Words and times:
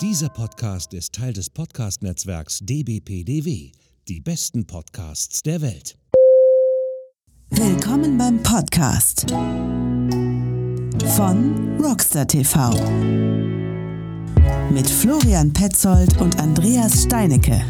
Dieser 0.00 0.28
Podcast 0.28 0.92
ist 0.94 1.12
Teil 1.14 1.32
des 1.32 1.48
Podcast-Netzwerks 1.50 2.58
dbpdw, 2.62 3.72
die 4.08 4.20
besten 4.20 4.66
Podcasts 4.66 5.42
der 5.42 5.60
Welt. 5.62 5.96
Willkommen 7.50 8.18
beim 8.18 8.42
Podcast 8.42 9.26
von 11.16 11.78
Rockstar 11.80 12.26
TV 12.26 12.70
mit 14.70 14.88
Florian 14.88 15.52
Petzold 15.52 16.20
und 16.20 16.38
Andreas 16.40 17.04
Steinecke. 17.04 17.62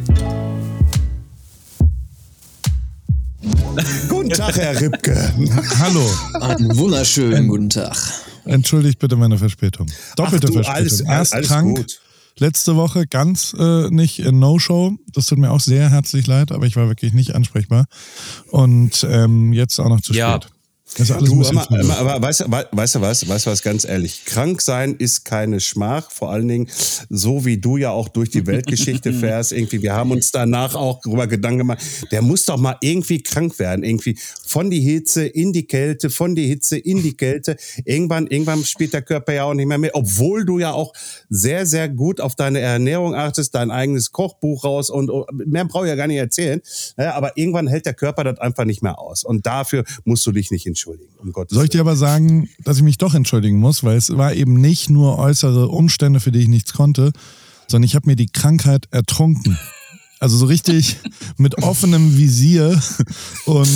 Guten 4.08 4.30
Tag, 4.30 4.56
Herr 4.56 4.80
Ripke. 4.80 5.14
Hallo. 5.78 6.10
Einen 6.40 6.76
wunderschönen 6.76 7.46
guten 7.48 7.70
Tag. 7.70 7.96
Entschuldigt 8.46 8.98
bitte 8.98 9.16
meine 9.16 9.36
Verspätung. 9.38 9.86
Doppelte 10.16 10.46
Ach 10.46 10.50
du, 10.50 10.54
Verspätung. 10.54 10.74
alles- 10.76 11.00
Erst 11.00 11.34
alles 11.34 11.48
krank, 11.48 11.76
gut. 11.76 12.00
Letzte 12.38 12.76
Woche 12.76 13.06
ganz 13.06 13.54
äh, 13.58 13.88
nicht 13.90 14.18
in 14.18 14.38
No-Show. 14.38 14.96
Das 15.12 15.26
tut 15.26 15.38
mir 15.38 15.50
auch 15.50 15.60
sehr 15.60 15.90
herzlich 15.90 16.26
leid, 16.26 16.52
aber 16.52 16.66
ich 16.66 16.76
war 16.76 16.88
wirklich 16.88 17.12
nicht 17.12 17.34
ansprechbar. 17.34 17.86
Und 18.50 19.06
ähm, 19.08 19.52
jetzt 19.52 19.78
auch 19.78 19.88
noch 19.88 20.00
zu 20.00 20.12
Ja. 20.12 20.32
spät. 20.40 20.50
Das 20.94 21.10
ist 21.10 21.16
alles 21.16 21.30
Du, 21.30 21.44
aber, 21.44 21.68
aber, 21.70 21.98
aber 21.98 22.22
weißt, 22.22 22.44
weißt 22.48 22.94
du 22.94 23.00
was, 23.00 23.28
weißt 23.28 23.46
du 23.46 23.50
was, 23.50 23.62
ganz 23.62 23.84
ehrlich, 23.84 24.24
krank 24.24 24.62
sein 24.62 24.94
ist 24.94 25.24
keine 25.24 25.58
Schmach, 25.58 26.12
vor 26.12 26.30
allen 26.30 26.46
Dingen, 26.46 26.70
so 27.10 27.44
wie 27.44 27.58
du 27.58 27.76
ja 27.76 27.90
auch 27.90 28.08
durch 28.08 28.30
die 28.30 28.46
Weltgeschichte 28.46 29.12
fährst, 29.20 29.50
irgendwie, 29.50 29.82
wir 29.82 29.94
haben 29.94 30.12
uns 30.12 30.30
danach 30.30 30.76
auch 30.76 31.00
darüber 31.02 31.26
Gedanken 31.26 31.58
gemacht, 31.58 31.82
der 32.12 32.22
muss 32.22 32.46
doch 32.46 32.56
mal 32.56 32.76
irgendwie 32.80 33.20
krank 33.20 33.58
werden, 33.58 33.84
irgendwie 33.84 34.16
von 34.46 34.70
die 34.70 34.80
Hitze 34.80 35.26
in 35.26 35.52
die 35.52 35.66
Kälte, 35.66 36.08
von 36.08 36.36
die 36.36 36.46
Hitze 36.46 36.78
in 36.78 37.02
die 37.02 37.16
Kälte, 37.16 37.56
irgendwann, 37.84 38.28
irgendwann 38.28 38.64
spielt 38.64 38.92
der 38.92 39.02
Körper 39.02 39.32
ja 39.32 39.44
auch 39.44 39.54
nicht 39.54 39.66
mehr 39.66 39.78
mit, 39.78 39.90
obwohl 39.92 40.44
du 40.44 40.60
ja 40.60 40.72
auch 40.72 40.92
sehr, 41.28 41.66
sehr 41.66 41.88
gut 41.88 42.20
auf 42.20 42.36
deine 42.36 42.60
Ernährung 42.60 43.14
achtest, 43.14 43.56
dein 43.56 43.72
eigenes 43.72 44.12
Kochbuch 44.12 44.64
raus 44.64 44.88
und 44.88 45.10
und 45.10 45.46
mehr 45.46 45.64
brauche 45.64 45.84
ich 45.84 45.90
ja 45.90 45.96
gar 45.96 46.06
nicht 46.06 46.18
erzählen, 46.18 46.60
ja, 46.96 47.14
aber 47.14 47.36
irgendwann 47.36 47.66
hält 47.66 47.86
der 47.86 47.94
Körper 47.94 48.24
das 48.24 48.38
einfach 48.38 48.64
nicht 48.64 48.82
mehr 48.82 48.98
aus 48.98 49.24
und 49.24 49.46
dafür 49.46 49.84
musst 50.04 50.24
du 50.26 50.32
dich 50.32 50.50
nicht 50.50 50.66
entschuldigen, 50.76 51.12
um 51.18 51.32
Gottes 51.32 51.54
Soll 51.54 51.64
ich 51.64 51.70
dir 51.70 51.80
aber 51.80 51.96
sagen, 51.96 52.50
dass 52.62 52.76
ich 52.76 52.82
mich 52.82 52.98
doch 52.98 53.14
entschuldigen 53.14 53.58
muss, 53.58 53.82
weil 53.82 53.96
es 53.96 54.14
war 54.16 54.34
eben 54.34 54.60
nicht 54.60 54.90
nur 54.90 55.18
äußere 55.18 55.68
Umstände, 55.68 56.20
für 56.20 56.32
die 56.32 56.40
ich 56.40 56.48
nichts 56.48 56.74
konnte, 56.74 57.12
sondern 57.66 57.84
ich 57.84 57.94
habe 57.94 58.06
mir 58.06 58.16
die 58.16 58.26
Krankheit 58.28 58.86
ertrunken. 58.90 59.58
Also 60.20 60.36
so 60.36 60.46
richtig 60.46 60.98
mit 61.38 61.62
offenem 61.62 62.16
Visier 62.16 62.80
und 63.46 63.66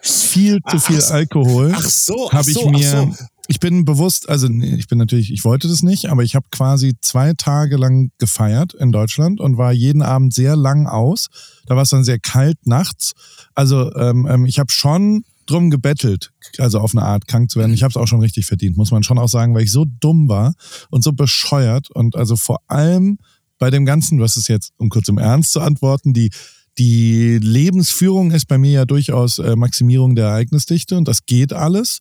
viel 0.00 0.60
zu 0.68 0.78
viel 0.78 1.02
Alkohol 1.02 1.72
Ach 1.74 1.88
so, 1.88 2.28
ach 2.28 2.34
habe 2.34 2.50
ich 2.50 2.56
so, 2.56 2.68
ach 2.68 2.72
mir. 2.72 2.90
so. 2.90 3.26
Ich 3.46 3.60
bin 3.60 3.84
bewusst, 3.84 4.28
also 4.28 4.48
nee, 4.48 4.74
ich 4.76 4.88
bin 4.88 4.96
natürlich, 4.96 5.30
ich 5.30 5.44
wollte 5.44 5.68
das 5.68 5.82
nicht, 5.82 6.06
aber 6.06 6.22
ich 6.22 6.34
habe 6.34 6.46
quasi 6.50 6.94
zwei 7.00 7.34
Tage 7.34 7.76
lang 7.76 8.10
gefeiert 8.18 8.72
in 8.74 8.90
Deutschland 8.90 9.38
und 9.38 9.58
war 9.58 9.72
jeden 9.72 10.02
Abend 10.02 10.32
sehr 10.32 10.56
lang 10.56 10.86
aus. 10.86 11.28
Da 11.66 11.74
war 11.76 11.82
es 11.82 11.90
dann 11.90 12.04
sehr 12.04 12.18
kalt 12.18 12.66
nachts. 12.66 13.12
Also 13.54 13.94
ähm, 13.96 14.26
ähm, 14.30 14.46
ich 14.46 14.58
habe 14.58 14.72
schon 14.72 15.24
drum 15.46 15.70
gebettelt, 15.70 16.32
also 16.58 16.80
auf 16.80 16.94
eine 16.94 17.04
Art 17.04 17.26
krank 17.26 17.50
zu 17.50 17.58
werden. 17.58 17.74
Ich 17.74 17.82
habe 17.82 17.90
es 17.90 17.96
auch 17.96 18.06
schon 18.06 18.20
richtig 18.20 18.46
verdient, 18.46 18.76
muss 18.76 18.90
man 18.90 19.02
schon 19.02 19.18
auch 19.18 19.28
sagen, 19.28 19.54
weil 19.54 19.64
ich 19.64 19.72
so 19.72 19.84
dumm 20.00 20.28
war 20.28 20.54
und 20.90 21.02
so 21.02 21.12
bescheuert 21.12 21.90
und 21.90 22.16
also 22.16 22.36
vor 22.36 22.58
allem 22.66 23.18
bei 23.58 23.70
dem 23.70 23.84
Ganzen, 23.84 24.20
hast 24.20 24.36
es 24.36 24.48
jetzt, 24.48 24.72
um 24.76 24.88
kurz 24.88 25.08
im 25.08 25.18
Ernst 25.18 25.52
zu 25.52 25.60
antworten, 25.60 26.12
die 26.12 26.30
die 26.78 27.38
Lebensführung 27.38 28.32
ist 28.32 28.46
bei 28.46 28.58
mir 28.58 28.72
ja 28.72 28.84
durchaus 28.84 29.38
äh, 29.38 29.54
Maximierung 29.54 30.16
der 30.16 30.26
Ereignisdichte 30.26 30.96
und 30.96 31.06
das 31.06 31.24
geht 31.24 31.52
alles, 31.52 32.00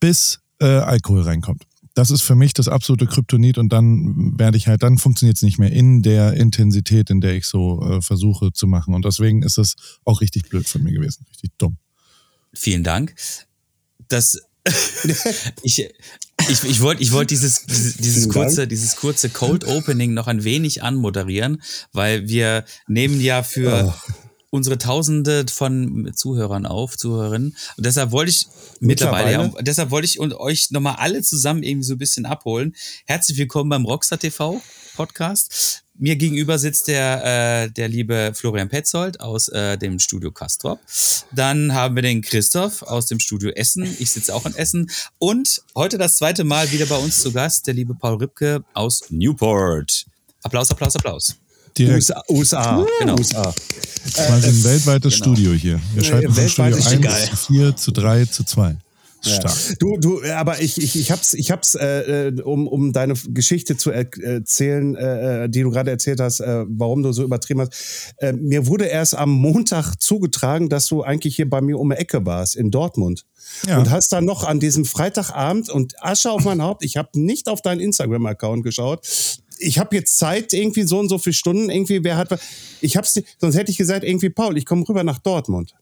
bis 0.00 0.40
äh, 0.58 0.66
Alkohol 0.66 1.22
reinkommt. 1.22 1.64
Das 1.94 2.10
ist 2.10 2.22
für 2.22 2.34
mich 2.34 2.54
das 2.54 2.68
absolute 2.68 3.06
Kryptonit 3.06 3.58
und 3.58 3.72
dann 3.72 4.38
werde 4.38 4.56
ich 4.56 4.68
halt, 4.68 4.82
dann 4.82 4.96
funktioniert 4.96 5.36
es 5.36 5.42
nicht 5.42 5.58
mehr 5.58 5.72
in 5.72 6.02
der 6.02 6.34
Intensität, 6.34 7.10
in 7.10 7.20
der 7.20 7.34
ich 7.34 7.46
so 7.46 7.82
äh, 7.82 8.00
versuche 8.00 8.52
zu 8.52 8.66
machen. 8.66 8.94
Und 8.94 9.04
deswegen 9.04 9.42
ist 9.42 9.58
es 9.58 9.74
auch 10.04 10.20
richtig 10.20 10.48
blöd 10.48 10.66
von 10.66 10.82
mir 10.82 10.92
gewesen, 10.92 11.26
richtig 11.28 11.50
dumm. 11.58 11.76
Vielen 12.52 12.84
Dank. 12.84 13.14
Das 14.08 14.40
ich, 15.62 15.88
ich, 16.48 16.64
ich 16.64 16.80
wollte 16.80 17.02
ich 17.02 17.12
wollt 17.12 17.30
dieses, 17.30 17.64
dieses, 17.66 18.28
kurze, 18.28 18.66
dieses 18.66 18.96
kurze 18.96 19.30
Cold 19.30 19.66
Opening 19.66 20.12
noch 20.12 20.26
ein 20.26 20.44
wenig 20.44 20.82
anmoderieren, 20.82 21.62
weil 21.92 22.28
wir 22.28 22.64
nehmen 22.86 23.20
ja 23.20 23.42
für 23.42 23.94
unsere 24.50 24.78
Tausende 24.78 25.46
von 25.48 26.12
Zuhörern 26.14 26.66
auf, 26.66 26.96
Zuhörerinnen. 26.96 27.56
Und 27.76 27.86
deshalb 27.86 28.10
wollte 28.10 28.30
ich 28.30 28.46
mittlerweile, 28.80 29.28
Mittlerweile? 29.28 29.56
ja, 29.56 29.62
deshalb 29.62 29.90
wollte 29.90 30.06
ich 30.06 30.18
und 30.18 30.34
euch 30.34 30.70
nochmal 30.70 30.96
alle 30.96 31.22
zusammen 31.22 31.62
irgendwie 31.62 31.86
so 31.86 31.94
ein 31.94 31.98
bisschen 31.98 32.26
abholen. 32.26 32.74
Herzlich 33.06 33.38
willkommen 33.38 33.70
beim 33.70 33.86
Rockstar 33.86 34.18
TV 34.18 34.60
Podcast. 34.96 35.84
Mir 36.02 36.16
gegenüber 36.16 36.58
sitzt 36.58 36.88
der, 36.88 37.64
äh, 37.66 37.70
der 37.70 37.86
liebe 37.88 38.32
Florian 38.34 38.70
Petzold 38.70 39.20
aus 39.20 39.48
äh, 39.48 39.76
dem 39.76 39.98
Studio 39.98 40.30
Castrop. 40.32 40.80
Dann 41.30 41.74
haben 41.74 41.94
wir 41.94 42.02
den 42.02 42.22
Christoph 42.22 42.80
aus 42.82 43.04
dem 43.04 43.20
Studio 43.20 43.50
Essen. 43.50 43.84
Ich 43.98 44.10
sitze 44.10 44.34
auch 44.34 44.46
in 44.46 44.54
Essen. 44.54 44.90
Und 45.18 45.60
heute 45.74 45.98
das 45.98 46.16
zweite 46.16 46.42
Mal 46.42 46.72
wieder 46.72 46.86
bei 46.86 46.96
uns 46.96 47.18
zu 47.18 47.32
Gast, 47.32 47.66
der 47.66 47.74
liebe 47.74 47.94
Paul 47.94 48.16
Ripke 48.16 48.64
aus 48.72 49.02
Newport. 49.10 50.06
Applaus, 50.42 50.70
Applaus, 50.70 50.96
Applaus. 50.96 51.36
Direkt 51.76 51.96
USA, 51.96 52.24
USA, 52.30 52.86
Genau. 53.00 53.18
USA. 53.18 53.54
quasi 54.14 54.48
ein 54.48 54.64
weltweites 54.64 55.12
genau. 55.20 55.34
Studio 55.34 55.52
hier. 55.52 55.78
Wir 55.92 56.02
schalten 56.02 56.32
von 56.32 56.48
Studio 56.48 56.76
weltweites 56.76 56.92
1 56.92 57.02
Geil. 57.02 57.28
zu 57.28 57.36
4 57.36 57.76
zu 57.76 57.90
3 57.90 58.24
zu 58.24 58.44
2. 58.44 58.76
Stark. 59.22 59.78
Du, 59.78 59.98
du, 59.98 60.22
aber 60.32 60.60
ich, 60.60 60.80
ich, 60.82 60.96
ich 60.96 61.10
hab's, 61.10 61.34
ich 61.34 61.50
hab's, 61.50 61.74
äh, 61.74 62.28
äh, 62.28 62.40
um, 62.42 62.66
um 62.66 62.92
deine 62.92 63.14
Geschichte 63.28 63.76
zu 63.76 63.90
er 63.90 64.06
erzählen, 64.22 64.94
äh, 64.94 65.48
die 65.48 65.62
du 65.62 65.70
gerade 65.70 65.90
erzählt 65.90 66.20
hast, 66.20 66.40
äh, 66.40 66.64
warum 66.68 67.02
du 67.02 67.12
so 67.12 67.22
übertrieben 67.22 67.60
hast. 67.60 68.14
Äh, 68.18 68.32
mir 68.32 68.66
wurde 68.66 68.86
erst 68.86 69.14
am 69.14 69.30
Montag 69.30 69.96
zugetragen, 70.00 70.68
dass 70.68 70.86
du 70.86 71.02
eigentlich 71.02 71.36
hier 71.36 71.48
bei 71.48 71.60
mir 71.60 71.78
um 71.78 71.90
die 71.90 71.96
Ecke 71.96 72.24
warst 72.24 72.56
in 72.56 72.70
Dortmund. 72.70 73.26
Ja. 73.66 73.78
Und 73.78 73.90
hast 73.90 74.12
dann 74.12 74.24
noch 74.24 74.44
an 74.44 74.60
diesem 74.60 74.84
Freitagabend 74.84 75.70
und 75.70 76.02
Asche 76.02 76.30
auf 76.30 76.44
mein 76.44 76.62
Haupt, 76.62 76.84
ich 76.84 76.96
habe 76.96 77.08
nicht 77.14 77.48
auf 77.48 77.62
deinen 77.62 77.80
Instagram-Account 77.80 78.62
geschaut. 78.64 79.06
Ich 79.58 79.78
habe 79.78 79.96
jetzt 79.96 80.16
Zeit, 80.16 80.52
irgendwie 80.52 80.84
so 80.84 80.98
und 80.98 81.08
so 81.08 81.18
viele 81.18 81.34
Stunden, 81.34 81.68
irgendwie, 81.68 82.02
wer 82.04 82.16
hat, 82.16 82.38
ich 82.80 82.96
hab's, 82.96 83.20
sonst 83.38 83.56
hätte 83.56 83.70
ich 83.70 83.76
gesagt, 83.76 84.04
irgendwie, 84.04 84.30
Paul, 84.30 84.56
ich 84.56 84.64
komme 84.64 84.88
rüber 84.88 85.04
nach 85.04 85.18
Dortmund. 85.18 85.74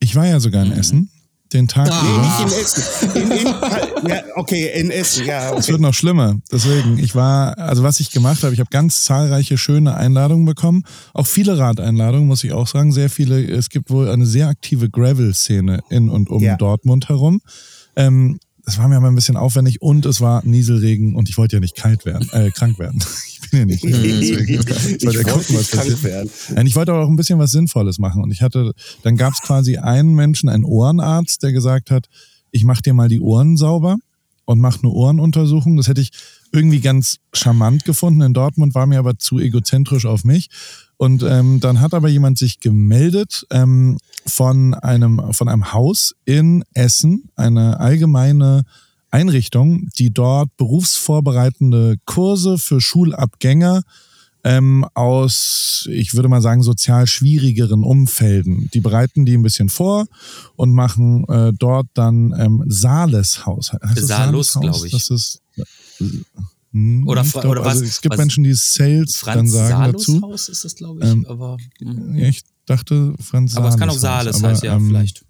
Ich 0.00 0.14
war 0.14 0.26
ja 0.26 0.40
sogar 0.40 0.62
in 0.64 0.70
Mhm. 0.70 0.78
Essen, 0.78 1.10
den 1.52 1.68
Tag 1.68 1.86
Nee, 1.88 2.10
über. 2.10 2.22
nicht 2.22 2.40
in 2.40 2.62
Essen. 2.62 3.10
In, 3.14 3.30
in, 3.30 4.08
ja, 4.10 4.22
okay, 4.34 4.70
in 4.80 4.90
Essen, 4.90 5.26
ja. 5.26 5.50
Es 5.50 5.64
Okay. 5.64 5.72
wird 5.72 5.80
noch 5.82 5.94
schlimmer. 5.94 6.36
Deswegen, 6.50 6.98
ich 6.98 7.14
war, 7.14 7.56
also 7.58 7.82
was 7.82 8.00
ich 8.00 8.10
gemacht 8.10 8.42
habe, 8.42 8.52
ich 8.54 8.60
habe 8.60 8.70
ganz 8.70 9.04
zahlreiche 9.04 9.56
schöne 9.58 9.94
Einladungen 9.96 10.46
bekommen. 10.46 10.82
Auch 11.12 11.26
viele 11.26 11.56
Radeinladungen, 11.58 12.26
muss 12.26 12.42
ich 12.44 12.52
auch 12.52 12.66
sagen. 12.66 12.90
Sehr 12.92 13.10
viele. 13.10 13.40
Es 13.44 13.68
gibt 13.68 13.90
wohl 13.90 14.10
eine 14.10 14.26
sehr 14.26 14.48
aktive 14.48 14.90
Gravel-Szene 14.90 15.80
in 15.90 16.08
und 16.08 16.28
um 16.28 16.42
Ja. 16.42 16.56
Dortmund 16.56 17.08
herum. 17.08 17.40
Ähm, 17.94 18.40
das 18.64 18.78
war 18.78 18.88
mir 18.88 18.96
aber 18.96 19.08
ein 19.08 19.14
bisschen 19.14 19.36
aufwendig 19.36 19.82
und 19.82 20.06
es 20.06 20.20
war 20.22 20.42
Nieselregen 20.44 21.14
und 21.14 21.28
ich 21.28 21.36
wollte 21.36 21.56
ja 21.56 21.60
nicht 21.60 21.76
kalt 21.76 22.06
werden, 22.06 22.28
äh, 22.32 22.50
krank 22.50 22.78
werden. 22.78 23.04
Ich 23.62 23.80
bin 23.82 23.90
ja 23.92 23.96
nicht. 23.96 24.38
deswegen. 24.68 24.96
Ich 24.96 25.06
wollte 25.06 25.24
gucken, 25.24 25.56
was 25.56 25.56
nicht 25.56 25.70
krank 25.70 26.02
werden. 26.02 26.30
Nein, 26.54 26.66
ich 26.66 26.76
wollte 26.76 26.92
aber 26.92 27.04
auch 27.04 27.08
ein 27.08 27.16
bisschen 27.16 27.38
was 27.38 27.52
Sinnvolles 27.52 27.98
machen. 27.98 28.22
Und 28.22 28.30
ich 28.30 28.42
hatte, 28.42 28.72
dann 29.02 29.16
gab 29.16 29.32
es 29.32 29.40
quasi 29.40 29.78
einen 29.78 30.14
Menschen, 30.14 30.48
einen 30.48 30.64
Ohrenarzt, 30.64 31.42
der 31.42 31.52
gesagt 31.52 31.90
hat, 31.90 32.08
ich 32.50 32.64
mache 32.64 32.82
dir 32.82 32.94
mal 32.94 33.08
die 33.08 33.20
Ohren 33.20 33.56
sauber 33.56 33.96
und 34.44 34.60
mache 34.60 34.80
eine 34.82 34.92
Ohrenuntersuchung. 34.92 35.76
Das 35.76 35.88
hätte 35.88 36.00
ich 36.00 36.10
irgendwie 36.52 36.80
ganz 36.80 37.18
charmant 37.32 37.84
gefunden. 37.84 38.22
In 38.22 38.34
Dortmund 38.34 38.74
war 38.74 38.86
mir 38.86 38.98
aber 38.98 39.18
zu 39.18 39.38
egozentrisch 39.38 40.06
auf 40.06 40.24
mich. 40.24 40.50
Und 40.96 41.22
ähm, 41.22 41.60
dann 41.60 41.80
hat 41.80 41.94
aber 41.94 42.08
jemand 42.08 42.38
sich 42.38 42.60
gemeldet 42.60 43.46
ähm, 43.50 43.98
von 44.26 44.74
einem 44.74 45.32
von 45.32 45.48
einem 45.48 45.72
Haus 45.72 46.14
in 46.24 46.64
Essen, 46.72 47.30
eine 47.34 47.80
allgemeine 47.80 48.64
Einrichtung, 49.14 49.88
die 49.98 50.12
dort 50.12 50.54
berufsvorbereitende 50.56 51.96
Kurse 52.04 52.58
für 52.58 52.80
Schulabgänger 52.80 53.82
ähm, 54.42 54.84
aus, 54.94 55.88
ich 55.90 56.14
würde 56.14 56.28
mal 56.28 56.42
sagen, 56.42 56.62
sozial 56.62 57.06
schwierigeren 57.06 57.82
Umfelden. 57.84 58.68
Die 58.74 58.80
bereiten 58.80 59.24
die 59.24 59.36
ein 59.36 59.42
bisschen 59.42 59.68
vor 59.70 60.06
und 60.56 60.72
machen 60.72 61.24
äh, 61.28 61.52
dort 61.58 61.86
dann 61.94 62.34
ähm, 62.38 62.64
Saleshaus. 62.66 63.72
Heißt 63.72 63.96
das 63.96 64.06
Salus, 64.06 64.52
Saleshaus? 64.52 64.60
glaub 64.60 64.84
ich. 64.84 64.92
Das 64.92 65.10
ist 65.10 65.40
hm, 66.72 67.06
Oder 67.06 67.22
glaub, 67.22 67.44
oder 67.44 67.64
also 67.64 67.82
was- 67.82 67.88
es 67.88 68.00
gibt 68.00 68.12
was- 68.14 68.18
Menschen, 68.18 68.42
die 68.42 68.52
Sales 68.54 69.20
dann 69.24 69.34
Franz 69.34 69.52
sagen 69.52 69.68
Salus 69.70 70.06
dazu. 70.06 70.22
Haus 70.22 70.48
ist 70.48 70.64
das, 70.64 70.74
glaube 70.74 71.04
ich. 71.04 71.10
Ähm, 71.10 71.24
aber, 71.28 71.56
hm. 71.78 72.16
Ich 72.16 72.42
dachte 72.66 73.14
Franz 73.20 73.56
aber 73.56 73.68
es 73.68 73.76
kann 73.76 73.88
auch 73.88 73.96
Sales 73.96 74.42
heißen, 74.42 74.66
ja, 74.66 74.74
ähm, 74.76 74.88
vielleicht. 74.88 75.24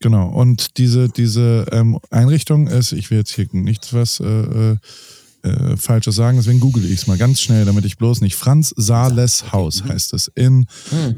Genau. 0.00 0.28
Und 0.28 0.76
diese, 0.78 1.08
diese 1.08 1.66
ähm, 1.72 1.98
Einrichtung 2.10 2.66
ist, 2.68 2.92
ich 2.92 3.10
will 3.10 3.18
jetzt 3.18 3.34
hier 3.34 3.46
nichts 3.52 3.92
was 3.94 4.20
äh, 4.20 4.24
äh, 4.26 4.76
äh, 5.42 5.76
Falsches 5.76 6.16
sagen, 6.16 6.36
deswegen 6.36 6.60
google 6.60 6.84
ich 6.84 7.00
es 7.00 7.06
mal 7.06 7.16
ganz 7.16 7.40
schnell, 7.40 7.64
damit 7.64 7.84
ich 7.84 7.96
bloß 7.96 8.20
nicht. 8.20 8.36
Franz 8.36 8.74
Sales 8.76 9.52
Haus 9.52 9.84
heißt 9.84 10.12
es 10.12 10.30
in 10.34 10.66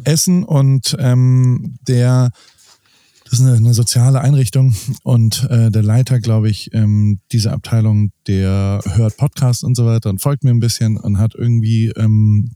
Essen 0.05 0.45
und 0.45 0.97
ähm, 0.99 1.79
der 1.87 2.31
Das 3.25 3.41
ist 3.41 3.41
eine, 3.41 3.57
eine 3.57 3.75
soziale 3.75 4.21
Einrichtung 4.21 4.75
und 5.03 5.47
äh, 5.51 5.71
der 5.71 5.83
Leiter, 5.83 6.21
glaube 6.21 6.49
ich, 6.49 6.73
ähm, 6.73 7.21
dieser 7.33 7.53
Abteilung, 7.53 8.11
der 8.27 8.81
hört 8.85 9.17
Podcasts 9.17 9.63
und 9.65 9.77
so 9.77 9.87
weiter 9.87 10.11
und 10.11 10.21
folgt 10.21 10.45
mir 10.45 10.51
ein 10.51 10.61
bisschen 10.61 10.97
und 10.99 11.19
hat 11.19 11.35
irgendwie 11.35 11.89
ähm, 11.97 12.53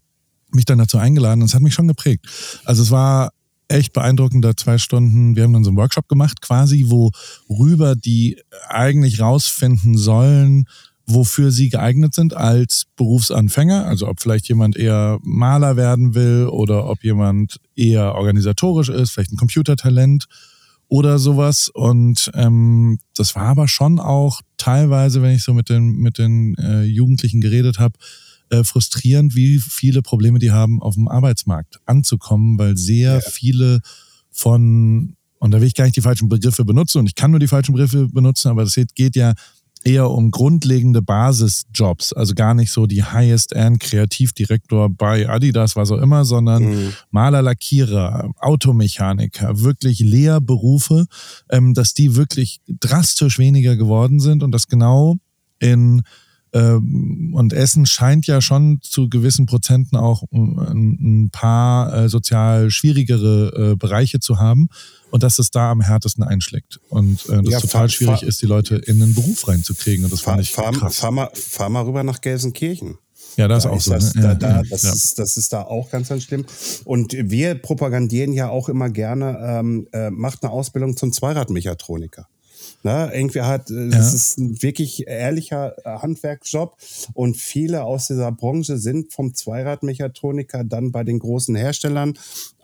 mich 0.51 0.67
dann 0.67 0.79
dazu 0.79 0.99
eingeladen 0.99 1.43
und 1.43 1.49
es 1.49 1.55
hat 1.55 1.63
mich 1.63 1.75
schon 1.75 1.89
geprägt. 1.89 2.27
Also 2.65 2.83
es 2.83 2.91
war 2.91 3.33
echt 3.73 3.93
beeindruckender 3.93 4.57
zwei 4.57 4.79
Stunden. 4.79 5.37
Wir 5.37 5.45
haben 5.45 5.53
dann 5.53 5.65
so 5.65 5.71
einen 5.71 5.79
Workshop 5.79 6.09
gemacht, 6.09 6.41
quasi, 6.41 6.87
wo 6.89 7.11
rüber 7.49 7.97
die 7.97 8.39
eigentlich 8.69 9.21
rausfinden 9.21 9.97
sollen, 9.97 10.67
wofür 11.07 11.51
sie 11.51 11.69
geeignet 11.69 12.15
sind 12.15 12.35
als 12.35 12.85
Berufsanfänger. 12.97 13.87
Also 13.87 14.09
ob 14.09 14.21
vielleicht 14.21 14.49
jemand 14.49 14.77
eher 14.77 15.19
Maler 15.23 15.77
werden 15.77 16.15
will 16.15 16.47
oder 16.47 16.89
ob 16.89 17.03
jemand 17.03 17.59
eher 17.75 18.15
organisatorisch 18.15 18.89
ist, 18.89 19.11
vielleicht 19.11 19.33
ein 19.33 19.37
Computertalent 19.37 20.27
oder 20.89 21.19
sowas. 21.19 21.71
Und 21.73 22.31
ähm, 22.35 22.99
das 23.17 23.35
war 23.35 23.45
aber 23.45 23.67
schon 23.67 23.99
auch 23.99 24.41
teilweise, 24.59 25.23
wenn 25.23 25.35
ich 25.35 25.43
so 25.43 25.55
mit 25.55 25.69
den, 25.69 25.97
mit 25.97 26.19
den 26.19 26.55
äh, 26.57 26.83
Jugendlichen 26.83 27.41
geredet 27.41 27.79
habe, 27.79 27.95
äh, 28.53 28.65
frustrierend, 28.65 29.35
wie 29.35 29.59
viele 29.59 30.03
Probleme 30.03 30.39
die 30.39 30.51
haben, 30.51 30.83
auf 30.83 30.95
dem 30.95 31.09
Arbeitsmarkt 31.09 31.81
anzukommen, 31.87 32.59
weil 32.59 32.77
sehr 32.77 33.15
ja. 33.15 33.21
viele 33.21 33.81
von, 34.31 35.17
und 35.39 35.51
da 35.53 35.61
will 35.61 35.67
ich 35.67 35.75
gar 35.75 35.85
nicht 35.85 35.97
die 35.97 36.03
falschen 36.03 36.29
Begriffe 36.29 36.65
benutzen 36.65 36.99
und 36.99 37.07
ich 37.07 37.15
kann 37.15 37.31
nur 37.31 37.41
die 37.41 37.49
falschen 37.49 37.73
Begriffe 37.73 38.09
benutzen, 38.09 38.49
aber 38.49 38.65
das 38.65 38.79
geht 38.95 39.17
ja 39.17 39.33
eher 39.85 40.11
um 40.11 40.31
grundlegende 40.31 41.01
Basisjobs, 41.01 42.13
also 42.13 42.35
gar 42.35 42.53
nicht 42.53 42.71
so 42.71 42.87
die 42.87 43.03
Highest-End 43.03 43.81
Kreativdirektor 43.81 44.91
bei 44.91 45.29
Adidas, 45.29 45.75
was 45.75 45.91
auch 45.91 45.99
immer, 45.99 46.27
sondern 46.27 46.65
mhm. 46.65 46.93
Maler, 47.11 47.41
Lackierer, 47.41 48.31
Automechaniker, 48.39 49.61
wirklich 49.61 50.01
Lehrberufe, 50.01 51.07
ähm, 51.49 51.73
dass 51.73 51.95
die 51.95 52.17
wirklich 52.17 52.61
drastisch 52.69 53.39
weniger 53.39 53.77
geworden 53.77 54.21
sind 54.21 54.43
und 54.43 54.53
das 54.53 54.69
genau 54.69 55.17
in 55.59 56.03
und 56.55 57.53
Essen 57.55 57.87
scheint 57.87 58.27
ja 58.27 58.43
schon 58.43 58.79
zu 58.83 59.09
gewissen 59.09 59.47
Prozenten 59.47 59.97
auch 59.97 60.23
ein, 60.33 61.31
paar 61.33 61.95
äh, 61.95 62.09
sozial 62.11 62.71
schwierigere 62.71 63.73
äh, 63.73 63.77
Bereiche 63.77 64.21
zu 64.21 64.39
haben 64.39 64.69
und 65.11 65.23
dass 65.23 65.39
es 65.39 65.51
da 65.51 65.71
am 65.71 65.81
härtesten 65.81 66.23
einschlägt. 66.25 66.79
Und 66.91 67.27
äh, 67.31 67.43
das 67.43 67.53
ja, 67.53 67.61
total 67.61 67.69
fahr, 67.69 67.89
schwierig 67.89 68.21
fahr, 68.21 68.29
ist, 68.29 68.43
die 68.43 68.47
Leute 68.47 68.77
in 68.77 69.01
den 69.01 69.15
Beruf 69.15 69.49
reinzukriegen. 69.49 70.05
Und 70.05 70.13
das 70.13 70.21
fahr, 70.21 70.35
fand 70.35 70.43
ich 70.43 70.53
fahr, 70.53 70.73
krass. 70.73 70.99
Fahr 70.99 71.11
mal, 71.11 71.31
fahr 71.33 71.71
mal 71.71 71.85
rüber 71.85 72.03
nach 72.03 72.21
Gelsenkirchen. 72.21 72.99
Ja, 73.37 73.49
das 73.49 73.63
da 73.63 73.71
ist 73.71 73.75
auch 73.75 73.81
so. 73.81 73.93
Das, 73.93 74.15
ne? 74.15 74.23
da, 74.23 74.35
da, 74.35 74.63
das, 74.69 74.83
ja. 74.83 74.93
ist, 74.93 75.19
das 75.19 75.37
ist 75.37 75.53
da 75.53 75.63
auch 75.63 75.91
ganz, 75.91 76.09
ganz 76.09 76.25
schlimm. 76.25 76.45
Und 76.85 77.15
wir 77.19 77.55
propagandieren 77.55 78.33
ja 78.33 78.51
auch 78.51 78.69
immer 78.69 78.91
gerne, 78.91 79.39
ähm, 79.43 79.89
äh, 79.93 80.11
macht 80.11 80.43
eine 80.43 80.53
Ausbildung 80.53 80.97
zum 80.97 81.13
Zweiradmechatroniker. 81.13 82.27
Ne? 82.83 83.11
Irgendwie 83.15 83.43
hat, 83.43 83.71
äh, 83.71 83.89
das 83.89 84.11
ja. 84.11 84.17
ist 84.17 84.39
ein 84.39 84.63
wirklich 84.63 85.07
ehrlicher 85.07 85.75
äh, 85.85 85.99
Handwerksjob 85.99 86.77
und 87.15 87.37
viele 87.37 87.85
aus 87.85 88.09
dieser 88.09 88.33
Branche 88.33 88.77
sind 88.79 89.13
vom 89.13 89.35
Zweiradmechatroniker 89.35 90.65
dann 90.65 90.91
bei 90.91 91.05
den 91.05 91.21
großen 91.21 91.55
Herstellern 91.55 92.15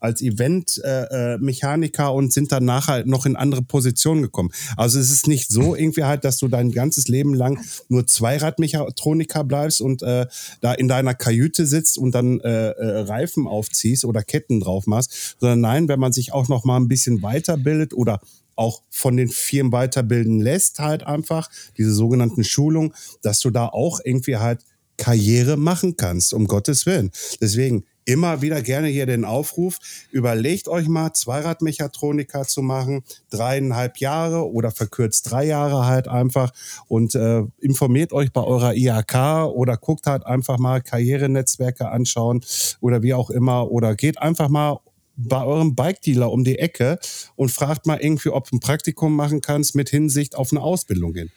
als 0.00 0.20
Eventmechaniker 0.22 2.06
äh, 2.06 2.12
und 2.12 2.32
sind 2.32 2.52
dann 2.52 2.64
nachher 2.64 3.04
noch 3.06 3.26
in 3.26 3.36
andere 3.36 3.62
Positionen 3.62 4.22
gekommen. 4.22 4.50
Also 4.76 4.98
es 4.98 5.10
ist 5.10 5.26
nicht 5.26 5.50
so 5.50 5.74
irgendwie 5.74 6.04
halt, 6.04 6.24
dass 6.24 6.38
du 6.38 6.48
dein 6.48 6.72
ganzes 6.72 7.08
Leben 7.08 7.34
lang 7.34 7.60
nur 7.88 8.06
Zweiradmechatroniker 8.06 9.44
bleibst 9.44 9.80
und 9.80 10.02
äh, 10.02 10.26
da 10.60 10.72
in 10.72 10.88
deiner 10.88 11.14
Kajüte 11.14 11.66
sitzt 11.66 11.98
und 11.98 12.14
dann 12.14 12.40
äh, 12.40 12.70
äh, 12.70 13.00
Reifen 13.00 13.46
aufziehst 13.46 14.04
oder 14.04 14.22
Ketten 14.22 14.60
drauf 14.60 14.86
machst, 14.86 15.36
sondern 15.40 15.60
nein, 15.60 15.88
wenn 15.88 16.00
man 16.00 16.12
sich 16.12 16.32
auch 16.32 16.48
noch 16.48 16.64
mal 16.64 16.76
ein 16.76 16.88
bisschen 16.88 17.22
weiterbildet 17.22 17.94
oder 17.94 18.20
auch 18.58 18.82
von 18.90 19.16
den 19.16 19.28
Firmen 19.28 19.72
weiterbilden 19.72 20.40
lässt, 20.40 20.78
halt 20.80 21.04
einfach, 21.04 21.48
diese 21.76 21.92
sogenannten 21.92 22.44
Schulungen, 22.44 22.92
dass 23.22 23.40
du 23.40 23.50
da 23.50 23.66
auch 23.66 24.00
irgendwie 24.04 24.36
halt 24.36 24.60
Karriere 24.96 25.56
machen 25.56 25.96
kannst, 25.96 26.34
um 26.34 26.46
Gottes 26.46 26.84
Willen. 26.84 27.12
Deswegen 27.40 27.84
immer 28.08 28.40
wieder 28.40 28.62
gerne 28.62 28.88
hier 28.88 29.04
den 29.04 29.26
Aufruf, 29.26 29.78
überlegt 30.10 30.66
euch 30.66 30.88
mal, 30.88 31.12
Zweiradmechatroniker 31.12 32.46
zu 32.46 32.62
machen, 32.62 33.04
dreieinhalb 33.28 33.98
Jahre 33.98 34.50
oder 34.50 34.70
verkürzt 34.70 35.30
drei 35.30 35.44
Jahre 35.44 35.84
halt 35.84 36.08
einfach 36.08 36.50
und 36.88 37.14
äh, 37.14 37.42
informiert 37.60 38.14
euch 38.14 38.32
bei 38.32 38.42
eurer 38.42 38.74
IHK 38.74 39.52
oder 39.54 39.76
guckt 39.76 40.06
halt 40.06 40.24
einfach 40.24 40.58
mal 40.58 40.80
Karrierenetzwerke 40.80 41.90
anschauen 41.90 42.40
oder 42.80 43.02
wie 43.02 43.12
auch 43.12 43.28
immer 43.28 43.70
oder 43.70 43.94
geht 43.94 44.20
einfach 44.22 44.48
mal 44.48 44.78
bei 45.18 45.44
eurem 45.44 45.74
Bike-Dealer 45.74 46.30
um 46.30 46.44
die 46.44 46.58
Ecke 46.58 46.98
und 47.36 47.50
fragt 47.50 47.86
mal 47.86 47.98
irgendwie, 48.00 48.30
ob 48.30 48.48
du 48.48 48.56
ein 48.56 48.60
Praktikum 48.60 49.14
machen 49.14 49.40
kannst 49.40 49.74
mit 49.74 49.88
Hinsicht 49.90 50.36
auf 50.36 50.52
eine 50.52 50.62
Ausbildung 50.62 51.14
hin. 51.14 51.30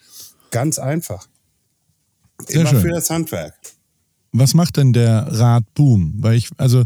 Ganz 0.52 0.80
einfach. 0.80 1.28
Sehr 2.48 2.62
Immer 2.62 2.70
schön. 2.70 2.82
für 2.82 2.90
das 2.90 3.10
Handwerk. 3.10 3.56
Was 4.32 4.54
macht 4.54 4.78
denn 4.78 4.94
der 4.94 5.28
Radboom? 5.30 6.14
Weil 6.18 6.36
ich, 6.36 6.50
also, 6.58 6.84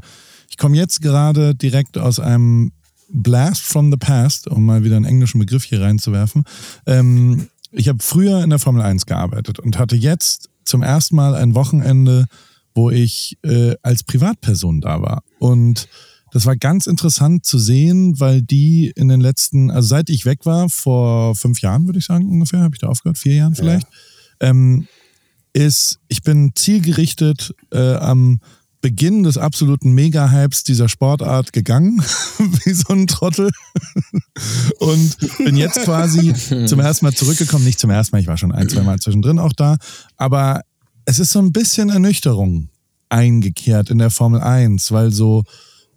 ich 0.49 0.57
komme 0.57 0.77
jetzt 0.77 1.01
gerade 1.01 1.53
direkt 1.53 1.97
aus 1.97 2.19
einem 2.19 2.71
Blast 3.09 3.61
from 3.61 3.91
the 3.91 3.97
Past, 3.97 4.47
um 4.47 4.65
mal 4.65 4.83
wieder 4.83 4.95
einen 4.95 5.05
englischen 5.05 5.39
Begriff 5.39 5.63
hier 5.63 5.81
reinzuwerfen. 5.81 6.43
Ähm, 6.87 7.49
ich 7.71 7.89
habe 7.89 7.99
früher 8.01 8.43
in 8.43 8.49
der 8.49 8.59
Formel 8.59 8.81
1 8.81 9.05
gearbeitet 9.05 9.59
und 9.59 9.77
hatte 9.77 9.95
jetzt 9.95 10.49
zum 10.63 10.81
ersten 10.81 11.15
Mal 11.15 11.35
ein 11.35 11.55
Wochenende, 11.55 12.25
wo 12.73 12.89
ich 12.89 13.37
äh, 13.43 13.75
als 13.83 14.03
Privatperson 14.03 14.81
da 14.81 15.01
war. 15.01 15.23
Und 15.39 15.87
das 16.35 16.45
war 16.45 16.57
ganz 16.57 16.85
interessant 16.85 17.45
zu 17.45 17.57
sehen, 17.57 18.19
weil 18.19 18.41
die 18.41 18.91
in 18.93 19.07
den 19.07 19.21
letzten, 19.21 19.71
also 19.71 19.87
seit 19.87 20.09
ich 20.09 20.25
weg 20.25 20.45
war, 20.45 20.69
vor 20.69 21.33
fünf 21.33 21.61
Jahren 21.61 21.85
würde 21.85 21.99
ich 21.99 22.07
sagen 22.07 22.27
ungefähr, 22.27 22.59
habe 22.59 22.75
ich 22.75 22.81
da 22.81 22.87
aufgehört, 22.87 23.17
vier 23.17 23.35
Jahren 23.35 23.55
vielleicht, 23.55 23.87
ja. 24.41 24.49
ähm, 24.49 24.85
ist, 25.53 25.99
ich 26.09 26.23
bin 26.23 26.51
zielgerichtet 26.53 27.55
äh, 27.71 27.93
am 27.93 28.41
Beginn 28.81 29.23
des 29.23 29.37
absoluten 29.37 29.93
Mega-Hypes 29.93 30.65
dieser 30.65 30.89
Sportart 30.89 31.53
gegangen, 31.53 32.03
wie 32.65 32.73
so 32.73 32.91
ein 32.91 33.07
Trottel. 33.07 33.49
Und 34.79 35.17
bin 35.37 35.55
jetzt 35.55 35.83
quasi 35.85 36.33
zum 36.67 36.81
ersten 36.81 37.05
Mal 37.05 37.13
zurückgekommen. 37.13 37.63
Nicht 37.63 37.79
zum 37.79 37.91
ersten 37.91 38.13
Mal, 38.13 38.19
ich 38.19 38.27
war 38.27 38.35
schon 38.35 38.51
ein, 38.51 38.67
zwei 38.67 38.83
Mal 38.83 38.99
zwischendrin 38.99 39.39
auch 39.39 39.53
da. 39.53 39.77
Aber 40.17 40.63
es 41.05 41.19
ist 41.19 41.31
so 41.31 41.39
ein 41.39 41.53
bisschen 41.53 41.89
Ernüchterung 41.89 42.67
eingekehrt 43.07 43.89
in 43.89 43.99
der 43.99 44.09
Formel 44.09 44.41
1, 44.41 44.91
weil 44.91 45.13
so 45.13 45.45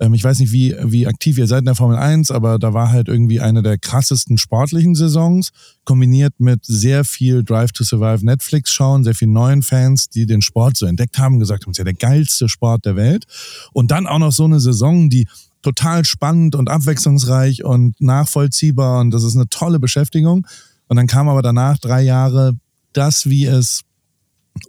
ähm, 0.00 0.14
ich 0.14 0.24
weiß 0.24 0.38
nicht, 0.38 0.52
wie, 0.52 0.74
wie 0.82 1.06
aktiv 1.06 1.38
ihr 1.38 1.46
seid 1.46 1.60
in 1.60 1.66
der 1.66 1.74
Formel 1.74 1.96
1, 1.96 2.30
aber 2.30 2.58
da 2.58 2.74
war 2.74 2.90
halt 2.90 3.08
irgendwie 3.08 3.40
eine 3.40 3.62
der 3.62 3.78
krassesten 3.78 4.38
sportlichen 4.38 4.94
Saisons, 4.94 5.50
kombiniert 5.84 6.34
mit 6.38 6.64
sehr 6.64 7.04
viel 7.04 7.44
Drive 7.44 7.72
to 7.72 7.84
Survive 7.84 8.24
Netflix 8.24 8.70
schauen, 8.70 9.04
sehr 9.04 9.14
vielen 9.14 9.32
neuen 9.32 9.62
Fans, 9.62 10.08
die 10.08 10.26
den 10.26 10.42
Sport 10.42 10.76
so 10.76 10.86
entdeckt 10.86 11.18
haben, 11.18 11.38
gesagt 11.38 11.64
haben, 11.64 11.72
es 11.72 11.78
ist 11.78 11.78
ja 11.78 11.84
der 11.84 11.94
geilste 11.94 12.48
Sport 12.48 12.84
der 12.84 12.96
Welt. 12.96 13.24
Und 13.72 13.90
dann 13.90 14.06
auch 14.06 14.18
noch 14.18 14.32
so 14.32 14.44
eine 14.44 14.60
Saison, 14.60 15.10
die 15.10 15.26
total 15.62 16.04
spannend 16.04 16.54
und 16.54 16.70
abwechslungsreich 16.70 17.64
und 17.64 18.00
nachvollziehbar 18.00 19.00
und 19.00 19.10
das 19.10 19.24
ist 19.24 19.34
eine 19.34 19.48
tolle 19.48 19.80
Beschäftigung. 19.80 20.46
Und 20.86 20.96
dann 20.96 21.06
kam 21.06 21.28
aber 21.28 21.42
danach 21.42 21.78
drei 21.78 22.02
Jahre 22.02 22.54
das, 22.92 23.28
wie 23.28 23.44
es 23.44 23.82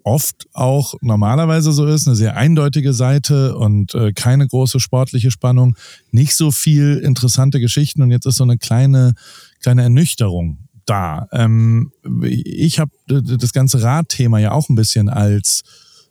oft 0.03 0.47
auch 0.53 0.95
normalerweise 1.01 1.71
so 1.71 1.85
ist, 1.85 2.07
eine 2.07 2.15
sehr 2.15 2.35
eindeutige 2.37 2.93
Seite 2.93 3.55
und 3.55 3.93
äh, 3.95 4.13
keine 4.13 4.47
große 4.47 4.79
sportliche 4.79 5.31
Spannung, 5.31 5.75
nicht 6.11 6.35
so 6.35 6.51
viel 6.51 6.97
interessante 6.97 7.59
Geschichten 7.59 8.01
und 8.01 8.11
jetzt 8.11 8.25
ist 8.25 8.37
so 8.37 8.43
eine 8.43 8.57
kleine, 8.57 9.13
kleine 9.61 9.83
Ernüchterung 9.83 10.69
da. 10.85 11.27
Ähm, 11.31 11.91
ich 12.23 12.79
habe 12.79 12.91
das 13.07 13.53
ganze 13.53 13.81
Radthema 13.83 14.39
ja 14.39 14.51
auch 14.51 14.69
ein 14.69 14.75
bisschen 14.75 15.09
als 15.09 15.63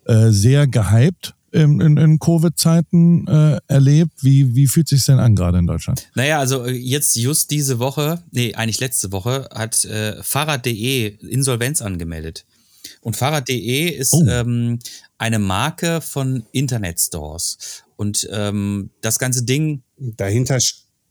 äh, 0.06 0.30
sehr 0.30 0.66
gehypt 0.66 1.34
in, 1.50 1.80
in, 1.80 1.96
in 1.96 2.18
Covid-Zeiten 2.18 3.26
äh, 3.26 3.58
erlebt. 3.68 4.12
Wie, 4.22 4.54
wie 4.54 4.66
fühlt 4.66 4.88
sich 4.88 5.04
denn 5.04 5.18
an 5.18 5.34
gerade 5.34 5.58
in 5.58 5.66
Deutschland? 5.66 6.08
Naja, 6.14 6.38
also 6.38 6.64
äh, 6.64 6.72
jetzt 6.72 7.16
just 7.16 7.50
diese 7.50 7.78
Woche, 7.78 8.22
nee, 8.30 8.54
eigentlich 8.54 8.80
letzte 8.80 9.12
Woche, 9.12 9.48
hat 9.52 9.84
äh, 9.84 10.22
Fahrrad.de 10.22 11.16
Insolvenz 11.28 11.82
angemeldet. 11.82 12.44
Und 13.08 13.16
Fahrrad.de 13.16 13.88
ist 13.88 14.12
oh. 14.12 14.26
ähm, 14.28 14.80
eine 15.16 15.38
Marke 15.38 16.02
von 16.02 16.44
Internetstores. 16.52 17.56
Und 17.96 18.28
ähm, 18.30 18.90
das 19.00 19.18
ganze 19.18 19.44
Ding. 19.44 19.82
Dahinter 19.96 20.58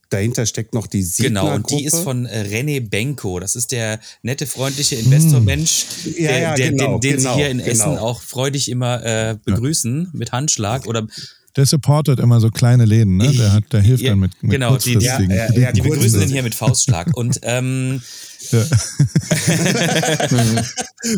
Dahinter 0.10 0.46
steckt 0.46 0.76
noch 0.76 0.86
die 0.86 1.02
Signa 1.02 1.42
Genau, 1.42 1.56
und 1.56 1.72
die 1.72 1.84
ist 1.84 1.98
von 1.98 2.28
äh, 2.28 2.44
René 2.44 2.88
Benko. 2.88 3.40
Das 3.40 3.56
ist 3.56 3.72
der 3.72 4.00
nette, 4.22 4.46
freundliche 4.46 4.96
Investormensch, 4.96 5.86
hm. 6.04 6.14
ja, 6.20 6.38
ja, 6.38 6.56
der, 6.56 6.70
genau, 6.70 7.00
den, 7.00 7.02
den 7.02 7.18
genau, 7.18 7.34
Sie 7.34 7.40
hier 7.40 7.50
in 7.50 7.58
genau. 7.58 7.72
Essen 7.72 7.98
auch 7.98 8.22
freudig 8.22 8.70
immer 8.70 9.04
äh, 9.04 9.36
begrüßen 9.44 10.04
ja. 10.04 10.10
mit 10.14 10.32
Handschlag 10.32 10.86
oder 10.86 11.08
der 11.58 11.66
supportet 11.66 12.20
immer 12.20 12.40
so 12.40 12.50
kleine 12.50 12.86
Läden, 12.86 13.18
ne? 13.18 13.32
Der, 13.34 13.52
hat, 13.54 13.64
der 13.74 13.82
hilft 13.82 14.04
Ja, 14.04 14.12
dann 14.12 14.20
mit, 14.20 14.32
mit 14.42 14.52
genau, 14.52 14.78
die- 14.78 14.94
ja, 14.94 15.20
ja, 15.20 15.52
ja, 15.54 15.72
Die 15.72 15.82
begrüßen 15.82 16.20
den 16.22 16.30
hier 16.30 16.44
mit 16.44 16.56
Faustschlag. 16.56 17.16
Und 17.18 17.40
ähm, 17.44 18.02
Ja. 18.52 18.64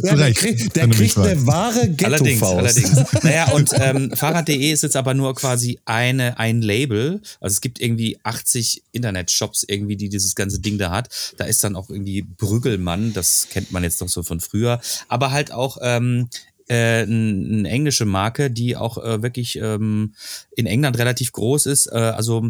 Ja, 0.03 0.15
der 0.15 0.33
kriegt, 0.33 0.75
der 0.75 0.87
kriegt 0.89 1.17
eine 1.17 1.47
wahre 1.47 1.79
allerdings, 2.03 2.39
Ghetto-Faust. 2.41 2.57
allerdings. 2.57 3.23
Naja, 3.23 3.51
und 3.51 3.71
ähm, 3.79 4.11
Fahrrad.de 4.13 4.71
ist 4.71 4.83
jetzt 4.83 4.95
aber 4.97 5.13
nur 5.13 5.33
quasi 5.35 5.79
eine, 5.85 6.37
ein 6.37 6.61
Label. 6.61 7.21
Also 7.39 7.53
es 7.53 7.61
gibt 7.61 7.79
irgendwie 7.81 8.17
80 8.23 8.83
Internetshops 8.91 9.63
irgendwie, 9.67 9.95
die 9.95 10.09
dieses 10.09 10.35
ganze 10.35 10.59
Ding 10.59 10.77
da 10.77 10.91
hat. 10.91 11.09
Da 11.37 11.45
ist 11.45 11.63
dann 11.63 11.75
auch 11.75 11.89
irgendwie 11.89 12.21
Brüggelmann, 12.21 13.13
das 13.13 13.47
kennt 13.49 13.71
man 13.71 13.83
jetzt 13.83 14.01
noch 14.01 14.09
so 14.09 14.21
von 14.21 14.39
früher. 14.41 14.81
Aber 15.07 15.31
halt 15.31 15.51
auch 15.51 15.77
ähm, 15.81 16.27
äh, 16.69 17.01
eine 17.01 17.69
englische 17.69 18.05
Marke, 18.05 18.49
die 18.49 18.77
auch 18.77 18.97
äh, 18.97 19.21
wirklich 19.21 19.57
ähm, 19.57 20.13
in 20.55 20.65
England 20.65 20.97
relativ 20.97 21.31
groß 21.31 21.65
ist. 21.65 21.87
Äh, 21.87 21.97
also 21.97 22.49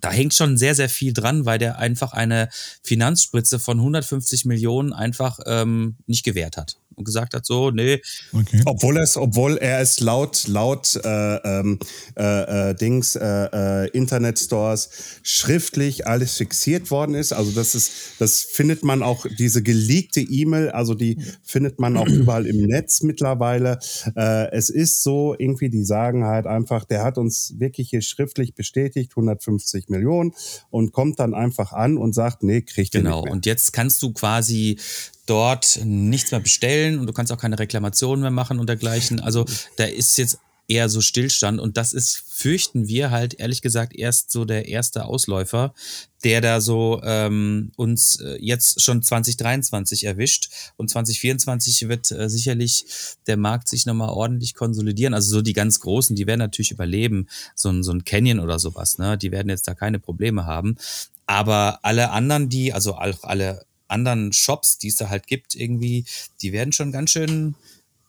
da 0.00 0.10
hängt 0.10 0.34
schon 0.34 0.56
sehr, 0.56 0.74
sehr 0.74 0.88
viel 0.88 1.12
dran, 1.12 1.46
weil 1.46 1.58
der 1.58 1.78
einfach 1.78 2.12
eine 2.12 2.48
Finanzspritze 2.82 3.58
von 3.58 3.78
150 3.78 4.44
Millionen 4.44 4.92
einfach 4.92 5.38
ähm, 5.46 5.96
nicht 6.06 6.24
gewährt 6.24 6.56
hat 6.56 6.76
und 6.96 7.04
gesagt 7.04 7.34
hat, 7.34 7.46
so, 7.46 7.70
nee, 7.70 8.00
Okay. 8.32 8.62
Obwohl 8.66 8.98
es, 8.98 9.16
obwohl 9.16 9.56
er 9.58 9.80
es 9.80 10.00
laut, 10.00 10.46
laut 10.48 10.98
äh, 11.04 11.36
ähm, 11.36 11.78
äh, 12.16 12.70
äh, 12.70 12.74
Dings, 12.74 13.16
äh, 13.16 13.24
äh, 13.84 13.88
Internetstores 13.90 14.90
schriftlich 15.22 16.06
alles 16.06 16.36
fixiert 16.36 16.90
worden 16.90 17.14
ist. 17.14 17.32
Also 17.32 17.52
das 17.52 17.74
ist, 17.74 17.92
das 18.18 18.42
findet 18.42 18.84
man 18.84 19.02
auch, 19.02 19.26
diese 19.38 19.62
geleakte 19.62 20.20
E-Mail, 20.20 20.70
also 20.70 20.94
die 20.94 21.18
findet 21.42 21.78
man 21.80 21.96
auch 21.96 22.08
überall 22.08 22.46
im 22.46 22.62
Netz 22.66 23.02
mittlerweile. 23.02 23.78
Äh, 24.16 24.50
es 24.52 24.70
ist 24.70 25.02
so, 25.02 25.34
irgendwie, 25.38 25.68
die 25.70 25.84
sagen 25.84 26.24
halt 26.24 26.46
einfach, 26.46 26.84
der 26.84 27.02
hat 27.04 27.18
uns 27.18 27.54
wirklich 27.58 27.90
hier 27.90 28.02
schriftlich 28.02 28.54
bestätigt, 28.54 29.12
150 29.12 29.88
Millionen 29.88 30.32
und 30.70 30.92
kommt 30.92 31.18
dann 31.20 31.34
einfach 31.34 31.72
an 31.72 31.96
und 31.98 32.14
sagt, 32.14 32.42
nee, 32.42 32.62
kriegt 32.62 32.94
ihr 32.94 33.02
Genau, 33.02 33.16
nicht 33.18 33.24
mehr. 33.24 33.32
und 33.32 33.46
jetzt 33.46 33.72
kannst 33.72 34.02
du 34.02 34.12
quasi 34.12 34.78
dort 35.26 35.80
nichts 35.84 36.30
mehr 36.30 36.40
bestellen 36.40 36.98
und 36.98 37.06
du 37.06 37.12
kannst 37.12 37.32
auch 37.32 37.38
keine 37.38 37.58
Reklamationen 37.58 38.22
mehr 38.22 38.30
machen 38.30 38.58
und 38.58 38.68
dergleichen. 38.68 39.20
Also 39.20 39.44
da 39.76 39.84
ist 39.84 40.16
jetzt 40.18 40.38
eher 40.68 40.88
so 40.88 41.00
Stillstand 41.00 41.60
und 41.60 41.76
das 41.76 41.92
ist, 41.92 42.24
fürchten 42.28 42.88
wir 42.88 43.10
halt 43.10 43.34
ehrlich 43.34 43.62
gesagt 43.62 43.94
erst 43.94 44.32
so 44.32 44.44
der 44.44 44.68
erste 44.68 45.04
Ausläufer, 45.04 45.74
der 46.24 46.40
da 46.40 46.60
so 46.60 47.00
ähm, 47.04 47.70
uns 47.76 48.20
äh, 48.20 48.36
jetzt 48.40 48.80
schon 48.82 49.02
2023 49.02 50.04
erwischt 50.04 50.48
und 50.76 50.90
2024 50.90 51.88
wird 51.88 52.10
äh, 52.10 52.28
sicherlich 52.28 52.84
der 53.26 53.36
Markt 53.36 53.68
sich 53.68 53.86
nochmal 53.86 54.10
ordentlich 54.10 54.54
konsolidieren. 54.54 55.14
Also 55.14 55.36
so 55.36 55.42
die 55.42 55.52
ganz 55.52 55.80
Großen, 55.80 56.16
die 56.16 56.26
werden 56.26 56.40
natürlich 56.40 56.72
überleben, 56.72 57.28
so 57.54 57.68
ein, 57.70 57.82
so 57.82 57.92
ein 57.92 58.04
Canyon 58.04 58.40
oder 58.40 58.58
sowas, 58.58 58.98
ne? 58.98 59.16
die 59.16 59.30
werden 59.30 59.50
jetzt 59.50 59.68
da 59.68 59.74
keine 59.74 60.00
Probleme 60.00 60.46
haben. 60.46 60.76
Aber 61.26 61.80
alle 61.82 62.10
anderen, 62.10 62.48
die, 62.48 62.72
also 62.72 62.94
auch 62.94 63.22
alle 63.22 63.66
anderen 63.88 64.32
Shops, 64.32 64.78
die 64.78 64.88
es 64.88 64.96
da 64.96 65.08
halt 65.08 65.26
gibt, 65.26 65.54
irgendwie, 65.54 66.04
die 66.42 66.52
werden 66.52 66.72
schon 66.72 66.92
ganz 66.92 67.10
schön 67.10 67.54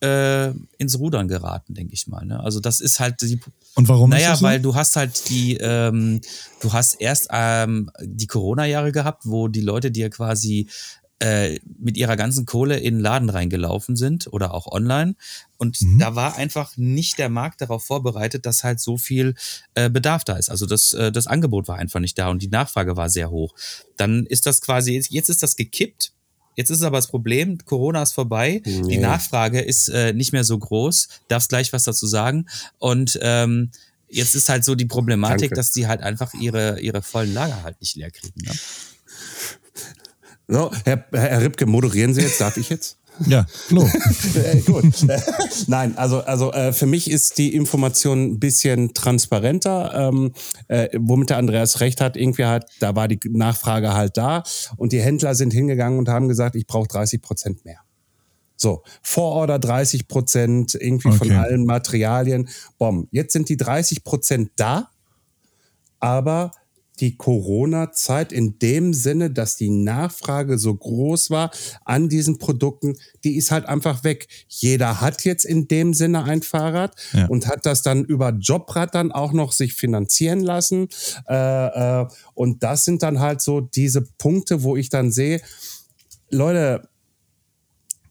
äh, 0.01 0.51
ins 0.77 0.99
Rudern 0.99 1.27
geraten, 1.27 1.73
denke 1.73 1.93
ich 1.93 2.07
mal. 2.07 2.25
Ne? 2.25 2.39
Also 2.39 2.59
das 2.59 2.81
ist 2.81 2.99
halt 2.99 3.21
die. 3.21 3.39
Und 3.75 3.87
warum 3.87 4.11
ist 4.11 4.19
Naja, 4.19 4.35
so? 4.35 4.45
weil 4.45 4.61
du 4.61 4.75
hast 4.75 4.95
halt 4.95 5.29
die, 5.29 5.57
ähm, 5.57 6.21
du 6.61 6.73
hast 6.73 6.95
erst 6.95 7.29
ähm, 7.31 7.89
die 8.01 8.27
Corona-Jahre 8.27 8.91
gehabt, 8.91 9.23
wo 9.25 9.47
die 9.47 9.61
Leute 9.61 9.91
dir 9.91 10.09
quasi 10.09 10.67
äh, 11.19 11.59
mit 11.79 11.97
ihrer 11.97 12.15
ganzen 12.15 12.45
Kohle 12.45 12.77
in 12.77 12.95
den 12.95 13.01
Laden 13.01 13.29
reingelaufen 13.29 13.95
sind 13.95 14.27
oder 14.31 14.53
auch 14.53 14.67
online. 14.67 15.15
Und 15.57 15.81
Mhm. 15.81 15.97
da 15.99 16.15
war 16.15 16.35
einfach 16.35 16.77
nicht 16.77 17.17
der 17.17 17.29
Markt 17.29 17.61
darauf 17.61 17.83
vorbereitet, 17.85 18.45
dass 18.45 18.63
halt 18.63 18.79
so 18.79 18.97
viel 18.97 19.33
äh, 19.73 19.89
Bedarf 19.89 20.23
da 20.23 20.35
ist. 20.37 20.49
Also 20.49 20.65
das, 20.67 20.93
äh, 20.93 21.11
das 21.11 21.25
Angebot 21.27 21.67
war 21.67 21.77
einfach 21.77 21.99
nicht 21.99 22.17
da 22.19 22.29
und 22.29 22.41
die 22.43 22.49
Nachfrage 22.49 22.95
war 22.97 23.09
sehr 23.09 23.31
hoch. 23.31 23.55
Dann 23.97 24.25
ist 24.27 24.45
das 24.45 24.61
quasi, 24.61 25.03
jetzt 25.09 25.29
ist 25.29 25.41
das 25.41 25.55
gekippt. 25.55 26.11
Jetzt 26.55 26.69
ist 26.71 26.81
aber 26.81 26.97
das 26.97 27.07
Problem, 27.07 27.59
Corona 27.65 28.01
ist 28.01 28.13
vorbei, 28.13 28.61
die 28.65 28.81
Nee. 28.81 28.97
Nachfrage 28.97 29.61
ist 29.61 29.89
äh, 29.89 30.13
nicht 30.13 30.33
mehr 30.33 30.43
so 30.43 30.57
groß. 30.57 31.07
Darfst 31.27 31.49
gleich 31.49 31.71
was 31.71 31.83
dazu 31.83 32.07
sagen. 32.07 32.47
Und 32.79 33.17
ähm, 33.21 33.69
jetzt 34.09 34.33
ist 34.35 34.49
halt 34.49 34.63
so 34.65 34.73
die 34.73 34.85
Problematik, 34.85 35.41
Danke. 35.49 35.55
dass 35.55 35.71
die 35.71 35.85
halt 35.87 36.01
einfach 36.01 36.33
ihre, 36.33 36.79
ihre 36.79 37.01
vollen 37.03 37.33
Lager 37.33 37.61
halt 37.63 37.79
nicht 37.79 37.95
leer 37.95 38.09
kriegen. 38.09 38.41
Ne? 38.43 38.51
So, 40.47 40.71
Herr, 40.85 41.05
Herr 41.11 41.41
Ripke, 41.41 41.65
moderieren 41.65 42.13
Sie 42.13 42.21
jetzt? 42.21 42.39
Darf 42.41 42.57
ich 42.57 42.69
jetzt? 42.69 42.97
Ja, 43.25 43.47
Flo. 43.49 43.81
Äh, 44.35 44.59
gut. 44.61 44.85
Nein, 45.67 45.97
also, 45.97 46.19
also 46.21 46.53
äh, 46.53 46.71
für 46.71 46.85
mich 46.85 47.09
ist 47.09 47.39
die 47.39 47.55
Information 47.55 48.33
ein 48.33 48.39
bisschen 48.39 48.93
transparenter, 48.93 50.09
ähm, 50.09 50.33
äh, 50.67 50.89
womit 50.99 51.31
der 51.31 51.37
Andreas 51.37 51.79
recht 51.79 51.99
hat. 51.99 52.15
Irgendwie 52.15 52.45
hat, 52.45 52.69
da 52.79 52.95
war 52.95 53.07
die 53.07 53.19
Nachfrage 53.27 53.95
halt 53.95 54.17
da 54.17 54.43
und 54.75 54.91
die 54.91 55.01
Händler 55.01 55.33
sind 55.33 55.51
hingegangen 55.51 55.97
und 55.97 56.09
haben 56.09 56.27
gesagt, 56.27 56.55
ich 56.55 56.67
brauche 56.67 56.87
30 56.87 57.19
Prozent 57.23 57.65
mehr. 57.65 57.79
So, 58.55 58.83
Vororder 59.01 59.57
30 59.57 60.07
Prozent, 60.07 60.75
irgendwie 60.75 61.09
von 61.11 61.31
Okay. 61.31 61.37
allen 61.39 61.65
Materialien. 61.65 62.49
Bom, 62.77 63.07
jetzt 63.09 63.33
sind 63.33 63.49
die 63.49 63.57
30 63.57 64.03
Prozent 64.03 64.51
da, 64.57 64.91
aber 65.99 66.51
die 66.99 67.15
Corona-Zeit 67.17 68.31
in 68.31 68.59
dem 68.59 68.93
Sinne, 68.93 69.29
dass 69.31 69.55
die 69.55 69.69
Nachfrage 69.69 70.57
so 70.57 70.73
groß 70.75 71.29
war 71.29 71.51
an 71.85 72.09
diesen 72.09 72.37
Produkten, 72.37 72.95
die 73.23 73.35
ist 73.35 73.51
halt 73.51 73.65
einfach 73.65 74.03
weg. 74.03 74.27
Jeder 74.47 75.01
hat 75.01 75.23
jetzt 75.23 75.45
in 75.45 75.67
dem 75.67 75.93
Sinne 75.93 76.23
ein 76.23 76.41
Fahrrad 76.41 76.95
Ja. 77.13 77.27
und 77.27 77.47
hat 77.47 77.65
das 77.65 77.81
dann 77.81 78.03
über 78.05 78.31
Jobrad 78.39 78.95
dann 78.95 79.11
auch 79.11 79.33
noch 79.33 79.51
sich 79.51 79.73
finanzieren 79.73 80.41
lassen. 80.41 80.87
Äh, 81.27 82.01
äh, 82.01 82.07
und 82.33 82.63
das 82.63 82.85
sind 82.85 83.03
dann 83.03 83.19
halt 83.19 83.41
so 83.41 83.61
diese 83.61 84.01
Punkte, 84.17 84.63
wo 84.63 84.75
ich 84.75 84.89
dann 84.89 85.11
sehe, 85.11 85.41
Leute, 86.29 86.87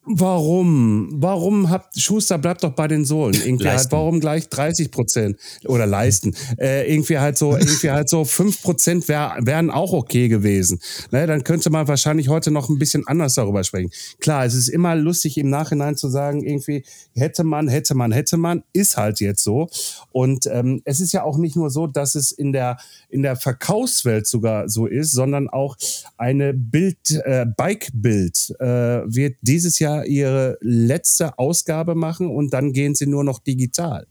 Warum? 0.09 1.09
Warum 1.11 1.69
habt 1.69 2.01
Schuster 2.01 2.39
bleibt 2.39 2.63
doch 2.63 2.73
bei 2.73 2.87
den 2.87 3.05
Sohlen? 3.05 3.35
Irgendwie 3.45 3.69
halt, 3.69 3.91
warum 3.91 4.21
gleich 4.21 4.49
30 4.49 4.91
Prozent 4.91 5.39
oder 5.67 5.87
leisten? 5.87 6.35
Äh, 6.59 6.91
irgendwie 6.91 7.19
halt 7.19 7.37
so, 7.37 7.57
irgendwie 7.57 7.91
halt 7.91 8.09
so 8.09 8.25
5 8.25 8.63
Prozent 8.63 9.09
wär, 9.09 9.37
wären 9.41 9.71
auch 9.71 9.93
okay 9.93 10.29
gewesen. 10.29 10.81
Ne, 11.11 11.27
dann 11.27 11.45
könnte 11.45 11.71
man 11.71 11.87
wahrscheinlich 11.87 12.29
heute 12.29 12.51
noch 12.51 12.69
ein 12.69 12.79
bisschen 12.79 13.07
anders 13.07 13.35
darüber 13.35 13.63
sprechen. 13.63 13.91
Klar, 14.21 14.45
es 14.45 14.55
ist 14.55 14.69
immer 14.69 14.95
lustig 14.95 15.37
im 15.39 15.51
Nachhinein 15.51 15.97
zu 15.97 16.09
sagen, 16.09 16.45
irgendwie 16.47 16.85
hätte 17.15 17.45
man, 17.45 17.69
hätte 17.69 17.95
man, 17.95 18.13
hätte 18.13 18.37
man, 18.37 18.63
ist 18.73 18.97
halt 18.97 19.21
jetzt 19.21 19.43
so. 19.43 19.69
Und 20.13 20.47
ähm, 20.47 20.83
es 20.85 21.01
ist 21.01 21.13
ja 21.13 21.25
auch 21.25 21.37
nicht 21.37 21.57
nur 21.57 21.69
so, 21.69 21.87
dass 21.87 22.15
es 22.15 22.33
in 22.33 22.53
der 22.53 22.79
in 23.09 23.23
der 23.23 23.37
Verkaufswelt 23.37 24.27
sogar 24.27 24.69
so 24.69 24.87
ist, 24.87 25.13
sondern 25.13 25.49
auch 25.49 25.77
eine 26.17 26.55
Bild, 26.55 27.11
äh, 27.25 27.47
Bike-Bild 27.57 28.55
äh, 28.61 28.67
wird 29.07 29.37
dieses 29.43 29.79
Jahr 29.79 29.96
ihre 30.05 30.59
letzte 30.61 31.39
Ausgabe 31.39 31.95
machen 31.95 32.29
und 32.29 32.53
dann 32.53 32.73
gehen 32.73 32.95
sie 32.95 33.07
nur 33.07 33.25
noch 33.25 33.39
digital. 33.39 34.07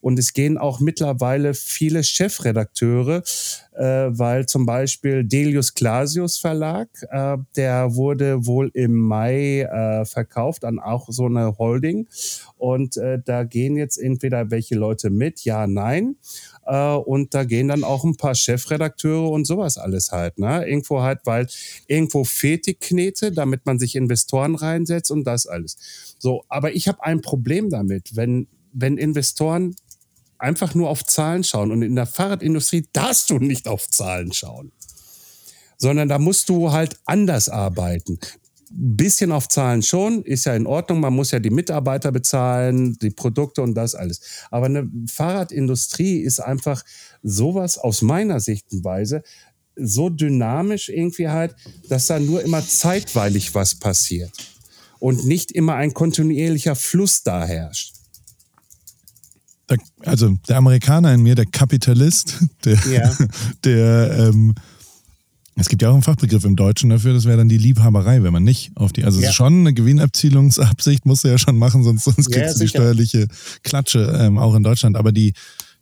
Und 0.00 0.18
es 0.18 0.32
gehen 0.32 0.58
auch 0.58 0.80
mittlerweile 0.80 1.54
viele 1.54 2.02
Chefredakteure, 2.02 3.22
äh, 3.76 3.82
weil 4.10 4.46
zum 4.46 4.66
Beispiel 4.66 5.24
Delius 5.24 5.74
Clasius 5.74 6.38
Verlag, 6.38 6.88
äh, 7.10 7.36
der 7.56 7.94
wurde 7.94 8.46
wohl 8.46 8.70
im 8.74 8.94
Mai 8.96 9.60
äh, 9.62 10.04
verkauft 10.04 10.64
an 10.64 10.78
auch 10.78 11.06
so 11.08 11.26
eine 11.26 11.58
Holding. 11.58 12.08
Und 12.56 12.96
äh, 12.96 13.18
da 13.24 13.44
gehen 13.44 13.76
jetzt 13.76 13.98
entweder 13.98 14.50
welche 14.50 14.74
Leute 14.74 15.10
mit, 15.10 15.44
ja, 15.44 15.66
nein. 15.66 16.16
Äh, 16.68 16.96
und 16.96 17.32
da 17.32 17.44
gehen 17.44 17.68
dann 17.68 17.82
auch 17.82 18.04
ein 18.04 18.16
paar 18.16 18.34
Chefredakteure 18.34 19.30
und 19.30 19.46
sowas 19.46 19.78
alles 19.78 20.12
halt. 20.12 20.38
Ne? 20.38 20.68
Irgendwo 20.68 21.00
halt, 21.00 21.20
weil 21.24 21.48
irgendwo 21.86 22.24
fehlt 22.24 22.66
die 22.66 22.74
Knete, 22.74 23.32
damit 23.32 23.64
man 23.64 23.78
sich 23.78 23.96
Investoren 23.96 24.54
reinsetzt 24.54 25.10
und 25.10 25.24
das 25.24 25.46
alles. 25.46 25.78
So, 26.18 26.44
aber 26.48 26.74
ich 26.74 26.86
habe 26.86 27.02
ein 27.02 27.22
Problem 27.22 27.70
damit, 27.70 28.14
wenn, 28.16 28.48
wenn 28.72 28.98
Investoren 28.98 29.74
einfach 30.36 30.74
nur 30.74 30.90
auf 30.90 31.04
Zahlen 31.04 31.42
schauen. 31.42 31.72
Und 31.72 31.82
in 31.82 31.96
der 31.96 32.06
Fahrradindustrie 32.06 32.86
darfst 32.92 33.30
du 33.30 33.38
nicht 33.38 33.66
auf 33.66 33.88
Zahlen 33.88 34.32
schauen, 34.32 34.70
sondern 35.78 36.08
da 36.08 36.18
musst 36.18 36.50
du 36.50 36.70
halt 36.70 36.96
anders 37.06 37.48
arbeiten. 37.48 38.18
Ein 38.70 38.96
bisschen 38.96 39.32
auf 39.32 39.48
Zahlen 39.48 39.82
schon, 39.82 40.22
ist 40.24 40.44
ja 40.44 40.54
in 40.54 40.66
Ordnung. 40.66 41.00
Man 41.00 41.14
muss 41.14 41.30
ja 41.30 41.38
die 41.38 41.50
Mitarbeiter 41.50 42.12
bezahlen, 42.12 42.98
die 43.00 43.10
Produkte 43.10 43.62
und 43.62 43.74
das 43.74 43.94
alles. 43.94 44.20
Aber 44.50 44.66
eine 44.66 44.90
Fahrradindustrie 45.06 46.18
ist 46.18 46.40
einfach 46.40 46.84
sowas 47.22 47.78
aus 47.78 48.02
meiner 48.02 48.40
Sichtweise 48.40 49.22
so 49.76 50.10
dynamisch 50.10 50.88
irgendwie 50.88 51.28
halt, 51.28 51.54
dass 51.88 52.06
da 52.06 52.18
nur 52.18 52.42
immer 52.42 52.66
zeitweilig 52.66 53.54
was 53.54 53.76
passiert 53.76 54.32
und 54.98 55.24
nicht 55.24 55.52
immer 55.52 55.74
ein 55.76 55.94
kontinuierlicher 55.94 56.74
Fluss 56.74 57.22
da 57.22 57.44
herrscht. 57.44 57.94
Also 60.00 60.36
der 60.48 60.56
Amerikaner 60.56 61.12
in 61.12 61.22
mir, 61.22 61.34
der 61.34 61.46
Kapitalist, 61.46 62.36
der, 62.64 62.78
Ja. 62.90 63.16
der 63.64 64.30
ähm, 64.30 64.54
es 65.60 65.68
gibt 65.68 65.82
ja 65.82 65.90
auch 65.90 65.94
einen 65.94 66.02
Fachbegriff 66.02 66.44
im 66.44 66.56
Deutschen 66.56 66.90
dafür, 66.90 67.12
das 67.14 67.24
wäre 67.24 67.36
dann 67.36 67.48
die 67.48 67.58
Liebhaberei, 67.58 68.22
wenn 68.22 68.32
man 68.32 68.44
nicht 68.44 68.70
auf 68.76 68.92
die, 68.92 69.04
also 69.04 69.18
es 69.18 69.24
Ja. 69.24 69.30
ist 69.30 69.36
schon 69.36 69.60
eine 69.60 69.74
Gewinnabzielungsabsicht, 69.74 71.04
muss 71.06 71.24
er 71.24 71.32
ja 71.32 71.38
schon 71.38 71.56
machen, 71.58 71.82
sonst, 71.84 72.04
sonst 72.04 72.28
Ja, 72.34 72.40
kriegst 72.40 72.56
du 72.56 72.60
die 72.60 72.68
steuerliche 72.68 73.26
Klatsche, 73.62 74.16
ähm, 74.20 74.38
auch 74.38 74.54
in 74.54 74.62
Deutschland. 74.62 74.96
Aber 74.96 75.12
die, 75.12 75.32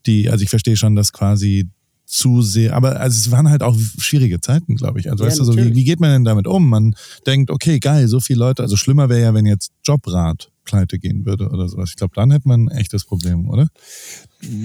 die, 0.07 0.31
also 0.31 0.43
ich 0.43 0.51
verstehe 0.51 0.77
schon, 0.77 0.97
dass 0.97 1.13
quasi 1.13 1.69
zu 2.09 2.41
sehr, 2.41 2.73
aber 2.75 3.01
also 3.01 3.19
es 3.19 3.33
waren 3.33 3.51
halt 3.51 3.63
auch 3.65 3.77
schwierige 3.99 4.41
Zeiten, 4.41 4.77
glaube 4.77 5.01
ich. 5.01 5.11
Also 5.11 5.25
Ja, 5.25 5.31
weißt 5.31 5.41
du, 5.41 5.45
so, 5.45 5.57
wie, 5.57 5.75
wie 5.75 5.85
geht 5.85 5.99
man 5.99 6.11
denn 6.13 6.25
damit 6.25 6.47
um? 6.47 6.69
Man 6.69 6.95
denkt, 7.27 7.51
okay, 7.51 7.81
geil, 7.81 8.07
so 8.07 8.21
viele 8.21 8.39
Leute, 8.39 8.63
also 8.63 8.77
schlimmer 8.77 9.09
wäre 9.09 9.23
ja, 9.23 9.35
wenn 9.35 9.45
jetzt 9.45 9.73
Jobrat 9.85 10.51
pleite 10.65 10.99
gehen 10.99 11.27
würde 11.27 11.49
oder 11.49 11.69
sowas. 11.69 11.91
Ich 11.91 11.97
glaube, 11.97 12.13
dann 12.15 12.31
hätte 12.31 12.47
man 12.47 12.69
ein 12.69 12.77
echtes 12.77 13.05
Problem, 13.05 13.49
oder? 13.49 13.69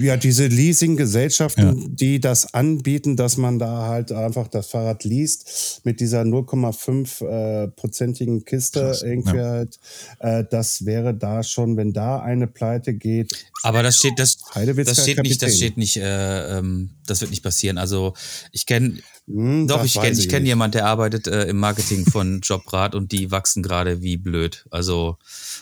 Ja, 0.00 0.16
diese 0.16 0.46
Leasing-Gesellschaften, 0.46 1.78
Ja. 1.80 1.86
die 1.88 2.20
das 2.20 2.54
anbieten, 2.54 3.16
dass 3.16 3.36
man 3.36 3.58
da 3.58 3.86
halt 3.88 4.12
einfach 4.12 4.48
das 4.48 4.68
Fahrrad 4.68 5.04
liest 5.04 5.80
mit 5.84 6.00
dieser 6.00 6.22
0,5 6.22 7.24
äh, 7.24 7.68
prozentigen 7.68 8.44
Kiste 8.44 8.80
Krass, 8.80 9.02
irgendwie 9.02 9.36
ja. 9.36 9.44
halt, 9.44 9.78
äh, 10.20 10.44
das 10.50 10.84
wäre 10.84 11.14
da 11.14 11.42
schon, 11.42 11.76
wenn 11.76 11.92
da 11.92 12.20
eine 12.20 12.46
Pleite 12.46 12.94
geht. 12.94 13.32
Aber 13.62 13.82
das 13.82 13.96
steht, 13.96 14.18
das, 14.18 14.38
das 14.54 15.02
steht 15.02 15.22
nicht, 15.22 15.42
das 15.42 15.56
steht 15.56 15.76
nicht, 15.76 15.96
äh, 15.96 16.58
ähm, 16.58 16.90
das 17.06 17.20
wird 17.20 17.30
nicht 17.30 17.42
passieren. 17.42 17.78
Also 17.78 18.14
ich 18.52 18.66
kenne, 18.66 18.98
Hm, 19.28 19.68
doch, 19.68 19.84
ich 19.84 19.94
kenne, 19.94 20.18
ich 20.18 20.28
kenne 20.28 20.46
jemand, 20.46 20.74
der 20.74 20.86
arbeitet 20.86 21.28
äh, 21.28 21.44
im 21.44 21.58
Marketing 21.58 22.04
von 22.04 22.40
Jobrat 22.42 22.94
und 22.94 23.12
die 23.12 23.30
wachsen 23.30 23.62
gerade 23.62 24.02
wie 24.02 24.16
blöd. 24.16 24.64
Also 24.70 25.16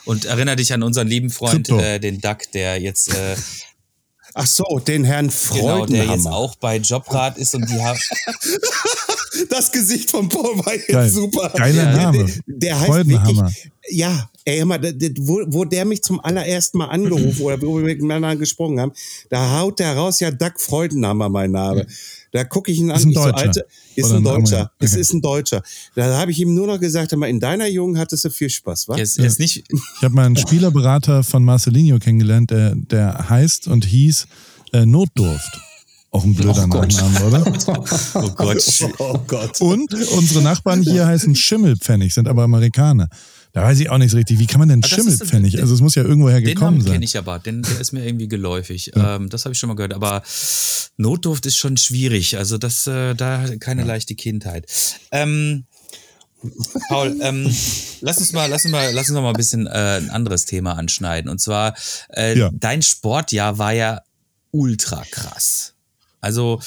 und 0.05 0.25
erinnere 0.25 0.55
dich 0.55 0.73
an 0.73 0.81
unseren 0.81 1.07
lieben 1.07 1.29
Freund, 1.29 1.69
äh, 1.69 1.99
den 1.99 2.19
Duck, 2.19 2.39
der 2.53 2.81
jetzt 2.81 3.13
äh, 3.13 3.35
Ach 4.33 4.47
so, 4.47 4.79
den 4.79 5.03
Herrn 5.03 5.29
genau, 5.29 5.85
der 5.85 5.97
jetzt 5.97 6.07
Freudenhammer. 6.23 6.35
auch 6.35 6.55
bei 6.55 6.77
Jobrat 6.77 7.37
ist 7.37 7.53
und 7.55 7.69
die 7.69 7.81
haben 7.81 7.99
Das 9.49 9.71
Gesicht 9.71 10.11
von 10.11 10.29
Paul 10.29 10.57
war 10.65 10.73
jetzt 10.73 10.87
Geil. 10.89 11.09
super. 11.09 11.51
Geiler 11.55 11.85
Der- 11.85 11.95
Name. 11.95 12.25
Der, 12.25 12.33
der 12.47 12.79
heißt 12.79 12.89
Freudenhammer. 12.91 13.43
wirklich, 13.47 13.71
ja, 13.89 14.29
ey, 14.45 14.63
mal, 14.65 14.77
der- 14.77 14.93
der- 14.93 15.11
wo, 15.19 15.41
wo 15.47 15.65
der 15.65 15.85
mich 15.85 16.03
zum 16.03 16.19
allerersten 16.19 16.77
Mal 16.77 16.87
angerufen 16.87 17.41
oder 17.41 17.61
wo 17.61 17.77
wir 17.77 17.83
miteinander 17.85 18.35
gesprochen 18.35 18.79
haben, 18.79 18.91
da 19.29 19.59
haut 19.59 19.79
der 19.79 19.95
raus, 19.95 20.19
ja, 20.19 20.31
Doug 20.31 20.53
Freudenhammer, 20.57 21.29
mein 21.29 21.51
Name. 21.51 21.87
Da 22.31 22.43
gucke 22.45 22.71
ich 22.71 22.79
ihn 22.79 22.89
an, 22.91 22.97
Ist 22.97 23.05
ein 23.05 23.09
ich 23.11 23.17
so, 23.17 23.23
Deutscher. 23.25 23.37
Alter, 23.47 23.61
ist 23.95 24.05
ein 24.11 24.15
ein 24.17 24.23
Deutscher. 24.23 24.35
Amerikaner. 24.55 24.71
Es 24.79 24.91
Okay. 24.93 25.01
ist 25.01 25.13
ein 25.13 25.21
Deutscher. 25.21 25.63
Da 25.95 26.17
habe 26.17 26.31
ich 26.31 26.39
ihm 26.39 26.53
nur 26.55 26.67
noch 26.67 26.79
gesagt, 26.79 27.11
in 27.11 27.39
deiner 27.39 27.67
Jugend 27.67 27.97
hattest 27.97 28.23
du 28.25 28.29
viel 28.29 28.49
Spaß, 28.49 28.87
wa? 28.87 28.95
ist, 28.95 29.19
er 29.19 29.25
ist 29.25 29.39
nicht, 29.39 29.63
Ich 29.69 30.03
habe 30.03 30.15
mal 30.15 30.25
einen 30.25 30.37
Spielerberater 30.37 31.23
von 31.23 31.43
Marcelinho 31.43 31.99
kennengelernt, 31.99 32.51
der, 32.51 32.75
der 32.75 33.29
heißt 33.29 33.67
und 33.67 33.85
hieß 33.85 34.27
äh, 34.73 34.85
Notdurft. 34.85 35.59
Auch 36.13 36.25
ein 36.25 36.35
blöder 36.35 36.63
Oh 36.65 36.67
Gott. 36.67 36.93
Name, 36.93 37.25
oder? 37.25 37.45
oh 38.15 38.29
Gott, 38.35 38.83
Oh 38.97 39.17
Gott. 39.27 39.61
Und 39.61 39.93
unsere 40.11 40.41
Nachbarn 40.41 40.81
hier 40.81 41.05
heißen 41.07 41.35
Schimmelpfennig, 41.35 42.13
sind 42.13 42.27
aber 42.27 42.43
Amerikaner. 42.43 43.07
Da 43.53 43.63
weiß 43.63 43.79
ich 43.81 43.89
auch 43.89 43.97
nicht 43.97 44.11
so 44.11 44.17
richtig, 44.17 44.39
wie 44.39 44.47
kann 44.47 44.59
man 44.59 44.69
denn 44.69 44.81
Ah, 44.83 44.87
Schimmelpfennig? 44.87 45.59
Also 45.59 45.73
es 45.73 45.81
muss 45.81 45.95
ja 45.95 46.03
irgendwoher 46.03 46.37
Den 46.39 46.45
gekommen 46.45 46.77
Namen 46.77 46.81
sein. 46.83 46.93
kenne 46.93 47.05
ich 47.05 47.17
aber, 47.17 47.39
den, 47.39 47.63
der 47.63 47.79
ist 47.81 47.91
mir 47.91 48.05
irgendwie 48.05 48.27
geläufig. 48.29 48.91
Ähm, 48.95 49.29
das 49.29 49.43
habe 49.45 49.53
ich 49.53 49.59
schon 49.59 49.67
mal 49.67 49.75
gehört. 49.75 49.93
Aber 49.93 50.23
Notdurft 50.97 51.45
ist 51.45 51.57
schon 51.57 51.75
schwierig. 51.77 52.37
Also 52.37 52.57
das, 52.57 52.87
äh, 52.87 53.13
da 53.13 53.45
keine 53.59 53.83
leichte 53.83 54.15
Kindheit. 54.15 54.65
Ähm, 55.11 55.65
Paul, 56.87 57.17
ähm, 57.21 57.53
lass 58.01 58.17
uns 58.19 58.31
mal, 58.33 58.49
lass 58.49 58.63
uns 58.65 58.71
mal, 58.71 58.91
lass 58.93 59.09
uns 59.09 59.19
mal 59.19 59.27
ein 59.29 59.33
bisschen 59.35 59.67
äh, 59.67 59.69
ein 59.97 60.09
anderes 60.09 60.45
Thema 60.45 60.73
anschneiden. 60.77 61.29
Und 61.29 61.39
zwar 61.39 61.75
äh, 62.15 62.37
Ja. 62.37 62.49
dein 62.53 62.81
Sportjahr 62.81 63.57
war 63.57 63.73
ja 63.73 64.01
ultra 64.51 65.03
krass. 65.11 65.73
Also 66.19 66.61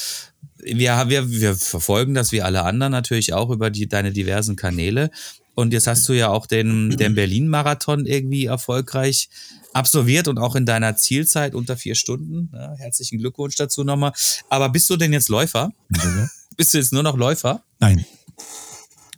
wir, 0.58 1.04
wir, 1.08 1.30
wir 1.30 1.56
verfolgen 1.56 2.14
das 2.14 2.30
wie 2.32 2.42
alle 2.42 2.62
anderen 2.62 2.92
natürlich 2.92 3.32
auch 3.32 3.50
über 3.50 3.70
die, 3.70 3.88
deine 3.88 4.12
diversen 4.12 4.56
Kanäle. 4.56 5.10
Und 5.54 5.72
jetzt 5.72 5.86
hast 5.86 6.08
du 6.08 6.12
ja 6.12 6.28
auch 6.28 6.46
den, 6.46 6.90
den 6.90 7.14
Berlin-Marathon 7.16 8.06
irgendwie 8.06 8.46
erfolgreich 8.46 9.28
absolviert 9.72 10.28
und 10.28 10.38
auch 10.38 10.54
in 10.54 10.66
deiner 10.66 10.96
Zielzeit 10.96 11.54
unter 11.54 11.76
vier 11.76 11.94
Stunden. 11.94 12.50
Ja, 12.52 12.74
herzlichen 12.76 13.18
Glückwunsch 13.18 13.56
dazu 13.56 13.84
nochmal. 13.84 14.12
Aber 14.48 14.68
bist 14.68 14.88
du 14.90 14.96
denn 14.96 15.12
jetzt 15.12 15.28
Läufer? 15.28 15.70
Bist 16.56 16.72
du 16.72 16.78
jetzt 16.78 16.92
nur 16.92 17.02
noch 17.02 17.16
Läufer? 17.16 17.64
Nein. 17.80 18.04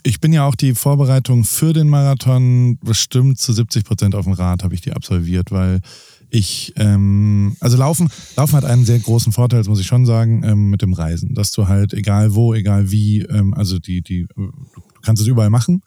Ich 0.02 0.20
bin 0.20 0.32
ja 0.32 0.46
auch 0.46 0.54
die 0.54 0.74
Vorbereitung 0.74 1.44
für 1.44 1.74
den 1.74 1.88
Marathon 1.88 2.78
bestimmt 2.78 3.38
zu 3.38 3.52
70 3.52 3.84
Prozent 3.84 4.14
auf 4.14 4.24
dem 4.24 4.32
Rad 4.32 4.62
habe 4.62 4.74
ich 4.74 4.80
die 4.80 4.92
absolviert, 4.92 5.50
weil 5.50 5.80
ich, 6.30 6.72
ähm, 6.76 7.56
also 7.60 7.76
Laufen, 7.76 8.08
Laufen 8.36 8.56
hat 8.56 8.64
einen 8.64 8.84
sehr 8.84 8.98
großen 8.98 9.32
Vorteil, 9.32 9.60
das 9.60 9.68
muss 9.68 9.80
ich 9.80 9.86
schon 9.86 10.06
sagen, 10.06 10.42
ähm, 10.44 10.70
mit 10.70 10.82
dem 10.82 10.92
Reisen, 10.92 11.34
dass 11.34 11.50
du 11.52 11.68
halt 11.68 11.92
egal 11.92 12.34
wo, 12.34 12.54
egal 12.54 12.90
wie, 12.90 13.22
ähm, 13.22 13.52
also 13.54 13.78
die, 13.78 14.02
die, 14.02 14.26
du 14.34 14.52
kannst 15.02 15.22
es 15.22 15.28
überall 15.28 15.50
machen. 15.50 15.82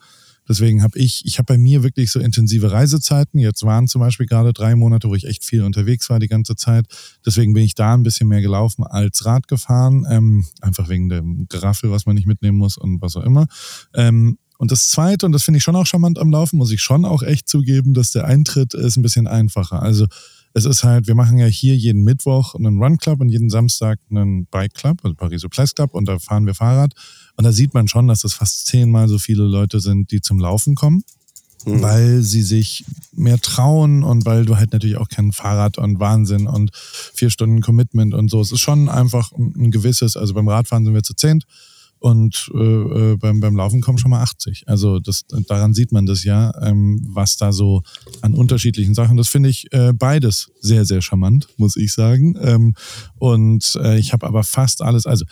Deswegen 0.49 0.81
habe 0.81 0.97
ich, 0.97 1.21
ich 1.25 1.37
habe 1.37 1.45
bei 1.45 1.57
mir 1.57 1.83
wirklich 1.83 2.11
so 2.11 2.19
intensive 2.19 2.71
Reisezeiten. 2.71 3.39
Jetzt 3.39 3.63
waren 3.63 3.87
zum 3.87 4.01
Beispiel 4.01 4.25
gerade 4.25 4.51
drei 4.51 4.75
Monate, 4.75 5.07
wo 5.07 5.15
ich 5.15 5.25
echt 5.25 5.45
viel 5.45 5.63
unterwegs 5.63 6.09
war 6.09 6.19
die 6.19 6.27
ganze 6.27 6.55
Zeit. 6.55 6.87
Deswegen 7.25 7.53
bin 7.53 7.63
ich 7.63 7.75
da 7.75 7.93
ein 7.93 8.03
bisschen 8.03 8.27
mehr 8.27 8.41
gelaufen 8.41 8.83
als 8.83 9.25
Rad 9.25 9.47
gefahren. 9.47 10.05
Ähm, 10.09 10.45
einfach 10.61 10.89
wegen 10.89 11.07
dem 11.07 11.47
Geraffel, 11.47 11.91
was 11.91 12.07
man 12.07 12.15
nicht 12.15 12.27
mitnehmen 12.27 12.57
muss 12.57 12.77
und 12.77 12.99
was 13.01 13.15
auch 13.15 13.23
immer. 13.23 13.45
Ähm, 13.93 14.39
und 14.57 14.71
das 14.71 14.89
Zweite, 14.89 15.25
und 15.25 15.31
das 15.31 15.43
finde 15.43 15.59
ich 15.59 15.63
schon 15.63 15.75
auch 15.75 15.85
charmant 15.85 16.19
am 16.19 16.31
Laufen, 16.31 16.57
muss 16.57 16.71
ich 16.71 16.81
schon 16.81 17.05
auch 17.05 17.23
echt 17.23 17.47
zugeben, 17.47 17.93
dass 17.93 18.11
der 18.11 18.25
Eintritt 18.25 18.73
ist 18.73 18.97
ein 18.97 19.03
bisschen 19.03 19.27
einfacher. 19.27 19.81
Also 19.81 20.07
es 20.53 20.65
ist 20.65 20.83
halt, 20.83 21.07
wir 21.07 21.15
machen 21.15 21.37
ja 21.37 21.45
hier 21.45 21.77
jeden 21.77 22.03
Mittwoch 22.03 22.55
einen 22.55 22.81
Run 22.81 22.97
Club 22.97 23.21
und 23.21 23.29
jeden 23.29 23.49
Samstag 23.49 23.99
einen 24.09 24.47
Bike 24.47 24.73
Club, 24.73 24.97
also 25.03 25.15
Paris 25.15 25.45
Place 25.49 25.75
Club, 25.75 25.93
und 25.93 26.07
da 26.07 26.19
fahren 26.19 26.45
wir 26.45 26.55
Fahrrad. 26.55 26.93
Und 27.39 27.45
da 27.45 27.53
sieht 27.53 27.73
man 27.73 27.87
schon, 27.87 28.09
dass 28.09 28.23
das 28.23 28.33
fast 28.33 28.67
zehnmal 28.67 29.07
so 29.07 29.17
viele 29.17 29.43
Leute 29.43 29.79
sind, 29.79 30.11
die 30.11 30.19
zum 30.19 30.41
Laufen 30.41 30.75
kommen, 30.75 31.05
weil 31.63 32.21
sie 32.21 32.41
sich 32.41 32.83
mehr 33.13 33.39
trauen 33.39 34.03
und 34.03 34.25
weil 34.25 34.43
du 34.43 34.57
halt 34.57 34.73
natürlich 34.73 34.97
auch 34.97 35.07
kein 35.07 35.31
Fahrrad 35.31 35.77
und 35.77 36.01
Wahnsinn 36.01 36.47
und 36.47 36.71
vier 36.73 37.29
Stunden 37.29 37.61
Commitment 37.61 38.13
und 38.13 38.29
so. 38.29 38.41
Es 38.41 38.51
ist 38.51 38.59
schon 38.59 38.89
einfach 38.89 39.31
ein 39.31 39.53
ein 39.55 39.71
gewisses, 39.71 40.17
also 40.17 40.33
beim 40.33 40.49
Radfahren 40.49 40.83
sind 40.83 40.93
wir 40.93 41.01
zu 41.01 41.13
zehnt 41.13 41.45
und 41.99 42.51
äh, 42.53 42.57
äh, 42.57 43.15
beim, 43.15 43.39
beim 43.39 43.55
Laufen 43.55 43.79
kommen 43.79 43.99
schon 43.99 44.11
mal 44.11 44.21
80. 44.21 44.67
Also 44.67 44.99
das, 44.99 45.23
daran 45.47 45.73
sieht 45.73 45.93
man 45.93 46.05
das 46.05 46.25
ja, 46.25 46.51
ähm, 46.61 47.07
was 47.07 47.37
da 47.37 47.53
so 47.53 47.83
an 48.19 48.33
unterschiedlichen 48.33 48.95
Sachen. 48.95 49.15
Das 49.15 49.29
finde 49.29 49.47
ich 49.47 49.71
äh, 49.71 49.93
beides 49.93 50.51
sehr, 50.59 50.83
sehr 50.83 51.01
charmant, 51.01 51.47
muss 51.55 51.77
ich 51.77 51.93
sagen. 51.93 52.35
Ähm, 52.41 52.75
und 53.17 53.79
äh, 53.81 53.97
ich 53.97 54.11
habe 54.11 54.27
aber 54.27 54.43
fast 54.43 54.81
alles, 54.81 55.05
also 55.05 55.23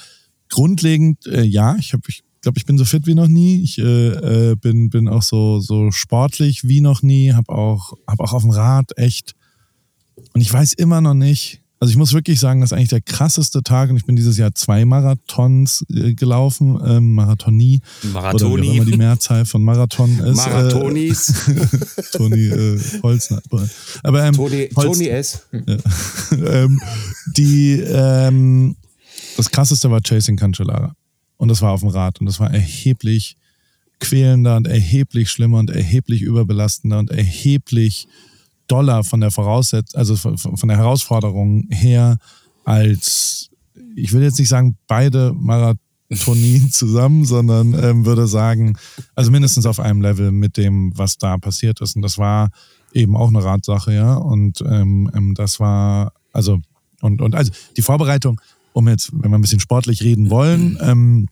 grundlegend, 0.50 1.26
äh, 1.28 1.44
ja, 1.44 1.76
ich 1.80 1.94
habe, 1.94 2.04
ich 2.08 2.24
glaube, 2.42 2.58
ich 2.58 2.66
bin 2.66 2.78
so 2.78 2.86
fit 2.86 3.08
wie 3.08 3.16
noch 3.16 3.28
nie. 3.28 3.62
Ich 3.64 3.78
äh, 3.80 4.52
äh, 4.52 4.56
bin, 4.56 4.90
bin 4.90 5.08
auch 5.08 5.24
so, 5.24 5.60
so 5.60 5.92
sportlich 5.92 6.64
wie 6.68 6.82
noch 6.82 7.02
nie, 7.02 7.34
habe 7.34 7.52
auch, 7.52 7.94
hab 8.08 8.20
auch 8.20 8.34
auf 8.34 8.44
dem 8.44 8.52
Rad 8.52 8.92
echt. 8.98 9.34
Und 10.34 10.42
ich 10.42 10.52
weiß 10.52 10.74
immer 10.74 11.02
noch 11.02 11.14
nicht, 11.14 11.62
also 11.80 11.92
ich 11.92 11.98
muss 11.98 12.14
wirklich 12.14 12.40
sagen, 12.40 12.62
das 12.62 12.72
ist 12.72 12.78
eigentlich 12.78 12.90
der 12.90 13.02
krasseste 13.02 13.62
Tag 13.62 13.92
und 13.92 13.98
ich 13.98 14.06
bin 14.06 14.16
dieses 14.16 14.36
Jahr 14.38 14.56
zwei 14.56 14.84
Marathons 14.84 15.86
äh, 15.94 16.16
gelaufen, 16.16 16.80
ähm, 16.84 17.14
Marathonie. 17.14 17.82
Oder 18.16 18.62
wie 18.64 18.78
immer 18.78 18.86
die 18.86 18.98
Mehrzahl 18.98 19.46
von 19.46 19.64
Marathon 19.64 20.18
ist. 20.26 20.38
Marathonis. 20.38 21.48
Äh, 21.48 22.02
Toni 22.18 22.46
äh, 22.48 22.80
Holzner. 23.04 23.42
Aber 24.02 24.24
ähm, 24.24 24.34
Toni, 24.34 24.70
Holz- 24.76 24.98
Toni 24.98 25.08
S. 25.08 25.48
ähm, 26.32 26.82
die, 27.36 27.74
ähm, 27.74 28.76
das 29.38 29.50
krasseste 29.52 29.90
war 29.90 30.02
Chasing 30.02 30.36
Cancellara. 30.36 30.94
Und 31.38 31.50
das 31.50 31.62
war 31.62 31.72
auf 31.72 31.82
dem 31.82 31.90
Rad. 31.90 32.20
Und 32.20 32.26
das 32.26 32.40
war 32.40 32.52
erheblich 32.52 33.38
quälender 34.00 34.58
und 34.58 34.68
erheblich 34.68 35.30
schlimmer 35.30 35.60
und 35.60 35.70
erheblich 35.70 36.22
überbelastender 36.22 37.00
und 37.00 37.10
erheblich 37.12 38.08
doller 38.68 39.04
von 39.04 39.22
der 39.22 39.32
Voraussetzung, 39.32 39.98
also 39.98 40.16
von, 40.16 40.68
der 40.68 40.78
Herausforderung 40.78 41.68
her, 41.70 42.18
als, 42.66 43.50
ich 43.96 44.12
will 44.12 44.22
jetzt 44.22 44.40
nicht 44.40 44.50
sagen, 44.50 44.78
beide 44.88 45.34
Marathonien 45.34 46.70
zusammen, 46.72 47.26
sondern 47.26 47.74
ähm, 47.82 48.06
würde 48.06 48.28
sagen, 48.28 48.78
also 49.16 49.32
mindestens 49.32 49.66
auf 49.66 49.80
einem 49.80 50.02
Level 50.02 50.32
mit 50.32 50.58
dem, 50.58 50.92
was 50.96 51.18
da 51.18 51.38
passiert 51.38 51.82
ist. 51.82 51.96
Und 51.96 52.02
das 52.02 52.18
war 52.18 52.50
eben 52.94 53.16
auch 53.16 53.30
eine 53.30 53.44
Radsache, 53.44 53.94
ja. 53.94 54.16
Und 54.16 54.62
ähm, 54.62 55.10
ähm, 55.16 55.34
das 55.34 55.60
war, 55.60 56.14
also, 56.34 56.60
und, 57.02 57.22
und 57.22 57.36
also 57.36 57.52
die 57.78 57.82
Vorbereitung, 57.82 58.42
um 58.78 58.88
jetzt, 58.88 59.12
wenn 59.12 59.32
wir 59.32 59.40
ein 59.40 59.42
bisschen 59.42 59.60
sportlich 59.60 60.04
reden 60.04 60.30
wollen, 60.30 60.78
ähm, 60.82 61.28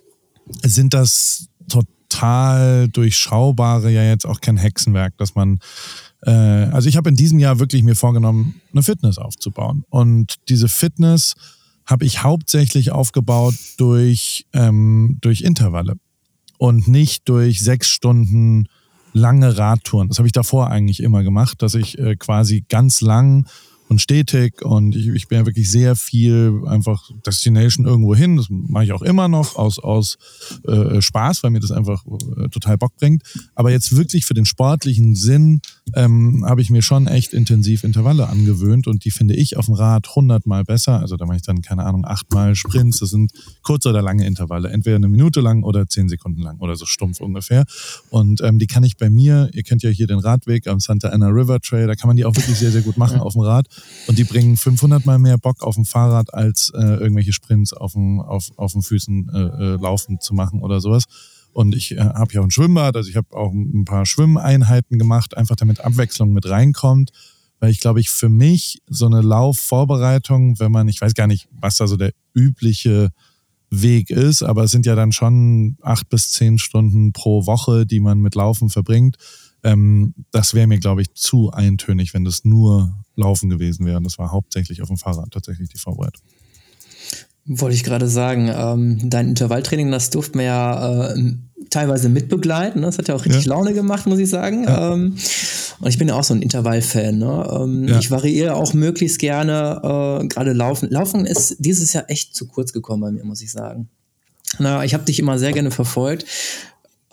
sind 0.63 0.95
das 0.95 1.47
total 1.67 2.87
durchschaubare, 2.89 3.91
ja 3.91 4.03
jetzt 4.03 4.25
auch 4.25 4.41
kein 4.41 4.57
Hexenwerk, 4.57 5.15
dass 5.17 5.35
man, 5.35 5.59
äh, 6.23 6.31
also 6.31 6.89
ich 6.89 6.97
habe 6.97 7.07
in 7.09 7.15
diesem 7.15 7.37
Jahr 7.37 7.59
wirklich 7.59 7.83
mir 7.83 7.95
vorgenommen, 7.95 8.61
eine 8.71 8.81
Fitness 8.81 9.19
aufzubauen. 9.19 9.83
Und 9.89 10.35
diese 10.49 10.67
Fitness 10.67 11.35
habe 11.85 12.05
ich 12.05 12.23
hauptsächlich 12.23 12.91
aufgebaut 12.91 13.53
durch, 13.77 14.47
ähm, 14.53 15.19
durch 15.21 15.41
Intervalle 15.41 15.97
und 16.57 16.87
nicht 16.87 17.29
durch 17.29 17.59
sechs 17.59 17.89
Stunden 17.89 18.67
lange 19.13 19.55
Radtouren. 19.55 20.07
Das 20.07 20.17
habe 20.17 20.27
ich 20.27 20.33
davor 20.33 20.71
eigentlich 20.71 21.03
immer 21.03 21.21
gemacht, 21.21 21.61
dass 21.61 21.75
ich 21.75 21.99
äh, 21.99 22.15
quasi 22.15 22.65
ganz 22.67 23.01
lang 23.01 23.45
und 23.87 24.01
stetig 24.01 24.63
und 24.63 24.95
ich, 24.95 25.07
ich 25.07 25.27
bin 25.27 25.39
ja 25.39 25.45
wirklich 25.45 25.69
sehr 25.69 25.95
viel 25.95 26.61
einfach 26.65 27.09
Destination 27.25 27.85
irgendwo 27.85 28.15
hin. 28.15 28.37
Das 28.37 28.47
mache 28.49 28.85
ich 28.85 28.93
auch 28.93 29.01
immer 29.01 29.27
noch 29.27 29.55
aus, 29.55 29.79
aus 29.79 30.17
äh, 30.67 31.01
Spaß, 31.01 31.43
weil 31.43 31.51
mir 31.51 31.59
das 31.59 31.71
einfach 31.71 32.03
äh, 32.37 32.49
total 32.49 32.77
Bock 32.77 32.95
bringt. 32.97 33.23
Aber 33.53 33.71
jetzt 33.71 33.95
wirklich 33.95 34.25
für 34.25 34.33
den 34.33 34.45
sportlichen 34.45 35.15
Sinn 35.15 35.61
ähm, 35.93 36.45
habe 36.47 36.61
ich 36.61 36.69
mir 36.69 36.81
schon 36.81 37.07
echt 37.07 37.33
intensiv 37.33 37.83
Intervalle 37.83 38.27
angewöhnt 38.27 38.87
und 38.87 39.05
die 39.05 39.11
finde 39.11 39.35
ich 39.35 39.57
auf 39.57 39.65
dem 39.65 39.75
Rad 39.75 40.15
hundertmal 40.15 40.63
besser. 40.63 40.99
Also 40.99 41.15
da 41.15 41.25
mache 41.25 41.37
ich 41.37 41.43
dann, 41.43 41.61
keine 41.61 41.83
Ahnung, 41.83 42.05
achtmal 42.05 42.55
Sprints. 42.55 42.99
Das 42.99 43.11
sind 43.11 43.31
kurze 43.61 43.89
oder 43.89 44.01
lange 44.01 44.25
Intervalle. 44.25 44.69
Entweder 44.69 44.95
eine 44.95 45.07
Minute 45.07 45.41
lang 45.41 45.63
oder 45.63 45.87
zehn 45.87 46.09
Sekunden 46.09 46.41
lang 46.41 46.59
oder 46.59 46.75
so 46.75 46.85
stumpf 46.85 47.21
ungefähr. 47.21 47.65
Und 48.09 48.41
ähm, 48.41 48.57
die 48.57 48.67
kann 48.67 48.83
ich 48.83 48.97
bei 48.97 49.09
mir, 49.09 49.49
ihr 49.53 49.63
kennt 49.63 49.83
ja 49.83 49.89
hier 49.89 50.07
den 50.07 50.19
Radweg 50.19 50.67
am 50.67 50.79
Santa 50.79 51.09
Ana 51.09 51.27
River 51.27 51.59
Trail, 51.59 51.87
da 51.87 51.95
kann 51.95 52.07
man 52.07 52.17
die 52.17 52.25
auch 52.25 52.35
wirklich 52.35 52.57
sehr, 52.57 52.71
sehr 52.71 52.81
gut 52.81 52.97
machen 52.97 53.19
auf 53.19 53.33
dem 53.33 53.41
Rad. 53.41 53.67
Und 54.07 54.17
die 54.17 54.23
bringen 54.23 54.57
500 54.57 55.05
mal 55.05 55.19
mehr 55.19 55.37
Bock 55.37 55.63
auf 55.63 55.75
dem 55.75 55.85
Fahrrad, 55.85 56.33
als 56.33 56.71
äh, 56.75 56.81
irgendwelche 56.81 57.33
Sprints 57.33 57.73
auf, 57.73 57.93
dem, 57.93 58.19
auf, 58.19 58.51
auf 58.57 58.73
den 58.73 58.81
Füßen 58.81 59.29
äh, 59.33 59.39
äh, 59.39 59.75
laufen 59.77 60.19
zu 60.19 60.33
machen 60.33 60.61
oder 60.61 60.79
sowas. 60.79 61.05
Und 61.53 61.73
ich 61.75 61.93
äh, 61.93 61.99
habe 61.99 62.33
ja 62.33 62.41
auch 62.41 62.45
ein 62.45 62.51
Schwimmbad, 62.51 62.95
also 62.95 63.09
ich 63.09 63.15
habe 63.15 63.35
auch 63.35 63.51
ein 63.51 63.85
paar 63.85 64.05
Schwimmeinheiten 64.05 64.99
gemacht, 64.99 65.37
einfach 65.37 65.55
damit 65.55 65.79
Abwechslung 65.79 66.33
mit 66.33 66.47
reinkommt. 66.47 67.11
Weil 67.59 67.71
ich 67.71 67.79
glaube, 67.79 68.01
ich 68.01 68.09
für 68.09 68.29
mich 68.29 68.81
so 68.87 69.05
eine 69.05 69.21
Laufvorbereitung, 69.21 70.59
wenn 70.59 70.71
man, 70.71 70.89
ich 70.89 70.99
weiß 70.99 71.13
gar 71.13 71.27
nicht, 71.27 71.47
was 71.51 71.77
da 71.77 71.87
so 71.87 71.95
der 71.95 72.11
übliche 72.33 73.09
Weg 73.69 74.09
ist, 74.09 74.43
aber 74.43 74.63
es 74.63 74.71
sind 74.71 74.85
ja 74.85 74.95
dann 74.95 75.11
schon 75.11 75.77
acht 75.81 76.09
bis 76.09 76.31
zehn 76.31 76.57
Stunden 76.57 77.13
pro 77.13 77.45
Woche, 77.45 77.85
die 77.85 77.99
man 77.99 78.19
mit 78.19 78.35
Laufen 78.35 78.69
verbringt. 78.69 79.17
Ähm, 79.63 80.13
das 80.31 80.53
wäre 80.53 80.67
mir, 80.67 80.79
glaube 80.79 81.01
ich, 81.01 81.13
zu 81.13 81.51
eintönig, 81.51 82.13
wenn 82.13 82.25
das 82.25 82.45
nur 82.45 82.93
Laufen 83.15 83.49
gewesen 83.49 83.85
wäre. 83.85 83.97
Und 83.97 84.03
das 84.03 84.17
war 84.17 84.31
hauptsächlich 84.31 84.81
auf 84.81 84.87
dem 84.87 84.97
Fahrrad 84.97 85.31
tatsächlich 85.31 85.69
die 85.69 85.77
Vorbereitung. 85.77 86.23
Wollte 87.47 87.75
ich 87.75 87.83
gerade 87.83 88.07
sagen, 88.07 88.51
ähm, 88.53 89.09
dein 89.09 89.29
Intervalltraining, 89.29 89.91
das 89.91 90.09
durfte 90.09 90.37
man 90.37 90.45
ja 90.45 91.13
äh, 91.13 91.33
teilweise 91.69 92.09
mitbegleiten. 92.09 92.81
Ne? 92.81 92.87
Das 92.87 92.97
hat 92.97 93.07
ja 93.07 93.15
auch 93.15 93.23
richtig 93.23 93.45
ja. 93.45 93.49
Laune 93.49 93.73
gemacht, 93.73 94.07
muss 94.07 94.17
ich 94.19 94.29
sagen. 94.29 94.63
Ja. 94.63 94.93
Ähm, 94.93 95.15
und 95.79 95.89
ich 95.89 95.97
bin 95.97 96.07
ja 96.07 96.15
auch 96.15 96.23
so 96.23 96.33
ein 96.33 96.41
Intervallfan. 96.41 97.19
Ne? 97.19 97.49
Ähm, 97.51 97.87
ja. 97.87 97.99
Ich 97.99 98.09
variiere 98.09 98.55
auch 98.55 98.73
möglichst 98.73 99.19
gerne, 99.19 99.79
äh, 100.23 100.27
gerade 100.27 100.53
Laufen. 100.53 100.89
Laufen 100.89 101.25
ist 101.25 101.57
dieses 101.59 101.93
Jahr 101.93 102.09
echt 102.09 102.35
zu 102.35 102.47
kurz 102.47 102.73
gekommen 102.73 103.01
bei 103.01 103.11
mir, 103.11 103.23
muss 103.23 103.41
ich 103.41 103.51
sagen. 103.51 103.89
Na, 104.57 104.83
ich 104.83 104.93
habe 104.93 105.03
dich 105.03 105.19
immer 105.19 105.37
sehr 105.37 105.51
gerne 105.51 105.71
verfolgt. 105.71 106.25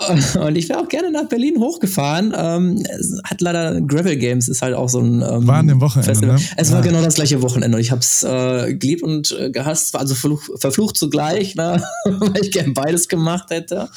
Und 0.41 0.57
ich 0.57 0.69
wäre 0.69 0.81
auch 0.81 0.89
gerne 0.89 1.11
nach 1.11 1.29
Berlin 1.29 1.59
hochgefahren. 1.59 2.35
Ähm, 2.37 2.83
hat 3.25 3.41
leider 3.41 3.81
Gravel 3.81 4.17
Games 4.17 4.49
ist 4.49 4.63
halt 4.63 4.75
auch 4.75 4.89
so 4.89 5.01
ein 5.01 5.23
ähm, 5.23 5.47
war 5.47 5.57
an 5.57 5.69
dem 5.69 5.81
Wochenende. 5.81 6.27
Ne? 6.27 6.39
Es 6.57 6.71
ja. 6.71 6.77
war 6.77 6.83
genau 6.83 7.03
das 7.03 7.15
gleiche 7.15 7.43
Wochenende. 7.43 7.77
Und 7.77 7.81
ich 7.81 7.91
habe 7.91 8.01
es 8.01 8.23
äh, 8.23 8.75
geliebt 8.75 9.03
und 9.03 9.33
äh, 9.39 9.51
gehasst, 9.51 9.95
also 9.97 10.15
verfluch, 10.15 10.43
verflucht 10.59 10.97
zugleich, 10.97 11.55
ne? 11.55 11.83
weil 12.05 12.43
ich 12.43 12.51
gern 12.51 12.75
beides 12.75 13.09
gemacht 13.09 13.51
hätte. 13.51 13.89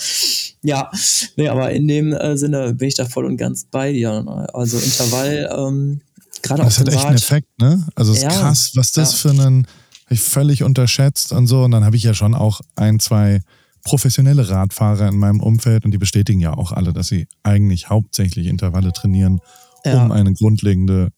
Ja, 0.61 0.91
nee, 1.35 1.47
aber 1.47 1.71
in 1.71 1.87
dem 1.87 2.13
äh, 2.13 2.37
Sinne 2.37 2.73
bin 2.73 2.87
ich 2.87 2.95
da 2.95 3.05
voll 3.05 3.25
und 3.25 3.37
ganz 3.37 3.65
bei 3.69 3.91
dir. 3.91 4.23
Ne? 4.23 4.47
Also 4.53 4.77
Intervall. 4.77 5.49
Ähm, 5.55 6.01
gerade 6.41 6.63
Das 6.63 6.79
hat 6.79 6.87
echt 6.87 6.97
Rad. 6.97 7.05
einen 7.07 7.15
Effekt, 7.17 7.59
ne? 7.59 7.85
Also 7.95 8.11
es 8.11 8.19
ist 8.19 8.23
ja, 8.23 8.29
krass, 8.29 8.71
was 8.75 8.91
das 8.91 9.11
ja. 9.11 9.17
für 9.17 9.41
einen 9.41 9.67
ich 10.09 10.21
völlig 10.21 10.63
unterschätzt 10.63 11.31
und 11.31 11.47
so. 11.47 11.63
Und 11.63 11.71
dann 11.71 11.83
habe 11.83 11.95
ich 11.95 12.03
ja 12.03 12.13
schon 12.13 12.33
auch 12.33 12.61
ein, 12.75 12.99
zwei 12.99 13.41
professionelle 13.85 14.49
Radfahrer 14.49 15.07
in 15.07 15.17
meinem 15.17 15.39
Umfeld 15.39 15.85
und 15.85 15.91
die 15.91 15.97
bestätigen 15.97 16.41
ja 16.41 16.53
auch 16.53 16.73
alle, 16.73 16.91
dass 16.91 17.07
sie 17.07 17.27
eigentlich 17.43 17.89
hauptsächlich 17.89 18.47
Intervalle 18.47 18.91
trainieren, 18.91 19.39
ja. 19.85 20.03
um 20.03 20.11
eine 20.11 20.33
grundlegende 20.33 21.11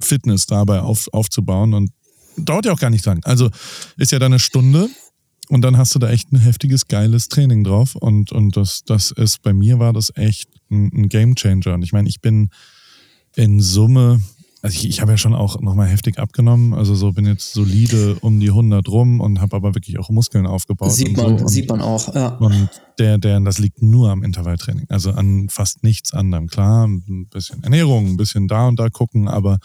Fitness 0.00 0.46
dabei 0.46 0.80
auf, 0.80 1.08
aufzubauen. 1.12 1.74
Und 1.74 1.90
dauert 2.36 2.66
ja 2.66 2.72
auch 2.72 2.78
gar 2.78 2.90
nicht 2.90 3.04
lang. 3.06 3.20
Also 3.24 3.50
ist 3.96 4.12
ja 4.12 4.18
dann 4.18 4.32
eine 4.32 4.38
Stunde 4.38 4.88
und 5.48 5.62
dann 5.62 5.78
hast 5.78 5.94
du 5.94 5.98
da 5.98 6.10
echt 6.10 6.30
ein 6.30 6.38
heftiges, 6.38 6.86
geiles 6.88 7.28
Training 7.28 7.64
drauf. 7.64 7.96
Und, 7.96 8.32
und 8.32 8.56
das, 8.56 8.84
das 8.84 9.10
ist, 9.10 9.42
bei 9.42 9.52
mir 9.52 9.78
war 9.78 9.92
das 9.92 10.12
echt 10.14 10.48
ein, 10.70 10.90
ein 10.94 11.08
Game 11.08 11.34
Changer. 11.34 11.74
Und 11.74 11.82
ich 11.82 11.92
meine, 11.92 12.08
ich 12.08 12.20
bin 12.20 12.50
in 13.34 13.60
Summe 13.60 14.20
also 14.62 14.76
ich, 14.76 14.88
ich 14.88 15.00
habe 15.00 15.12
ja 15.12 15.16
schon 15.16 15.34
auch 15.34 15.60
nochmal 15.60 15.88
heftig 15.88 16.18
abgenommen. 16.18 16.74
Also 16.74 16.94
so 16.94 17.12
bin 17.12 17.24
jetzt 17.24 17.52
solide 17.52 18.16
um 18.20 18.40
die 18.40 18.48
100 18.48 18.86
rum 18.88 19.20
und 19.20 19.40
habe 19.40 19.56
aber 19.56 19.74
wirklich 19.74 19.98
auch 19.98 20.10
Muskeln 20.10 20.46
aufgebaut. 20.46 20.92
Sieht 20.92 21.16
man, 21.16 21.38
so. 21.38 21.48
sieht 21.48 21.68
man 21.68 21.80
auch, 21.80 22.14
ja. 22.14 22.36
Und 22.36 22.68
der, 22.98 23.16
der, 23.16 23.40
das 23.40 23.58
liegt 23.58 23.80
nur 23.80 24.10
am 24.10 24.22
Intervalltraining. 24.22 24.86
Also 24.90 25.12
an 25.12 25.48
fast 25.48 25.82
nichts 25.82 26.12
anderem. 26.12 26.48
Klar, 26.48 26.86
ein 26.86 27.26
bisschen 27.30 27.62
Ernährung, 27.62 28.06
ein 28.08 28.16
bisschen 28.18 28.48
da 28.48 28.68
und 28.68 28.78
da 28.78 28.90
gucken, 28.90 29.28
aber 29.28 29.58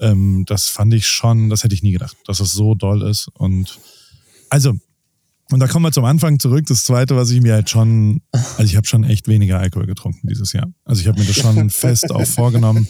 ähm, 0.00 0.44
das 0.46 0.66
fand 0.66 0.92
ich 0.92 1.06
schon, 1.06 1.48
das 1.48 1.64
hätte 1.64 1.74
ich 1.74 1.82
nie 1.82 1.92
gedacht, 1.92 2.16
dass 2.26 2.40
es 2.40 2.52
so 2.52 2.74
doll 2.74 3.02
ist. 3.02 3.28
Und 3.34 3.78
also 4.50 4.74
und 5.52 5.60
da 5.60 5.66
kommen 5.68 5.84
wir 5.84 5.92
zum 5.92 6.06
Anfang 6.06 6.38
zurück. 6.38 6.64
Das 6.66 6.84
zweite, 6.84 7.14
was 7.14 7.30
ich 7.30 7.42
mir 7.42 7.52
halt 7.52 7.68
schon, 7.68 8.22
also 8.32 8.64
ich 8.64 8.76
habe 8.76 8.86
schon 8.86 9.04
echt 9.04 9.28
weniger 9.28 9.58
Alkohol 9.58 9.86
getrunken 9.86 10.26
dieses 10.26 10.54
Jahr. 10.54 10.72
Also 10.84 11.02
ich 11.02 11.08
habe 11.08 11.20
mir 11.20 11.26
das 11.26 11.36
schon 11.36 11.68
fest 11.70 12.10
auch 12.10 12.24
vorgenommen, 12.24 12.88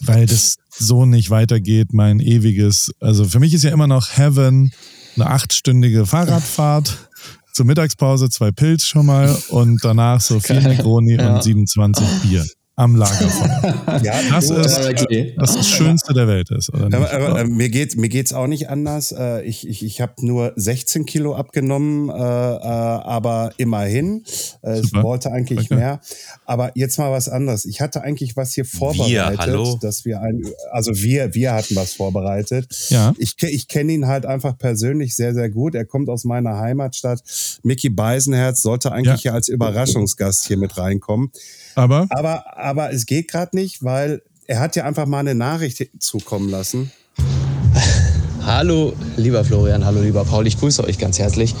weil 0.00 0.26
das 0.26 0.56
so 0.78 1.06
nicht 1.06 1.30
weitergeht. 1.30 1.92
Mein 1.92 2.20
ewiges, 2.20 2.90
also 3.00 3.24
für 3.24 3.40
mich 3.40 3.54
ist 3.54 3.64
ja 3.64 3.70
immer 3.70 3.86
noch 3.86 4.16
Heaven 4.16 4.72
eine 5.16 5.26
achtstündige 5.30 6.06
Fahrradfahrt. 6.06 6.96
Zur 7.52 7.64
Mittagspause 7.64 8.28
zwei 8.28 8.50
Pilz 8.50 8.84
schon 8.84 9.06
mal 9.06 9.34
und 9.48 9.82
danach 9.82 10.20
so 10.20 10.40
vier 10.40 10.60
Negroni 10.60 11.14
ja. 11.14 11.36
und 11.36 11.42
27 11.42 12.06
Bier 12.22 12.44
am 12.78 12.94
Lagerfeuer. 12.94 14.00
ja, 14.04 14.20
das, 14.30 14.50
ist, 14.50 15.02
okay. 15.02 15.34
das, 15.38 15.56
das 15.56 15.66
Schönste 15.66 16.12
der 16.12 16.28
Welt 16.28 16.50
ist. 16.50 16.72
Oder 16.72 16.84
aber, 16.86 17.10
aber, 17.10 17.40
äh, 17.40 17.44
mir 17.46 17.70
geht 17.70 17.96
mir 17.96 18.10
geht's 18.10 18.34
auch 18.34 18.46
nicht 18.46 18.68
anders. 18.68 19.12
Äh, 19.12 19.42
ich 19.44 19.66
ich, 19.66 19.82
ich 19.82 20.02
habe 20.02 20.12
nur 20.20 20.52
16 20.56 21.06
Kilo 21.06 21.34
abgenommen, 21.34 22.10
äh, 22.10 22.12
äh, 22.12 22.16
aber 22.18 23.52
immerhin. 23.56 24.24
Äh, 24.62 24.80
ich 24.80 24.92
wollte 24.92 25.32
eigentlich 25.32 25.70
okay. 25.70 25.74
mehr. 25.74 26.00
Aber 26.44 26.72
jetzt 26.74 26.98
mal 26.98 27.10
was 27.10 27.30
anderes. 27.30 27.64
Ich 27.64 27.80
hatte 27.80 28.02
eigentlich 28.02 28.36
was 28.36 28.52
hier 28.52 28.66
vorbereitet, 28.66 29.46
wir, 29.46 29.78
dass 29.80 30.04
wir 30.04 30.20
ein, 30.20 30.42
also 30.70 30.94
wir 30.94 31.32
wir 31.32 31.54
hatten 31.54 31.76
was 31.76 31.94
vorbereitet. 31.94 32.68
Ja. 32.90 33.14
Ich 33.16 33.42
ich 33.42 33.68
kenne 33.68 33.92
ihn 33.92 34.06
halt 34.06 34.26
einfach 34.26 34.58
persönlich 34.58 35.16
sehr 35.16 35.32
sehr 35.32 35.48
gut. 35.48 35.74
Er 35.74 35.86
kommt 35.86 36.10
aus 36.10 36.24
meiner 36.24 36.58
Heimatstadt. 36.58 37.22
Mickey 37.62 37.88
Beisenherz 37.88 38.60
sollte 38.60 38.92
eigentlich 38.92 39.24
ja. 39.24 39.30
ja 39.30 39.34
als 39.34 39.48
Überraschungsgast 39.48 40.46
hier 40.46 40.58
mit 40.58 40.76
reinkommen. 40.76 41.30
Aber? 41.76 42.06
Aber, 42.08 42.56
aber 42.56 42.92
es 42.92 43.06
geht 43.06 43.30
gerade 43.30 43.54
nicht, 43.54 43.84
weil 43.84 44.22
er 44.46 44.60
hat 44.60 44.76
ja 44.76 44.84
einfach 44.84 45.06
mal 45.06 45.20
eine 45.20 45.34
Nachricht 45.34 45.88
zukommen 46.00 46.48
lassen. 46.48 46.90
Hallo, 48.46 48.92
lieber 49.16 49.44
Florian, 49.44 49.84
hallo, 49.84 50.00
lieber 50.00 50.22
Paul, 50.22 50.46
ich 50.46 50.56
grüße 50.56 50.84
euch 50.84 50.98
ganz 50.98 51.18
herzlich. 51.18 51.52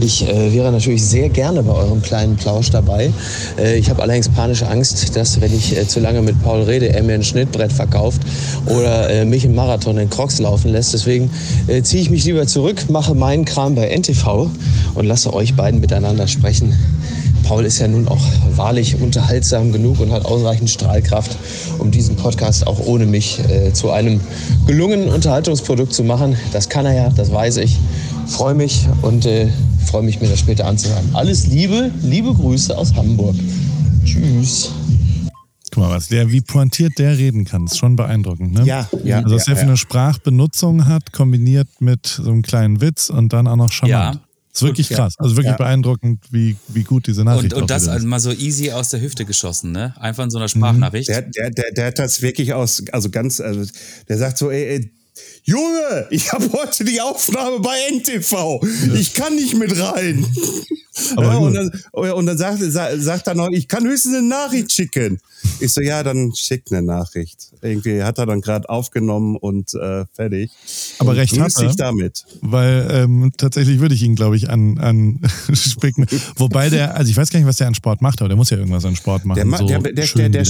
Ich 0.00 0.28
äh, 0.28 0.52
wäre 0.52 0.72
natürlich 0.72 1.04
sehr 1.04 1.28
gerne 1.28 1.62
bei 1.62 1.72
eurem 1.72 2.02
kleinen 2.02 2.34
Plausch 2.34 2.70
dabei. 2.70 3.12
Äh, 3.56 3.78
ich 3.78 3.88
habe 3.88 4.02
allerdings 4.02 4.28
panische 4.28 4.66
Angst, 4.66 5.14
dass, 5.14 5.40
wenn 5.40 5.54
ich 5.54 5.76
äh, 5.76 5.86
zu 5.86 6.00
lange 6.00 6.20
mit 6.20 6.42
Paul 6.42 6.62
rede, 6.62 6.88
er 6.88 7.04
mir 7.04 7.14
ein 7.14 7.22
Schnittbrett 7.22 7.72
verkauft 7.72 8.22
oder 8.66 9.08
äh, 9.08 9.24
mich 9.24 9.44
im 9.44 9.54
Marathon 9.54 9.96
in 9.98 10.10
Crocs 10.10 10.40
laufen 10.40 10.72
lässt. 10.72 10.92
Deswegen 10.94 11.30
äh, 11.68 11.80
ziehe 11.82 12.02
ich 12.02 12.10
mich 12.10 12.24
lieber 12.24 12.44
zurück, 12.48 12.90
mache 12.90 13.14
meinen 13.14 13.44
Kram 13.44 13.76
bei 13.76 13.96
NTV 13.96 14.50
und 14.94 15.06
lasse 15.06 15.32
euch 15.32 15.54
beiden 15.54 15.78
miteinander 15.78 16.26
sprechen. 16.26 16.76
Paul 17.42 17.64
ist 17.64 17.78
ja 17.78 17.88
nun 17.88 18.08
auch 18.08 18.24
wahrlich 18.54 19.00
unterhaltsam 19.00 19.72
genug 19.72 20.00
und 20.00 20.12
hat 20.12 20.24
ausreichend 20.24 20.70
Strahlkraft, 20.70 21.36
um 21.78 21.90
diesen 21.90 22.16
Podcast 22.16 22.66
auch 22.66 22.78
ohne 22.86 23.06
mich 23.06 23.40
äh, 23.48 23.72
zu 23.72 23.90
einem 23.90 24.20
gelungenen 24.66 25.08
Unterhaltungsprodukt 25.08 25.92
zu 25.92 26.04
machen. 26.04 26.36
Das 26.52 26.68
kann 26.68 26.86
er 26.86 26.94
ja, 26.94 27.10
das 27.10 27.32
weiß 27.32 27.58
ich. 27.58 27.78
Freue 28.26 28.54
mich 28.54 28.86
und 29.02 29.26
äh, 29.26 29.48
freue 29.86 30.02
mich, 30.02 30.20
mir 30.20 30.28
das 30.28 30.38
später 30.38 30.66
anzuhören. 30.66 31.04
Alles 31.12 31.46
Liebe, 31.46 31.90
liebe 32.02 32.32
Grüße 32.32 32.76
aus 32.76 32.94
Hamburg. 32.94 33.34
Tschüss. 34.04 34.70
Guck 35.72 35.84
mal, 35.84 35.90
was 35.90 36.08
der, 36.08 36.30
wie 36.30 36.42
pointiert 36.42 36.98
der 36.98 37.16
reden 37.16 37.44
kann, 37.44 37.64
ist 37.64 37.78
schon 37.78 37.96
beeindruckend, 37.96 38.52
ne? 38.52 38.64
Ja, 38.64 38.88
ja. 39.04 39.18
Also, 39.18 39.34
was 39.34 39.46
ja, 39.46 39.54
er 39.54 39.56
für 39.56 39.62
eine 39.62 39.76
Sprachbenutzung 39.78 40.86
hat, 40.86 41.12
kombiniert 41.12 41.68
mit 41.80 42.06
so 42.06 42.30
einem 42.30 42.42
kleinen 42.42 42.82
Witz 42.82 43.08
und 43.08 43.32
dann 43.32 43.46
auch 43.46 43.56
noch 43.56 43.72
charmant. 43.72 44.16
Ja. 44.16 44.20
Das 44.52 44.60
ist 44.60 44.68
wirklich 44.68 44.88
krass. 44.90 45.14
Also 45.18 45.36
wirklich 45.36 45.52
ja. 45.52 45.56
beeindruckend, 45.56 46.24
wie, 46.30 46.56
wie 46.68 46.84
gut 46.84 47.06
diese 47.06 47.24
Nachricht 47.24 47.54
Und, 47.54 47.62
und 47.62 47.70
das 47.70 47.86
ist. 47.86 48.04
mal 48.04 48.20
so 48.20 48.32
easy 48.32 48.70
aus 48.70 48.90
der 48.90 49.00
Hüfte 49.00 49.24
geschossen, 49.24 49.72
ne? 49.72 49.94
Einfach 49.98 50.24
in 50.24 50.30
so 50.30 50.36
einer 50.36 50.48
Sprachnachricht. 50.48 51.08
Der, 51.08 51.22
der, 51.22 51.50
der, 51.50 51.72
der 51.72 51.86
hat 51.86 51.98
das 51.98 52.20
wirklich 52.20 52.52
aus, 52.52 52.82
also 52.92 53.08
ganz, 53.08 53.40
also 53.40 53.70
der 54.08 54.18
sagt 54.18 54.36
so, 54.36 54.50
ey, 54.50 54.76
ey 54.76 54.92
Junge, 55.44 56.06
ich 56.10 56.32
habe 56.32 56.50
heute 56.52 56.84
die 56.84 57.00
Aufnahme 57.00 57.60
bei 57.60 57.76
NTV. 57.90 58.62
Ich 58.94 59.14
kann 59.14 59.34
nicht 59.34 59.56
mit 59.56 59.78
rein. 59.78 60.26
Ja, 61.16 61.38
und, 61.38 61.54
dann, 61.54 61.70
und 61.92 62.26
dann 62.26 62.36
sagt, 62.36 62.60
sagt 62.60 63.26
er 63.26 63.34
noch, 63.34 63.48
ich 63.48 63.66
kann 63.66 63.84
höchstens 63.84 64.14
eine 64.14 64.26
Nachricht 64.26 64.70
schicken. 64.72 65.20
Ich 65.58 65.72
so, 65.72 65.80
ja, 65.80 66.02
dann 66.02 66.34
schick 66.34 66.64
eine 66.70 66.82
Nachricht. 66.82 67.52
Irgendwie 67.62 68.02
hat 68.02 68.18
er 68.18 68.26
dann 68.26 68.42
gerade 68.42 68.68
aufgenommen 68.68 69.36
und 69.36 69.72
äh, 69.72 70.04
fertig. 70.12 70.50
Aber 70.98 71.12
und 71.12 71.16
recht 71.16 71.38
hat 71.40 71.52
er. 71.56 71.74
damit. 71.76 72.26
Weil 72.42 72.86
ähm, 72.90 73.32
tatsächlich 73.36 73.80
würde 73.80 73.94
ich 73.94 74.02
ihn, 74.02 74.16
glaube 74.16 74.36
ich, 74.36 74.50
an, 74.50 74.78
an 74.78 75.20
Wobei 76.36 76.68
der, 76.68 76.94
also 76.94 77.10
ich 77.10 77.16
weiß 77.16 77.30
gar 77.30 77.38
nicht, 77.38 77.48
was 77.48 77.56
der 77.56 77.68
an 77.68 77.74
Sport 77.74 78.02
macht, 78.02 78.20
aber 78.20 78.28
der 78.28 78.36
muss 78.36 78.50
ja 78.50 78.58
irgendwas 78.58 78.84
an 78.84 78.94
Sport 78.94 79.24
machen. 79.24 79.50
Der, 79.50 79.58
so 79.58 79.66
der, 79.66 79.80
der, 79.80 79.92
der, 79.92 80.28
der, 80.28 80.28
Der 80.28 80.44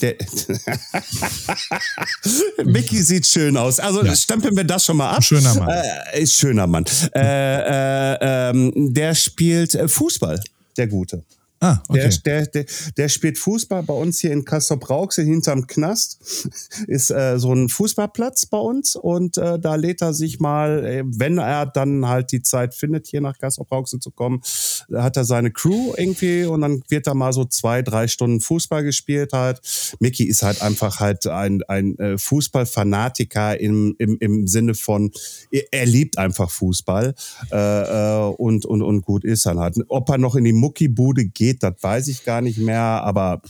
Mickey 2.64 3.02
sieht 3.02 3.26
schön 3.26 3.56
aus. 3.56 3.80
Also 3.80 4.04
Ja. 4.04 4.14
stempeln 4.14 4.56
wir 4.56 4.64
das 4.64 4.84
schon 4.84 4.96
mal 4.96 5.10
ab. 5.10 5.24
Schöner 5.24 5.54
Mann. 5.54 5.68
Äh, 6.14 6.22
ist 6.22 6.34
schöner 6.34 6.66
Mann. 6.66 6.84
Äh, 7.14 7.20
äh, 7.20 8.50
ähm, 8.50 8.72
der 8.94 9.14
spielt 9.14 9.74
äh, 9.74 9.88
Fußball, 9.88 10.40
der 10.76 10.86
Gute. 10.86 11.24
Ah, 11.62 11.82
okay. 11.88 12.08
Der, 12.24 12.46
der, 12.46 12.64
der, 12.96 13.08
spielt 13.10 13.36
Fußball 13.36 13.82
bei 13.82 13.92
uns 13.92 14.18
hier 14.18 14.32
in 14.32 14.46
Kassel-Brauxel 14.46 15.26
hinterm 15.26 15.66
Knast. 15.66 16.18
Ist 16.86 17.10
äh, 17.10 17.38
so 17.38 17.52
ein 17.52 17.68
Fußballplatz 17.68 18.46
bei 18.46 18.56
uns 18.56 18.96
und 18.96 19.36
äh, 19.36 19.58
da 19.58 19.74
lädt 19.74 20.00
er 20.00 20.14
sich 20.14 20.40
mal, 20.40 20.84
äh, 20.86 21.02
wenn 21.04 21.36
er 21.36 21.66
dann 21.66 22.08
halt 22.08 22.32
die 22.32 22.40
Zeit 22.40 22.74
findet, 22.74 23.08
hier 23.08 23.20
nach 23.20 23.36
Kassel-Brauxel 23.36 24.00
zu 24.00 24.10
kommen, 24.10 24.40
hat 24.94 25.18
er 25.18 25.24
seine 25.24 25.50
Crew 25.50 25.92
irgendwie 25.98 26.44
und 26.44 26.62
dann 26.62 26.82
wird 26.88 27.06
da 27.06 27.12
mal 27.12 27.34
so 27.34 27.44
zwei, 27.44 27.82
drei 27.82 28.08
Stunden 28.08 28.40
Fußball 28.40 28.82
gespielt 28.82 29.34
halt. 29.34 29.60
Mickey 30.00 30.24
ist 30.24 30.42
halt 30.42 30.62
einfach 30.62 31.00
halt 31.00 31.26
ein, 31.26 31.62
ein 31.68 31.98
äh, 31.98 32.16
Fußballfanatiker 32.16 33.60
im, 33.60 33.94
im, 33.98 34.16
im 34.18 34.46
Sinne 34.46 34.74
von, 34.74 35.10
er, 35.50 35.64
er 35.72 35.84
liebt 35.84 36.16
einfach 36.16 36.50
Fußball 36.50 37.14
äh, 37.52 37.56
äh, 37.56 38.32
und, 38.38 38.64
und, 38.64 38.80
und 38.80 39.02
gut 39.02 39.24
ist 39.24 39.44
dann 39.44 39.58
halt. 39.58 39.76
Ob 39.88 40.08
er 40.08 40.16
noch 40.16 40.36
in 40.36 40.44
die 40.44 40.54
Muckibude 40.54 41.26
geht, 41.26 41.49
das 41.58 41.74
weiß 41.80 42.08
ich 42.08 42.24
gar 42.24 42.40
nicht 42.40 42.58
mehr, 42.58 42.80
aber 42.80 43.40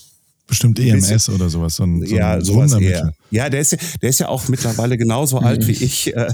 Bestimmt 0.46 0.78
ein 0.80 0.92
bisschen- 0.92 1.10
EMS 1.12 1.28
oder 1.28 1.48
sowas. 1.48 1.76
So 1.76 1.84
ein, 1.84 2.04
so 2.04 2.14
ja, 2.14 2.32
ein 2.34 2.44
sowas 2.44 2.72
Wundermittel. 2.72 2.94
eher. 2.96 3.12
Ja, 3.30 3.48
der 3.48 3.60
ist, 3.60 3.72
ja- 3.72 3.78
der 4.02 4.10
ist 4.10 4.18
ja 4.20 4.28
auch 4.28 4.48
mittlerweile 4.48 4.96
genauso 4.98 5.38
alt 5.38 5.66
wie 5.68 5.72
ich. 5.72 6.14
Äh, 6.16 6.28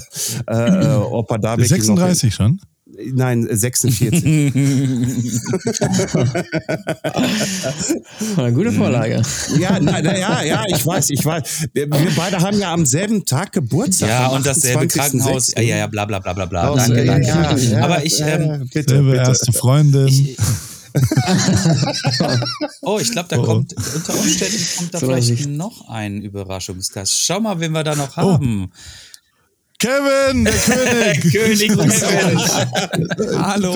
äh, 0.46 0.94
ob 0.96 1.30
er 1.30 1.38
da 1.38 1.56
Bis 1.56 1.70
wirklich 1.70 1.88
noch- 1.88 1.96
36 1.98 2.34
schon? 2.34 2.60
Nein, 3.12 3.46
46. 3.50 4.24
Eine 8.36 8.52
gute 8.52 8.72
Vorlage. 8.72 9.22
ja, 9.58 9.78
na, 9.80 10.00
na, 10.02 10.16
ja, 10.16 10.42
ja, 10.42 10.64
ich 10.68 10.86
weiß, 10.86 11.10
ich 11.10 11.24
weiß. 11.24 11.68
Wir, 11.72 11.86
wir 11.90 12.10
beide 12.16 12.38
haben 12.38 12.58
ja 12.58 12.72
am 12.72 12.86
selben 12.86 13.24
Tag 13.24 13.52
Geburtstag. 13.52 14.08
Ja, 14.08 14.28
und 14.28 14.46
dasselbe 14.46 14.84
28.06.. 14.86 14.96
Krankenhaus. 14.98 15.52
Ja, 15.54 15.62
ja, 15.62 15.76
ja, 15.78 15.86
bla 15.86 16.04
bla 16.04 16.18
bla 16.20 16.32
bla 16.32 16.74
Danke, 16.74 17.04
ja, 17.04 17.12
danke. 17.12 17.26
ja, 17.28 17.56
ja, 17.56 17.84
Aber 17.84 18.04
ich, 18.04 18.18
ja, 18.18 18.26
ähm, 18.28 18.68
bitte, 18.72 18.94
Selbe 18.94 19.10
bitte. 19.12 19.22
erste 19.24 19.52
Freundin. 19.52 20.06
ich 20.08 20.36
Oh, 22.82 22.98
ich 23.00 23.10
glaube, 23.12 23.28
da 23.28 23.38
Oh, 23.38 23.42
kommt 23.44 23.74
unter 23.74 24.14
Umständen 24.14 24.64
kommt 24.78 24.94
da 24.94 24.98
Vorsicht. 25.00 25.42
vielleicht 25.42 25.56
noch 25.56 25.88
ein 25.88 26.22
Überraschungsgast. 26.22 27.12
Schau 27.24 27.40
mal, 27.40 27.60
wen 27.60 27.72
wir 27.72 27.84
da 27.84 27.94
noch 27.96 28.16
Oh. 28.16 28.32
haben. 28.34 28.72
Kevin, 29.78 30.44
der 30.44 30.54
König. 31.20 31.32
König 31.32 31.68
Kevin. 31.68 32.38
Hallo. 33.38 33.74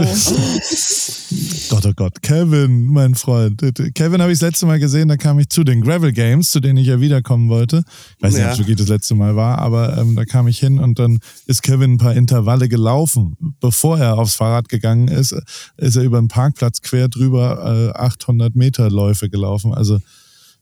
Gott, 1.68 1.86
oh 1.86 1.92
Gott, 1.94 2.22
Kevin, 2.22 2.86
mein 2.86 3.14
Freund. 3.14 3.60
Kevin 3.94 4.22
habe 4.22 4.32
ich 4.32 4.38
das 4.38 4.48
letzte 4.48 4.66
Mal 4.66 4.78
gesehen, 4.80 5.08
da 5.08 5.16
kam 5.16 5.38
ich 5.38 5.50
zu 5.50 5.62
den 5.62 5.82
Gravel 5.82 6.12
Games, 6.12 6.50
zu 6.50 6.60
denen 6.60 6.78
ich 6.78 6.86
ja 6.86 7.00
wiederkommen 7.00 7.50
wollte. 7.50 7.82
Ich 8.16 8.22
weiß 8.22 8.32
nicht, 8.32 8.40
Ja. 8.42 8.46
ob 8.48 8.52
es 8.54 8.58
wirklich 8.60 8.76
das 8.78 8.88
letzte 8.88 9.14
Mal 9.14 9.36
war, 9.36 9.58
aber 9.58 9.98
ähm, 9.98 10.16
da 10.16 10.24
kam 10.24 10.48
ich 10.48 10.58
hin 10.58 10.78
und 10.78 10.98
dann 10.98 11.20
ist 11.46 11.62
Kevin 11.62 11.92
ein 11.94 11.98
paar 11.98 12.14
Intervalle 12.14 12.68
gelaufen. 12.68 13.36
Bevor 13.60 13.98
er 13.98 14.18
aufs 14.18 14.34
Fahrrad 14.36 14.68
gegangen 14.70 15.08
ist, 15.08 15.34
ist 15.76 15.96
er 15.96 16.02
über 16.02 16.18
den 16.18 16.28
Parkplatz 16.28 16.80
quer 16.80 17.08
drüber 17.08 17.92
äh, 17.94 17.98
800 17.98 18.56
Meter 18.56 18.90
Läufe 18.90 19.28
gelaufen. 19.28 19.74
Also 19.74 20.00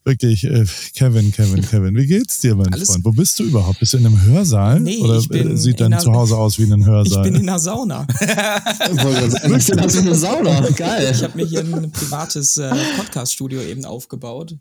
wirklich, 0.09 0.43
äh, 0.45 0.65
Kevin, 0.97 1.31
Kevin, 1.31 1.63
Kevin, 1.71 1.95
wie 1.97 2.07
geht's 2.07 2.41
dir, 2.41 2.57
mein 2.57 2.73
Alles- 2.73 2.89
Freund? 2.91 3.05
Wo 3.05 3.13
bist 3.13 3.39
du 3.39 3.45
überhaupt? 3.45 3.79
Bist 3.79 3.93
du 3.93 3.99
in 3.99 4.07
einem 4.07 4.21
Hörsaal? 4.23 4.81
Nee, 4.81 4.99
Oder 4.99 5.19
ich 5.19 5.29
bin 5.29 5.53
äh, 5.53 5.57
sieht 5.57 5.75
in 5.75 5.77
dein 5.85 5.93
einer- 5.93 6.03
Zuhause 6.03 6.37
aus 6.37 6.59
wie 6.59 6.65
ein 6.65 6.81
Ich 6.81 6.87
Hörsaal? 6.87 7.23
bin 7.23 7.37
in 7.37 7.47
der 7.47 7.59
Sauna. 7.61 8.07
Was 8.19 9.69
ist 9.69 9.99
eine 9.99 10.15
Sauna? 10.15 10.61
Geil. 10.71 11.13
Ich 11.15 11.23
habe 11.23 11.37
mir 11.37 11.47
hier 11.47 11.61
ein 11.61 11.93
privates 11.93 12.57
äh, 12.57 12.75
Podcast-Studio 12.97 13.61
eben 13.63 13.85
aufgebaut. 13.85 14.57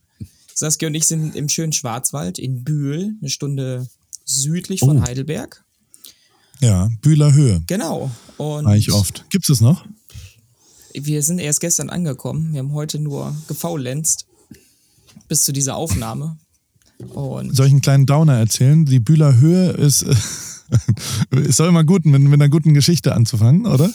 Saskia 0.53 0.87
und 0.89 0.95
ich 0.95 1.05
sind 1.05 1.35
im 1.35 1.49
schönen 1.49 1.71
Schwarzwald 1.73 2.39
in 2.39 2.63
Bühl, 2.63 3.13
eine 3.19 3.29
Stunde 3.29 3.87
südlich 4.25 4.81
von 4.81 4.99
Oh. 4.99 5.01
Heidelberg. 5.01 5.63
ja, 6.59 6.89
Bühler 7.01 7.33
Höhe. 7.33 7.61
Genau. 7.67 8.11
Und 8.37 8.65
War 8.65 8.75
ich 8.75 8.91
oft. 8.91 9.25
Gibt's 9.29 9.49
es 9.49 9.61
noch? 9.61 9.85
wir 10.99 11.21
sind 11.21 11.37
erst 11.39 11.61
gestern 11.61 11.91
angekommen. 11.91 12.53
Wir 12.53 12.59
haben 12.59 12.73
heute 12.73 12.97
nur 12.99 13.35
gefaulenzt 13.47 14.25
bis 15.27 15.43
zu 15.43 15.51
dieser 15.51 15.75
Aufnahme. 15.75 16.37
Und 17.13 17.55
Soll 17.55 17.67
ich 17.67 17.71
einen 17.71 17.81
kleinen 17.81 18.05
Downer 18.05 18.37
erzählen? 18.37 18.85
Die 18.85 18.99
Bühler 18.99 19.37
Höhe 19.37 19.71
ist. 19.71 20.03
äh, 20.03 20.15
Ist 21.31 21.59
doch 21.59 21.67
immer 21.67 21.83
gut, 21.83 22.05
mit, 22.05 22.21
mit 22.21 22.33
einer 22.33 22.49
guten 22.49 22.73
Geschichte 22.73 23.15
anzufangen, 23.15 23.65
oder? 23.65 23.89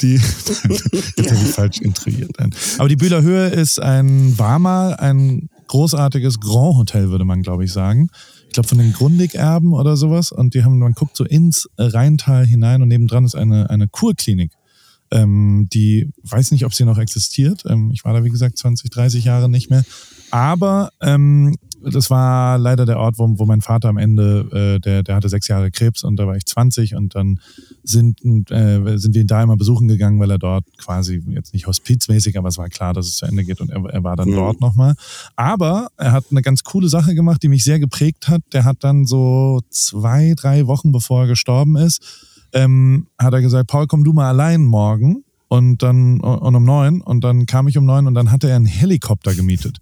Die, 0.00 0.14
jetzt 0.14 1.30
habe 1.30 1.42
ich 1.42 1.50
falsch 1.50 1.80
intrigiert. 1.80 2.32
Aber 2.78 2.88
die 2.88 2.96
Bühler 2.96 3.22
Höhe 3.22 3.48
ist 3.48 3.80
ein, 3.80 4.38
war 4.38 4.58
mal 4.58 4.94
ein 4.94 5.50
großartiges 5.68 6.40
Grand 6.40 6.76
Hotel, 6.76 7.10
würde 7.10 7.24
man, 7.24 7.42
glaube 7.42 7.64
ich, 7.64 7.72
sagen. 7.72 8.08
Ich 8.46 8.52
glaube, 8.54 8.68
von 8.68 8.78
den 8.78 8.92
Grundig-Erben 8.92 9.72
oder 9.72 9.96
sowas. 9.96 10.32
Und 10.32 10.54
die 10.54 10.64
haben, 10.64 10.78
man 10.78 10.92
guckt 10.92 11.16
so 11.16 11.24
ins 11.24 11.68
Rheintal 11.76 12.46
hinein 12.46 12.82
und 12.82 12.88
nebendran 12.88 13.24
ist 13.24 13.34
eine, 13.34 13.68
eine 13.70 13.88
Kurklinik. 13.88 14.52
Ähm, 15.10 15.68
die 15.72 16.10
weiß 16.22 16.52
nicht, 16.52 16.64
ob 16.64 16.74
sie 16.74 16.84
noch 16.84 16.98
existiert. 16.98 17.64
Ähm, 17.66 17.90
ich 17.92 18.04
war 18.04 18.14
da, 18.14 18.24
wie 18.24 18.30
gesagt, 18.30 18.58
20, 18.58 18.90
30 18.90 19.24
Jahre 19.24 19.48
nicht 19.48 19.70
mehr. 19.70 19.84
Aber 20.34 20.90
ähm, 21.00 21.54
das 21.80 22.10
war 22.10 22.58
leider 22.58 22.86
der 22.86 22.98
Ort, 22.98 23.20
wo, 23.20 23.38
wo 23.38 23.46
mein 23.46 23.60
Vater 23.60 23.88
am 23.88 23.98
Ende, 23.98 24.48
äh, 24.50 24.80
der, 24.80 25.04
der 25.04 25.14
hatte 25.14 25.28
sechs 25.28 25.46
Jahre 25.46 25.70
Krebs 25.70 26.02
und 26.02 26.16
da 26.16 26.26
war 26.26 26.34
ich 26.34 26.44
20 26.44 26.96
und 26.96 27.14
dann 27.14 27.38
sind, 27.84 28.18
äh, 28.50 28.98
sind 28.98 29.14
wir 29.14 29.20
ihn 29.20 29.28
da 29.28 29.44
immer 29.44 29.56
besuchen 29.56 29.86
gegangen, 29.86 30.18
weil 30.18 30.32
er 30.32 30.38
dort 30.38 30.64
quasi, 30.76 31.22
jetzt 31.28 31.52
nicht 31.52 31.68
hospizmäßig, 31.68 32.36
aber 32.36 32.48
es 32.48 32.58
war 32.58 32.68
klar, 32.68 32.94
dass 32.94 33.06
es 33.06 33.18
zu 33.18 33.26
Ende 33.26 33.44
geht 33.44 33.60
und 33.60 33.70
er, 33.70 33.84
er 33.84 34.02
war 34.02 34.16
dann 34.16 34.30
Mhm. 34.30 34.34
dort 34.34 34.60
nochmal. 34.60 34.94
Aber 35.36 35.86
er 35.98 36.10
hat 36.10 36.24
eine 36.32 36.42
ganz 36.42 36.64
coole 36.64 36.88
Sache 36.88 37.14
gemacht, 37.14 37.40
die 37.44 37.48
mich 37.48 37.62
sehr 37.62 37.78
geprägt 37.78 38.26
hat. 38.26 38.42
Der 38.52 38.64
hat 38.64 38.78
dann 38.80 39.06
so 39.06 39.60
zwei, 39.70 40.34
drei 40.36 40.66
Wochen 40.66 40.90
bevor 40.90 41.22
er 41.22 41.26
gestorben 41.28 41.76
ist, 41.76 42.02
ähm, 42.52 43.06
hat 43.18 43.34
er 43.34 43.40
gesagt, 43.40 43.68
Paul, 43.68 43.86
komm 43.86 44.02
du 44.02 44.12
mal 44.12 44.30
allein 44.30 44.64
morgen. 44.64 45.22
Und 45.46 45.82
dann 45.84 46.20
und 46.20 46.54
um 46.56 46.64
neun 46.64 47.00
und 47.00 47.22
dann 47.22 47.46
kam 47.46 47.68
ich 47.68 47.78
um 47.78 47.84
neun 47.84 48.08
und 48.08 48.14
dann 48.14 48.32
hatte 48.32 48.48
er 48.48 48.56
einen 48.56 48.66
Helikopter 48.66 49.34
gemietet. 49.36 49.78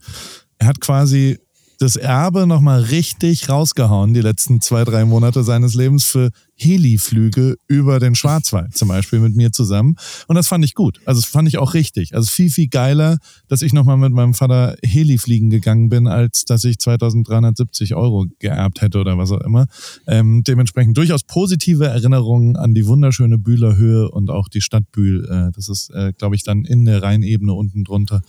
Er 0.62 0.68
hat 0.68 0.81
quasi 0.81 1.38
das 1.81 1.96
Erbe 1.96 2.46
nochmal 2.46 2.83
richtig 2.83 3.48
rausgehauen, 3.48 4.14
die 4.14 4.20
letzten 4.20 4.61
zwei, 4.61 4.85
drei 4.85 5.05
Monate 5.05 5.42
seines 5.42 5.75
Lebens 5.75 6.05
für 6.05 6.31
Heliflüge 6.55 7.57
über 7.66 7.98
den 7.98 8.14
Schwarzwald 8.14 8.77
zum 8.77 8.87
Beispiel 8.87 9.18
mit 9.18 9.35
mir 9.35 9.51
zusammen. 9.51 9.96
Und 10.29 10.37
das 10.37 10.46
fand 10.46 10.64
ich 10.64 10.75
gut. 10.75 11.01
Also 11.05 11.20
das 11.20 11.29
fand 11.29 11.48
ich 11.48 11.59
auch 11.59 11.75
richtig. 11.75 12.14
Also 12.14 12.31
viel, 12.31 12.48
viel 12.48 12.68
geiler, 12.68 13.18
dass 13.48 13.62
ich 13.62 13.72
nochmal 13.72 13.96
mit 13.96 14.12
meinem 14.12 14.35
Vater 14.35 14.77
Heli 14.85 15.18
fliegen 15.18 15.51
gegangen 15.51 15.88
bin, 15.88 16.07
als 16.07 16.44
dass 16.44 16.62
ich 16.62 16.79
2370 16.79 17.96
Euro 17.96 18.27
geerbt 18.38 18.83
hätte 18.83 19.01
oder 19.01 19.18
was 19.18 19.33
auch 19.33 19.40
immer. 19.40 19.66
Ähm, 20.07 20.44
dementsprechend 20.44 20.96
durchaus 20.96 21.25
positive 21.25 21.88
Erinnerungen 21.88 22.55
an 22.55 22.72
die 22.72 22.87
wunderschöne 22.87 23.38
Bühler 23.38 23.75
Höhe 23.77 24.09
und 24.09 24.31
auch 24.31 24.48
die 24.48 24.61
Stadt 24.61 24.92
Bühl. 24.92 25.25
Äh, 25.29 25.51
das 25.57 25.68
ist, 25.68 25.90
äh, 25.90 26.12
glaube 26.16 26.37
ich, 26.37 26.44
dann 26.44 26.64
in 26.64 26.85
der 26.85 27.03
Rheinebene 27.03 27.53
unten 27.53 27.83
drunter. 27.83 28.22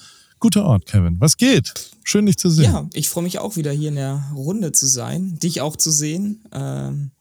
Guter 0.43 0.65
Ort, 0.65 0.87
Kevin. 0.87 1.21
Was 1.21 1.37
geht? 1.37 1.73
Schön, 2.03 2.25
dich 2.25 2.35
zu 2.35 2.49
sehen. 2.49 2.65
ja, 2.65 2.89
ich 2.91 3.07
freue 3.07 3.23
mich 3.23 3.39
auch 3.39 3.55
wieder 3.55 3.71
hier 3.71 3.87
in 3.87 3.95
der 3.95 4.29
Runde 4.35 4.73
zu 4.73 4.87
sein, 4.87 5.39
dich 5.39 5.61
auch 5.61 5.77
zu 5.77 5.89
sehen. 5.89 6.43
Ähm, 6.51 7.11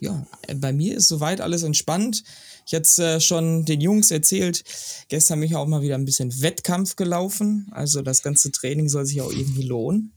ja, 0.00 0.26
bei 0.56 0.72
mir 0.72 0.96
ist 0.96 1.06
soweit 1.06 1.42
alles 1.42 1.62
entspannt. 1.62 2.24
Ich 2.66 2.74
hatte 2.74 3.04
äh, 3.16 3.20
schon 3.20 3.66
den 3.66 3.82
Jungs 3.82 4.10
erzählt, 4.10 4.64
gestern 5.10 5.40
bin 5.40 5.50
ich 5.50 5.56
auch 5.56 5.66
mal 5.66 5.82
wieder 5.82 5.94
ein 5.94 6.06
bisschen 6.06 6.40
Wettkampf 6.40 6.96
gelaufen. 6.96 7.68
Also 7.72 8.00
das 8.00 8.22
ganze 8.22 8.50
Training 8.50 8.88
soll 8.88 9.04
sich 9.04 9.20
auch 9.20 9.30
irgendwie 9.30 9.64
lohnen. 9.64 10.12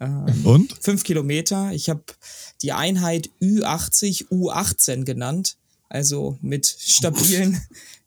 Ähm, 0.00 0.26
Und? 0.42 0.76
fünf 0.80 1.04
Kilometer. 1.04 1.70
Ich 1.70 1.88
habe 1.88 2.02
die 2.62 2.72
Einheit 2.72 3.30
Ü80 3.40 4.30
U18 4.30 5.04
genannt. 5.04 5.58
Also 5.88 6.38
mit 6.42 6.66
stabilen 6.66 7.60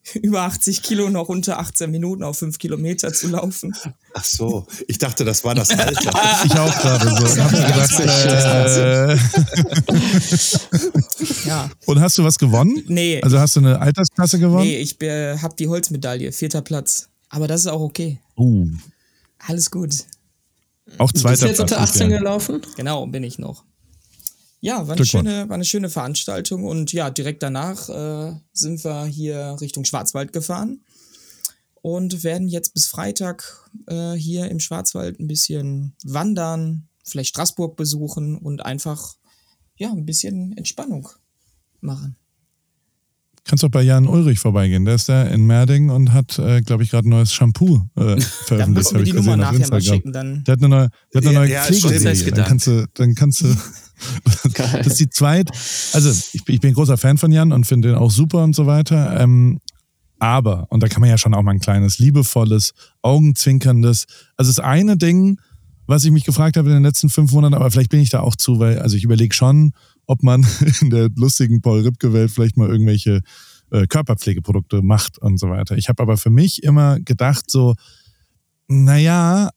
über 0.22 0.42
80 0.42 0.82
Kilo 0.84 1.10
noch 1.10 1.30
unter 1.30 1.60
18 1.60 1.90
Minuten 1.90 2.24
auf 2.24 2.38
fünf 2.40 2.58
Kilometer 2.60 3.14
zu 3.14 3.30
laufen. 3.30 3.74
Ach 4.14 4.24
so, 4.24 4.68
ich 4.88 4.98
dachte, 4.98 5.24
das 5.26 5.44
war 5.44 5.56
das 5.56 5.70
Alter. 5.72 6.12
Ich 6.46 6.52
auch 6.52 6.78
gerade 6.82 7.10
so. 7.10 7.42
Hab 7.42 7.52
gedacht, 7.52 8.00
äh, 8.78 9.18
Ja, 11.48 11.70
und 11.86 12.02
hast 12.02 12.18
du 12.18 12.24
was 12.24 12.38
gewonnen? 12.38 12.84
nee, 12.88 13.22
Also 13.22 13.40
hast 13.40 13.56
du 13.56 13.62
eine 13.62 13.80
Altersklasse 13.80 14.40
gewonnen? 14.40 14.66
nee, 14.66 14.78
ich 14.78 15.02
äh, 15.02 15.38
habe 15.38 15.56
die 15.58 15.68
Holzmedaille, 15.68 16.32
vierter 16.32 16.62
Platz. 16.62 17.10
Aber 17.30 17.48
das 17.48 17.62
ist 17.62 17.68
auch 17.68 17.82
okay. 17.82 18.20
Uh, 18.38 18.68
Alles 19.40 19.72
gut. 19.72 19.92
auch 20.98 21.12
Bist 21.12 21.24
zweiter 21.24 21.46
du 21.46 21.48
jetzt 21.48 21.60
unter 21.62 21.78
Platz. 21.78 21.92
18 21.92 22.12
ja. 22.12 22.18
gelaufen? 22.18 22.62
Genau, 22.76 23.08
bin 23.08 23.24
ich 23.24 23.40
noch. 23.40 23.64
Ja, 24.64 24.88
war 24.88 24.96
eine, 24.96 25.06
schöne, 25.06 25.50
war 25.50 25.56
eine 25.56 25.66
schöne 25.66 25.90
Veranstaltung 25.90 26.64
und 26.64 26.94
ja, 26.94 27.10
direkt 27.10 27.44
danach 27.44 27.90
äh, 27.90 28.34
sind 28.54 28.82
wir 28.86 29.04
hier 29.08 29.58
Richtung 29.60 29.84
Schwarzwald 29.84 30.32
gefahren 30.32 30.86
und 31.82 32.24
werden 32.24 32.48
jetzt 32.48 32.74
bis 32.74 32.88
Freitag 32.88 33.70
äh, 33.88 34.14
hier 34.14 34.50
im 34.50 34.62
Schwarzwald 34.62 35.20
ein 35.20 35.28
bisschen 35.28 35.98
wandern, 36.06 36.88
vielleicht 37.04 37.32
Straßburg 37.32 37.76
besuchen 37.76 38.38
und 38.38 38.66
einfach 38.66 39.16
ja 39.76 39.92
ein 39.92 40.06
bisschen 40.06 40.56
Entspannung 40.56 41.10
machen. 41.82 42.16
kannst 43.44 43.66
doch 43.66 43.70
bei 43.70 43.82
Jan 43.82 44.08
Ulrich 44.08 44.40
vorbeigehen. 44.40 44.86
Der 44.86 44.96
ist 44.96 45.10
da 45.10 45.24
in 45.24 45.46
Merding 45.46 45.90
und 45.90 46.14
hat, 46.14 46.40
äh, 46.40 46.62
glaube 46.62 46.84
ich, 46.84 46.92
gerade 46.92 47.10
ein 47.10 47.12
neues 47.12 47.34
Shampoo 47.34 47.82
äh, 47.98 48.18
veröffentlicht. 48.46 48.92
Dann 48.92 48.94
mir 48.94 49.04
ich 49.04 49.10
die 49.10 49.18
Nummer 49.18 49.36
nachher 49.36 49.68
mal 49.68 49.82
schicken. 49.82 50.14
Dann 50.14 50.46
Der 50.46 50.54
hat 50.54 50.60
eine 50.60 50.70
neue, 50.70 50.90
der 51.14 51.22
hat 51.22 51.28
eine 51.28 51.38
neue 51.38 51.52
ja, 51.52 51.64
stimmt. 51.66 52.38
Dann 52.38 52.46
kannst 52.46 52.68
du, 52.68 52.88
dann 52.94 53.14
kannst 53.14 53.42
du, 53.42 53.48
das 54.44 54.88
ist 54.88 55.00
die 55.00 55.10
zweit, 55.10 55.50
also 55.94 56.10
ich, 56.34 56.44
bin- 56.46 56.56
ich 56.56 56.62
bin 56.62 56.74
großer 56.74 56.98
Fan 56.98 57.18
von 57.18 57.32
Jan 57.32 57.52
und 57.52 57.66
finde 57.66 57.90
den 57.90 57.98
auch 57.98 58.12
super 58.12 58.44
und 58.44 58.56
so 58.56 58.66
weiter. 58.66 59.20
Ähm, 59.20 59.60
aber, 60.20 60.68
und 60.70 60.82
da 60.82 60.88
kann 60.88 61.02
man 61.02 61.10
ja 61.10 61.18
schon 61.18 61.34
auch 61.34 61.42
mal 61.42 61.52
ein 61.52 61.60
kleines, 61.60 62.00
liebevolles, 62.00 62.74
augenzwinkerndes, 63.02 64.06
also 64.38 64.50
das 64.52 64.60
eine 64.60 64.96
Ding, 64.98 65.40
was 65.86 66.06
ich 66.06 66.12
mich 66.12 66.24
gefragt 66.24 66.56
habe 66.56 66.70
in 66.70 66.76
den 66.76 66.84
letzten 66.84 67.10
fünf 67.10 67.32
Monaten, 67.34 67.54
aber 67.56 67.70
vielleicht 67.70 67.90
bin 67.90 68.00
ich 68.00 68.10
da 68.10 68.22
auch 68.22 68.36
zu, 68.38 68.58
weil, 68.60 68.80
also 68.80 68.96
ich 68.96 69.04
überlege 69.04 69.34
schon, 69.36 69.74
ob 70.06 70.24
man 70.24 70.46
in 70.82 70.90
der 70.90 71.10
lustigen 71.16 71.62
Paul 71.62 71.82
Ripke-Welt 71.82 72.32
vielleicht 72.32 72.56
mal 72.56 72.70
irgendwelche 72.70 73.20
äh, 73.72 73.86
Körperpflegeprodukte 73.88 74.82
macht 74.82 75.18
und 75.18 75.38
so 75.40 75.50
weiter. 75.50 75.78
Ich 75.78 75.90
habe 75.90 76.02
aber 76.02 76.16
für 76.18 76.30
mich 76.30 76.64
immer 76.64 77.00
gedacht, 77.02 77.52
so, 77.52 77.76
naja, 78.68 79.50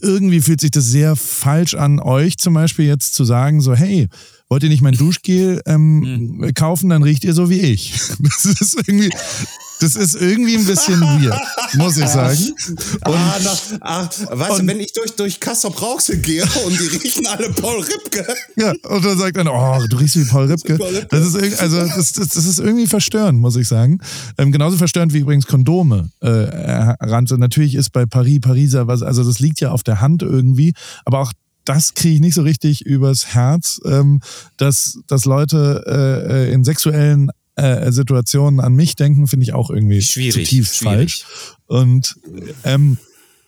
irgendwie 0.00 0.40
fühlt 0.40 0.60
sich 0.60 0.70
das 0.70 0.86
sehr 0.86 1.16
falsch 1.16 1.74
an, 1.74 2.00
euch 2.00 2.38
zum 2.38 2.54
Beispiel 2.54 2.86
jetzt 2.86 3.14
zu 3.14 3.24
sagen, 3.24 3.60
so, 3.60 3.74
hey, 3.74 4.08
wollt 4.48 4.62
ihr 4.62 4.68
nicht 4.68 4.82
mein 4.82 4.94
Duschgel 4.94 5.60
ähm, 5.66 6.52
kaufen, 6.54 6.90
dann 6.90 7.02
riecht 7.02 7.24
ihr 7.24 7.34
so 7.34 7.50
wie 7.50 7.60
ich. 7.60 7.94
Das 8.36 8.44
ist 8.44 8.76
irgendwie, 8.86 9.10
das 9.80 9.96
ist 9.96 10.14
irgendwie 10.14 10.56
ein 10.56 10.64
bisschen 10.64 11.00
weird, 11.00 11.40
muss 11.74 11.96
ich 11.96 12.06
sagen. 12.06 12.38
ah, 13.02 13.38
na, 13.42 13.56
ah, 13.80 14.08
weißt 14.30 14.60
du, 14.60 14.66
wenn 14.66 14.80
ich 14.80 14.92
durch, 14.92 15.12
durch 15.16 15.40
Kassel 15.40 15.70
Rauxel 15.70 16.18
gehe 16.18 16.42
und 16.42 16.78
die 16.78 16.96
riechen 16.96 17.26
alle 17.26 17.50
Paul 17.50 17.82
Ripke. 17.82 18.26
Ja, 18.56 18.72
und 18.88 19.04
dann 19.04 19.18
sagt 19.18 19.36
dann, 19.36 19.48
oh, 19.48 19.86
du 19.88 19.96
riechst 19.96 20.16
wie 20.16 20.24
Paul 20.24 20.46
Ripke. 20.50 20.78
Das 21.10 21.26
ist 21.26 21.34
irgendwie, 21.34 21.56
also 21.56 21.80
das, 21.80 22.12
das, 22.12 22.28
das 22.28 22.46
ist 22.46 22.58
irgendwie 22.58 22.86
verstörend, 22.86 23.40
muss 23.40 23.56
ich 23.56 23.68
sagen. 23.68 24.00
Ähm, 24.38 24.52
genauso 24.52 24.76
verstörend 24.76 25.12
wie 25.12 25.18
übrigens 25.18 25.46
Kondome 25.46 26.10
äh, 26.20 26.28
Ranze. 26.28 27.38
Natürlich 27.38 27.74
ist 27.74 27.90
bei 27.92 28.06
Paris, 28.06 28.40
Pariser 28.40 28.86
was, 28.86 29.02
also 29.02 29.24
das 29.24 29.40
liegt 29.40 29.60
ja 29.60 29.70
auf 29.70 29.82
der 29.82 30.00
Hand 30.00 30.22
irgendwie, 30.22 30.74
aber 31.04 31.20
auch 31.20 31.32
das 31.66 31.94
kriege 31.94 32.14
ich 32.14 32.20
nicht 32.20 32.34
so 32.34 32.42
richtig 32.42 32.86
übers 32.86 33.34
Herz, 33.34 33.80
ähm, 33.84 34.20
dass, 34.56 34.98
dass 35.06 35.24
Leute 35.24 35.84
äh, 35.86 36.48
äh, 36.48 36.52
in 36.52 36.64
sexuellen 36.64 37.30
äh, 37.56 37.90
Situationen 37.92 38.60
an 38.60 38.74
mich 38.74 38.96
denken, 38.96 39.26
finde 39.26 39.44
ich 39.44 39.52
auch 39.52 39.70
irgendwie 39.70 40.00
Schwierig, 40.00 40.32
zutiefst 40.32 40.76
schwierig. 40.76 41.24
falsch. 41.24 41.56
Und 41.66 42.16
ähm, 42.64 42.98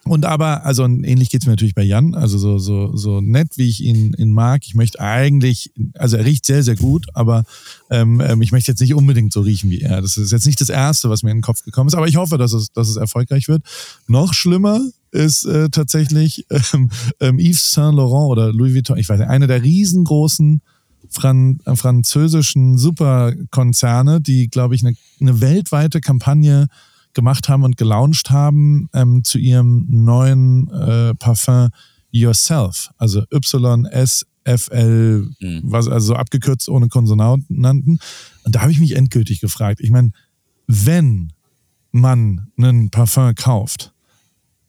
und 0.09 0.25
aber, 0.25 0.65
also 0.65 0.85
ähnlich 0.85 1.29
geht's 1.29 1.45
mir 1.45 1.53
natürlich 1.53 1.75
bei 1.75 1.83
Jan, 1.83 2.15
also 2.15 2.39
so, 2.39 2.59
so, 2.59 2.97
so 2.97 3.21
nett, 3.21 3.49
wie 3.57 3.69
ich 3.69 3.83
ihn, 3.83 4.15
ihn 4.17 4.33
mag. 4.33 4.63
Ich 4.65 4.75
möchte 4.75 5.01
eigentlich, 5.01 5.71
also 5.95 6.17
er 6.17 6.25
riecht 6.25 6.47
sehr, 6.47 6.63
sehr 6.63 6.77
gut, 6.77 7.07
aber 7.13 7.45
ähm, 7.91 8.21
ähm, 8.21 8.41
ich 8.41 8.51
möchte 8.51 8.73
jetzt 8.73 8.81
nicht 8.81 8.95
unbedingt 8.95 9.35
so 9.35 9.43
riechen 9.43 9.71
wie 9.71 9.83
er. 9.83 10.01
Das 10.01 10.17
ist 10.17 10.33
jetzt 10.33 10.47
nicht 10.47 10.63
das 10.63 10.71
Erste, 10.71 11.11
was 11.11 11.23
mir 11.23 11.31
in 11.31 11.39
den 11.39 11.43
Kopf 11.43 11.63
gekommen 11.63 11.89
ist, 11.89 11.95
aber 11.95 12.09
ich 12.09 12.17
hoffe, 12.17 12.39
dass 12.39 12.55
es, 12.55 12.73
dass 12.73 12.89
es 12.89 12.97
erfolgreich 12.97 13.49
wird. 13.49 13.63
Noch 14.07 14.33
schlimmer 14.33 14.81
ist 15.11 15.45
äh, 15.45 15.69
tatsächlich 15.71 16.47
ähm, 16.75 16.91
ähm, 17.21 17.39
Yves 17.39 17.73
Saint 17.73 17.97
Laurent 17.97 18.31
oder 18.31 18.53
Louis 18.53 18.75
Vuitton, 18.75 18.99
ich 18.99 19.09
weiß 19.09 19.19
nicht, 19.21 19.29
eine 19.29 19.47
der 19.47 19.63
riesengroßen 19.63 20.61
Fran 21.11 21.61
äh, 21.65 21.75
französischen 21.77 22.77
Superkonzerne, 22.77 24.21
die, 24.21 24.49
glaube 24.49 24.75
ich, 24.75 24.85
eine, 24.85 24.95
eine 25.21 25.41
weltweite 25.41 26.01
Kampagne 26.01 26.67
gemacht 27.15 27.49
haben 27.49 27.65
und 27.65 27.77
gelauncht 27.77 28.31
haben 28.31 28.89
ähm, 28.93 29.25
zu 29.25 29.39
ihrem 29.39 29.87
neuen 29.89 30.69
äh, 30.71 31.15
Parfum 31.15 31.71
Yourself, 32.11 32.91
also 32.97 33.25
YSFL, 34.47 35.29
Mhm. 35.41 35.61
was 35.65 35.89
also 35.89 36.09
so 36.09 36.15
abgekürzt 36.15 36.69
ohne 36.69 36.89
Konsonanten. 36.89 37.65
Und 38.45 38.55
da 38.55 38.63
habe 38.63 38.73
ich 38.73 38.81
mich 38.81 38.97
endgültig 38.97 39.41
gefragt. 39.41 39.81
Ich 39.81 39.91
meine, 39.91 40.13
wenn 40.67 41.33
man 41.91 42.49
einen 42.57 42.91
Parfum 42.91 43.35
kauft, 43.35 43.93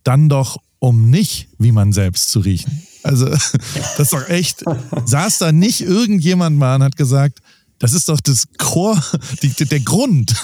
dann 0.03 0.29
doch 0.29 0.57
um 0.79 1.09
nicht 1.09 1.49
wie 1.57 1.71
man 1.71 1.91
selbst 1.91 2.29
zu 2.29 2.39
riechen. 2.39 2.83
Also 3.03 3.25
das 3.29 3.53
ist 3.99 4.13
doch 4.13 4.27
echt. 4.29 4.63
Saß 5.05 5.39
da 5.39 5.51
nicht 5.51 5.81
irgendjemand 5.81 6.57
mal 6.57 6.75
und 6.75 6.83
hat 6.83 6.95
gesagt, 6.95 7.39
das 7.79 7.93
ist 7.93 8.09
doch 8.09 8.19
das 8.19 8.45
Core, 8.57 9.01
die, 9.41 9.49
der 9.53 9.79
Grund, 9.79 10.35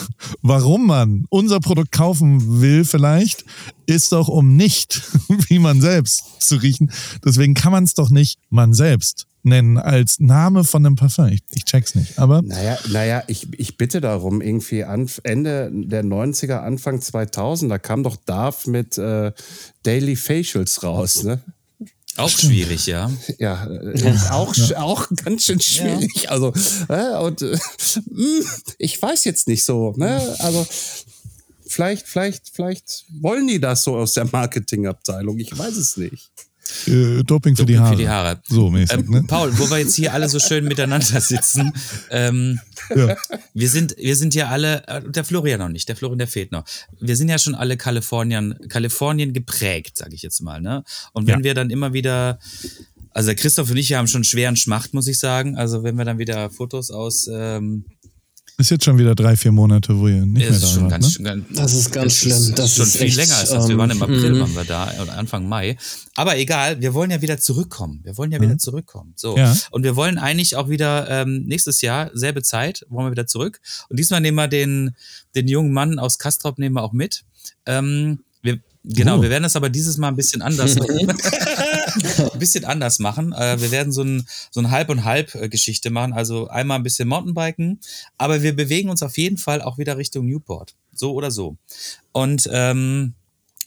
warum 0.41 0.88
man 0.88 1.26
unser 1.30 1.60
Produkt 1.60 1.91
kaufen 1.91 2.62
will 2.62 2.86
vielleicht, 2.86 3.44
ist 3.86 4.13
doch 4.13 4.30
um 4.30 4.56
nicht 4.56 5.02
wie 5.50 5.60
man 5.60 5.82
selbst 5.82 6.24
zu 6.39 6.56
riechen. 6.56 6.91
Deswegen 7.24 7.54
kann 7.54 7.74
man 7.74 7.84
es 7.84 7.94
doch 7.94 8.10
nicht 8.10 8.39
man 8.50 8.74
selbst 8.74 9.28
nennen 9.45 9.77
als 9.77 10.19
Name 10.19 10.63
von 10.63 10.86
einem 10.86 10.95
Parfum. 10.95 11.27
Ich, 11.27 11.41
ich 11.53 11.65
check's 11.65 11.95
nicht. 11.95 12.17
Aber 12.19 12.41
Naja, 12.41 12.77
naja 12.89 13.23
ich, 13.27 13.47
ich 13.58 13.77
bitte 13.77 14.01
darum, 14.01 14.41
irgendwie 14.41 14.84
an, 14.84 15.10
Ende 15.23 15.69
der 15.73 16.03
90er, 16.03 16.58
Anfang 16.60 17.01
2000, 17.01 17.71
da 17.71 17.77
kam 17.77 18.03
doch 18.03 18.15
Darf 18.25 18.67
mit 18.67 18.97
äh, 18.97 19.31
Daily 19.84 20.15
Facials 20.15 20.84
raus, 20.84 21.23
ne? 21.23 21.41
Auch 22.17 22.29
schwierig, 22.29 22.86
ja. 22.86 23.12
Ja, 23.39 23.65
äh, 23.67 24.17
auch, 24.31 24.53
sch- 24.53 24.75
auch 24.75 25.08
ganz 25.23 25.43
schön 25.43 25.60
schwierig. 25.60 26.29
Also, 26.29 26.53
äh, 26.88 27.17
und 27.19 27.41
äh, 27.41 27.58
mh, 28.10 28.45
ich 28.77 29.01
weiß 29.01 29.25
jetzt 29.25 29.47
nicht 29.49 29.65
so, 29.65 29.93
ne? 29.97 30.21
Also, 30.39 30.65
vielleicht, 31.67 32.08
vielleicht, 32.08 32.51
vielleicht 32.53 33.03
wollen 33.19 33.47
die 33.47 33.60
das 33.60 33.84
so 33.84 33.97
aus 33.97 34.13
der 34.13 34.25
Marketingabteilung. 34.31 35.39
Ich 35.39 35.58
weiß 35.58 35.75
es 35.75 35.97
nicht. 35.97 36.31
Äh, 36.88 37.23
Doping 37.23 37.56
für 37.56 37.65
die 37.65 37.73
Doping 37.73 37.80
Haare. 37.80 37.91
für 37.95 38.01
die 38.01 38.10
Haare. 38.10 38.39
So 38.47 38.69
mäßig, 38.69 38.97
Ähm, 38.99 39.10
ne? 39.10 39.23
Paul, 39.28 39.58
wo 39.58 39.69
wir 39.69 39.80
jetzt 39.80 39.95
hier 39.95 40.13
alle 40.13 40.30
so 40.30 40.39
schön 40.39 40.65
miteinander 40.65 41.21
sitzen, 41.21 41.73
ähm, 42.10 42.60
Ja. 42.95 43.15
wir 43.54 43.69
sind, 43.69 43.95
wir 43.97 44.15
sind 44.15 44.36
ja 44.36 44.49
alle, 44.49 44.88
äh, 44.88 45.01
der 45.10 45.23
Florian 45.25 45.60
noch 45.60 45.69
nicht, 45.69 45.88
der 45.89 45.95
Florian, 45.95 46.17
der 46.19 46.28
fehlt 46.28 46.51
noch. 46.51 46.65
Wir 46.99 47.15
sind 47.15 47.30
ja 47.30 47.38
schon 47.39 47.56
alle 47.56 47.78
Kalifornien, 47.78 48.56
Kalifornien 48.69 49.34
geprägt, 49.34 49.97
sage 49.97 50.15
ich 50.15 50.21
jetzt 50.21 50.41
mal, 50.41 50.62
ne? 50.62 50.84
Und 51.13 51.28
wenn 51.28 51.39
Ja. 51.39 51.43
wir 51.43 51.54
dann 51.54 51.69
immer 51.69 51.93
wieder, 51.93 52.39
also 53.12 53.28
der 53.28 53.36
Christoph 53.36 53.71
und 53.71 53.78
ich 53.78 53.93
haben 53.93 54.08
schon 54.08 54.23
schweren 54.23 54.56
Schmacht, 54.58 54.93
muss 54.93 55.08
ich 55.08 55.19
sagen. 55.19 55.56
Also 55.58 55.84
wenn 55.84 55.97
wir 55.97 56.06
dann 56.06 56.17
wieder 56.17 56.49
Fotos 56.49 56.91
aus, 56.91 57.30
ähm, 57.32 57.86
Ist 58.58 58.72
jetzt 58.72 58.86
schon 58.86 58.98
wieder 58.98 59.15
drei, 59.15 59.36
vier 59.36 59.52
Monate, 59.52 59.98
wo 59.98 60.08
ihr 60.08 60.26
nicht 60.26 60.34
mehr 60.34 60.50
ist 60.50 60.63
da 60.63 60.68
schon 60.68 60.84
wart, 60.84 60.91
ganz, 60.91 61.20
ne? 61.20 61.26
ganz, 61.26 61.46
Das 61.52 61.74
ist 61.74 61.91
ganz 61.91 62.13
es 62.13 62.20
schlimm. 62.20 62.56
Das 62.56 62.76
schon 62.76 62.86
ist 62.86 62.98
viel 62.98 63.08
echt, 63.08 63.18
länger. 63.18 63.44
Ist 63.44 63.52
das. 63.52 63.68
Wir 63.68 63.78
waren 63.78 63.91
im 63.91 63.98
ähm, 63.98 64.04
April, 64.04 64.34
mhm. 64.34 64.39
waren 64.39 64.56
wir 64.56 64.63
da, 64.63 64.94
oder 65.02 65.18
Anfang 65.18 65.50
Mai. 65.50 65.78
Aber 66.15 66.38
egal, 66.38 66.80
wir 66.80 66.94
wollen 66.94 67.12
ja 67.12 67.22
wieder 67.22 67.38
zurückkommen. 67.38 68.00
Wir 68.04 68.18
wollen 68.18 68.32
ja 68.32 68.39
wieder 68.39 68.58
zurückkommen. 68.58 69.12
So. 69.18 69.38
Ja. 69.38 69.56
Und 69.72 69.84
wir 69.84 69.98
wollen 69.98 70.18
eigentlich 70.18 70.56
auch 70.56 70.70
wieder 70.70 71.10
ähm, 71.10 71.44
nächstes 71.46 71.82
Jahr, 71.82 72.12
selbe 72.13 72.44
Zeit, 72.44 72.86
wollen 72.89 73.08
wir 73.08 73.12
wieder 73.12 73.28
zurück. 73.28 73.60
Und 73.89 74.00
diesmal 74.00 74.22
nehmen 74.22 74.38
wir 74.38 74.48
den, 74.48 74.96
den 75.36 75.50
jungen 75.50 75.74
Mann 75.74 76.00
aus 76.00 76.18
Kastrop 76.18 76.58
nehmen 76.58 76.76
wir 76.76 76.84
auch 76.84 76.94
mit. 76.94 77.26
Ähm, 77.65 78.20
genau, 78.88 79.17
Oh. 79.17 79.21
wir 79.21 79.30
werden 79.30 79.43
das 79.43 79.56
aber 79.56 79.69
dieses 79.69 79.98
Mal 79.98 80.10
ein 80.10 80.15
bisschen 80.15 80.41
anders 80.41 80.78
ein 80.80 82.39
bisschen 82.39 82.65
anders 82.65 83.00
machen. 83.00 83.34
Äh, 83.34 83.60
wir 83.62 83.71
werden 83.71 83.91
so 83.91 84.04
ein, 84.04 84.28
so 84.52 84.60
ein 84.60 84.71
Halb- 84.71 84.89
und 84.89 85.04
Halb-Geschichte 85.04 85.89
machen. 85.89 86.13
Also 86.13 86.48
einmal 86.48 86.78
ein 86.78 86.84
bisschen 86.84 87.08
Mountainbiken, 87.08 87.80
aber 88.17 88.41
wir 88.41 88.56
bewegen 88.56 88.89
uns 88.89 89.04
auf 89.04 89.17
jeden 89.17 89.38
Fall 89.38 89.62
auch 89.62 89.78
wieder 89.78 89.98
Richtung 89.98 90.26
Newport. 90.28 90.76
So 90.93 91.13
oder 91.13 91.32
so. 91.32 91.58
Und 92.12 92.50
ähm, 92.52 93.13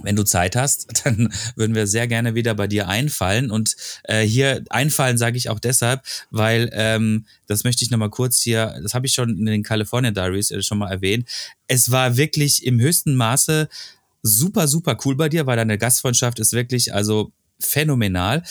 wenn 0.00 0.14
du 0.14 0.22
Zeit 0.22 0.54
hast, 0.54 0.87
dann 1.04 1.33
würden 1.57 1.74
wir 1.74 1.87
sehr 1.87 2.07
gerne 2.07 2.35
wieder 2.35 2.54
bei 2.54 2.66
dir 2.68 2.88
einfallen. 2.88 3.50
Und 3.50 3.74
äh, 4.04 4.22
hier 4.22 4.62
einfallen 4.70 5.18
sage 5.18 5.37
ich 5.37 5.48
auch 5.50 5.59
deshalb, 5.59 6.02
weil 6.31 6.70
ähm, 6.72 7.26
das 7.46 7.64
möchte 7.64 7.85
ich 7.85 7.90
nochmal 7.90 8.11
kurz 8.11 8.40
hier, 8.40 8.78
das 8.83 8.94
habe 8.94 9.07
ich 9.07 9.14
schon 9.14 9.31
in 9.31 9.46
den 9.46 9.62
California 9.62 10.11
Diaries 10.11 10.50
äh, 10.50 10.62
schon 10.62 10.78
mal 10.78 10.90
erwähnt. 10.90 11.28
Es 11.66 11.90
war 11.90 12.16
wirklich 12.16 12.64
im 12.64 12.81
höchsten 12.81 13.16
Maße 13.16 13.68
super, 14.22 14.68
super 14.68 14.96
cool 15.04 15.16
bei 15.16 15.28
dir, 15.28 15.46
weil 15.46 15.57
deine 15.57 15.78
Gastfreundschaft 15.78 16.38
ist 16.38 16.52
wirklich 16.52 16.94
also 16.94 17.33
phänomenal. 17.61 18.42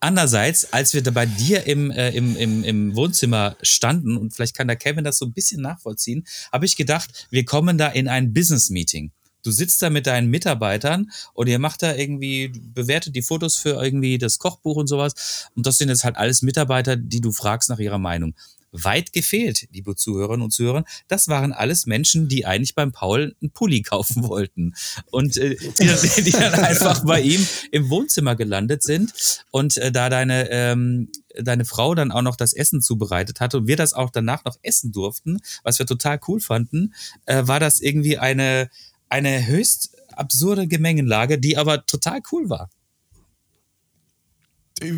Andererseits, 0.00 0.72
als 0.72 0.94
wir 0.94 1.02
da 1.02 1.12
bei 1.12 1.26
dir 1.26 1.64
im, 1.66 1.92
äh, 1.92 2.10
im, 2.10 2.36
im, 2.36 2.64
im 2.64 2.96
Wohnzimmer 2.96 3.56
standen, 3.62 4.16
und 4.16 4.34
vielleicht 4.34 4.56
kann 4.56 4.66
der 4.66 4.76
Kevin 4.76 5.04
das 5.04 5.18
so 5.18 5.26
ein 5.26 5.32
bisschen 5.32 5.62
nachvollziehen, 5.62 6.24
habe 6.50 6.66
ich 6.66 6.76
gedacht, 6.76 7.28
wir 7.30 7.44
kommen 7.44 7.78
da 7.78 7.86
in 7.86 8.08
ein 8.08 8.32
Business-Meeting. 8.32 9.12
Du 9.44 9.50
sitzt 9.50 9.80
da 9.82 9.90
mit 9.90 10.06
deinen 10.06 10.28
Mitarbeitern 10.28 11.10
und 11.34 11.48
ihr 11.48 11.58
macht 11.58 11.82
da 11.82 11.94
irgendwie, 11.94 12.48
bewertet 12.48 13.14
die 13.14 13.22
Fotos 13.22 13.56
für 13.56 13.82
irgendwie 13.82 14.18
das 14.18 14.38
Kochbuch 14.38 14.76
und 14.76 14.86
sowas. 14.86 15.48
Und 15.54 15.66
das 15.66 15.78
sind 15.78 15.88
jetzt 15.88 16.04
halt 16.04 16.16
alles 16.16 16.42
Mitarbeiter, 16.42 16.96
die 16.96 17.20
du 17.20 17.32
fragst 17.32 17.68
nach 17.68 17.78
ihrer 17.78 17.98
Meinung. 17.98 18.34
Weit 18.72 19.12
gefehlt, 19.12 19.68
liebe 19.70 19.94
Zuhörerinnen 19.94 20.42
und 20.42 20.50
Zuhörer. 20.50 20.84
Das 21.06 21.28
waren 21.28 21.52
alles 21.52 21.86
Menschen, 21.86 22.26
die 22.28 22.46
eigentlich 22.46 22.74
beim 22.74 22.90
Paul 22.92 23.36
einen 23.40 23.50
Pulli 23.52 23.82
kaufen 23.82 24.24
wollten. 24.26 24.74
Und 25.10 25.36
äh, 25.36 25.56
die, 25.56 25.86
dann- 25.86 26.24
die 26.24 26.30
dann 26.30 26.54
einfach 26.54 27.04
bei 27.04 27.20
ihm 27.20 27.46
im 27.70 27.90
Wohnzimmer 27.90 28.34
gelandet 28.34 28.82
sind. 28.82 29.12
Und 29.50 29.76
äh, 29.76 29.92
da 29.92 30.08
deine, 30.08 30.50
ähm, 30.50 31.10
deine 31.38 31.64
Frau 31.64 31.94
dann 31.94 32.10
auch 32.12 32.22
noch 32.22 32.36
das 32.36 32.52
Essen 32.54 32.80
zubereitet 32.80 33.40
hatte 33.40 33.58
und 33.58 33.66
wir 33.66 33.76
das 33.76 33.92
auch 33.92 34.10
danach 34.10 34.44
noch 34.44 34.56
essen 34.62 34.92
durften, 34.92 35.38
was 35.62 35.78
wir 35.78 35.86
total 35.86 36.18
cool 36.28 36.40
fanden, 36.40 36.94
äh, 37.26 37.46
war 37.46 37.60
das 37.60 37.80
irgendwie 37.80 38.18
eine, 38.18 38.68
eine 39.08 39.46
höchst 39.46 39.96
absurde 40.14 40.66
Gemengenlage, 40.66 41.38
die 41.38 41.56
aber 41.56 41.84
total 41.86 42.20
cool 42.32 42.48
war. 42.50 42.70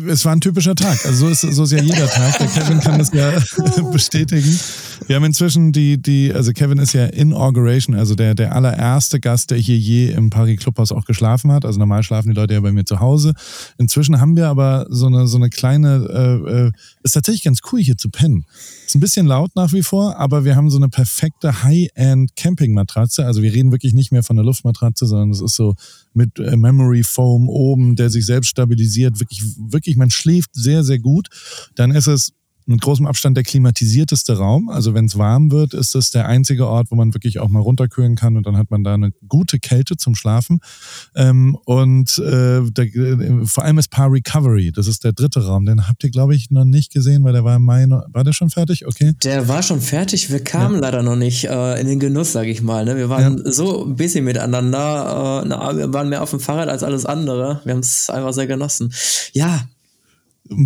Es 0.07 0.25
war 0.25 0.31
ein 0.33 0.41
typischer 0.41 0.75
Tag. 0.75 1.05
Also 1.05 1.27
so 1.27 1.47
ist, 1.47 1.55
so 1.55 1.63
ist 1.63 1.71
ja 1.71 1.81
jeder 1.81 2.07
Tag. 2.07 2.37
Der 2.37 2.47
Kevin 2.47 2.79
kann 2.79 2.97
das 2.97 3.11
ja 3.13 3.31
bestätigen. 3.91 4.59
wir 5.07 5.15
haben 5.15 5.25
inzwischen 5.25 5.71
die, 5.71 6.01
die, 6.01 6.33
also 6.33 6.51
Kevin 6.53 6.79
ist 6.79 6.93
ja 6.93 7.05
Inauguration, 7.05 7.95
also 7.95 8.15
der, 8.15 8.35
der 8.35 8.55
allererste 8.55 9.19
Gast, 9.19 9.51
der 9.51 9.57
hier 9.57 9.77
je 9.77 10.11
im 10.11 10.29
Paris 10.29 10.59
Clubhaus 10.59 10.91
auch 10.91 11.05
geschlafen 11.05 11.51
hat. 11.51 11.65
Also 11.65 11.79
normal 11.79 12.03
schlafen 12.03 12.29
die 12.29 12.35
Leute 12.35 12.53
ja 12.53 12.61
bei 12.61 12.71
mir 12.71 12.85
zu 12.85 12.99
Hause. 12.99 13.33
Inzwischen 13.77 14.19
haben 14.19 14.35
wir 14.35 14.47
aber 14.47 14.87
so 14.89 15.07
eine, 15.07 15.27
so 15.27 15.37
eine 15.37 15.49
kleine, 15.49 16.07
äh, 16.09 16.67
äh, 16.67 16.71
ist 17.03 17.13
tatsächlich 17.13 17.43
ganz 17.43 17.59
cool 17.71 17.79
hier 17.79 17.97
zu 17.97 18.09
pennen. 18.09 18.45
Ist 18.85 18.95
ein 18.95 19.01
bisschen 19.01 19.27
laut 19.27 19.55
nach 19.55 19.73
wie 19.73 19.83
vor, 19.83 20.17
aber 20.17 20.45
wir 20.45 20.55
haben 20.55 20.69
so 20.69 20.77
eine 20.77 20.89
perfekte 20.89 21.63
High-End 21.63 22.35
Camping-Matratze. 22.35 23.25
Also 23.25 23.41
wir 23.41 23.53
reden 23.53 23.71
wirklich 23.71 23.93
nicht 23.93 24.11
mehr 24.11 24.23
von 24.23 24.37
einer 24.37 24.45
Luftmatratze, 24.45 25.05
sondern 25.05 25.31
es 25.31 25.41
ist 25.41 25.55
so 25.55 25.75
mit 26.15 26.39
äh, 26.39 26.55
Memory 26.55 27.03
Foam 27.03 27.49
oben, 27.49 27.95
der 27.95 28.09
sich 28.09 28.25
selbst 28.25 28.47
stabilisiert. 28.47 29.19
Wirklich, 29.19 29.43
wirklich, 29.57 29.95
man 29.97 30.09
schläft 30.09 30.51
sehr, 30.53 30.83
sehr 30.83 30.99
gut. 30.99 31.27
Dann 31.75 31.91
ist 31.91 32.07
es 32.07 32.33
mit 32.65 32.81
großem 32.81 33.05
Abstand 33.05 33.37
der 33.37 33.43
klimatisierteste 33.43 34.37
Raum. 34.37 34.69
Also 34.69 34.93
wenn 34.93 35.05
es 35.05 35.17
warm 35.17 35.51
wird, 35.51 35.73
ist 35.73 35.95
das 35.95 36.11
der 36.11 36.27
einzige 36.27 36.67
Ort, 36.67 36.87
wo 36.89 36.95
man 36.95 37.13
wirklich 37.13 37.39
auch 37.39 37.49
mal 37.49 37.59
runterkühlen 37.59 38.15
kann 38.15 38.37
und 38.37 38.45
dann 38.45 38.57
hat 38.57 38.71
man 38.71 38.83
da 38.83 38.93
eine 38.93 39.11
gute 39.27 39.59
Kälte 39.59 39.97
zum 39.97 40.15
Schlafen. 40.15 40.59
Ähm, 41.15 41.57
und 41.65 42.17
äh, 42.17 42.61
der, 42.71 42.85
äh, 42.85 43.45
vor 43.45 43.63
allem 43.63 43.77
ist 43.77 43.91
Paar 43.91 44.11
Recovery, 44.11 44.71
das 44.71 44.87
ist 44.87 45.03
der 45.03 45.13
dritte 45.13 45.45
Raum. 45.45 45.65
Den 45.65 45.87
habt 45.87 46.03
ihr, 46.03 46.09
glaube 46.09 46.35
ich, 46.35 46.49
noch 46.49 46.65
nicht 46.65 46.91
gesehen, 46.91 47.23
weil 47.23 47.33
der 47.33 47.43
war 47.43 47.57
im 47.57 47.63
Mai, 47.63 47.85
noch, 47.85 48.03
war 48.11 48.23
der 48.23 48.33
schon 48.33 48.49
fertig? 48.49 48.87
Okay. 48.87 49.13
Der 49.23 49.47
war 49.47 49.61
schon 49.61 49.81
fertig, 49.81 50.31
wir 50.31 50.43
kamen 50.43 50.75
ja. 50.75 50.81
leider 50.81 51.03
noch 51.03 51.15
nicht 51.15 51.45
äh, 51.45 51.79
in 51.79 51.87
den 51.87 51.99
Genuss, 51.99 52.31
sage 52.31 52.49
ich 52.49 52.61
mal. 52.61 52.85
Ne? 52.85 52.97
Wir 52.97 53.09
waren 53.09 53.41
ja. 53.45 53.51
so 53.51 53.85
busy 53.85 54.21
miteinander, 54.21 55.43
äh, 55.43 55.47
na, 55.47 55.77
wir 55.77 55.93
waren 55.93 56.09
mehr 56.09 56.23
auf 56.23 56.31
dem 56.31 56.39
Fahrrad 56.39 56.69
als 56.69 56.83
alles 56.83 57.05
andere. 57.05 57.61
Wir 57.63 57.73
haben 57.73 57.79
es 57.79 58.09
einfach 58.09 58.33
sehr 58.33 58.47
genossen. 58.47 58.91
Ja, 59.33 59.67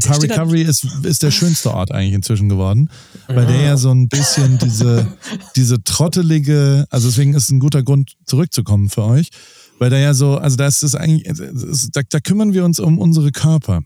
Par 0.03 0.21
Recovery 0.21 0.63
ist, 0.63 0.85
ist 1.03 1.23
der 1.23 1.31
schönste 1.31 1.73
Ort 1.73 1.91
eigentlich 1.91 2.13
inzwischen 2.13 2.49
geworden, 2.49 2.89
weil 3.27 3.45
der 3.45 3.61
ja 3.61 3.77
so 3.77 3.91
ein 3.91 4.09
bisschen 4.09 4.57
diese, 4.57 5.07
diese 5.55 5.81
trottelige, 5.83 6.85
also 6.89 7.07
deswegen 7.07 7.33
ist 7.33 7.43
es 7.43 7.49
ein 7.49 7.59
guter 7.59 7.81
Grund 7.81 8.17
zurückzukommen 8.25 8.89
für 8.89 9.03
euch, 9.03 9.29
weil 9.79 9.89
der 9.89 9.99
ja 9.99 10.13
so, 10.13 10.37
also 10.37 10.57
da 10.57 10.67
ist 10.67 10.83
es 10.83 10.95
eigentlich, 10.95 11.31
da, 11.93 12.01
da 12.07 12.19
kümmern 12.19 12.53
wir 12.53 12.65
uns 12.65 12.79
um 12.79 12.97
unsere 12.99 13.31
Körper. 13.31 13.81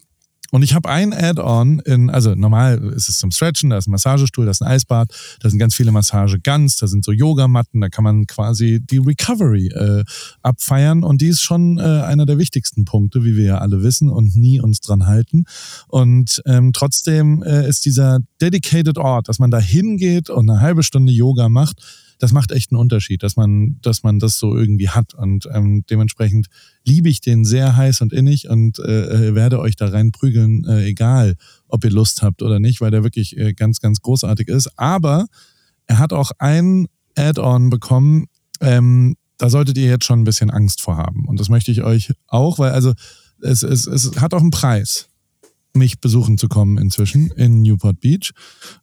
Und 0.53 0.61
ich 0.61 0.75
habe 0.75 0.87
ein 0.87 1.13
Add-on 1.13 1.79
in, 1.79 2.11
also 2.11 2.35
normal 2.35 2.77
ist 2.95 3.09
es 3.09 3.17
zum 3.17 3.31
Stretchen, 3.31 3.71
da 3.71 3.77
ist 3.79 3.87
ein 3.87 3.91
Massagestuhl, 3.91 4.45
da 4.45 4.51
ist 4.51 4.61
ein 4.61 4.67
Eisbad, 4.67 5.09
da 5.39 5.49
sind 5.49 5.57
ganz 5.57 5.73
viele 5.73 5.91
Massageguns, 5.91 6.75
da 6.75 6.85
sind 6.85 7.03
so 7.03 7.11
Yogamatten, 7.11 7.81
da 7.81 7.89
kann 7.89 8.03
man 8.03 8.27
quasi 8.27 8.79
die 8.79 8.99
Recovery 8.99 9.69
äh, 9.69 10.03
abfeiern 10.43 11.03
und 11.03 11.21
die 11.21 11.29
ist 11.29 11.41
schon 11.41 11.79
äh, 11.79 11.81
einer 11.81 12.27
der 12.27 12.37
wichtigsten 12.37 12.85
Punkte, 12.85 13.23
wie 13.23 13.35
wir 13.35 13.45
ja 13.45 13.57
alle 13.57 13.81
wissen 13.81 14.09
und 14.09 14.35
nie 14.35 14.61
uns 14.61 14.79
dran 14.79 15.07
halten. 15.07 15.45
Und 15.87 16.43
ähm, 16.45 16.71
trotzdem 16.71 17.41
äh, 17.41 17.67
ist 17.67 17.85
dieser 17.85 18.19
dedicated 18.39 18.99
Ort, 18.99 19.29
dass 19.29 19.39
man 19.39 19.49
da 19.49 19.57
hingeht 19.57 20.29
und 20.29 20.47
eine 20.47 20.61
halbe 20.61 20.83
Stunde 20.83 21.11
Yoga 21.11 21.49
macht, 21.49 21.81
das 22.19 22.31
macht 22.31 22.51
echt 22.51 22.71
einen 22.71 22.79
Unterschied, 22.79 23.23
dass 23.23 23.35
man, 23.35 23.77
dass 23.81 24.03
man 24.03 24.19
das 24.19 24.37
so 24.37 24.55
irgendwie 24.55 24.89
hat. 24.89 25.13
Und 25.13 25.47
ähm, 25.53 25.83
dementsprechend 25.89 26.47
liebe 26.85 27.09
ich 27.09 27.21
den 27.21 27.45
sehr 27.45 27.75
heiß 27.75 28.01
und 28.01 28.13
innig 28.13 28.49
und 28.49 28.79
äh, 28.79 29.29
äh, 29.29 29.35
werde 29.35 29.59
euch 29.59 29.75
da 29.75 29.87
reinprügeln, 29.87 30.65
äh, 30.65 30.85
egal 30.85 31.35
ob 31.67 31.83
ihr 31.83 31.91
Lust 31.91 32.21
habt 32.21 32.41
oder 32.41 32.59
nicht, 32.59 32.81
weil 32.81 32.91
der 32.91 33.03
wirklich 33.03 33.37
äh, 33.37 33.53
ganz, 33.53 33.79
ganz 33.79 34.01
großartig 34.01 34.47
ist. 34.47 34.77
Aber 34.77 35.27
er 35.85 35.99
hat 35.99 36.13
auch 36.13 36.31
ein 36.39 36.87
Add-on 37.15 37.69
bekommen, 37.69 38.25
ähm, 38.61 39.15
da 39.37 39.49
solltet 39.49 39.77
ihr 39.77 39.87
jetzt 39.87 40.05
schon 40.05 40.21
ein 40.21 40.25
bisschen 40.25 40.51
Angst 40.51 40.81
vor 40.81 40.97
haben. 40.97 41.25
Und 41.25 41.39
das 41.39 41.49
möchte 41.49 41.71
ich 41.71 41.83
euch 41.83 42.13
auch, 42.27 42.59
weil 42.59 42.71
also 42.71 42.93
es, 43.41 43.63
es, 43.63 43.87
es 43.87 44.21
hat 44.21 44.33
auch 44.33 44.41
einen 44.41 44.51
Preis 44.51 45.09
mich 45.73 45.99
besuchen 45.99 46.37
zu 46.37 46.47
kommen 46.47 46.77
inzwischen 46.77 47.31
in 47.31 47.61
Newport 47.61 47.99
Beach. 47.99 48.31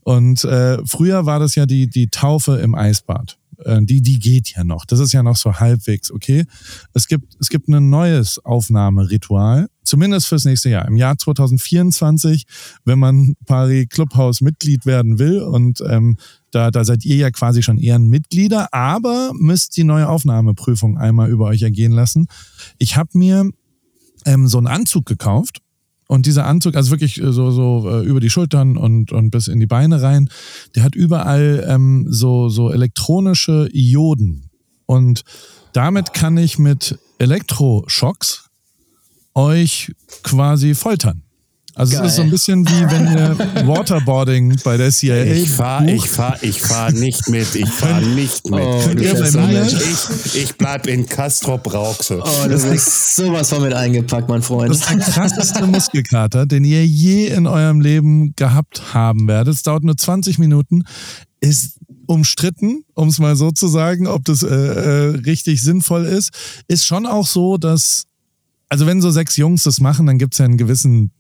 Und 0.01 0.45
äh, 0.45 0.78
früher 0.84 1.26
war 1.26 1.38
das 1.38 1.55
ja 1.55 1.66
die, 1.66 1.88
die 1.88 2.09
Taufe 2.09 2.57
im 2.57 2.74
Eisbad. 2.74 3.38
Äh, 3.64 3.82
die, 3.82 4.03
die 4.03 4.18
geht 4.18 4.55
ja 4.55 4.64
noch. 4.64 4.84
Das 4.84 4.99
ist 4.99 5.12
ja 5.12 5.22
noch 5.22 5.36
so 5.36 5.55
halbwegs 5.55 6.11
okay. 6.11 6.45
Es 6.95 7.07
gibt, 7.07 7.36
es 7.41 7.49
gibt 7.49 7.68
ein 7.68 7.91
neues 7.91 8.45
Aufnahmeritual, 8.45 9.68
zumindest 9.84 10.26
fürs 10.28 10.45
nächste 10.45 10.70
Jahr. 10.70 10.86
Im 10.86 10.97
Jahr 10.97 11.16
2024, 11.16 12.45
wenn 12.84 12.99
man 12.99 13.34
Pari 13.47 13.86
Clubhouse 13.86 14.41
Mitglied 14.41 14.86
werden 14.86 15.18
will 15.18 15.41
und 15.41 15.82
ähm, 15.86 16.16
da, 16.51 16.70
da 16.70 16.84
seid 16.84 17.05
ihr 17.05 17.16
ja 17.16 17.30
quasi 17.30 17.62
schon 17.62 17.78
Ehrenmitglieder, 17.78 18.72
aber 18.72 19.32
müsst 19.34 19.76
die 19.76 19.84
neue 19.84 20.09
Aufnahmeprüfung 20.09 20.99
einmal 20.99 21.30
über 21.30 21.47
euch 21.47 21.62
ergehen 21.62 21.93
lassen. 21.93 22.26
Ich 22.78 22.97
habe 22.97 23.11
mir 23.14 23.49
ähm, 24.24 24.49
so 24.49 24.59
einen 24.59 24.66
Anzug 24.66 25.07
gekauft 25.07 25.61
und 26.11 26.26
dieser 26.26 26.44
Anzug, 26.44 26.74
also 26.74 26.90
wirklich 26.90 27.22
äh, 27.22 27.32
so, 27.32 27.52
so 27.52 27.88
äh, 27.88 28.04
über 28.04 28.18
die 28.18 28.30
Schultern 28.30 28.76
und, 28.76 29.12
und 29.12 29.30
bis 29.30 29.46
in 29.46 29.61
die 29.61 29.66
Beine 29.66 30.02
rein, 30.02 30.28
der 30.74 30.82
hat 30.82 30.96
überall 30.96 31.64
ähm, 31.68 32.06
so, 32.11 32.48
so 32.48 32.72
elektronische 32.72 33.68
Ioden. 33.72 34.50
Und 34.86 35.22
damit 35.72 36.12
kann 36.12 36.36
ich 36.36 36.58
mit 36.58 36.98
Elektroschocks 37.18 38.48
euch 39.36 39.92
quasi 40.24 40.74
foltern. 40.74 41.22
Also 41.81 41.97
Geil. 41.97 42.05
es 42.05 42.11
ist 42.12 42.16
so 42.16 42.22
ein 42.22 42.31
bisschen 42.31 42.68
wie 42.68 42.91
wenn 42.91 43.07
ihr 43.07 43.66
Waterboarding 43.66 44.55
bei 44.62 44.76
der 44.76 44.91
CIA 44.91 45.24
Ich 45.24 45.49
fahre 45.49 45.91
ich 45.91 46.11
fahr, 46.11 46.37
ich 46.43 46.61
fahr 46.61 46.93
nicht 46.93 47.26
mit. 47.31 47.55
Ich 47.55 47.70
fahre 47.70 48.03
nicht 48.03 48.51
mit. 48.51 48.61
Oh, 48.61 48.83
könnt 48.85 49.01
ihr 49.01 49.14
bei 49.14 49.31
mir? 49.31 49.64
Ich, 49.64 50.35
ich 50.35 50.57
bleib 50.59 50.87
in 50.87 51.07
Castrop 51.07 51.72
Rauxel. 51.72 52.20
Oh, 52.22 52.49
das 52.51 52.64
ist 52.64 53.16
sowas 53.16 53.49
von 53.49 53.62
mit 53.62 53.72
eingepackt, 53.72 54.28
mein 54.28 54.43
Freund. 54.43 54.68
Das 54.68 54.81
ist 54.81 54.91
der 54.91 54.99
krasseste 54.99 55.66
Muskelkater, 55.66 56.45
den 56.45 56.64
ihr 56.64 56.87
je 56.87 57.28
in 57.28 57.47
eurem 57.47 57.81
Leben 57.81 58.35
gehabt 58.37 58.93
haben 58.93 59.26
werdet. 59.26 59.55
Es 59.55 59.62
dauert 59.62 59.83
nur 59.83 59.97
20 59.97 60.39
Minuten. 60.39 60.85
Ist 61.41 61.78
umstritten, 62.05 62.85
um 62.93 63.09
es 63.09 63.18
mal 63.18 63.37
so 63.37 63.53
zu 63.53 63.68
sagen, 63.68 64.07
ob 64.07 64.26
das 64.26 64.43
äh, 64.43 64.49
äh, 64.49 65.16
richtig 65.20 65.62
sinnvoll 65.62 66.05
ist. 66.05 66.28
Ist 66.68 66.85
schon 66.85 67.07
auch 67.07 67.26
so, 67.26 67.57
dass, 67.57 68.05
also 68.68 68.85
wenn 68.85 69.01
so 69.01 69.11
sechs 69.11 69.39
Jungs 69.39 69.62
das 69.62 69.81
machen, 69.81 70.05
dann 70.05 70.18
gibt 70.18 70.35
es 70.35 70.41
ja 70.41 70.45
einen 70.45 70.59
gewissen 70.59 71.12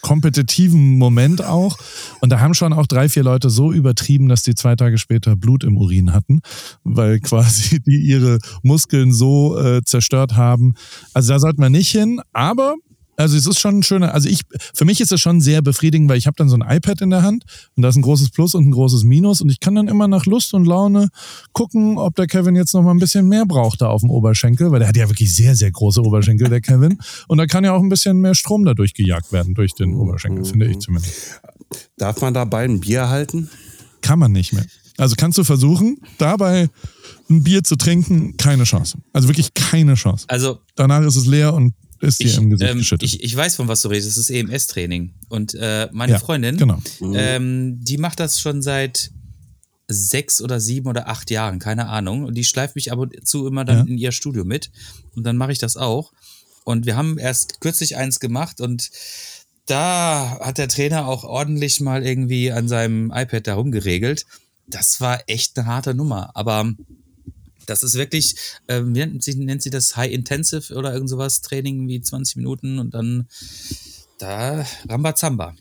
kompetitiven 0.00 0.98
Moment 0.98 1.44
auch. 1.44 1.76
Und 2.20 2.30
da 2.30 2.40
haben 2.40 2.54
schon 2.54 2.72
auch 2.72 2.86
drei, 2.86 3.08
vier 3.08 3.22
Leute 3.22 3.50
so 3.50 3.72
übertrieben, 3.72 4.28
dass 4.28 4.42
die 4.42 4.54
zwei 4.54 4.76
Tage 4.76 4.98
später 4.98 5.36
Blut 5.36 5.64
im 5.64 5.76
Urin 5.76 6.12
hatten, 6.12 6.40
weil 6.84 7.20
quasi 7.20 7.80
die 7.80 7.98
ihre 7.98 8.38
Muskeln 8.62 9.12
so 9.12 9.58
äh, 9.58 9.82
zerstört 9.84 10.36
haben. 10.36 10.74
Also 11.14 11.32
da 11.32 11.38
sollte 11.38 11.60
man 11.60 11.72
nicht 11.72 11.90
hin, 11.90 12.20
aber 12.32 12.76
also 13.18 13.36
es 13.36 13.46
ist 13.46 13.58
schon 13.58 13.80
ein 13.80 13.82
schöner, 13.82 14.14
also 14.14 14.28
ich, 14.28 14.42
für 14.74 14.84
mich 14.84 15.00
ist 15.00 15.10
es 15.10 15.20
schon 15.20 15.40
sehr 15.40 15.60
befriedigend, 15.60 16.08
weil 16.08 16.18
ich 16.18 16.26
habe 16.26 16.36
dann 16.36 16.48
so 16.48 16.56
ein 16.56 16.62
iPad 16.62 17.00
in 17.00 17.10
der 17.10 17.22
Hand 17.22 17.44
und 17.76 17.82
da 17.82 17.88
ist 17.88 17.96
ein 17.96 18.02
großes 18.02 18.30
Plus 18.30 18.54
und 18.54 18.68
ein 18.68 18.70
großes 18.70 19.02
Minus 19.02 19.40
und 19.40 19.50
ich 19.50 19.58
kann 19.58 19.74
dann 19.74 19.88
immer 19.88 20.06
nach 20.06 20.24
Lust 20.24 20.54
und 20.54 20.66
Laune 20.66 21.08
gucken, 21.52 21.98
ob 21.98 22.14
der 22.14 22.28
Kevin 22.28 22.54
jetzt 22.54 22.74
noch 22.74 22.82
mal 22.82 22.92
ein 22.92 23.00
bisschen 23.00 23.28
mehr 23.28 23.44
braucht 23.44 23.82
da 23.82 23.88
auf 23.88 24.02
dem 24.02 24.10
Oberschenkel, 24.10 24.70
weil 24.70 24.78
der 24.78 24.88
hat 24.88 24.96
ja 24.96 25.08
wirklich 25.08 25.34
sehr, 25.34 25.56
sehr 25.56 25.72
große 25.72 26.00
Oberschenkel, 26.00 26.48
der 26.48 26.60
Kevin. 26.60 26.98
Und 27.26 27.38
da 27.38 27.46
kann 27.46 27.64
ja 27.64 27.72
auch 27.72 27.82
ein 27.82 27.88
bisschen 27.88 28.20
mehr 28.20 28.36
Strom 28.36 28.64
dadurch 28.64 28.94
gejagt 28.94 29.32
werden, 29.32 29.54
durch 29.54 29.74
den 29.74 29.94
Oberschenkel, 29.94 30.44
finde 30.44 30.66
ich 30.66 30.78
zumindest. 30.78 31.40
Darf 31.96 32.20
man 32.20 32.34
dabei 32.34 32.64
ein 32.64 32.78
Bier 32.78 33.08
halten? 33.08 33.50
Kann 34.00 34.20
man 34.20 34.30
nicht 34.30 34.52
mehr. 34.52 34.64
Also 34.96 35.16
kannst 35.16 35.38
du 35.38 35.44
versuchen, 35.44 35.98
dabei 36.18 36.68
ein 37.28 37.42
Bier 37.42 37.64
zu 37.64 37.76
trinken, 37.76 38.36
keine 38.36 38.64
Chance. 38.64 38.98
Also 39.12 39.28
wirklich 39.28 39.54
keine 39.54 39.94
Chance. 39.94 40.24
Also 40.28 40.60
danach 40.76 41.02
ist 41.02 41.16
es 41.16 41.26
leer 41.26 41.54
und 41.54 41.74
ist 42.00 42.20
dir 42.22 42.32
im 42.38 42.50
Gesicht 42.50 42.70
ähm, 42.70 42.78
geschüttet. 42.78 43.08
Ich, 43.08 43.22
ich 43.22 43.36
weiß, 43.36 43.56
von 43.56 43.68
was 43.68 43.82
du 43.82 43.88
redest. 43.88 44.08
Das 44.08 44.16
ist 44.16 44.30
EMS-Training. 44.30 45.14
Und 45.28 45.54
äh, 45.54 45.88
meine 45.92 46.12
Ja, 46.12 46.18
Freundin, 46.18 46.56
genau. 46.56 46.78
ähm, 47.14 47.78
die 47.82 47.98
macht 47.98 48.20
das 48.20 48.40
schon 48.40 48.62
seit 48.62 49.10
sechs 49.88 50.42
oder 50.42 50.60
sieben 50.60 50.86
oder 50.88 51.08
acht 51.08 51.30
Jahren, 51.30 51.58
keine 51.58 51.88
Ahnung. 51.88 52.24
Und 52.24 52.34
die 52.34 52.44
schleift 52.44 52.74
mich 52.76 52.92
ab 52.92 52.98
und 52.98 53.26
zu 53.26 53.46
immer 53.46 53.64
dann 53.64 53.78
Ja. 53.78 53.84
in 53.92 53.98
ihr 53.98 54.12
Studio 54.12 54.44
mit. 54.44 54.70
Und 55.16 55.24
dann 55.24 55.36
mache 55.36 55.52
ich 55.52 55.58
das 55.58 55.76
auch. 55.76 56.12
Und 56.64 56.84
wir 56.86 56.96
haben 56.96 57.18
erst 57.18 57.60
kürzlich 57.60 57.96
eins 57.96 58.20
gemacht 58.20 58.60
und 58.60 58.90
da 59.66 60.38
hat 60.40 60.58
der 60.58 60.68
Trainer 60.68 61.06
auch 61.06 61.24
ordentlich 61.24 61.80
mal 61.80 62.04
irgendwie 62.04 62.52
an 62.52 62.68
seinem 62.68 63.10
iPad 63.14 63.46
da 63.46 63.54
rumgeregelt. 63.54 64.26
Das 64.66 65.00
war 65.00 65.22
echt 65.26 65.58
eine 65.58 65.66
harte 65.66 65.94
Nummer. 65.94 66.30
Aber 66.34 66.70
das 67.68 67.82
ist 67.82 67.94
wirklich, 67.94 68.34
äh, 68.66 68.82
wie 68.82 68.98
nennt 68.98 69.22
sie, 69.22 69.34
nennt 69.34 69.62
sie 69.62 69.70
das 69.70 69.96
High 69.96 70.10
Intensive 70.10 70.74
oder 70.74 70.92
irgend 70.92 71.10
sowas, 71.10 71.40
Training 71.42 71.88
wie 71.88 72.00
20 72.00 72.36
Minuten 72.36 72.78
und 72.78 72.94
dann 72.94 73.28
da 74.18 74.66
Rambazamba. 74.88 75.54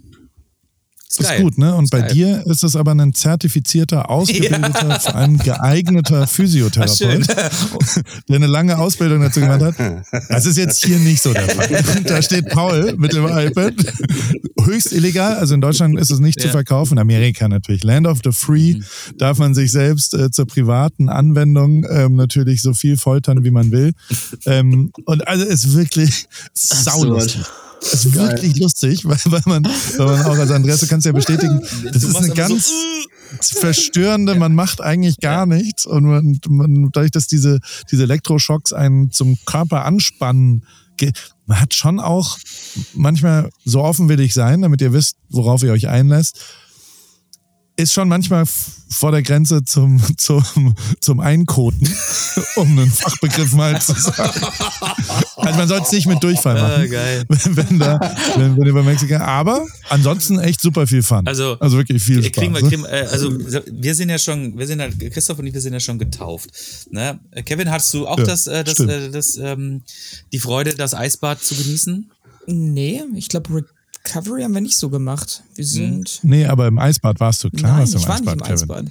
Ist 1.09 1.37
gut, 1.37 1.57
ne? 1.57 1.73
Und 1.73 1.89
bei 1.89 2.01
geil. 2.01 2.13
dir 2.13 2.43
ist 2.47 2.63
es 2.63 2.75
aber 2.75 2.91
ein 2.91 3.13
zertifizierter, 3.13 4.09
ausgebildeter, 4.09 4.99
vor 4.99 5.15
allem 5.15 5.37
geeigneter 5.37 6.27
Physiotherapeut, 6.27 7.27
der 8.27 8.35
eine 8.35 8.45
lange 8.47 8.77
Ausbildung 8.77 9.21
dazu 9.21 9.39
gemacht 9.39 9.61
hat. 9.61 9.75
Das 10.29 10.45
ist 10.45 10.57
jetzt 10.57 10.83
hier 10.85 10.99
nicht 10.99 11.21
so 11.21 11.33
der 11.33 11.47
Fall. 11.49 12.03
Da 12.03 12.21
steht 12.21 12.49
Paul 12.49 12.93
mit 12.97 13.13
dem 13.13 13.25
iPad. 13.25 13.73
Höchst 14.63 14.91
illegal, 14.91 15.37
also 15.37 15.53
in 15.55 15.61
Deutschland 15.61 15.97
ist 15.97 16.11
es 16.11 16.19
nicht 16.19 16.41
zu 16.41 16.47
Ja. 16.47 16.51
verkaufen, 16.51 16.93
in 16.93 16.99
Amerika 16.99 17.47
natürlich. 17.47 17.83
Land 17.83 18.05
of 18.05 18.19
the 18.23 18.31
Free 18.33 18.81
darf 19.17 19.37
man 19.37 19.55
sich 19.55 19.71
selbst 19.71 20.13
äh, 20.13 20.29
zur 20.29 20.45
privaten 20.45 21.07
Anwendung 21.09 21.85
ähm, 21.89 22.15
natürlich 22.15 22.61
so 22.61 22.73
viel 22.73 22.97
foltern, 22.97 23.43
wie 23.45 23.51
man 23.51 23.71
will. 23.71 23.93
Ähm, 24.45 24.91
und 25.05 25.25
also 25.27 25.45
ist 25.45 25.73
wirklich 25.73 26.27
saulustig. 26.53 27.41
Es 27.81 28.05
ist 28.05 28.13
wirklich 28.13 28.57
lustig, 28.57 29.05
weil, 29.05 29.17
weil, 29.25 29.41
man, 29.45 29.63
weil 29.63 30.05
man 30.05 30.25
auch 30.25 30.37
als 30.37 30.51
Andreas, 30.51 30.79
du 30.79 30.87
kannst 30.87 31.05
ja 31.05 31.11
bestätigen, 31.11 31.61
das 31.91 32.03
ist 32.03 32.13
machst 32.13 32.31
eine 32.31 32.41
aber 32.41 32.47
so, 32.47 32.55
ganz, 32.55 32.71
Verstörende, 33.41 34.35
man 34.35 34.55
macht 34.55 34.81
eigentlich 34.81 35.17
gar 35.19 35.45
nichts. 35.45 35.85
Und 35.85 36.05
man, 36.05 36.39
man, 36.47 36.89
dadurch, 36.93 37.11
dass 37.11 37.27
diese, 37.27 37.59
diese 37.91 38.03
Elektroschocks 38.03 38.71
einen 38.73 39.11
zum 39.11 39.37
Körper 39.45 39.85
anspannen, 39.85 40.63
man 41.45 41.59
hat 41.59 41.73
schon 41.73 41.99
auch 41.99 42.37
manchmal 42.93 43.49
so 43.65 43.81
offen 43.83 44.09
will 44.09 44.19
ich 44.19 44.33
sein, 44.33 44.61
damit 44.61 44.81
ihr 44.81 44.93
wisst, 44.93 45.17
worauf 45.29 45.61
ihr 45.61 45.71
euch 45.71 45.87
einlässt 45.87 46.39
ist 47.77 47.93
schon 47.93 48.09
manchmal 48.09 48.43
vor 48.89 49.11
der 49.11 49.21
Grenze 49.21 49.63
zum, 49.63 50.01
zum, 50.17 50.75
zum 50.99 51.19
Einkoten, 51.19 51.87
um 52.55 52.77
einen 52.77 52.91
Fachbegriff 52.91 53.53
mal 53.53 53.79
zu 53.79 53.93
sagen. 53.93 54.41
Also 55.35 55.59
man 55.59 55.67
sollte 55.67 55.85
es 55.85 55.91
nicht 55.91 56.07
mit 56.07 56.21
Durchfall 56.21 56.55
machen. 56.55 56.83
Ah, 56.83 56.85
geil. 56.85 57.23
Wenn, 57.29 57.79
da, 57.79 57.99
wenn, 58.35 58.57
wenn 58.57 58.67
über 58.67 58.83
Mexiko. 58.83 59.15
Aber 59.15 59.65
ansonsten 59.89 60.39
echt 60.39 60.61
super 60.61 60.87
viel 60.87 61.03
Fun. 61.03 61.25
Also, 61.27 61.57
also 61.59 61.77
wirklich 61.77 62.03
viel 62.03 62.23
Spaß. 62.23 62.31
Kriegen 62.31 62.55
wir, 62.55 62.61
kriegen, 62.61 62.85
äh, 62.85 63.07
also 63.11 63.31
wir 63.37 63.95
sind 63.95 64.09
ja 64.09 64.17
schon, 64.17 64.57
wir 64.57 64.65
sind 64.65 64.79
ja, 64.79 64.89
Christoph 65.09 65.39
und 65.39 65.47
ich, 65.47 65.53
wir 65.53 65.61
sind 65.61 65.73
ja 65.73 65.79
schon 65.79 65.99
getauft. 65.99 66.49
Ne? 66.91 67.19
Kevin, 67.45 67.69
hast 67.69 67.93
du 67.93 68.07
auch 68.07 68.17
ja, 68.17 68.25
das, 68.25 68.47
äh, 68.47 68.63
das, 68.63 68.79
äh, 68.79 69.11
das 69.11 69.37
ähm, 69.37 69.83
die 70.31 70.39
Freude, 70.39 70.73
das 70.73 70.93
Eisbad 70.93 71.43
zu 71.43 71.55
genießen? 71.55 72.09
Nee, 72.47 73.03
ich 73.15 73.29
glaube, 73.29 73.65
Recovery 74.07 74.43
haben 74.43 74.53
wir 74.53 74.61
nicht 74.61 74.77
so 74.77 74.89
gemacht. 74.89 75.43
Wir 75.55 75.63
hm. 75.63 75.69
sind. 75.69 76.19
Nee, 76.23 76.45
aber 76.45 76.67
im 76.67 76.79
Eisbad 76.79 77.19
warst 77.19 77.43
du. 77.43 77.49
Klar 77.49 77.71
Nein, 77.71 77.79
warst 77.81 77.93
du 77.93 77.97
im 77.97 78.01
ich 78.01 78.07
war 78.07 78.15
Eisbad, 78.15 78.35
nicht 78.35 78.47
im 78.47 78.53
Eisbad. 78.53 78.85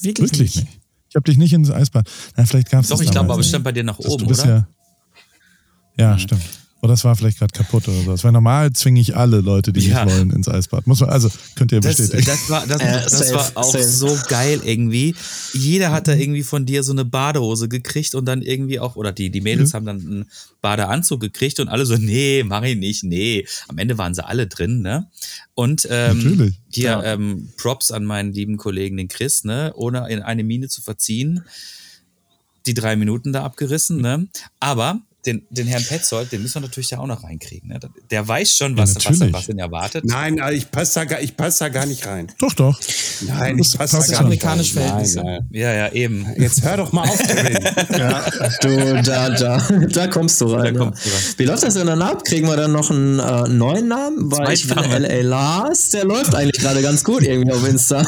Wirklich, 0.00 0.30
Wirklich 0.30 0.40
nicht. 0.40 0.56
nicht. 0.56 0.80
Ich 1.08 1.16
habe 1.16 1.24
dich 1.24 1.38
nicht 1.38 1.52
ins 1.52 1.70
Eisbad. 1.70 2.08
Na, 2.36 2.44
vielleicht 2.44 2.70
gab 2.70 2.82
es 2.82 2.88
Doch, 2.88 3.00
ich 3.00 3.10
glaube, 3.10 3.32
aber 3.32 3.40
es 3.40 3.48
stand 3.48 3.64
bei 3.64 3.72
dir 3.72 3.84
nach 3.84 3.98
oben, 3.98 4.26
oder? 4.26 4.46
Ja, 4.46 4.68
ja 5.96 6.12
mhm. 6.14 6.18
stimmt. 6.18 6.42
Oder 6.82 6.92
das 6.92 7.04
war 7.04 7.16
vielleicht 7.16 7.38
gerade 7.38 7.52
kaputt 7.52 7.88
oder 7.88 8.02
so. 8.02 8.10
Das 8.12 8.22
war 8.22 8.32
normal, 8.32 8.72
zwinge 8.72 9.00
ich 9.00 9.16
alle 9.16 9.40
Leute, 9.40 9.72
die 9.72 9.80
ja. 9.80 10.04
nicht 10.04 10.14
wollen, 10.14 10.30
ins 10.30 10.46
Eisbad. 10.46 10.86
Muss 10.86 11.00
man, 11.00 11.08
also 11.08 11.30
könnt 11.54 11.72
ihr 11.72 11.80
bestätigen. 11.80 12.24
Das, 12.24 12.46
das 12.46 12.50
war, 12.50 12.66
das, 12.66 12.80
äh, 12.80 13.02
das 13.02 13.18
safe, 13.18 13.34
war 13.34 13.50
auch 13.54 13.72
safe. 13.72 13.84
so 13.84 14.18
geil 14.28 14.60
irgendwie. 14.62 15.14
Jeder 15.54 15.90
hat 15.90 16.06
da 16.06 16.14
irgendwie 16.14 16.42
von 16.42 16.66
dir 16.66 16.82
so 16.82 16.92
eine 16.92 17.06
Badehose 17.06 17.68
gekriegt 17.68 18.14
und 18.14 18.26
dann 18.26 18.42
irgendwie 18.42 18.78
auch, 18.78 18.94
oder 18.96 19.12
die, 19.12 19.30
die 19.30 19.40
Mädels 19.40 19.72
mhm. 19.72 19.76
haben 19.76 19.86
dann 19.86 20.00
einen 20.00 20.24
Badeanzug 20.60 21.20
gekriegt 21.20 21.60
und 21.60 21.68
alle 21.68 21.86
so, 21.86 21.96
nee, 21.96 22.44
mach 22.44 22.62
ich 22.62 22.76
nicht, 22.76 23.04
nee. 23.04 23.46
Am 23.68 23.78
Ende 23.78 23.96
waren 23.96 24.14
sie 24.14 24.24
alle 24.24 24.46
drin, 24.46 24.82
ne? 24.82 25.08
Und 25.54 25.88
ähm, 25.90 26.18
Natürlich. 26.18 26.60
hier 26.70 26.90
ja. 26.90 27.02
ähm, 27.04 27.48
Props 27.56 27.90
an 27.90 28.04
meinen 28.04 28.32
lieben 28.32 28.58
Kollegen, 28.58 28.98
den 28.98 29.08
Chris, 29.08 29.44
ne? 29.44 29.72
Ohne 29.76 30.08
in 30.10 30.20
eine 30.20 30.44
Mine 30.44 30.68
zu 30.68 30.82
verziehen 30.82 31.42
die 32.66 32.74
drei 32.74 32.96
Minuten 32.96 33.32
da 33.32 33.44
abgerissen, 33.44 34.00
ne? 34.00 34.28
Aber 34.60 35.00
den, 35.26 35.42
den 35.50 35.66
Herrn 35.66 35.84
Petzold, 35.84 36.30
den 36.30 36.42
müssen 36.42 36.54
wir 36.56 36.68
natürlich 36.68 36.88
da 36.88 36.98
auch 36.98 37.06
noch 37.06 37.24
reinkriegen. 37.24 37.68
Ne? 37.68 37.80
Der 38.10 38.26
weiß 38.26 38.50
schon, 38.50 38.76
was, 38.76 38.94
ja, 38.94 39.10
was, 39.10 39.20
was 39.32 39.48
ihn 39.48 39.58
erwartet. 39.58 40.04
Nein, 40.04 40.40
ich 40.52 40.70
passe 40.70 41.04
da, 41.06 41.16
pass 41.36 41.58
da 41.58 41.68
gar 41.68 41.86
nicht 41.86 42.06
rein. 42.06 42.32
Doch, 42.38 42.52
doch. 42.54 42.78
Nein, 43.22 43.58
ich 43.58 43.76
passe 43.76 43.98
da 43.98 44.06
gar 44.06 44.28
nicht 44.28 44.44
rein. 44.44 44.64
Verhältnisse. 44.64 45.18
Nein, 45.18 45.26
nein. 45.26 45.48
Ja, 45.50 45.72
ja, 45.72 45.92
eben. 45.92 46.26
Jetzt 46.38 46.62
hör 46.62 46.76
doch 46.76 46.92
mal 46.92 47.08
auf, 47.08 47.18
ja, 47.98 48.24
du, 48.60 49.02
da, 49.02 49.30
da, 49.30 49.68
da 49.92 50.06
kommst 50.06 50.40
du 50.40 50.46
rein. 50.46 50.74
Da 50.74 50.80
kommst 50.80 51.06
du 51.06 51.10
rein. 51.10 51.20
Wie 51.36 51.44
läuft 51.44 51.62
das 51.64 51.74
denn 51.74 51.86
dann 51.86 52.02
ab? 52.02 52.24
Kriegen 52.24 52.46
wir 52.46 52.56
dann 52.56 52.72
noch 52.72 52.90
einen 52.90 53.18
äh, 53.18 53.48
neuen 53.48 53.88
Namen? 53.88 54.30
Weil 54.30 54.52
ich 54.52 54.66
finde, 54.66 55.08
L.A. 55.08 55.22
Lars, 55.22 55.90
der 55.90 56.04
läuft 56.04 56.34
eigentlich 56.34 56.60
gerade 56.60 56.82
ganz 56.82 57.02
gut 57.02 57.22
irgendwie 57.22 57.52
auf 57.52 57.66
Insta. 57.66 58.04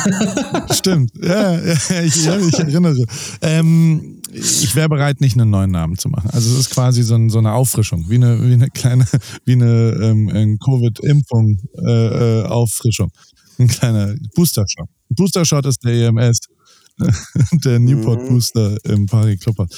Stimmt, 0.72 1.12
ja, 1.20 1.58
ja 1.58 2.02
ich, 2.02 2.24
ja, 2.24 2.38
ich 2.38 2.58
erinnere. 2.58 3.04
Ähm, 3.42 4.17
ich 4.38 4.74
wäre 4.74 4.88
bereit, 4.88 5.20
nicht 5.20 5.38
einen 5.38 5.50
neuen 5.50 5.70
Namen 5.70 5.98
zu 5.98 6.08
machen. 6.08 6.30
Also 6.30 6.52
es 6.52 6.58
ist 6.58 6.70
quasi 6.70 7.02
so, 7.02 7.14
ein, 7.14 7.30
so 7.30 7.38
eine 7.38 7.52
Auffrischung, 7.52 8.08
wie 8.08 8.16
eine, 8.16 8.42
wie 8.48 8.52
eine 8.52 8.68
kleine, 8.70 9.06
wie 9.44 9.52
eine 9.52 9.92
ähm, 10.00 10.58
Covid-Impfung, 10.58 11.58
äh, 11.86 12.40
äh, 12.40 12.44
Auffrischung. 12.44 13.10
Ein 13.58 13.68
kleiner 13.68 14.14
Booster-Shot. 14.34 14.88
Booster-Shot 15.10 15.66
ist 15.66 15.84
der 15.84 16.08
EMS. 16.08 16.40
der 17.64 17.78
Newport 17.78 18.22
mhm. 18.22 18.28
Booster 18.28 18.76
im 18.84 19.06
Paris 19.06 19.40
Clubhaus. 19.40 19.68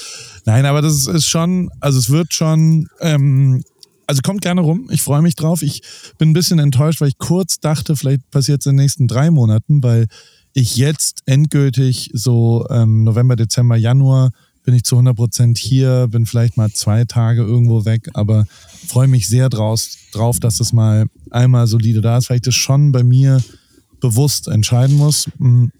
Nein, 0.46 0.64
aber 0.64 0.80
das 0.80 0.94
ist, 0.94 1.06
ist, 1.06 1.26
schon, 1.26 1.70
also 1.80 1.98
es 1.98 2.08
wird 2.08 2.32
schon, 2.32 2.88
ähm, 3.00 3.62
also 4.06 4.22
kommt 4.22 4.40
gerne 4.40 4.62
rum. 4.62 4.88
Ich 4.90 5.02
freue 5.02 5.20
mich 5.20 5.34
drauf. 5.34 5.62
Ich 5.62 5.82
bin 6.18 6.30
ein 6.30 6.32
bisschen 6.32 6.58
enttäuscht, 6.58 7.00
weil 7.00 7.08
ich 7.08 7.18
kurz 7.18 7.61
dachte, 7.61 7.94
vielleicht 7.94 8.30
passiert 8.30 8.61
es 8.61 8.66
in 8.66 8.76
den 8.76 8.84
nächsten 8.84 9.06
drei 9.06 9.30
Monaten, 9.30 9.82
weil 9.82 10.06
ich 10.52 10.76
jetzt 10.76 11.22
endgültig 11.26 12.11
so 12.12 12.66
ähm, 12.70 13.04
November, 13.04 13.36
Dezember, 13.36 13.76
Januar 13.76 14.30
bin 14.70 14.76
ich 14.76 14.84
zu 14.84 14.94
100 14.94 15.16
Prozent 15.16 15.58
hier, 15.58 16.06
bin 16.12 16.26
vielleicht 16.26 16.56
mal 16.56 16.70
zwei 16.70 17.04
Tage 17.04 17.42
irgendwo 17.42 17.84
weg, 17.86 18.08
aber 18.14 18.46
freue 18.86 19.08
mich 19.08 19.26
sehr 19.26 19.48
draus, 19.48 19.98
drauf, 20.12 20.38
dass 20.38 20.58
das 20.58 20.72
mal 20.72 21.06
einmal 21.32 21.66
solide 21.66 22.00
da 22.00 22.18
ist, 22.18 22.30
weil 22.30 22.36
ich 22.36 22.42
das 22.42 22.54
schon 22.54 22.92
bei 22.92 23.02
mir 23.02 23.42
bewusst 24.00 24.46
entscheiden 24.46 24.94
muss, 24.94 25.28
hm, 25.38 25.72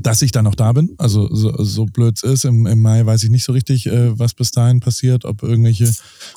dass 0.00 0.22
ich 0.22 0.32
da 0.32 0.40
noch 0.40 0.54
da 0.54 0.72
bin. 0.72 0.94
Also 0.96 1.28
so, 1.30 1.62
so 1.62 1.84
blöd 1.84 2.16
es 2.16 2.22
ist, 2.22 2.44
im, 2.46 2.66
im 2.66 2.80
Mai 2.80 3.04
weiß 3.04 3.22
ich 3.22 3.28
nicht 3.28 3.44
so 3.44 3.52
richtig, 3.52 3.86
äh, 3.86 4.18
was 4.18 4.32
bis 4.32 4.50
dahin 4.50 4.80
passiert, 4.80 5.26
ob 5.26 5.42
irgendwelche 5.42 5.92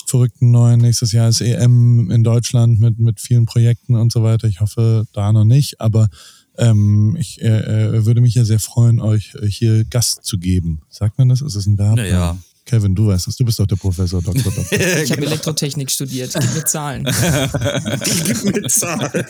verrückten 0.06 0.52
neuen, 0.52 0.82
nächstes 0.82 1.14
Jahr 1.14 1.30
ist 1.30 1.40
EM 1.40 2.12
in 2.12 2.26
Deutschland 2.26 2.78
mit, 2.78 3.00
mit 3.00 3.22
vielen 3.22 3.46
Projekten 3.46 3.96
und 3.96 4.12
so 4.12 4.22
weiter. 4.22 4.50
Ich 4.50 4.60
hoffe 4.60 5.08
da 5.14 5.32
noch 5.32 5.46
nicht, 5.46 5.80
aber 5.80 6.10
ähm, 6.58 7.16
ich 7.20 7.42
äh, 7.42 7.48
äh, 7.48 8.06
würde 8.06 8.22
mich 8.22 8.36
ja 8.36 8.46
sehr 8.46 8.60
freuen, 8.60 9.00
euch 9.00 9.36
äh, 9.36 9.48
hier 9.48 9.84
Gast 9.86 10.24
zu 10.24 10.38
geben. 10.38 10.82
Sagt 10.90 11.18
man 11.18 11.30
das? 11.30 11.42
Ist 11.42 11.56
das 11.56 11.66
ein 11.66 11.78
Verb? 11.78 12.00
Ja. 12.00 12.38
Kevin, 12.66 12.96
du 12.96 13.08
weißt 13.08 13.28
das. 13.28 13.36
Du 13.36 13.46
bist 13.46 13.60
doch 13.60 13.68
der 13.68 13.76
Professor, 13.76 14.22
Doktor, 14.22 14.52
Doktor. 14.56 14.66
ich 14.72 15.12
habe 15.12 15.22
genau. 15.22 15.28
Elektrotechnik 15.28 15.92
studiert. 15.92 16.34
Gib 16.34 16.54
mir 16.54 16.66
Zahlen. 16.66 17.04
Gib 18.04 18.44
mir 18.44 18.68
Zahlen. 18.68 19.12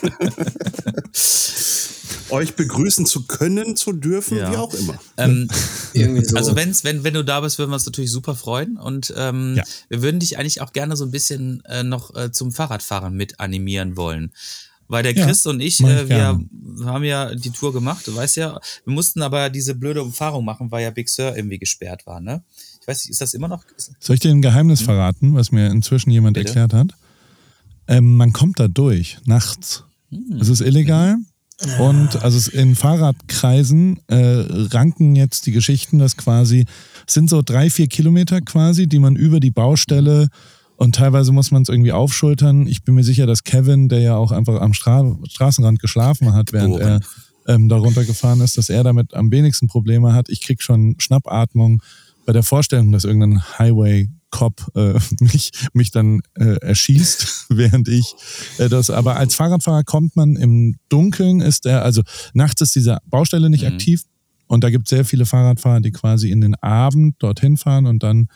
euch 2.29 2.55
begrüßen 2.55 3.05
zu 3.05 3.27
können, 3.27 3.75
zu 3.75 3.93
dürfen, 3.93 4.37
ja. 4.37 4.51
wie 4.51 4.57
auch 4.57 4.73
immer. 4.73 4.99
Ähm, 5.17 5.47
so. 5.93 6.35
Also 6.35 6.55
wenn's, 6.55 6.83
wenn, 6.83 7.03
wenn 7.03 7.13
du 7.13 7.23
da 7.23 7.41
bist, 7.41 7.59
würden 7.59 7.71
wir 7.71 7.75
uns 7.75 7.85
natürlich 7.85 8.11
super 8.11 8.35
freuen. 8.35 8.77
Und 8.77 9.13
ähm, 9.15 9.55
ja. 9.57 9.63
wir 9.89 10.01
würden 10.01 10.19
dich 10.19 10.37
eigentlich 10.37 10.61
auch 10.61 10.73
gerne 10.73 10.95
so 10.95 11.05
ein 11.05 11.11
bisschen 11.11 11.63
äh, 11.65 11.83
noch 11.83 12.15
äh, 12.15 12.31
zum 12.31 12.51
Fahrradfahren 12.51 13.15
mit 13.15 13.39
animieren 13.39 13.97
wollen. 13.97 14.31
Weil 14.87 15.03
der 15.03 15.13
Chris 15.13 15.43
ja, 15.43 15.51
und 15.51 15.61
ich, 15.61 15.81
äh, 15.81 16.07
wir 16.07 16.39
haben 16.85 17.03
ja 17.03 17.33
die 17.33 17.49
Tour 17.49 17.73
gemacht, 17.73 18.05
du 18.05 18.15
weißt 18.15 18.37
ja, 18.37 18.59
wir 18.83 18.93
mussten 18.93 19.21
aber 19.21 19.49
diese 19.49 19.73
blöde 19.73 20.03
Umfahrung 20.03 20.45
machen, 20.45 20.71
weil 20.71 20.83
ja 20.83 20.91
Big 20.91 21.09
Sur 21.09 21.35
irgendwie 21.35 21.57
gesperrt 21.57 22.05
war, 22.05 22.19
ne? 22.21 22.43
Ich 22.81 22.87
weiß 22.87 23.03
nicht, 23.03 23.11
ist 23.11 23.21
das 23.21 23.33
immer 23.33 23.47
noch? 23.47 23.63
Soll 23.99 24.13
ich 24.13 24.19
dir 24.19 24.29
ein 24.29 24.43
Geheimnis 24.43 24.79
hm? 24.81 24.85
verraten, 24.85 25.33
was 25.33 25.51
mir 25.51 25.71
inzwischen 25.71 26.11
jemand 26.11 26.35
Bitte? 26.35 26.49
erklärt 26.49 26.73
hat? 26.73 26.91
Ähm, 27.87 28.15
man 28.15 28.31
kommt 28.31 28.59
da 28.59 28.67
durch, 28.67 29.17
nachts. 29.25 29.83
Hm. 30.11 30.37
Es 30.39 30.49
ist 30.49 30.61
illegal. 30.61 31.17
Und 31.79 32.21
also 32.21 32.51
in 32.51 32.75
Fahrradkreisen 32.75 33.99
äh, 34.07 34.45
ranken 34.71 35.15
jetzt 35.15 35.45
die 35.45 35.51
Geschichten, 35.51 35.99
dass 35.99 36.17
quasi, 36.17 36.65
es 37.07 37.13
sind 37.13 37.29
so 37.29 37.41
drei, 37.41 37.69
vier 37.69 37.87
Kilometer 37.87 38.41
quasi, 38.41 38.87
die 38.87 38.99
man 38.99 39.15
über 39.15 39.39
die 39.39 39.51
Baustelle 39.51 40.27
und 40.77 40.95
teilweise 40.95 41.31
muss 41.31 41.51
man 41.51 41.61
es 41.61 41.69
irgendwie 41.69 41.91
aufschultern. 41.91 42.67
Ich 42.67 42.83
bin 42.83 42.95
mir 42.95 43.03
sicher, 43.03 43.25
dass 43.25 43.43
Kevin, 43.43 43.87
der 43.87 43.99
ja 43.99 44.15
auch 44.17 44.31
einfach 44.31 44.59
am 44.59 44.73
Stra 44.73 45.17
Straßenrand 45.29 45.79
geschlafen 45.79 46.33
hat, 46.33 46.51
während 46.53 46.79
er 46.79 46.99
ähm, 47.47 47.69
darunter 47.69 48.03
gefahren 48.03 48.41
ist, 48.41 48.57
dass 48.57 48.69
er 48.69 48.83
damit 48.83 49.13
am 49.13 49.31
wenigsten 49.31 49.67
Probleme 49.67 50.13
hat. 50.13 50.29
Ich 50.29 50.41
krieg 50.41 50.61
schon 50.61 50.95
Schnappatmung 50.99 51.81
bei 52.25 52.33
der 52.33 52.43
Vorstellung, 52.43 52.91
dass 52.91 53.03
irgendein 53.03 53.41
Highway-Cop 53.57 54.71
äh, 54.75 54.99
mich, 55.19 55.51
mich 55.73 55.91
dann 55.91 56.21
äh, 56.35 56.57
erschießt, 56.57 57.45
während 57.49 57.87
ich 57.87 58.15
äh, 58.57 58.67
das. 58.67 58.89
Aber 58.89 59.15
als 59.15 59.35
Fahrradfahrer 59.35 59.83
kommt 59.83 60.15
man 60.15 60.35
im 60.35 60.75
Dunkeln, 60.89 61.41
ist 61.41 61.65
er, 61.65 61.83
also 61.83 62.01
nachts 62.33 62.61
ist 62.61 62.75
diese 62.75 62.97
Baustelle 63.05 63.49
nicht 63.49 63.63
mhm. 63.63 63.73
aktiv. 63.73 64.03
Und 64.47 64.63
da 64.63 64.69
gibt 64.69 64.85
es 64.85 64.89
sehr 64.91 65.05
viele 65.05 65.25
Fahrradfahrer, 65.25 65.81
die 65.81 65.91
quasi 65.91 66.29
in 66.29 66.41
den 66.41 66.55
Abend 66.55 67.15
dorthin 67.19 67.57
fahren 67.57 67.87
und 67.87 68.03
dann 68.03 68.27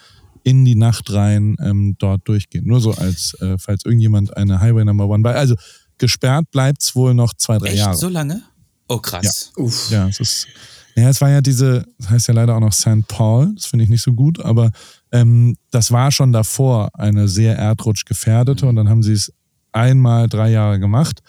in 0.44 0.66
die 0.66 0.76
Nacht 0.76 1.12
rein 1.12 1.56
ähm, 1.62 1.96
dort 2.00 2.28
durchgehen. 2.28 2.66
Nur 2.66 2.80
so 2.80 2.92
als, 2.94 3.36
äh, 3.42 3.58
falls 3.58 3.86
irgendjemand 3.86 4.36
eine 4.36 4.60
Highway 4.60 4.86
Number 4.86 5.08
One 5.08 5.24
bei. 5.24 5.36
Also 5.36 5.56
gesperrt 5.98 6.50
bleibt 6.52 6.82
es 6.82 6.96
wohl 6.96 7.14
noch 7.14 7.34
zwei, 7.34 7.58
drei 7.58 7.68
Echt? 7.68 7.78
Jahre. 7.78 7.98
So 7.98 8.10
lange? 8.10 8.42
Oh, 8.88 9.00
krass. 9.00 9.52
Ja, 9.56 9.64
Uff. 9.64 9.92
ja 9.92 10.08
es 10.08 10.20
ist. 10.20 10.48
Ja, 10.96 11.10
es 11.10 11.22
war 11.22 11.30
ja 11.30 11.42
diese, 11.42 11.86
das 11.98 12.10
heißt 12.10 12.28
ja 12.28 12.34
leider 12.34 12.56
auch 12.56 12.60
noch 12.60 12.74
St. 12.74 13.08
Paul, 13.08 13.54
das 13.56 13.68
finde 13.68 13.84
ich 13.84 13.90
nicht 13.90 14.02
so 14.02 14.12
gut, 14.12 14.44
aber 14.44 14.72
ähm, 15.14 15.56
das 15.72 15.92
war 15.92 16.12
schon 16.12 16.34
davor 16.34 16.90
eine 16.94 17.30
sehr 17.30 17.58
erdrutschgefährdete 17.58 18.66
mhm. 18.66 18.70
und 18.70 18.76
dann 18.76 18.90
haben 18.90 19.04
sie 19.04 19.14
es 19.14 19.32
einmal 19.72 20.28
drei 20.28 20.50
Jahre 20.50 20.80
gemacht 20.80 21.22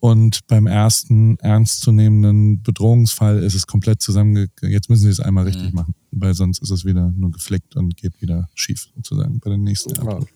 und 0.00 0.40
beim 0.48 0.66
ersten 0.66 1.38
ernstzunehmenden 1.38 2.62
Bedrohungsfall 2.62 3.42
ist 3.42 3.54
es 3.54 3.66
komplett 3.66 4.02
zusammen. 4.02 4.48
Jetzt 4.60 4.90
müssen 4.90 5.04
sie 5.04 5.10
es 5.10 5.20
einmal 5.20 5.44
richtig 5.44 5.70
mhm. 5.70 5.76
machen, 5.76 5.94
weil 6.16 6.34
sonst 6.34 6.62
ist 6.62 6.70
es 6.70 6.84
wieder 6.84 7.12
nur 7.16 7.30
geflickt 7.30 7.76
und 7.76 7.96
geht 7.96 8.20
wieder 8.20 8.48
schief 8.54 8.88
sozusagen 8.94 9.40
bei 9.40 9.50
den 9.50 9.62
nächsten 9.62 9.94
Jahren. 9.94 10.26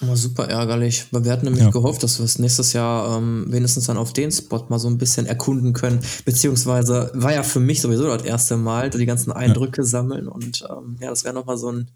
Ja, 0.00 0.14
super 0.14 0.44
ärgerlich, 0.48 1.06
weil 1.10 1.24
wir 1.24 1.32
hatten 1.32 1.46
nämlich 1.46 1.64
ja. 1.64 1.70
gehofft, 1.70 2.02
dass 2.02 2.18
wir 2.18 2.24
es 2.24 2.38
nächstes 2.38 2.74
Jahr 2.74 3.16
ähm, 3.16 3.46
wenigstens 3.48 3.86
dann 3.86 3.96
auf 3.96 4.12
den 4.12 4.30
Spot 4.30 4.66
mal 4.68 4.78
so 4.78 4.88
ein 4.88 4.98
bisschen 4.98 5.24
erkunden 5.24 5.72
können. 5.72 6.00
Beziehungsweise 6.26 7.10
war 7.14 7.32
ja 7.32 7.42
für 7.42 7.60
mich 7.60 7.80
sowieso 7.80 8.04
das 8.04 8.22
erste 8.22 8.58
Mal, 8.58 8.90
die 8.90 9.06
ganzen 9.06 9.32
Eindrücke 9.32 9.80
ja. 9.80 9.86
sammeln 9.86 10.28
und 10.28 10.66
ähm, 10.70 10.96
ja, 11.00 11.08
das 11.08 11.24
wäre 11.24 11.34
nochmal 11.34 11.56
so 11.56 11.72
ein 11.72 11.88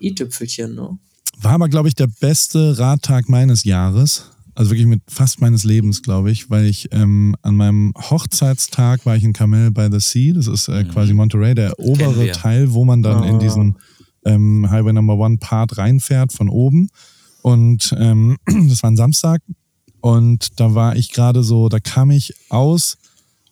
i-Tüpfelchen. 0.00 0.76
Ne? 0.76 0.98
War 1.40 1.52
aber, 1.52 1.68
glaube 1.68 1.88
ich, 1.88 1.96
der 1.96 2.08
beste 2.20 2.78
Radtag 2.78 3.28
meines 3.28 3.64
Jahres 3.64 4.26
also 4.58 4.72
wirklich 4.72 4.88
mit 4.88 5.02
fast 5.06 5.40
meines 5.40 5.62
Lebens, 5.62 6.02
glaube 6.02 6.32
ich, 6.32 6.50
weil 6.50 6.66
ich 6.66 6.88
ähm, 6.90 7.36
an 7.42 7.54
meinem 7.54 7.92
Hochzeitstag 7.96 9.06
war 9.06 9.14
ich 9.14 9.22
in 9.22 9.32
Carmel 9.32 9.70
by 9.70 9.86
the 9.88 10.00
Sea, 10.00 10.32
das 10.34 10.48
ist 10.48 10.66
äh, 10.66 10.82
quasi 10.82 11.14
Monterey, 11.14 11.54
der 11.54 11.78
obere. 11.78 12.32
Teil, 12.32 12.72
wo 12.72 12.84
man 12.84 13.04
dann 13.04 13.22
in 13.22 13.38
diesen 13.38 13.76
ähm, 14.24 14.68
Highway 14.68 14.92
Number 14.92 15.14
One 15.14 15.36
Part 15.38 15.78
reinfährt 15.78 16.32
von 16.32 16.48
oben. 16.48 16.88
Und 17.42 17.94
ähm, 18.00 18.36
das 18.68 18.82
war 18.82 18.90
ein 18.90 18.96
Samstag 18.96 19.42
und 20.00 20.58
da 20.58 20.74
war 20.74 20.96
ich 20.96 21.12
gerade 21.12 21.44
so, 21.44 21.68
da 21.68 21.78
kam 21.78 22.10
ich 22.10 22.34
aus 22.48 22.98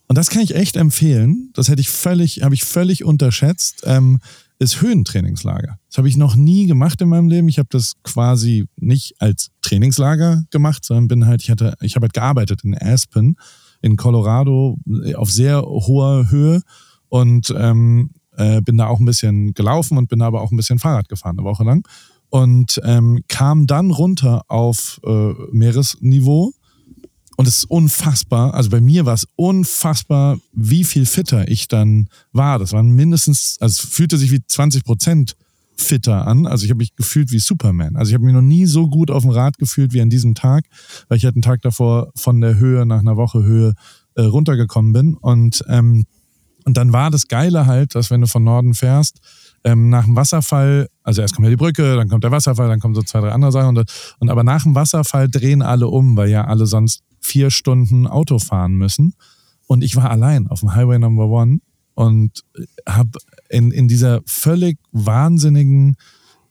und 0.08 0.18
das 0.18 0.28
kann 0.28 0.42
ich 0.42 0.56
echt 0.56 0.74
empfehlen. 0.74 1.50
Das 1.54 1.68
hätte 1.68 1.82
ich 1.82 1.88
völlig, 1.88 2.42
habe 2.42 2.56
ich 2.56 2.64
völlig 2.64 3.04
unterschätzt. 3.04 3.84
Ähm, 3.86 4.18
ist 4.58 4.80
Höhentrainingslager. 4.80 5.78
Das 5.88 5.98
habe 5.98 6.08
ich 6.08 6.16
noch 6.16 6.34
nie 6.34 6.66
gemacht 6.66 7.00
in 7.00 7.08
meinem 7.08 7.28
Leben. 7.28 7.48
Ich 7.48 7.58
habe 7.58 7.68
das 7.70 7.94
quasi 8.02 8.66
nicht 8.76 9.14
als 9.20 9.50
Trainingslager 9.62 10.44
gemacht, 10.50 10.84
sondern 10.84 11.08
bin 11.08 11.26
halt, 11.26 11.42
ich 11.42 11.50
hatte, 11.50 11.74
ich 11.80 11.96
habe 11.96 12.04
halt 12.04 12.14
gearbeitet 12.14 12.64
in 12.64 12.76
Aspen 12.76 13.36
in 13.82 13.96
Colorado 13.96 14.78
auf 15.14 15.30
sehr 15.30 15.62
hoher 15.62 16.30
Höhe 16.30 16.62
und 17.08 17.54
ähm, 17.56 18.10
äh, 18.36 18.60
bin 18.62 18.76
da 18.76 18.86
auch 18.86 18.98
ein 18.98 19.04
bisschen 19.04 19.54
gelaufen 19.54 19.98
und 19.98 20.08
bin 20.08 20.22
aber 20.22 20.40
auch 20.40 20.50
ein 20.50 20.56
bisschen 20.56 20.78
Fahrrad 20.78 21.08
gefahren 21.08 21.38
eine 21.38 21.46
Woche 21.46 21.64
lang 21.64 21.86
und 22.30 22.80
ähm, 22.84 23.20
kam 23.28 23.66
dann 23.66 23.90
runter 23.90 24.42
auf 24.48 25.00
äh, 25.04 25.32
Meeresniveau 25.52 26.52
und 27.36 27.46
es 27.46 27.58
ist 27.58 27.64
unfassbar, 27.64 28.54
also 28.54 28.70
bei 28.70 28.80
mir 28.80 29.04
war 29.04 29.14
es 29.14 29.28
unfassbar, 29.36 30.38
wie 30.52 30.84
viel 30.84 31.04
fitter 31.04 31.48
ich 31.48 31.68
dann 31.68 32.08
war. 32.32 32.58
Das 32.58 32.72
waren 32.72 32.90
mindestens, 32.90 33.56
also 33.60 33.82
es 33.82 33.88
fühlte 33.88 34.16
sich 34.16 34.32
wie 34.32 34.40
20 34.44 34.84
Prozent 34.84 35.36
fitter 35.76 36.26
an. 36.26 36.46
Also 36.46 36.64
ich 36.64 36.70
habe 36.70 36.78
mich 36.78 36.96
gefühlt 36.96 37.30
wie 37.32 37.38
Superman. 37.38 37.96
Also 37.96 38.10
ich 38.10 38.14
habe 38.14 38.24
mich 38.24 38.34
noch 38.34 38.40
nie 38.40 38.64
so 38.64 38.88
gut 38.88 39.10
auf 39.10 39.22
dem 39.22 39.30
Rad 39.30 39.58
gefühlt 39.58 39.92
wie 39.92 40.00
an 40.00 40.08
diesem 40.08 40.34
Tag, 40.34 40.64
weil 41.08 41.18
ich 41.18 41.24
halt 41.24 41.34
einen 41.34 41.42
Tag 41.42 41.60
davor 41.62 42.10
von 42.14 42.40
der 42.40 42.56
Höhe 42.56 42.86
nach 42.86 43.00
einer 43.00 43.18
Woche 43.18 43.42
Höhe 43.42 43.74
äh, 44.14 44.22
runtergekommen 44.22 44.92
bin. 44.92 45.14
Und, 45.14 45.62
ähm, 45.68 46.06
und 46.64 46.76
dann 46.76 46.94
war 46.94 47.10
das 47.10 47.28
Geile 47.28 47.66
halt, 47.66 47.94
dass 47.94 48.10
wenn 48.10 48.22
du 48.22 48.26
von 48.26 48.44
Norden 48.44 48.72
fährst, 48.72 49.20
ähm, 49.66 49.90
nach 49.90 50.04
dem 50.04 50.14
Wasserfall, 50.14 50.88
also 51.02 51.22
erst 51.22 51.34
kommt 51.34 51.46
ja 51.46 51.50
die 51.50 51.56
Brücke, 51.56 51.96
dann 51.96 52.08
kommt 52.08 52.22
der 52.22 52.30
Wasserfall, 52.30 52.68
dann 52.68 52.78
kommen 52.78 52.94
so 52.94 53.02
zwei, 53.02 53.20
drei 53.20 53.32
andere 53.32 53.50
Sachen. 53.50 53.76
Und, 53.76 53.90
und 54.20 54.30
aber 54.30 54.44
nach 54.44 54.62
dem 54.62 54.76
Wasserfall 54.76 55.28
drehen 55.28 55.60
alle 55.60 55.88
um, 55.88 56.16
weil 56.16 56.30
ja 56.30 56.44
alle 56.44 56.66
sonst 56.66 57.02
vier 57.20 57.50
Stunden 57.50 58.06
Auto 58.06 58.38
fahren 58.38 58.74
müssen. 58.74 59.14
Und 59.66 59.82
ich 59.82 59.96
war 59.96 60.08
allein 60.08 60.46
auf 60.46 60.60
dem 60.60 60.76
Highway 60.76 61.00
Number 61.00 61.26
One 61.26 61.58
und 61.94 62.44
habe 62.88 63.18
in, 63.48 63.72
in 63.72 63.88
dieser 63.88 64.20
völlig 64.24 64.78
wahnsinnigen, 64.92 65.96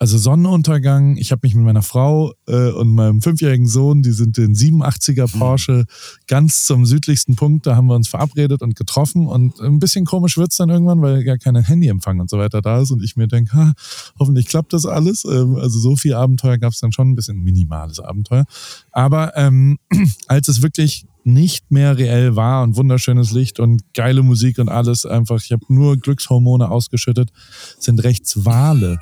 also 0.06 0.20
Sonnenuntergang, 0.20 1.18
ich 1.18 1.32
habe 1.32 1.40
mich 1.42 1.56
mit 1.56 1.66
meiner 1.66 1.82
Frau 1.82 2.32
äh, 2.48 2.70
und 2.70 2.94
meinem 2.94 3.24
fünfjährigen 3.24 3.66
Sohn, 3.66 4.04
die 4.04 4.12
sind 4.12 4.38
in 4.38 4.54
87er 4.54 5.36
Porsche 5.36 5.86
ganz 6.28 6.64
zum 6.68 6.86
südlichsten 6.86 7.36
Punkt, 7.36 7.66
da 7.66 7.76
haben 7.76 7.88
wir 7.88 7.96
uns 7.96 8.08
verabredet 8.08 8.62
und 8.62 8.76
getroffen 8.76 9.26
und 9.26 9.60
ein 9.60 9.80
bisschen 9.80 10.06
komisch 10.06 10.38
wird's 10.38 10.58
dann 10.58 10.70
irgendwann, 10.70 11.02
weil 11.02 11.24
gar 11.24 11.40
kein 11.40 11.56
Handyempfang 11.56 12.20
und 12.20 12.30
so 12.30 12.38
weiter 12.38 12.62
da 12.62 12.82
ist 12.82 12.92
und 12.92 13.04
ich 13.04 13.16
mir 13.16 13.28
denke, 13.28 13.52
ha, 13.54 13.74
hoffentlich 14.20 14.46
klappt 14.46 14.74
das 14.74 14.86
alles. 14.86 15.26
Ähm, 15.26 15.56
also 15.56 15.80
so 15.80 15.96
viel 15.96 16.14
Abenteuer 16.14 16.60
gab's 16.60 16.82
dann 16.82 16.92
schon, 16.92 17.10
ein 17.10 17.16
bisschen 17.16 17.40
minimales 17.44 18.00
Abenteuer. 18.00 18.46
Aber 18.92 19.36
ähm, 19.36 19.80
als 20.28 20.50
es 20.50 20.62
wirklich 20.62 21.08
nicht 21.24 21.72
mehr 21.72 21.98
reell 21.98 22.36
war 22.36 22.62
und 22.62 22.78
wunderschönes 22.78 23.32
Licht 23.32 23.60
und 23.60 23.82
geile 23.96 24.22
Musik 24.22 24.60
und 24.60 24.70
alles 24.70 25.08
einfach, 25.08 25.42
ich 25.42 25.52
habe 25.52 25.66
nur 25.70 25.98
Glückshormone 25.98 26.70
ausgeschüttet, 26.70 27.32
sind 27.80 28.04
rechts 28.04 28.46
Wale. 28.46 29.00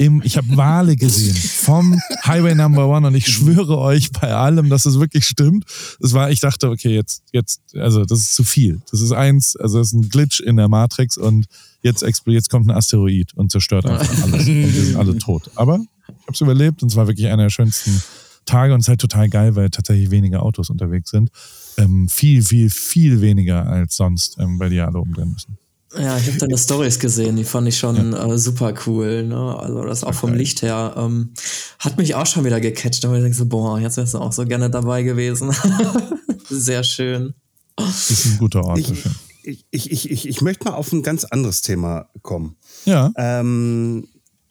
Im, 0.00 0.22
ich 0.24 0.38
habe 0.38 0.56
Wale 0.56 0.96
gesehen 0.96 1.36
vom 1.36 2.00
Highway 2.24 2.54
Number 2.54 2.88
One 2.88 3.06
und 3.06 3.14
ich 3.14 3.26
schwöre 3.26 3.76
euch 3.76 4.10
bei 4.10 4.32
allem, 4.32 4.70
dass 4.70 4.86
es 4.86 4.98
wirklich 4.98 5.26
stimmt. 5.26 5.66
Es 6.02 6.14
war, 6.14 6.30
ich 6.30 6.40
dachte, 6.40 6.70
okay, 6.70 6.94
jetzt, 6.94 7.22
jetzt, 7.32 7.60
also 7.76 8.06
das 8.06 8.20
ist 8.20 8.34
zu 8.34 8.42
viel. 8.42 8.80
Das 8.90 9.02
ist 9.02 9.12
eins, 9.12 9.56
also 9.56 9.76
das 9.76 9.88
ist 9.88 9.92
ein 9.92 10.08
Glitch 10.08 10.40
in 10.40 10.56
der 10.56 10.68
Matrix 10.68 11.18
und 11.18 11.44
jetzt 11.82 12.02
explodiert, 12.02 12.44
jetzt 12.44 12.48
kommt 12.48 12.66
ein 12.66 12.74
Asteroid 12.74 13.34
und 13.34 13.52
zerstört 13.52 13.84
einfach 13.84 14.08
alles. 14.22 14.48
Und 14.48 14.74
wir 14.74 14.84
sind 14.84 14.96
alle 14.96 15.18
tot. 15.18 15.50
Aber 15.56 15.74
ich 15.76 16.08
habe 16.08 16.32
es 16.32 16.40
überlebt 16.40 16.82
und 16.82 16.90
es 16.90 16.96
war 16.96 17.06
wirklich 17.06 17.26
einer 17.26 17.42
der 17.42 17.50
schönsten 17.50 18.02
Tage 18.46 18.72
und 18.72 18.80
es 18.80 18.84
ist 18.84 18.88
halt 18.88 19.02
total 19.02 19.28
geil, 19.28 19.54
weil 19.54 19.68
tatsächlich 19.68 20.10
weniger 20.10 20.42
Autos 20.42 20.70
unterwegs 20.70 21.10
sind. 21.10 21.28
Ähm, 21.76 22.08
viel, 22.08 22.42
viel, 22.42 22.70
viel 22.70 23.20
weniger 23.20 23.66
als 23.66 23.96
sonst, 23.96 24.38
ähm, 24.38 24.58
weil 24.58 24.70
die 24.70 24.76
ja 24.76 24.86
alle 24.86 24.98
umdrehen 24.98 25.30
müssen. 25.30 25.58
Ja, 25.98 26.16
ich 26.16 26.28
habe 26.28 26.38
deine 26.38 26.56
Stories 26.56 27.00
gesehen, 27.00 27.36
die 27.36 27.44
fand 27.44 27.66
ich 27.66 27.78
schon 27.78 28.12
äh, 28.12 28.38
super 28.38 28.74
cool. 28.86 29.24
Ne? 29.24 29.56
Also 29.58 29.82
das 29.84 30.04
auch 30.04 30.14
vom 30.14 30.34
Licht 30.34 30.62
her 30.62 30.94
ähm, 30.96 31.34
hat 31.80 31.98
mich 31.98 32.14
auch 32.14 32.26
schon 32.26 32.44
wieder 32.44 32.60
gecatcht. 32.60 33.02
Da 33.02 33.12
ich 33.12 33.22
denke 33.22 33.36
so, 33.36 33.46
boah, 33.46 33.78
jetzt 33.80 33.96
wärst 33.96 34.14
du 34.14 34.18
auch 34.18 34.32
so 34.32 34.44
gerne 34.44 34.70
dabei 34.70 35.02
gewesen. 35.02 35.52
Sehr 36.48 36.84
schön. 36.84 37.34
Ist 37.76 38.26
ein 38.26 38.38
guter 38.38 38.64
Ort. 38.64 38.78
Ich, 38.78 39.04
ich, 39.42 39.66
ich, 39.70 40.10
ich, 40.10 40.28
ich 40.28 40.42
möchte 40.42 40.64
mal 40.64 40.74
auf 40.74 40.92
ein 40.92 41.02
ganz 41.02 41.24
anderes 41.24 41.62
Thema 41.62 42.08
kommen. 42.22 42.56
Ja. 42.84 43.10
Ähm, 43.16 44.06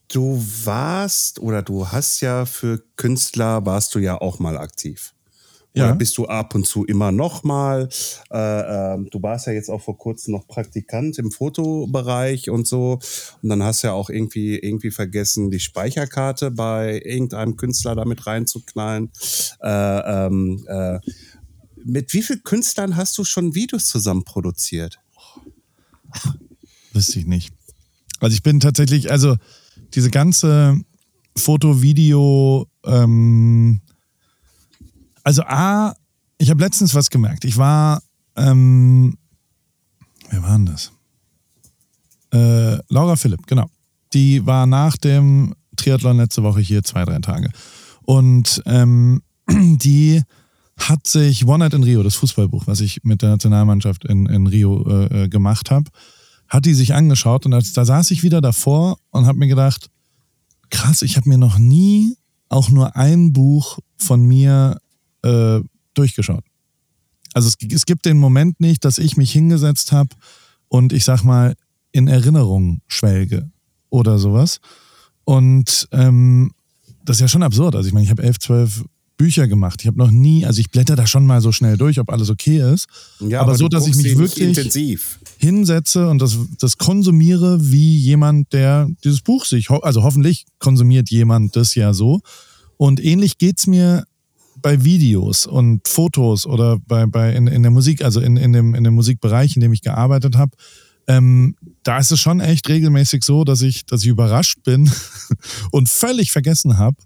du 0.09 0.43
warst 0.65 1.39
oder 1.39 1.61
du 1.61 1.87
hast 1.87 2.19
ja 2.19 2.45
für 2.45 2.83
Künstler 2.97 3.65
warst 3.65 3.95
du 3.95 3.99
ja 3.99 4.19
auch 4.19 4.39
mal 4.39 4.57
aktiv. 4.57 5.13
Oder 5.75 5.87
Ja. 5.89 5.93
bist 5.93 6.17
du 6.17 6.25
ab 6.25 6.55
und 6.55 6.65
zu 6.65 6.83
immer 6.85 7.11
noch 7.11 7.43
mal? 7.43 7.87
Äh, 8.31 8.93
ähm, 8.95 9.07
du 9.11 9.21
warst 9.21 9.45
ja 9.47 9.53
jetzt 9.53 9.69
auch 9.69 9.81
vor 9.81 9.97
kurzem 9.97 10.33
noch 10.33 10.47
Praktikant 10.47 11.17
im 11.19 11.31
Fotobereich 11.31 12.49
und 12.49 12.67
so. 12.67 12.99
Und 13.41 13.49
dann 13.49 13.61
hast 13.61 13.83
du 13.83 13.87
ja 13.87 13.93
auch 13.93 14.09
irgendwie, 14.09 14.57
irgendwie 14.57 14.89
vergessen, 14.91 15.51
die 15.51 15.59
Speicherkarte 15.59 16.49
bei 16.51 17.01
irgendeinem 17.05 17.55
Künstler 17.55 17.95
damit 17.95 18.25
reinzuknallen. 18.25 19.11
Äh, 19.61 20.25
ähm, 20.27 20.65
äh, 20.67 20.99
mit 21.85 22.13
wie 22.13 22.23
vielen 22.23 22.43
Künstlern 22.43 22.97
hast 22.97 23.17
du 23.17 23.23
schon 23.23 23.53
Videos 23.55 23.87
zusammen 23.87 24.23
produziert? 24.23 24.99
Wüsste 26.93 27.19
ich 27.19 27.25
nicht. 27.27 27.53
Also 28.19 28.33
ich 28.33 28.43
bin 28.43 28.59
tatsächlich, 28.59 29.11
also 29.11 29.35
diese 29.93 30.09
ganze 30.09 30.79
Foto, 31.37 31.81
Video, 31.81 32.67
ähm, 32.83 33.81
also 35.23 35.43
A, 35.43 35.93
ich 36.37 36.49
habe 36.49 36.61
letztens 36.61 36.95
was 36.95 37.09
gemerkt. 37.09 37.45
Ich 37.45 37.57
war, 37.57 38.01
ähm, 38.35 39.17
wer 40.29 40.41
war 40.41 40.51
denn 40.57 40.65
das? 40.65 40.91
Äh, 42.31 42.77
Laura 42.89 43.15
Philipp, 43.15 43.45
genau. 43.47 43.69
Die 44.13 44.45
war 44.45 44.65
nach 44.65 44.97
dem 44.97 45.53
Triathlon 45.75 46.17
letzte 46.17 46.43
Woche 46.43 46.61
hier 46.61 46.83
zwei, 46.83 47.05
drei 47.05 47.19
Tage. 47.19 47.49
Und 48.03 48.61
ähm, 48.65 49.21
die 49.49 50.21
hat 50.77 51.07
sich 51.07 51.45
One 51.45 51.59
Night 51.59 51.73
in 51.73 51.83
Rio, 51.83 52.03
das 52.03 52.15
Fußballbuch, 52.15 52.67
was 52.67 52.79
ich 52.81 53.03
mit 53.03 53.21
der 53.21 53.29
Nationalmannschaft 53.29 54.05
in, 54.05 54.25
in 54.27 54.47
Rio 54.47 54.87
äh, 54.87 55.23
äh, 55.23 55.29
gemacht 55.29 55.71
habe, 55.71 55.89
hat 56.47 56.65
die 56.65 56.73
sich 56.73 56.93
angeschaut 56.93 57.45
und 57.45 57.53
als, 57.53 57.73
da 57.73 57.85
saß 57.85 58.11
ich 58.11 58.23
wieder 58.23 58.41
davor 58.41 58.97
und 59.11 59.25
habe 59.25 59.37
mir 59.37 59.47
gedacht, 59.47 59.89
krass, 60.69 61.01
ich 61.01 61.17
habe 61.17 61.29
mir 61.29 61.37
noch 61.37 61.59
nie 61.59 62.15
auch 62.47 62.69
nur 62.69 62.95
ein 62.95 63.33
Buch 63.33 63.79
von 63.97 64.25
mir 64.25 64.79
äh, 65.23 65.59
durchgeschaut. 65.93 66.43
Also 67.33 67.47
es, 67.49 67.55
es 67.71 67.85
gibt 67.85 68.05
den 68.05 68.17
Moment 68.17 68.59
nicht, 68.59 68.85
dass 68.85 68.97
ich 68.97 69.17
mich 69.17 69.31
hingesetzt 69.31 69.91
habe 69.91 70.09
und 70.67 70.93
ich 70.93 71.05
sag 71.05 71.23
mal 71.23 71.55
in 71.91 72.07
Erinnerung 72.07 72.81
schwelge 72.87 73.49
oder 73.89 74.17
sowas. 74.19 74.59
Und 75.25 75.87
ähm, 75.91 76.51
das 77.05 77.17
ist 77.17 77.21
ja 77.21 77.27
schon 77.27 77.43
absurd. 77.43 77.75
Also 77.75 77.87
ich 77.87 77.93
meine, 77.93 78.03
ich 78.05 78.11
habe 78.11 78.23
elf, 78.23 78.39
zwölf 78.39 78.83
Bücher 79.17 79.47
gemacht. 79.47 79.81
Ich 79.81 79.87
habe 79.87 79.97
noch 79.97 80.11
nie, 80.11 80.45
also 80.45 80.61
ich 80.61 80.71
blätter 80.71 80.95
da 80.95 81.05
schon 81.05 81.25
mal 81.25 81.41
so 81.41 81.51
schnell 81.51 81.75
durch, 81.75 81.99
ob 81.99 82.09
alles 82.09 82.29
okay 82.29 82.73
ist. 82.73 82.87
Ja, 83.19 83.41
aber, 83.41 83.55
so, 83.55 83.67
du 83.67 83.77
dass 83.77 83.85
ich 83.85 83.95
mich 83.95 84.17
wirklich 84.17 84.47
intensiv. 84.47 85.19
hinsetze 85.37 86.07
und 86.07 86.19
das, 86.21 86.37
das 86.59 86.77
konsumiere 86.77 87.59
wie 87.61 87.97
jemand, 87.97 88.53
der 88.53 88.87
dieses 89.03 89.21
Buch 89.21 89.43
sich, 89.45 89.69
ho- 89.69 89.79
also 89.79 90.03
hoffentlich 90.03 90.45
konsumiert 90.59 91.09
jemand 91.09 91.55
das 91.55 91.75
ja 91.75 91.93
so. 91.93 92.21
Und 92.77 93.03
ähnlich 93.03 93.37
geht's 93.37 93.67
mir 93.67 94.05
bei 94.61 94.83
Videos 94.83 95.45
und 95.45 95.87
Fotos 95.87 96.45
oder 96.45 96.79
bei, 96.79 97.05
bei 97.05 97.33
in, 97.33 97.47
in 97.47 97.63
der 97.63 97.71
Musik, 97.71 98.03
also 98.03 98.19
in, 98.19 98.37
in, 98.37 98.53
dem, 98.53 98.75
in 98.75 98.83
dem 98.83 98.93
Musikbereich, 98.93 99.55
in 99.55 99.61
dem 99.61 99.73
ich 99.73 99.81
gearbeitet 99.81 100.35
habe. 100.35 100.51
Ähm, 101.07 101.55
da 101.83 101.97
ist 101.97 102.11
es 102.11 102.19
schon 102.19 102.39
echt 102.39 102.69
regelmäßig 102.69 103.23
so, 103.23 103.43
dass 103.43 103.61
ich, 103.61 103.85
dass 103.85 104.03
ich 104.03 104.07
überrascht 104.07 104.63
bin 104.63 104.91
und 105.71 105.89
völlig 105.89 106.31
vergessen 106.31 106.77
habe, 106.77 106.97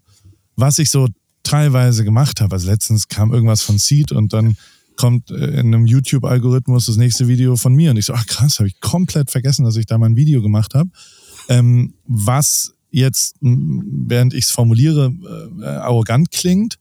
was 0.55 0.77
ich 0.79 0.89
so 0.89 1.07
teilweise 1.43 2.03
gemacht 2.03 2.41
habe. 2.41 2.53
Also 2.53 2.69
letztens 2.69 3.07
kam 3.07 3.33
irgendwas 3.33 3.61
von 3.61 3.77
Seed 3.77 4.11
und 4.11 4.33
dann 4.33 4.57
kommt 4.95 5.31
äh, 5.31 5.59
in 5.59 5.73
einem 5.73 5.85
YouTube-Algorithmus 5.85 6.85
das 6.85 6.97
nächste 6.97 7.27
Video 7.27 7.55
von 7.55 7.73
mir 7.73 7.91
und 7.91 7.97
ich 7.97 8.05
so, 8.05 8.13
ach 8.13 8.25
krass, 8.25 8.59
habe 8.59 8.67
ich 8.67 8.79
komplett 8.79 9.31
vergessen, 9.31 9.65
dass 9.65 9.75
ich 9.75 9.85
da 9.85 9.97
mal 9.97 10.07
ein 10.07 10.15
Video 10.15 10.41
gemacht 10.41 10.75
habe. 10.75 10.89
Ähm, 11.49 11.93
was 12.05 12.73
jetzt, 12.91 13.35
während 13.41 14.33
ich 14.33 14.45
es 14.45 14.51
formuliere, 14.51 15.13
äh, 15.61 15.65
arrogant 15.65 16.31
klingt, 16.31 16.77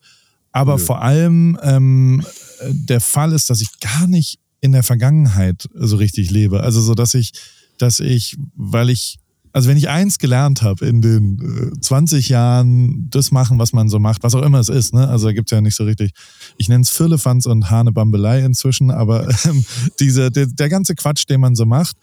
aber 0.53 0.79
vor 0.79 1.03
allem 1.03 1.59
ähm, 1.63 2.25
äh, 2.61 2.71
der 2.73 3.01
Fall 3.01 3.33
ist, 3.33 3.51
dass 3.51 3.61
ich 3.61 3.81
gar 3.81 4.07
nicht 4.07 4.39
in 4.61 4.73
der 4.73 4.83
Vergangenheit 4.83 5.69
so 5.75 5.97
richtig 5.97 6.31
lebe. 6.31 6.63
Also 6.63 6.81
so, 6.81 6.95
dass 6.95 7.15
ich, 7.15 7.33
dass 7.79 7.99
ich, 8.01 8.37
weil 8.55 8.91
ich 8.91 9.19
also 9.55 9.69
wenn 9.69 9.77
ich 9.77 9.89
eins 9.89 10.19
gelernt 10.19 10.63
habe 10.63 10.87
in 10.87 11.03
den 11.03 11.73
äh, 11.77 11.81
20 11.81 12.29
Jahren, 12.31 13.11
das 13.11 13.31
machen, 13.31 13.59
was 13.59 13.73
man 13.73 13.89
so 13.89 13.99
macht, 13.99 14.23
was 14.23 14.35
auch 14.35 14.43
immer 14.43 14.59
es 14.61 14.69
ist, 14.69 14.95
ne? 14.95 15.09
Also 15.09 15.27
da 15.27 15.33
gibt's 15.33 15.51
ja 15.51 15.61
nicht 15.61 15.77
so 15.77 15.85
richtig, 15.85 16.13
ich 16.57 16.69
nenne 16.69 16.83
es 16.83 16.91
Firlefanz 16.91 17.47
und 17.47 17.71
Hanebambelei 17.71 18.41
inzwischen, 18.41 18.91
aber 18.91 19.29
ähm, 19.45 19.65
diese, 20.01 20.31
der, 20.31 20.47
der 20.47 20.69
ganze 20.69 20.95
Quatsch, 20.95 21.29
den 21.29 21.41
man 21.41 21.55
so 21.55 21.67
macht, 21.67 21.97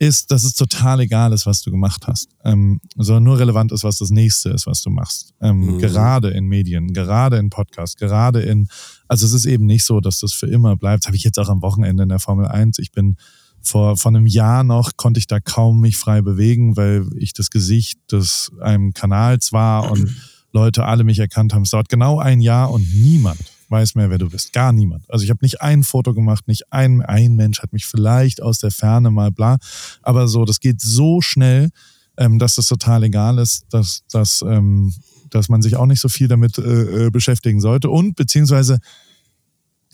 ist, 0.00 0.30
dass 0.30 0.44
es 0.44 0.54
total 0.54 1.00
egal 1.00 1.34
ist, 1.34 1.44
was 1.44 1.60
du 1.60 1.70
gemacht 1.70 2.06
hast, 2.06 2.30
ähm, 2.42 2.80
sondern 2.96 3.22
nur 3.22 3.38
relevant 3.38 3.70
ist, 3.70 3.84
was 3.84 3.98
das 3.98 4.08
nächste 4.08 4.48
ist, 4.48 4.66
was 4.66 4.80
du 4.80 4.88
machst. 4.88 5.34
Ähm, 5.42 5.74
mhm. 5.74 5.78
Gerade 5.78 6.30
in 6.30 6.46
Medien, 6.46 6.94
gerade 6.94 7.36
in 7.36 7.50
Podcasts, 7.50 7.96
gerade 7.96 8.40
in, 8.40 8.68
also 9.08 9.26
es 9.26 9.34
ist 9.34 9.44
eben 9.44 9.66
nicht 9.66 9.84
so, 9.84 10.00
dass 10.00 10.18
das 10.20 10.32
für 10.32 10.46
immer 10.46 10.74
bleibt. 10.76 11.04
Das 11.04 11.08
habe 11.08 11.16
ich 11.16 11.22
jetzt 11.22 11.38
auch 11.38 11.50
am 11.50 11.60
Wochenende 11.60 12.02
in 12.02 12.08
der 12.08 12.18
Formel 12.18 12.46
1. 12.46 12.78
Ich 12.78 12.92
bin 12.92 13.16
vor, 13.60 13.98
vor 13.98 14.10
einem 14.10 14.26
Jahr 14.26 14.64
noch 14.64 14.96
konnte 14.96 15.18
ich 15.18 15.26
da 15.26 15.38
kaum 15.38 15.82
mich 15.82 15.98
frei 15.98 16.22
bewegen, 16.22 16.78
weil 16.78 17.06
ich 17.18 17.34
das 17.34 17.50
Gesicht 17.50 18.00
des 18.10 18.52
einem 18.62 18.94
Kanals 18.94 19.52
war 19.52 19.90
und 19.90 20.16
Leute 20.52 20.86
alle 20.86 21.04
mich 21.04 21.18
erkannt 21.18 21.52
haben. 21.52 21.62
Es 21.62 21.70
dauert 21.70 21.90
genau 21.90 22.18
ein 22.18 22.40
Jahr 22.40 22.70
und 22.70 22.88
niemand 22.94 23.38
weiß 23.70 23.94
mehr, 23.94 24.10
wer 24.10 24.18
du 24.18 24.28
bist. 24.28 24.52
Gar 24.52 24.72
niemand. 24.72 25.10
Also 25.10 25.24
ich 25.24 25.30
habe 25.30 25.40
nicht 25.42 25.60
ein 25.60 25.84
Foto 25.84 26.14
gemacht, 26.14 26.48
nicht 26.48 26.72
ein, 26.72 27.02
ein 27.02 27.36
Mensch 27.36 27.62
hat 27.62 27.72
mich 27.72 27.86
vielleicht 27.86 28.42
aus 28.42 28.58
der 28.58 28.70
Ferne 28.70 29.10
mal 29.10 29.30
bla. 29.30 29.58
Aber 30.02 30.28
so, 30.28 30.44
das 30.44 30.60
geht 30.60 30.80
so 30.80 31.20
schnell, 31.20 31.70
ähm, 32.16 32.38
dass 32.38 32.56
das 32.56 32.66
total 32.66 33.04
egal 33.04 33.38
ist, 33.38 33.66
dass, 33.70 34.02
dass, 34.10 34.42
ähm, 34.42 34.92
dass 35.30 35.48
man 35.48 35.62
sich 35.62 35.76
auch 35.76 35.86
nicht 35.86 36.00
so 36.00 36.08
viel 36.08 36.28
damit 36.28 36.58
äh, 36.58 37.06
äh 37.06 37.10
beschäftigen 37.10 37.60
sollte. 37.60 37.90
Und 37.90 38.16
beziehungsweise, 38.16 38.78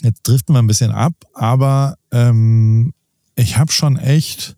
jetzt 0.03 0.27
driften 0.27 0.55
wir 0.55 0.61
ein 0.61 0.67
bisschen 0.67 0.91
ab, 0.91 1.15
aber 1.35 1.97
ähm, 2.11 2.93
ich 3.37 3.59
habe 3.59 3.71
schon 3.71 3.97
echt 3.97 4.57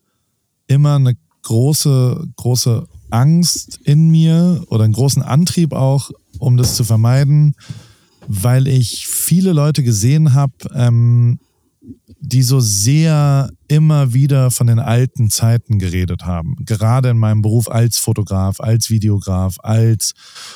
immer 0.66 0.96
eine 0.96 1.16
große, 1.42 2.28
große 2.36 2.86
Angst 3.10 3.80
in 3.84 4.10
mir 4.10 4.64
oder 4.68 4.84
einen 4.84 4.92
großen 4.92 5.22
Antrieb 5.22 5.72
auch, 5.72 6.10
um 6.38 6.56
das 6.56 6.76
zu 6.76 6.84
vermeiden, 6.84 7.54
weil 8.28 8.68
ich 8.68 9.06
viele 9.06 9.52
Leute 9.52 9.82
gesehen 9.82 10.34
habe, 10.34 10.52
ähm, 10.74 11.40
die 12.20 12.42
so 12.42 12.60
sehr 12.60 13.50
immer 13.68 14.12
wieder 14.12 14.50
von 14.50 14.66
den 14.66 14.78
alten 14.78 15.30
Zeiten 15.30 15.78
geredet 15.78 16.24
haben. 16.24 16.56
Gerade 16.66 17.08
in 17.10 17.18
meinem 17.18 17.40
Beruf 17.40 17.70
als 17.70 17.98
Fotograf, 17.98 18.60
als 18.60 18.90
Videograf, 18.90 19.56
als, 19.62 20.12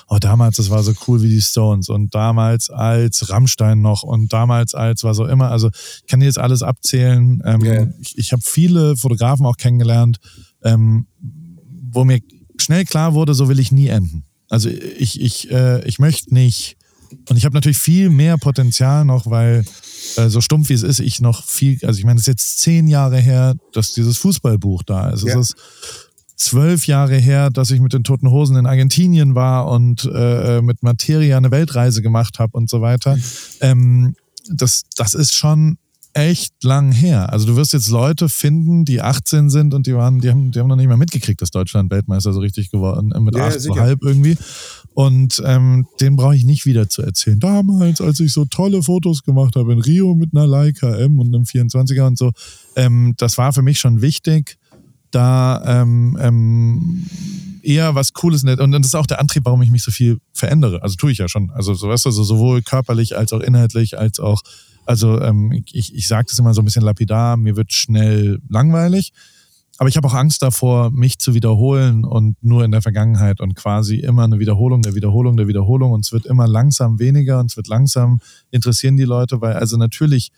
oh, 0.09 0.19
damals, 0.19 0.57
das 0.57 0.69
war 0.69 0.83
so 0.83 0.93
cool 1.07 1.23
wie 1.23 1.29
die 1.29 1.41
Stones 1.41 1.89
und 1.89 2.15
damals 2.15 2.69
als 2.69 3.31
Rammstein 3.31 3.81
noch 3.81 4.03
und 4.03 4.33
damals 4.33 4.75
als 4.75 5.05
was 5.05 5.19
auch 5.19 5.29
immer. 5.29 5.51
Also 5.51 5.71
ich 5.71 6.07
kann 6.07 6.21
jetzt 6.21 6.39
alles 6.39 6.63
abzählen. 6.63 7.43
Ähm, 7.45 7.63
yeah. 7.63 7.89
Ich, 8.01 8.19
ich 8.19 8.33
habe 8.33 8.43
viele 8.45 8.97
Fotografen 8.97 9.47
auch 9.47 9.57
kennengelernt, 9.57 10.19
ähm, 10.63 11.07
wo 11.91 12.05
mir 12.05 12.21
schnell 12.59 12.85
klar 12.85 13.15
wurde, 13.15 13.33
so 13.33 13.49
will 13.49 13.61
ich 13.61 13.73
nie 13.73 13.89
enden. 13.89 14.25
Also 14.49 14.69
ich, 14.69 15.21
ich, 15.21 15.51
äh, 15.51 15.83
ich 15.87 15.99
möchte 15.99 16.35
nicht 16.35 16.77
und 17.29 17.37
ich 17.37 17.45
habe 17.45 17.55
natürlich 17.55 17.79
viel 17.79 18.11
mehr 18.11 18.39
Potenzial 18.39 19.05
noch, 19.05 19.27
weil 19.29 19.65
äh, 20.17 20.29
so 20.29 20.41
stumpf 20.41 20.69
wie 20.69 20.75
es 20.75 20.83
ist, 20.83 21.01
ich 21.01 21.21
noch 21.21 21.45
viel, 21.45 21.79
also 21.85 21.99
ich 21.99 22.05
meine, 22.05 22.17
es 22.17 22.23
ist 22.23 22.29
jetzt 22.29 22.59
zehn 22.61 22.89
Jahre 22.89 23.19
her, 23.19 23.55
dass 23.73 23.93
dieses 23.93 24.19
Fußballbuch 24.19 24.83
da 24.83 25.11
ist. 25.11 25.25
Ja. 25.25 25.39
Es 25.39 25.51
ist 25.51 25.57
zwölf 26.37 26.87
Jahre 26.87 27.17
her, 27.17 27.51
dass 27.51 27.71
ich 27.71 27.81
mit 27.81 27.93
den 27.93 28.05
Toten 28.05 28.31
Hosen 28.31 28.57
in 28.57 28.67
Argentinien 28.67 29.35
war 29.35 29.69
und 29.69 30.11
äh, 30.13 30.61
mit 30.61 30.83
Materia 30.83 31.37
eine 31.37 31.51
Weltreise 31.51 32.03
gemacht 32.03 32.39
habe 32.39 32.57
und 32.57 32.69
so 32.69 32.81
weiter. 32.81 33.17
Ähm, 33.61 34.15
das, 34.51 34.83
das 34.97 35.15
ist 35.15 35.35
schon 35.35 35.79
echt 36.15 36.63
lang 36.63 36.93
her. 36.93 37.33
Also 37.33 37.47
du 37.47 37.57
wirst 37.57 37.73
jetzt 37.73 37.89
Leute 37.89 38.29
finden, 38.29 38.85
die 38.85 39.01
18 39.01 39.51
sind 39.51 39.73
und 39.73 39.87
die 39.87 39.95
waren, 39.95 40.21
die 40.21 40.31
haben, 40.31 40.51
die 40.51 40.61
haben 40.61 40.69
noch 40.69 40.77
nicht 40.77 40.89
mal 40.89 40.97
mitgekriegt, 40.97 41.41
dass 41.41 41.51
Deutschland 41.51 41.91
Weltmeister 41.91 42.33
so 42.33 42.41
richtig 42.41 42.71
geworden, 42.71 43.13
äh, 43.13 43.21
mit 43.21 43.35
ja, 43.35 43.47
acht 43.47 43.61
so 43.61 43.77
halb 43.77 44.03
irgendwie. 44.03 44.37
Und 44.95 45.43
ähm, 45.45 45.87
den 46.01 46.17
brauche 46.17 46.37
ich 46.37 46.45
nicht 46.45 46.67
wieder 46.67 46.89
zu 46.89 47.03
erzählen. 47.03 47.41
Damals, 47.41 48.01
als 48.01 48.21
ich 48.21 48.33
so 48.33 48.45
tolle 48.45 48.83
Fotos 48.83 49.23
gemacht 49.23 49.57
habe 49.57 49.73
in 49.73 49.81
Rio 49.81 50.15
mit 50.15 50.31
einer 50.35 50.47
Leica 50.47 50.95
M 50.97 51.19
und 51.19 51.35
einem 51.35 51.45
24er 51.45 52.07
und 52.07 52.19
so, 52.19 52.33
ähm, 52.77 53.15
das 53.17 53.39
war 53.39 53.53
für 53.53 53.63
mich 53.63 53.81
schon 53.81 54.03
wichtig, 54.03 54.59
da 55.11 55.63
ähm, 55.65 56.19
ähm, 56.21 57.07
eher 57.63 57.95
was 57.95 58.13
Cooles. 58.13 58.45
Und 58.45 58.73
das 58.73 58.87
ist 58.87 58.95
auch 58.95 59.07
der 59.07 59.21
Antrieb, 59.21 59.45
warum 59.45 59.63
ich 59.63 59.71
mich 59.71 59.83
so 59.83 59.91
viel 59.91 60.19
verändere. 60.33 60.83
Also 60.83 60.97
tue 60.97 61.13
ich 61.13 61.19
ja 61.19 61.29
schon. 61.29 61.51
Also 61.51 61.75
so 61.75 61.89
weißt 61.89 62.05
du, 62.05 62.09
also 62.11 62.25
sowohl 62.25 62.63
körperlich 62.63 63.17
als 63.17 63.33
auch 63.33 63.41
inhaltlich, 63.41 63.99
als 63.99 64.21
auch, 64.21 64.43
also 64.85 65.21
ähm, 65.21 65.65
ich, 65.73 65.95
ich 65.95 66.09
sage 66.09 66.27
das 66.29 66.39
immer 66.39 66.55
so 66.55 66.63
ein 66.63 66.65
bisschen 66.65 66.83
lapidar, 66.83 67.37
mir 67.37 67.57
wird 67.57 67.73
schnell 67.73 68.41
langweilig. 68.49 69.13
Aber 69.83 69.89
ich 69.89 69.97
habe 69.97 70.07
auch 70.07 70.15
Angst 70.15 70.43
davor, 70.43 70.93
mich 70.93 71.19
zu 71.19 71.35
wiederholen 71.35 72.05
und 72.05 72.37
nur 72.41 72.65
in 72.65 72.71
der 72.71 72.83
Vergangenheit 72.83 73.41
und 73.41 73.57
quasi 73.57 73.97
immer 73.97 74.23
eine 74.23 74.39
Wiederholung 74.39 74.81
der 74.81 74.95
Wiederholung 74.95 75.37
der 75.37 75.49
Wiederholung 75.49 75.91
und 75.91 76.05
es 76.05 76.13
wird 76.13 76.25
immer 76.25 76.47
langsam 76.47 77.01
weniger 77.01 77.41
und 77.41 77.51
es 77.51 77.57
wird 77.57 77.67
langsam 77.67 78.21
interessieren 78.53 78.97
die 78.97 79.03
Leute, 79.03 79.41
weil 79.41 79.55
also 79.55 79.77
natürlich 79.77 80.31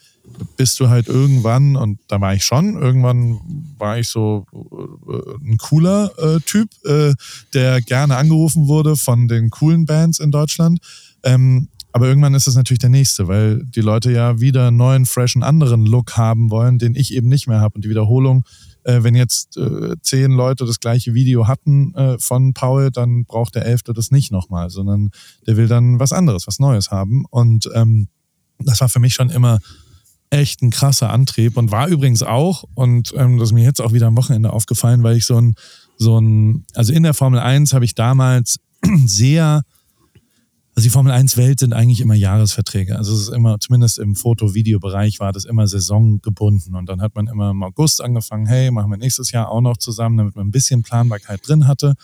bist 0.56 0.80
du 0.80 0.88
halt 0.88 1.08
irgendwann 1.08 1.76
und 1.76 1.98
da 2.08 2.22
war 2.22 2.32
ich 2.32 2.42
schon, 2.42 2.80
irgendwann 2.80 3.38
war 3.76 3.98
ich 3.98 4.08
so 4.08 4.46
äh, 4.54 5.46
ein 5.46 5.58
cooler 5.58 6.10
äh, 6.16 6.40
Typ, 6.40 6.70
äh, 6.86 7.12
der 7.52 7.82
gerne 7.82 8.16
angerufen 8.16 8.66
wurde 8.66 8.96
von 8.96 9.28
den 9.28 9.50
coolen 9.50 9.84
Bands 9.84 10.20
in 10.20 10.30
Deutschland. 10.30 10.78
Ähm, 11.22 11.68
aber 11.92 12.08
irgendwann 12.08 12.32
ist 12.32 12.48
es 12.48 12.56
natürlich 12.56 12.80
der 12.80 12.88
nächste, 12.88 13.28
weil 13.28 13.62
die 13.66 13.82
Leute 13.82 14.10
ja 14.10 14.40
wieder 14.40 14.68
einen 14.68 14.78
neuen, 14.78 15.04
freshen, 15.04 15.42
anderen 15.42 15.84
Look 15.84 16.16
haben 16.16 16.50
wollen, 16.50 16.78
den 16.78 16.94
ich 16.94 17.12
eben 17.12 17.28
nicht 17.28 17.46
mehr 17.46 17.60
habe. 17.60 17.74
Und 17.74 17.84
die 17.84 17.90
Wiederholung 17.90 18.46
äh, 18.84 19.02
wenn 19.02 19.14
jetzt 19.14 19.56
äh, 19.56 19.96
zehn 20.00 20.32
Leute 20.32 20.64
das 20.66 20.80
gleiche 20.80 21.14
Video 21.14 21.48
hatten 21.48 21.94
äh, 21.94 22.18
von 22.18 22.54
Paul, 22.54 22.90
dann 22.90 23.24
braucht 23.24 23.54
der 23.54 23.66
Elfte 23.66 23.92
das 23.92 24.10
nicht 24.10 24.30
nochmal, 24.30 24.70
sondern 24.70 25.10
der 25.46 25.56
will 25.56 25.68
dann 25.68 25.98
was 25.98 26.12
anderes, 26.12 26.46
was 26.46 26.58
Neues 26.58 26.90
haben. 26.90 27.24
Und 27.30 27.68
ähm, 27.74 28.08
das 28.58 28.80
war 28.80 28.88
für 28.88 29.00
mich 29.00 29.14
schon 29.14 29.30
immer 29.30 29.58
echt 30.30 30.62
ein 30.62 30.70
krasser 30.70 31.10
Antrieb 31.10 31.56
und 31.56 31.70
war 31.70 31.88
übrigens 31.88 32.22
auch, 32.22 32.64
und 32.74 33.12
ähm, 33.16 33.38
das 33.38 33.50
ist 33.50 33.54
mir 33.54 33.64
jetzt 33.64 33.80
auch 33.80 33.92
wieder 33.92 34.06
am 34.06 34.16
Wochenende 34.16 34.52
aufgefallen, 34.52 35.02
weil 35.02 35.16
ich 35.16 35.26
so 35.26 35.40
ein, 35.40 35.54
so 35.96 36.18
ein, 36.18 36.64
also 36.74 36.92
in 36.92 37.04
der 37.04 37.14
Formel 37.14 37.38
1 37.38 37.72
habe 37.72 37.84
ich 37.84 37.94
damals 37.94 38.58
sehr 39.06 39.62
also 40.76 40.86
die 40.86 40.90
Formel 40.90 41.12
1 41.12 41.36
Welt 41.36 41.60
sind 41.60 41.72
eigentlich 41.72 42.00
immer 42.00 42.14
Jahresverträge. 42.14 42.96
Also 42.96 43.14
es 43.14 43.22
ist 43.22 43.28
immer, 43.28 43.60
zumindest 43.60 43.98
im 44.00 44.16
Foto-Video-Bereich 44.16 45.20
war 45.20 45.32
das 45.32 45.44
immer 45.44 45.68
saisongebunden. 45.68 46.74
Und 46.74 46.88
dann 46.88 47.00
hat 47.00 47.14
man 47.14 47.28
immer 47.28 47.50
im 47.50 47.62
August 47.62 48.02
angefangen, 48.02 48.46
hey, 48.46 48.72
machen 48.72 48.90
wir 48.90 48.98
nächstes 48.98 49.30
Jahr 49.30 49.50
auch 49.50 49.60
noch 49.60 49.76
zusammen, 49.76 50.16
damit 50.16 50.34
man 50.34 50.48
ein 50.48 50.50
bisschen 50.50 50.82
Planbarkeit 50.82 51.46
drin 51.46 51.68
hatte. 51.68 51.94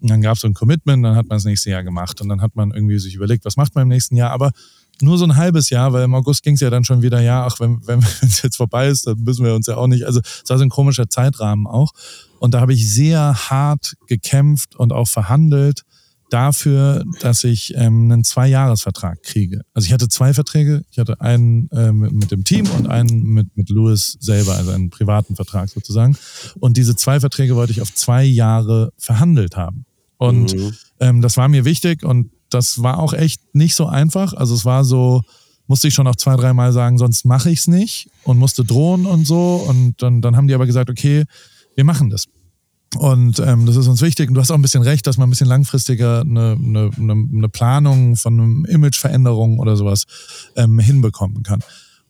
Und 0.00 0.10
dann 0.10 0.20
gab 0.20 0.34
es 0.34 0.40
so 0.40 0.48
ein 0.48 0.54
Commitment, 0.54 1.04
dann 1.04 1.14
hat 1.14 1.28
man 1.28 1.36
das 1.36 1.44
nächste 1.44 1.70
Jahr 1.70 1.84
gemacht. 1.84 2.20
Und 2.20 2.28
dann 2.28 2.40
hat 2.40 2.56
man 2.56 2.72
irgendwie 2.72 2.98
sich 2.98 3.14
überlegt, 3.14 3.44
was 3.44 3.56
macht 3.56 3.76
man 3.76 3.82
im 3.82 3.88
nächsten 3.88 4.16
Jahr. 4.16 4.32
Aber 4.32 4.50
nur 5.00 5.16
so 5.16 5.24
ein 5.24 5.36
halbes 5.36 5.70
Jahr, 5.70 5.92
weil 5.92 6.02
im 6.02 6.14
August 6.16 6.42
ging 6.42 6.54
es 6.54 6.60
ja 6.60 6.70
dann 6.70 6.82
schon 6.82 7.02
wieder, 7.02 7.20
ja, 7.20 7.46
ach, 7.46 7.60
wenn 7.60 7.80
wenn 7.86 8.00
es 8.22 8.42
jetzt 8.42 8.56
vorbei 8.56 8.88
ist, 8.88 9.06
dann 9.06 9.18
müssen 9.20 9.44
wir 9.44 9.54
uns 9.54 9.68
ja 9.68 9.76
auch 9.76 9.86
nicht. 9.86 10.06
Also 10.06 10.20
es 10.20 10.50
war 10.50 10.58
so 10.58 10.64
ein 10.64 10.70
komischer 10.70 11.08
Zeitrahmen 11.08 11.68
auch. 11.68 11.92
Und 12.40 12.54
da 12.54 12.60
habe 12.60 12.72
ich 12.72 12.92
sehr 12.92 13.34
hart 13.48 13.94
gekämpft 14.08 14.74
und 14.74 14.92
auch 14.92 15.06
verhandelt 15.06 15.82
dafür, 16.30 17.04
dass 17.20 17.44
ich 17.44 17.74
ähm, 17.74 18.10
einen 18.10 18.24
Zwei-Jahres-Vertrag 18.24 19.22
kriege. 19.22 19.62
Also 19.74 19.86
ich 19.86 19.92
hatte 19.92 20.08
zwei 20.08 20.34
Verträge. 20.34 20.84
Ich 20.90 20.98
hatte 20.98 21.20
einen 21.20 21.68
äh, 21.70 21.92
mit, 21.92 22.12
mit, 22.12 22.30
dem 22.30 22.44
Team 22.44 22.66
und 22.76 22.86
einen 22.88 23.22
mit, 23.22 23.56
mit 23.56 23.70
Louis 23.70 24.16
selber, 24.20 24.54
also 24.54 24.70
einen 24.70 24.90
privaten 24.90 25.36
Vertrag 25.36 25.68
sozusagen. 25.68 26.16
Und 26.60 26.76
diese 26.76 26.96
zwei 26.96 27.20
Verträge 27.20 27.56
wollte 27.56 27.72
ich 27.72 27.80
auf 27.80 27.94
zwei 27.94 28.24
Jahre 28.24 28.92
verhandelt 28.98 29.56
haben. 29.56 29.86
Und 30.16 30.54
mhm. 30.54 30.72
ähm, 31.00 31.22
das 31.22 31.36
war 31.36 31.48
mir 31.48 31.64
wichtig 31.64 32.04
und 32.04 32.30
das 32.50 32.82
war 32.82 32.98
auch 32.98 33.12
echt 33.12 33.54
nicht 33.54 33.74
so 33.74 33.86
einfach. 33.86 34.32
Also 34.34 34.54
es 34.54 34.64
war 34.64 34.84
so, 34.84 35.22
musste 35.66 35.88
ich 35.88 35.94
schon 35.94 36.06
auch 36.06 36.16
zwei, 36.16 36.36
dreimal 36.36 36.72
sagen, 36.72 36.98
sonst 36.98 37.24
mache 37.24 37.50
ich 37.50 37.60
es 37.60 37.66
nicht 37.68 38.08
und 38.24 38.38
musste 38.38 38.64
drohen 38.64 39.06
und 39.06 39.26
so. 39.26 39.64
Und 39.68 40.02
dann, 40.02 40.20
dann 40.20 40.36
haben 40.36 40.48
die 40.48 40.54
aber 40.54 40.66
gesagt, 40.66 40.90
okay, 40.90 41.24
wir 41.76 41.84
machen 41.84 42.10
das. 42.10 42.26
Und 42.96 43.38
ähm, 43.40 43.66
das 43.66 43.76
ist 43.76 43.86
uns 43.86 44.00
wichtig. 44.00 44.28
Und 44.28 44.34
du 44.34 44.40
hast 44.40 44.50
auch 44.50 44.54
ein 44.56 44.62
bisschen 44.62 44.82
recht, 44.82 45.06
dass 45.06 45.18
man 45.18 45.28
ein 45.28 45.30
bisschen 45.30 45.46
langfristiger 45.46 46.22
eine, 46.22 46.56
eine, 46.58 46.90
eine 46.98 47.48
Planung 47.48 48.16
von 48.16 48.34
einem 48.34 48.64
Imageveränderung 48.64 49.58
oder 49.58 49.76
sowas 49.76 50.04
ähm, 50.56 50.78
hinbekommen 50.78 51.42
kann. 51.42 51.60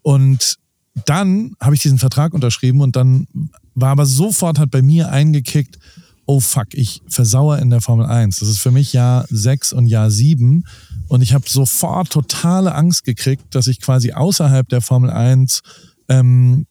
Und 0.03 0.57
dann 1.05 1.53
habe 1.61 1.75
ich 1.75 1.83
diesen 1.83 1.99
Vertrag 1.99 2.33
unterschrieben 2.33 2.81
und 2.81 2.97
dann 2.97 3.27
war 3.75 3.91
aber 3.91 4.07
sofort 4.07 4.59
hat 4.59 4.71
bei 4.71 4.83
mir 4.83 5.11
eingekickt, 5.11 5.79
oh 6.27 6.41
fuck, 6.41 6.69
ich 6.73 7.01
versauere 7.09 7.61
in 7.61 7.71
der 7.71 7.81
Formel 7.81 8.07
1. 8.07 8.37
Das 8.37 8.49
ist 8.49 8.59
für 8.59 8.71
mich 8.71 8.93
Jahr 8.93 9.25
6 9.31 9.73
und 9.73 9.87
Jahr 9.87 10.11
7. 10.11 10.65
Und 11.09 11.23
ich 11.23 11.33
habe 11.33 11.49
sofort 11.49 12.11
totale 12.11 12.75
Angst 12.75 13.05
gekriegt, 13.05 13.55
dass 13.55 13.67
ich 13.67 13.81
quasi 13.81 14.13
außerhalb 14.13 14.69
der 14.69 14.83
Formel 14.83 15.11
1 15.11 15.63
ähm, 16.09 16.67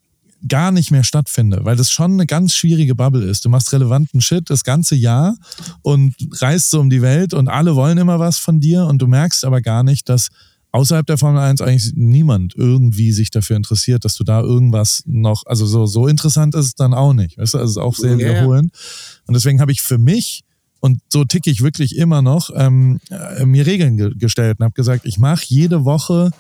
gar 0.48 0.72
nicht 0.72 0.92
mehr 0.92 1.04
stattfinde, 1.04 1.62
weil 1.64 1.76
das 1.76 1.92
schon 1.92 2.14
eine 2.14 2.26
ganz 2.26 2.54
schwierige 2.54 2.96
Bubble 2.96 3.26
ist. 3.26 3.46
Du 3.46 3.50
machst 3.50 3.72
relevanten 3.74 4.22
Shit 4.22 4.50
das 4.50 4.64
ganze 4.64 4.96
Jahr 4.96 5.36
und 5.82 6.16
reist 6.42 6.70
so 6.70 6.80
um 6.80 6.90
die 6.90 7.02
Welt 7.02 7.34
und 7.34 7.48
alle 7.48 7.76
wollen 7.76 7.98
immer 7.98 8.20
was 8.20 8.38
von 8.38 8.60
dir 8.60 8.86
und 8.86 9.02
du 9.02 9.08
merkst 9.08 9.46
aber 9.46 9.62
gar 9.62 9.84
nicht, 9.84 10.10
dass 10.10 10.30
außerhalb 10.72 11.06
der 11.06 11.18
Formel 11.18 11.42
1 11.42 11.62
eigentlich 11.62 11.94
niemand 11.96 12.54
irgendwie 12.56 13.12
sich 13.12 13.32
dafür 13.32 13.56
interessiert, 13.56 14.06
dass 14.06 14.16
du 14.16 14.24
da 14.24 14.42
irgendwas 14.42 15.04
noch, 15.06 15.44
also 15.46 15.66
so, 15.66 15.86
so 15.86 16.08
interessant 16.08 16.56
ist 16.56 16.66
es 16.66 16.76
dann 16.76 16.94
auch 16.94 17.14
nicht. 17.14 17.38
Weißt 17.38 17.54
du, 17.54 17.58
also 17.58 17.66
es 17.66 17.72
ist 17.72 17.78
auch 17.78 17.96
sehr 17.96 18.18
wiederholend. 18.18 18.72
Und 19.26 19.34
deswegen 19.34 19.60
habe 19.60 19.72
ich 19.72 19.82
für 19.82 19.98
mich, 19.98 20.44
und 20.80 21.00
so 21.10 21.26
ticke 21.26 21.50
ich 21.50 21.62
wirklich 21.62 21.96
immer 21.96 22.22
noch, 22.22 22.52
ähm, 22.54 23.00
äh, 23.10 23.46
mir 23.46 23.66
Regeln 23.66 23.98
ge 23.98 24.12
gestellt 24.16 24.60
und 24.60 24.66
habe 24.66 24.76
gesagt, 24.76 25.06
ich 25.06 25.18
mache 25.18 25.46
jede 25.48 25.86
Woche 25.86 26.32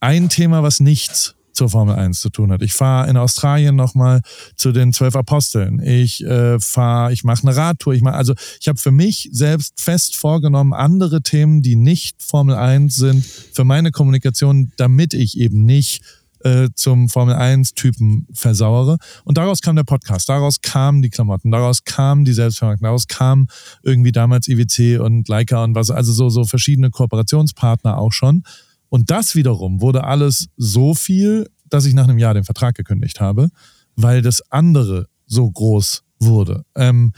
ein 0.00 0.28
Thema, 0.28 0.62
was 0.62 0.80
nichts 0.80 1.34
zur 1.58 1.68
Formel 1.68 1.96
1 1.96 2.20
zu 2.20 2.30
tun 2.30 2.52
hat. 2.52 2.62
Ich 2.62 2.72
fahre 2.72 3.10
in 3.10 3.16
Australien 3.16 3.74
nochmal 3.74 4.20
zu 4.54 4.70
den 4.70 4.92
zwölf 4.92 5.16
Aposteln. 5.16 5.80
Ich 5.80 6.24
äh, 6.24 6.60
fahre, 6.60 7.12
ich 7.12 7.24
mache 7.24 7.46
eine 7.46 7.56
Radtour. 7.56 7.94
Ich 7.94 8.00
mach, 8.00 8.12
also 8.12 8.34
ich 8.60 8.68
habe 8.68 8.78
für 8.78 8.92
mich 8.92 9.28
selbst 9.32 9.80
fest 9.80 10.14
vorgenommen, 10.14 10.72
andere 10.72 11.20
Themen, 11.20 11.60
die 11.60 11.74
nicht 11.74 12.22
Formel 12.22 12.54
1 12.54 12.94
sind, 12.94 13.24
für 13.24 13.64
meine 13.64 13.90
Kommunikation, 13.90 14.70
damit 14.76 15.14
ich 15.14 15.36
eben 15.36 15.64
nicht 15.64 16.02
äh, 16.44 16.68
zum 16.76 17.08
Formel 17.08 17.34
1-Typen 17.34 18.28
versauere. 18.32 18.98
Und 19.24 19.36
daraus 19.36 19.60
kam 19.60 19.74
der 19.74 19.82
Podcast, 19.82 20.28
daraus 20.28 20.60
kamen 20.60 21.02
die 21.02 21.10
Klamotten, 21.10 21.50
daraus 21.50 21.82
kam 21.82 22.24
die 22.24 22.32
Selbstvermarktung, 22.32 22.84
daraus 22.84 23.08
kam 23.08 23.48
irgendwie 23.82 24.12
damals 24.12 24.46
IWC 24.46 25.00
und 25.00 25.26
Leica 25.26 25.64
und 25.64 25.74
was, 25.74 25.90
also 25.90 26.12
so, 26.12 26.28
so 26.28 26.44
verschiedene 26.44 26.90
Kooperationspartner 26.90 27.98
auch 27.98 28.12
schon. 28.12 28.44
Und 28.88 29.10
das 29.10 29.34
wiederum 29.34 29.80
wurde 29.80 30.04
alles 30.04 30.48
so 30.56 30.94
viel, 30.94 31.48
dass 31.68 31.84
ich 31.84 31.94
nach 31.94 32.04
einem 32.04 32.18
Jahr 32.18 32.34
den 32.34 32.44
Vertrag 32.44 32.74
gekündigt 32.74 33.20
habe, 33.20 33.48
weil 33.96 34.22
das 34.22 34.42
andere 34.50 35.06
so 35.26 35.50
groß 35.50 36.02
wurde. 36.18 36.64
Ähm, 36.74 37.12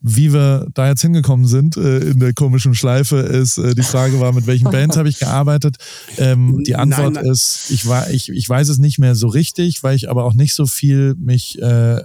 wie 0.00 0.32
wir 0.32 0.68
da 0.74 0.88
jetzt 0.88 1.02
hingekommen 1.02 1.46
sind 1.46 1.76
äh, 1.76 1.98
in 1.98 2.20
der 2.20 2.32
komischen 2.32 2.74
Schleife, 2.74 3.16
ist 3.16 3.58
äh, 3.58 3.74
die 3.74 3.82
Frage 3.82 4.20
war, 4.20 4.32
mit 4.32 4.46
welchen 4.46 4.70
Bands 4.70 4.96
habe 4.96 5.08
ich 5.08 5.18
gearbeitet? 5.18 5.76
Ähm, 6.18 6.62
die 6.64 6.72
Nein, 6.72 6.92
Antwort 6.92 7.14
nein. 7.14 7.26
ist, 7.26 7.70
ich, 7.70 7.86
war, 7.88 8.08
ich, 8.10 8.28
ich 8.30 8.48
weiß 8.48 8.68
es 8.68 8.78
nicht 8.78 8.98
mehr 8.98 9.16
so 9.16 9.26
richtig, 9.26 9.82
weil 9.82 9.96
ich 9.96 10.08
aber 10.08 10.24
auch 10.24 10.34
nicht 10.34 10.54
so 10.54 10.66
viel 10.66 11.14
mich 11.18 11.60
äh, 11.60 11.96
äh, 11.96 12.04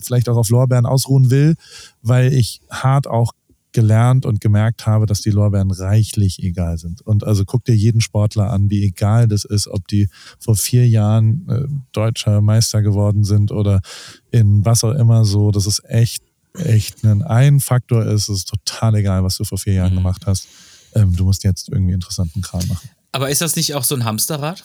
vielleicht 0.00 0.28
auch 0.28 0.36
auf 0.36 0.50
Lorbeeren 0.50 0.86
ausruhen 0.86 1.30
will, 1.30 1.56
weil 2.02 2.32
ich 2.32 2.60
hart 2.70 3.08
auch 3.08 3.32
gelernt 3.76 4.24
und 4.24 4.40
gemerkt 4.40 4.86
habe, 4.86 5.04
dass 5.04 5.20
die 5.20 5.28
Lorbeeren 5.28 5.70
reichlich 5.70 6.42
egal 6.42 6.78
sind. 6.78 7.02
Und 7.02 7.24
also 7.24 7.44
guck 7.44 7.62
dir 7.66 7.76
jeden 7.76 8.00
Sportler 8.00 8.50
an, 8.50 8.70
wie 8.70 8.82
egal 8.82 9.28
das 9.28 9.44
ist, 9.44 9.68
ob 9.68 9.86
die 9.86 10.08
vor 10.40 10.56
vier 10.56 10.88
Jahren 10.88 11.46
äh, 11.46 11.68
deutscher 11.92 12.40
Meister 12.40 12.80
geworden 12.80 13.22
sind 13.22 13.52
oder 13.52 13.82
in 14.30 14.64
was 14.64 14.82
auch 14.82 14.94
immer 14.94 15.26
so. 15.26 15.50
Das 15.50 15.66
ist 15.66 15.84
echt, 15.84 16.22
echt 16.54 17.04
ein, 17.04 17.22
ein 17.22 17.60
Faktor 17.60 18.06
ist, 18.06 18.30
es 18.30 18.38
ist 18.38 18.48
total 18.48 18.94
egal, 18.94 19.22
was 19.22 19.36
du 19.36 19.44
vor 19.44 19.58
vier 19.58 19.74
Jahren 19.74 19.94
gemacht 19.94 20.22
hast. 20.24 20.48
Ähm, 20.94 21.14
du 21.14 21.24
musst 21.24 21.44
jetzt 21.44 21.68
irgendwie 21.68 21.92
interessanten 21.92 22.40
Kram 22.40 22.66
machen. 22.68 22.88
Aber 23.12 23.28
ist 23.28 23.42
das 23.42 23.56
nicht 23.56 23.74
auch 23.74 23.84
so 23.84 23.94
ein 23.94 24.06
Hamsterrad? 24.06 24.64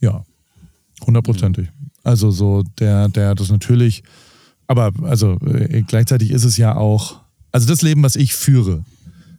Ja, 0.00 0.24
hundertprozentig. 1.06 1.68
Also 2.02 2.32
so 2.32 2.64
der, 2.80 3.08
der 3.08 3.36
das 3.36 3.48
natürlich, 3.48 4.02
aber 4.66 4.90
also 5.04 5.38
äh, 5.46 5.82
gleichzeitig 5.82 6.32
ist 6.32 6.42
es 6.42 6.56
ja 6.56 6.74
auch, 6.74 7.19
also 7.52 7.66
das 7.66 7.82
Leben, 7.82 8.02
was 8.02 8.16
ich 8.16 8.34
führe, 8.34 8.84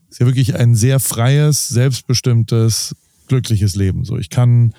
ist 0.10 0.20
ja 0.20 0.26
wirklich 0.26 0.56
ein 0.56 0.76
sehr 0.76 1.00
freies, 1.00 1.68
selbstbestimmtes, 1.70 2.96
glückliches 3.28 3.76
Leben. 3.76 4.04
So, 4.06 4.18
ich 4.18 4.30
kann, 4.30 4.74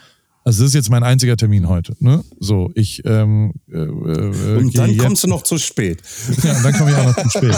also 0.44 0.62
das 0.62 0.68
ist 0.70 0.74
jetzt 0.74 0.90
mein 0.90 1.02
einziger 1.04 1.36
Termin 1.36 1.68
heute. 1.68 1.94
Ne? 2.00 2.22
So, 2.38 2.70
ich 2.74 3.02
ähm, 3.06 3.52
äh, 3.72 3.76
äh, 3.78 4.56
Und 4.58 4.76
dann 4.76 4.90
jetzt- 4.90 4.98
kommst 5.02 5.24
du 5.24 5.28
noch 5.28 5.42
zu 5.42 5.56
spät. 5.58 6.02
ja, 6.42 6.56
und 6.56 6.64
dann 6.64 6.72
komme 6.74 6.90
ich 6.90 6.96
auch 6.96 7.06
noch 7.06 7.16
zu 7.16 7.30
spät. 7.30 7.56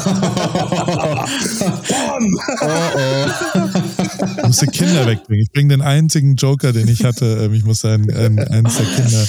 Ich 4.36 4.42
musste 4.46 4.66
Kinder 4.66 5.06
wegbringen. 5.06 5.42
Ich 5.44 5.52
bringe 5.52 5.68
den 5.70 5.82
einzigen 5.82 6.36
Joker, 6.36 6.72
den 6.72 6.88
ich 6.88 7.04
hatte. 7.04 7.24
Ähm, 7.44 7.54
Ich 7.54 7.64
musste 7.64 7.90
ein, 7.92 8.10
ein, 8.14 8.38
eines 8.38 8.76
der 8.76 8.86
Kinder 8.86 9.26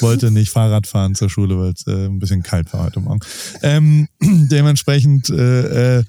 wollte 0.00 0.30
nicht 0.30 0.50
Fahrrad 0.50 0.86
fahren 0.86 1.14
zur 1.14 1.30
Schule, 1.30 1.58
weil 1.58 1.72
es 1.72 1.86
äh, 1.86 2.06
ein 2.06 2.18
bisschen 2.18 2.42
kalt 2.42 2.72
war 2.72 2.84
heute 2.84 3.00
Morgen. 3.00 3.20
Ähm, 3.62 4.08
dementsprechend, 4.20 5.30
äh, 5.30 5.98
äh, 5.98 6.04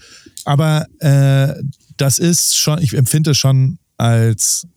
aber 0.46 0.86
äh, 1.00 1.54
das 1.98 2.20
ist 2.20 2.56
schon, 2.56 2.82
ich 2.82 2.94
empfinde 2.94 3.32
es 3.32 3.38
schon 3.38 3.80
als 3.98 4.68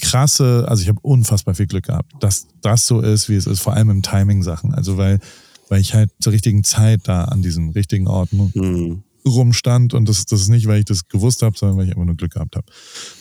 krasse, 0.00 0.64
also 0.68 0.82
ich 0.82 0.88
habe 0.88 1.00
unfassbar 1.02 1.54
viel 1.54 1.66
Glück 1.66 1.84
gehabt, 1.86 2.12
dass 2.20 2.46
das 2.62 2.86
so 2.86 3.00
ist, 3.00 3.28
wie 3.28 3.36
es 3.36 3.46
ist, 3.46 3.60
vor 3.60 3.74
allem 3.74 3.90
im 3.90 4.02
Timing-Sachen. 4.02 4.74
Also 4.74 4.96
weil, 4.96 5.20
weil 5.68 5.80
ich 5.80 5.94
halt 5.94 6.10
zur 6.20 6.32
richtigen 6.32 6.64
Zeit 6.64 7.02
da 7.04 7.24
an 7.24 7.42
diesen 7.42 7.70
richtigen 7.70 8.08
Orten 8.08 8.52
Hm. 8.54 9.02
rumstand 9.26 9.94
und 9.94 10.08
das, 10.08 10.26
das 10.26 10.42
ist 10.42 10.48
nicht, 10.48 10.66
weil 10.66 10.80
ich 10.80 10.84
das 10.86 11.08
gewusst 11.08 11.42
habe, 11.42 11.56
sondern 11.56 11.78
weil 11.78 11.86
ich 11.86 11.92
einfach 11.92 12.04
nur 12.06 12.16
Glück 12.16 12.32
gehabt 12.32 12.56
habe. 12.56 12.66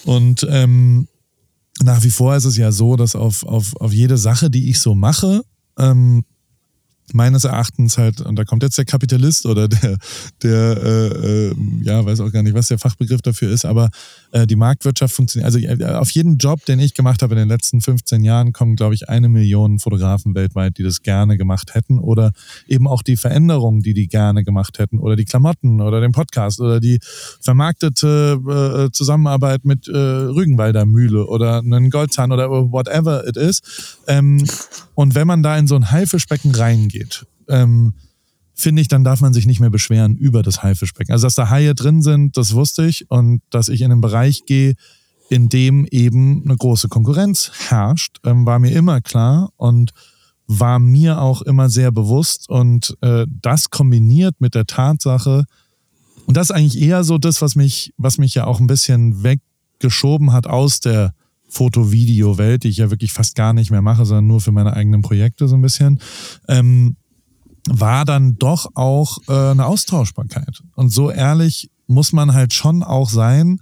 Und 0.06 0.48
ähm, 0.50 1.08
nach 1.84 2.04
wie 2.04 2.10
vor 2.10 2.36
ist 2.36 2.46
es 2.46 2.58
ja 2.58 2.72
so, 2.72 2.96
dass 2.96 3.16
auf, 3.16 3.44
auf, 3.44 3.76
auf 3.78 3.94
jede 3.94 4.18
Sache, 4.18 4.50
die 4.50 4.70
ich 4.70 4.80
so 4.80 4.96
mache, 4.96 5.44
ähm, 5.78 6.26
meines 7.14 7.44
Erachtens 7.44 7.98
halt, 7.98 8.22
und 8.22 8.36
da 8.38 8.44
kommt 8.46 8.64
jetzt 8.64 8.78
der 8.78 8.86
Kapitalist 8.86 9.46
oder 9.46 9.68
der, 9.68 9.98
der 10.44 10.84
äh, 10.84 11.48
äh, 11.48 11.56
ja, 11.84 12.06
weiß 12.06 12.20
auch 12.22 12.32
gar 12.32 12.44
nicht, 12.44 12.54
was 12.54 12.68
der 12.68 12.80
Fachbegriff 12.80 13.22
dafür 13.22 13.52
ist, 13.52 13.66
aber 13.66 13.90
äh, 14.32 14.48
die 14.48 14.56
Marktwirtschaft 14.56 15.14
funktioniert. 15.14 15.46
Also 15.46 15.60
äh, 15.60 15.84
auf 15.96 16.12
jeden 16.12 16.38
Job, 16.38 16.66
den 16.66 16.80
ich 16.80 16.94
gemacht 16.94 17.22
habe 17.22 17.34
in 17.36 17.40
den 17.40 17.50
letzten 17.50 17.82
15 17.82 18.24
Jahren, 18.24 18.54
kommen, 18.54 18.76
glaube 18.76 18.96
ich, 18.96 19.10
eine 19.10 19.30
Million 19.30 19.80
Fotografen 19.80 20.36
weltweit, 20.36 20.78
die 20.78 20.84
das 20.84 21.02
gerne 21.02 21.38
gemacht 21.38 21.76
hätten 21.76 22.00
oder 22.00 22.32
eben 22.68 22.88
auch 22.88 23.04
die 23.04 23.18
Veränderungen, 23.18 23.82
die 23.82 23.94
die 23.94 24.08
gerne 24.08 24.44
gemacht 24.44 24.80
hätten 24.80 25.00
oder 25.00 25.16
die 25.16 25.26
Klamotten 25.26 25.82
oder 25.82 26.02
den 26.02 26.12
Podcast 26.12 26.60
oder 26.60 26.80
die 26.80 27.00
vermarktete 27.42 28.88
äh, 28.88 28.92
Zusammenarbeit 28.92 29.66
mit 29.66 29.88
äh, 29.88 29.98
Rügenwalder 29.98 30.86
Mühle 30.86 31.26
oder 31.26 31.60
einen 31.60 31.90
Goldzahn 31.90 32.32
oder 32.32 32.50
whatever 32.50 33.28
it 33.28 33.38
is. 33.38 33.62
Ähm, 34.08 34.46
und 34.96 35.16
wenn 35.16 35.28
man 35.28 35.44
da 35.44 35.58
in 35.58 35.68
so 35.68 35.76
ein 35.76 35.92
Haifischbecken 35.92 36.54
reingeht, 36.54 36.99
ähm, 37.48 37.94
finde 38.54 38.82
ich, 38.82 38.88
dann 38.88 39.04
darf 39.04 39.22
man 39.22 39.34
sich 39.34 39.46
nicht 39.46 39.60
mehr 39.60 39.70
beschweren 39.70 40.16
über 40.16 40.44
das 40.44 40.64
Haifischbecken. 40.64 41.14
Also, 41.14 41.28
dass 41.28 41.36
da 41.36 41.50
Haie 41.50 41.76
drin 41.76 42.02
sind, 42.02 42.38
das 42.38 42.54
wusste 42.54 42.86
ich. 42.86 43.10
Und 43.10 43.42
dass 43.50 43.70
ich 43.70 43.82
in 43.82 43.92
einen 43.92 44.02
Bereich 44.02 44.46
gehe, 44.46 44.76
in 45.30 45.50
dem 45.50 45.86
eben 45.92 46.44
eine 46.44 46.58
große 46.58 46.88
Konkurrenz 46.88 47.52
herrscht, 47.70 48.18
ähm, 48.26 48.46
war 48.46 48.60
mir 48.60 48.72
immer 48.72 49.02
klar 49.02 49.52
und 49.58 49.92
war 50.48 50.80
mir 50.80 51.22
auch 51.22 51.42
immer 51.44 51.70
sehr 51.70 51.92
bewusst. 51.92 52.50
Und 52.50 52.98
äh, 53.02 53.26
das 53.30 53.70
kombiniert 53.70 54.42
mit 54.42 54.56
der 54.56 54.66
Tatsache, 54.66 55.46
und 56.30 56.38
das 56.38 56.52
ist 56.52 56.56
eigentlich 56.56 56.80
eher 56.80 57.04
so 57.04 57.18
das, 57.18 57.42
was 57.42 57.56
mich, 57.56 57.92
was 57.98 58.20
mich 58.20 58.36
ja 58.36 58.46
auch 58.46 58.60
ein 58.60 58.68
bisschen 58.68 59.24
weggeschoben 59.24 60.32
hat 60.32 60.46
aus 60.46 60.80
der 60.80 61.16
Foto-Video-Welt, 61.50 62.64
die 62.64 62.70
ich 62.70 62.78
ja 62.78 62.90
wirklich 62.90 63.12
fast 63.12 63.36
gar 63.36 63.54
nicht 63.54 63.72
mehr 63.72 63.82
mache, 63.82 64.06
sondern 64.06 64.28
nur 64.28 64.42
für 64.42 64.52
meine 64.52 64.74
eigenen 64.74 65.02
Projekte 65.02 65.48
so 65.48 65.56
ein 65.56 65.62
bisschen, 65.62 66.00
ähm, 66.48 66.96
war 67.68 68.06
dann 68.06 68.38
doch 68.38 68.72
auch 68.76 69.18
äh, 69.28 69.52
eine 69.52 69.66
Austauschbarkeit. 69.66 70.62
Und 70.76 70.90
so 70.90 71.12
ehrlich 71.12 71.70
muss 71.88 72.14
man 72.14 72.34
halt 72.34 72.54
schon 72.54 72.84
auch 72.84 73.10
sein, 73.10 73.60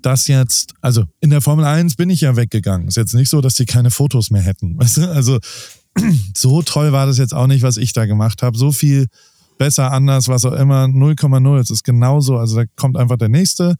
dass 0.00 0.26
jetzt, 0.26 0.74
also 0.80 1.04
in 1.20 1.30
der 1.30 1.40
Formel 1.40 1.64
1 1.64 1.96
bin 1.96 2.10
ich 2.10 2.22
ja 2.22 2.36
weggegangen. 2.36 2.88
Ist 2.88 2.96
jetzt 2.96 3.14
nicht 3.14 3.28
so, 3.28 3.40
dass 3.40 3.54
die 3.54 3.66
keine 3.66 3.90
Fotos 3.90 4.30
mehr 4.30 4.42
hätten. 4.42 4.78
Weißt 4.78 4.98
du? 4.98 5.12
Also 5.12 5.38
so 6.34 6.62
toll 6.62 6.92
war 6.92 7.06
das 7.06 7.18
jetzt 7.18 7.34
auch 7.34 7.46
nicht, 7.46 7.62
was 7.62 7.76
ich 7.76 7.92
da 7.92 8.06
gemacht 8.06 8.42
habe. 8.42 8.56
So 8.56 8.72
viel 8.72 9.06
besser, 9.58 9.92
anders, 9.92 10.28
was 10.28 10.44
auch 10.44 10.52
immer, 10.52 10.84
0,0. 10.84 11.58
Es 11.58 11.70
ist 11.70 11.84
genauso. 11.84 12.38
Also 12.38 12.56
da 12.56 12.64
kommt 12.76 12.96
einfach 12.96 13.16
der 13.16 13.28
Nächste, 13.28 13.76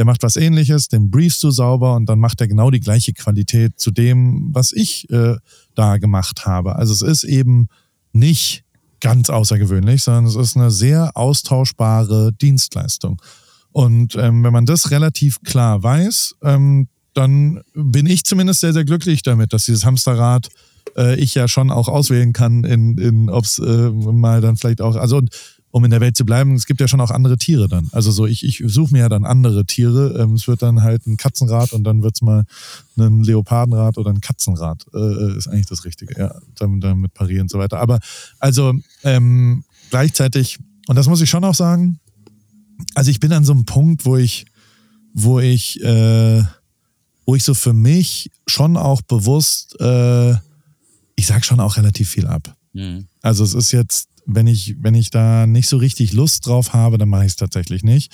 der 0.00 0.06
macht 0.06 0.22
was 0.22 0.36
ähnliches, 0.36 0.88
den 0.88 1.10
briefst 1.10 1.42
du 1.42 1.50
sauber 1.50 1.94
und 1.94 2.06
dann 2.06 2.18
macht 2.18 2.40
er 2.40 2.48
genau 2.48 2.70
die 2.70 2.80
gleiche 2.80 3.12
Qualität 3.12 3.78
zu 3.78 3.90
dem, 3.90 4.48
was 4.50 4.72
ich 4.72 5.10
äh, 5.10 5.36
da 5.74 5.98
gemacht 5.98 6.46
habe. 6.46 6.76
Also 6.76 6.94
es 6.94 7.02
ist 7.02 7.24
eben 7.24 7.68
nicht 8.14 8.64
ganz 9.00 9.28
außergewöhnlich, 9.28 10.02
sondern 10.02 10.24
es 10.24 10.36
ist 10.36 10.56
eine 10.56 10.70
sehr 10.70 11.18
austauschbare 11.18 12.32
Dienstleistung. 12.32 13.20
Und 13.72 14.16
ähm, 14.16 14.42
wenn 14.42 14.54
man 14.54 14.64
das 14.64 14.90
relativ 14.90 15.42
klar 15.42 15.82
weiß, 15.82 16.36
ähm, 16.44 16.88
dann 17.12 17.60
bin 17.74 18.06
ich 18.06 18.24
zumindest 18.24 18.60
sehr, 18.60 18.72
sehr 18.72 18.86
glücklich 18.86 19.20
damit, 19.22 19.52
dass 19.52 19.66
dieses 19.66 19.84
Hamsterrad 19.84 20.48
äh, 20.96 21.20
ich 21.20 21.34
ja 21.34 21.46
schon 21.46 21.70
auch 21.70 21.88
auswählen 21.88 22.32
kann, 22.32 22.64
in, 22.64 22.96
in 22.96 23.28
ob 23.28 23.44
es 23.44 23.58
äh, 23.58 23.90
mal 23.90 24.40
dann 24.40 24.56
vielleicht 24.56 24.80
auch, 24.80 24.96
also 24.96 25.18
und 25.18 25.28
um 25.70 25.84
in 25.84 25.90
der 25.90 26.00
Welt 26.00 26.16
zu 26.16 26.24
bleiben, 26.24 26.54
es 26.54 26.66
gibt 26.66 26.80
ja 26.80 26.88
schon 26.88 27.00
auch 27.00 27.10
andere 27.10 27.38
Tiere 27.38 27.68
dann. 27.68 27.88
Also 27.92 28.10
so, 28.10 28.26
ich, 28.26 28.44
ich 28.44 28.62
suche 28.66 28.92
mir 28.92 29.00
ja 29.00 29.08
dann 29.08 29.24
andere 29.24 29.64
Tiere. 29.64 30.20
Ähm, 30.20 30.34
es 30.34 30.48
wird 30.48 30.62
dann 30.62 30.82
halt 30.82 31.06
ein 31.06 31.16
Katzenrad 31.16 31.72
und 31.72 31.84
dann 31.84 32.02
wird's 32.02 32.22
mal 32.22 32.44
ein 32.98 33.22
Leopardenrad 33.22 33.96
oder 33.96 34.10
ein 34.10 34.20
Katzenrad. 34.20 34.84
Äh, 34.92 35.36
ist 35.36 35.48
eigentlich 35.48 35.66
das 35.66 35.84
Richtige, 35.84 36.18
ja. 36.18 36.34
Damit, 36.56 36.82
damit 36.82 37.14
parieren 37.14 37.42
und 37.42 37.50
so 37.50 37.58
weiter. 37.58 37.78
Aber 37.78 38.00
also 38.38 38.74
ähm, 39.04 39.64
gleichzeitig, 39.90 40.58
und 40.88 40.96
das 40.96 41.08
muss 41.08 41.20
ich 41.20 41.30
schon 41.30 41.44
auch 41.44 41.54
sagen, 41.54 42.00
also 42.94 43.10
ich 43.10 43.20
bin 43.20 43.32
an 43.32 43.44
so 43.44 43.52
einem 43.52 43.64
Punkt, 43.64 44.04
wo 44.04 44.16
ich, 44.16 44.46
wo 45.14 45.38
ich, 45.38 45.80
äh, 45.82 46.42
wo 47.26 47.36
ich 47.36 47.44
so 47.44 47.54
für 47.54 47.72
mich 47.72 48.30
schon 48.46 48.76
auch 48.76 49.02
bewusst, 49.02 49.80
äh, 49.80 50.32
ich 51.14 51.26
sag 51.26 51.44
schon 51.44 51.60
auch 51.60 51.76
relativ 51.76 52.10
viel 52.10 52.26
ab. 52.26 52.56
Mhm. 52.72 53.06
Also 53.22 53.44
es 53.44 53.54
ist 53.54 53.72
jetzt, 53.72 54.08
wenn 54.26 54.46
ich, 54.46 54.76
wenn 54.80 54.94
ich 54.94 55.10
da 55.10 55.46
nicht 55.46 55.68
so 55.68 55.76
richtig 55.76 56.12
Lust 56.12 56.46
drauf 56.46 56.72
habe, 56.72 56.98
dann 56.98 57.08
mache 57.08 57.24
ich 57.24 57.32
es 57.32 57.36
tatsächlich 57.36 57.82
nicht. 57.82 58.12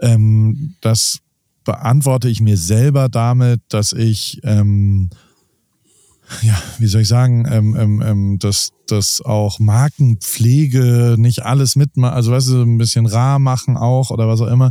Ähm, 0.00 0.74
das 0.80 1.18
beantworte 1.64 2.28
ich 2.28 2.40
mir 2.40 2.56
selber 2.56 3.08
damit, 3.08 3.60
dass 3.68 3.92
ich, 3.92 4.40
ähm, 4.42 5.10
ja, 6.42 6.60
wie 6.78 6.86
soll 6.86 7.02
ich 7.02 7.08
sagen, 7.08 7.46
ähm, 7.50 7.76
ähm, 7.76 8.02
ähm, 8.02 8.38
dass, 8.38 8.70
dass 8.86 9.20
auch 9.20 9.58
Markenpflege 9.58 11.16
nicht 11.18 11.44
alles 11.44 11.76
mitmacht, 11.76 12.14
also 12.14 12.32
weißt 12.32 12.48
du, 12.48 12.62
ein 12.62 12.78
bisschen 12.78 13.06
rar 13.06 13.38
machen 13.38 13.76
auch 13.76 14.10
oder 14.10 14.28
was 14.28 14.40
auch 14.40 14.46
immer, 14.46 14.70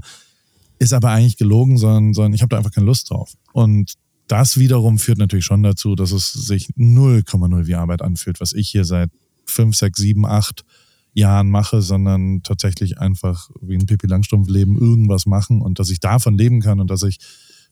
ist 0.80 0.94
aber 0.94 1.12
eigentlich 1.12 1.38
gelogen, 1.38 1.78
sondern, 1.78 2.14
sondern 2.14 2.34
ich 2.34 2.42
habe 2.42 2.50
da 2.50 2.58
einfach 2.58 2.72
keine 2.72 2.88
Lust 2.88 3.10
drauf. 3.10 3.34
Und 3.54 3.94
das 4.28 4.58
wiederum 4.58 5.00
führt 5.00 5.18
natürlich 5.18 5.46
schon 5.46 5.64
dazu, 5.64 5.96
dass 5.96 6.12
es 6.12 6.32
sich 6.32 6.68
0,0 6.78 7.68
wie 7.68 7.76
Arbeit 7.76 8.02
anfühlt, 8.02 8.40
was 8.42 8.54
ich 8.54 8.70
hier 8.70 8.86
seit 8.86 9.10
5, 9.46 9.76
6, 9.76 10.00
7, 10.00 10.26
8 10.26 10.66
Jahren 11.14 11.50
mache, 11.50 11.82
sondern 11.82 12.44
tatsächlich 12.44 13.00
einfach 13.00 13.50
wie 13.62 13.76
ein 13.76 13.86
Pippi 13.86 14.08
Langstrumpf-Leben 14.08 14.78
irgendwas 14.78 15.26
machen 15.26 15.62
und 15.62 15.80
dass 15.80 15.90
ich 15.90 16.00
davon 16.00 16.38
leben 16.38 16.62
kann 16.62 16.80
und 16.80 16.90
dass 16.90 17.04
ich 17.04 17.18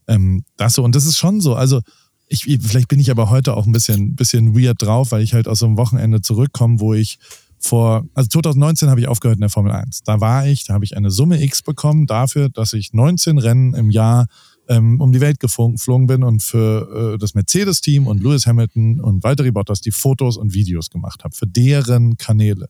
ähm, 0.07 0.43
das 0.57 0.73
so, 0.73 0.83
und 0.83 0.95
das 0.95 1.05
ist 1.05 1.17
schon 1.17 1.41
so, 1.41 1.55
also 1.55 1.81
ich, 2.27 2.43
vielleicht 2.61 2.87
bin 2.87 2.99
ich 2.99 3.11
aber 3.11 3.29
heute 3.29 3.55
auch 3.55 3.65
ein 3.65 3.71
bisschen, 3.71 4.15
bisschen 4.15 4.57
weird 4.57 4.81
drauf, 4.81 5.11
weil 5.11 5.21
ich 5.21 5.33
halt 5.33 5.47
aus 5.47 5.59
so 5.59 5.67
einem 5.67 5.77
Wochenende 5.77 6.21
zurückkomme, 6.21 6.79
wo 6.79 6.93
ich 6.93 7.19
vor, 7.59 8.05
also 8.13 8.29
2019 8.29 8.89
habe 8.89 8.99
ich 8.99 9.07
aufgehört 9.07 9.37
in 9.37 9.41
der 9.41 9.49
Formel 9.49 9.71
1. 9.71 10.03
Da 10.03 10.21
war 10.21 10.47
ich, 10.47 10.65
da 10.65 10.73
habe 10.73 10.85
ich 10.85 10.97
eine 10.97 11.11
Summe 11.11 11.41
X 11.41 11.61
bekommen 11.61 12.05
dafür, 12.05 12.49
dass 12.49 12.73
ich 12.73 12.93
19 12.93 13.37
Rennen 13.37 13.73
im 13.73 13.89
Jahr 13.89 14.27
ähm, 14.67 14.99
um 14.99 15.11
die 15.11 15.21
Welt 15.21 15.39
geflogen 15.39 16.07
bin 16.07 16.23
und 16.23 16.41
für 16.41 17.13
äh, 17.13 17.17
das 17.17 17.33
Mercedes-Team 17.33 18.07
und 18.07 18.23
Lewis 18.23 18.47
Hamilton 18.47 18.99
und 18.99 19.23
Valtteri 19.23 19.51
Bottas 19.51 19.81
die 19.81 19.91
Fotos 19.91 20.37
und 20.37 20.53
Videos 20.53 20.89
gemacht 20.89 21.23
habe, 21.23 21.35
für 21.35 21.47
deren 21.47 22.17
Kanäle. 22.17 22.67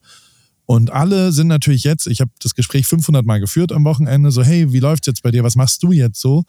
Und 0.66 0.92
alle 0.92 1.32
sind 1.32 1.48
natürlich 1.48 1.84
jetzt, 1.84 2.08
ich 2.08 2.22
habe 2.22 2.32
das 2.42 2.56
Gespräch 2.56 2.88
500 2.88 3.26
Mal 3.26 3.40
geführt 3.40 3.72
am 3.72 3.86
Wochenende, 3.86 4.32
so, 4.32 4.44
hey, 4.44 4.74
wie 4.74 4.80
läuft's 4.80 5.08
jetzt 5.08 5.22
bei 5.22 5.32
dir? 5.32 5.44
Was 5.44 5.56
machst 5.56 5.84
du 5.84 5.92
jetzt 5.92 6.20
so? 6.20 6.44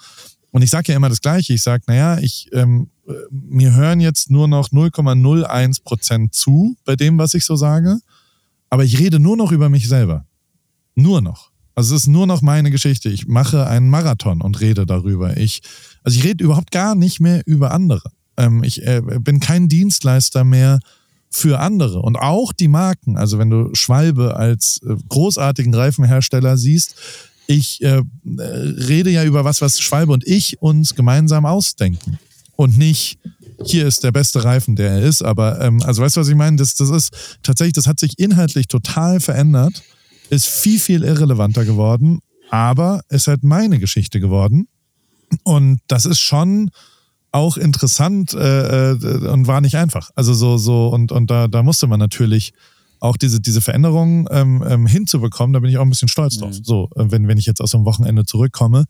Und 0.53 0.63
ich 0.63 0.71
sage 0.71 0.93
ja 0.93 0.97
immer 0.97 1.11
das 1.11 1.21
Gleiche. 1.21 1.53
Ich 1.53 1.63
sage, 1.63 1.83
naja, 1.87 2.19
ich, 2.19 2.49
ähm, 2.53 2.89
mir 3.31 3.75
hören 3.75 4.01
jetzt 4.01 4.31
nur 4.31 4.49
noch 4.49 4.71
0,01 4.71 5.83
Prozent 5.85 6.35
zu 6.35 6.77
bei 6.85 6.97
dem, 6.97 7.19
was 7.19 7.35
ich 7.35 7.45
so 7.45 7.57
sage. 7.57 7.99
Aber 8.71 8.85
ich 8.85 8.99
rede 8.99 9.19
nur 9.19 9.37
noch 9.37 9.53
über 9.53 9.69
mich 9.69 9.87
selber. 9.87 10.25
Nur 10.95 11.21
noch. 11.21 11.51
Also 11.75 11.95
es 11.95 12.03
ist 12.03 12.09
nur 12.09 12.27
noch 12.27 12.41
meine 12.41 12.71
Geschichte. 12.71 13.11
Ich 13.11 13.27
mache 13.27 13.67
einen 13.67 13.91
Marathon 13.91 14.41
und 14.41 14.61
rede 14.61 14.87
darüber. 14.87 15.37
Ich, 15.37 15.61
also 16.03 16.19
ich 16.19 16.25
rede 16.25 16.43
überhaupt 16.43 16.71
gar 16.71 16.95
nicht 16.95 17.21
mehr 17.21 17.43
über 17.45 17.73
andere. 17.73 18.11
Ähm, 18.39 18.65
ich 18.65 18.83
äh, 18.87 19.03
bin 19.21 19.41
kein 19.41 19.69
Dienstleister 19.69 20.43
mehr 20.43 20.81
für 21.31 21.59
andere 21.61 22.01
und 22.01 22.17
auch 22.17 22.53
die 22.53 22.69
Marken. 22.69 23.17
Also 23.17 23.39
wenn 23.39 23.51
du 23.51 23.71
Schwalbe 23.75 24.37
als 24.37 24.81
äh, 24.87 24.95
großartigen 25.09 25.75
Reifenhersteller 25.75 26.57
siehst, 26.57 26.95
ich 27.47 27.83
äh, 27.83 28.03
rede 28.25 29.11
ja 29.11 29.25
über 29.25 29.45
was, 29.45 29.61
was 29.61 29.81
Schwalbe 29.81 30.13
und 30.13 30.27
ich 30.27 30.61
uns 30.61 30.95
gemeinsam 30.95 31.47
ausdenken 31.47 32.19
und 32.57 32.77
nicht 32.77 33.19
hier 33.65 33.87
ist 33.87 34.05
der 34.05 34.13
beste 34.13 34.45
Reifen, 34.45 34.77
der 34.77 34.91
er 34.91 35.03
ist. 35.03 35.23
Aber 35.23 35.61
ähm, 35.61 35.83
also 35.83 36.03
weißt 36.03 36.17
du, 36.17 36.21
was 36.21 36.29
ich 36.29 36.35
meine? 36.35 36.57
Das, 36.57 36.75
das 36.75 36.91
ist 36.91 37.39
tatsächlich, 37.43 37.75
das 37.75 37.87
hat 37.87 38.01
sich 38.01 38.19
inhaltlich 38.19 38.67
total 38.69 39.21
verändert, 39.21 39.83
ist 40.31 40.47
viel, 40.47 40.79
viel 40.79 41.05
irrelevanter 41.05 41.65
geworden, 41.65 42.21
aber 42.51 43.01
ist 43.09 43.29
halt 43.29 43.45
meine 43.45 43.79
Geschichte 43.79 44.21
geworden. 44.21 44.69
Und 45.43 45.81
das 45.89 46.05
ist 46.05 46.21
schon 46.21 46.71
auch 47.37 47.57
interessant 47.57 48.35
äh, 48.35 48.93
äh, 48.93 49.29
und 49.29 49.47
war 49.47 49.61
nicht 49.61 49.77
einfach. 49.77 50.11
Also 50.15 50.35
so, 50.35 50.57
so, 50.59 50.89
und, 50.89 51.13
und 51.13 51.31
da, 51.31 51.49
da 51.49 51.63
musste 51.63 51.87
man 51.87 52.01
natürlich 52.01 52.53
auch 53.01 53.17
diese, 53.17 53.41
diese 53.41 53.61
Veränderungen 53.61 54.27
ähm, 54.31 54.65
ähm, 54.67 54.87
hinzubekommen, 54.87 55.53
da 55.53 55.61
bin 55.61 55.71
ich 55.71 55.79
auch 55.79 55.83
ein 55.83 55.91
bisschen 55.91 56.09
stolz 56.09 56.39
drauf. 56.39 56.59
Mhm. 56.59 56.65
So, 56.65 56.91
äh, 56.97 57.05
wenn, 57.11 57.29
wenn 57.29 57.39
ich 57.39 57.47
jetzt 57.47 57.61
aus 57.61 57.71
so 57.71 57.79
einem 57.79 57.87
Wochenende 57.87 58.25
zurückkomme. 58.25 58.87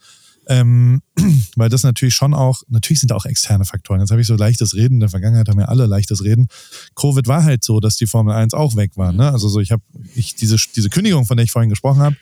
Ähm, 0.49 1.03
weil 1.57 1.69
das 1.69 1.83
natürlich 1.83 2.15
schon 2.15 2.33
auch, 2.33 2.63
natürlich 2.69 3.01
sind 3.01 3.11
da 3.11 3.17
auch 3.17 3.25
externe 3.25 3.65
Faktoren. 3.65 4.01
Jetzt 4.01 4.13
habe 4.13 4.21
ich 4.21 4.29
so 4.29 4.37
leichtes 4.37 4.77
Reden, 4.77 4.95
in 4.95 5.01
der 5.01 5.09
Vergangenheit 5.09 5.49
haben 5.49 5.59
wir 5.59 5.69
alle 5.69 5.87
leichtes 5.87 6.23
Reden. 6.23 6.47
Covid 6.95 7.27
war 7.27 7.43
halt 7.43 7.65
so, 7.65 7.81
dass 7.81 7.97
die 7.97 8.07
Formel 8.07 8.33
1 8.33 8.55
auch 8.55 8.77
weg 8.77 8.93
war. 8.95 9.13
Ne? 9.13 9.33
Also 9.33 9.49
so, 9.49 9.59
ich 9.59 9.73
habe, 9.73 9.83
ich, 10.15 10.37
diese, 10.37 10.57
diese 10.77 10.89
Kündigung, 10.89 11.27
von 11.27 11.37
der 11.37 11.43
ich 11.43 11.51
vorhin 11.51 11.69
gesprochen 11.69 12.01
habe, 12.01 12.17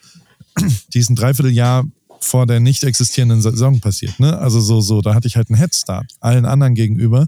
die 0.95 0.99
ist 0.99 1.11
ein 1.11 1.17
Dreivierteljahr 1.17 1.85
vor 2.25 2.47
der 2.47 2.61
nicht 2.61 2.85
existierenden 2.85 3.43
Saison 3.43 3.81
passiert. 3.81 4.19
Ne? 4.19 4.39
Also 4.39 4.61
so, 4.61 4.81
so, 4.81 5.01
da 5.01 5.15
hatte 5.15 5.29
ich 5.29 5.37
halt 5.37 5.51
einen 5.51 5.59
Headstart 5.59 6.07
allen 6.21 6.45
anderen 6.45 6.75
gegenüber. 6.75 7.27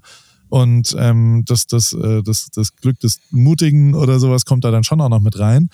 Und 0.49 0.95
ähm, 0.99 1.45
das, 1.47 1.67
das, 1.67 1.93
äh, 1.93 2.23
das, 2.23 2.49
das 2.55 2.77
Glück 2.77 3.01
des 3.01 3.19
Mutigen 3.31 3.95
oder 3.95 4.21
sowas 4.21 4.45
kommt 4.45 4.65
da 4.65 4.71
dann 4.71 4.85
schon 4.85 5.01
auch 5.01 5.09
noch 5.09 5.21
mit 5.21 5.39
rein. 5.39 5.71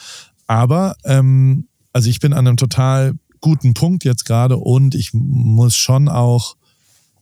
Aber 0.47 0.97
ähm, 1.05 1.68
also 1.93 2.09
ich 2.09 2.20
bin 2.20 2.33
an 2.33 2.47
einem 2.47 2.57
total 2.57 3.14
guten 3.41 3.75
Punkt 3.75 4.05
jetzt 4.05 4.25
gerade 4.25 4.57
und 4.57 4.95
ich 4.95 5.11
muss 5.12 5.77
schon 5.77 6.09
auch, 6.09 6.57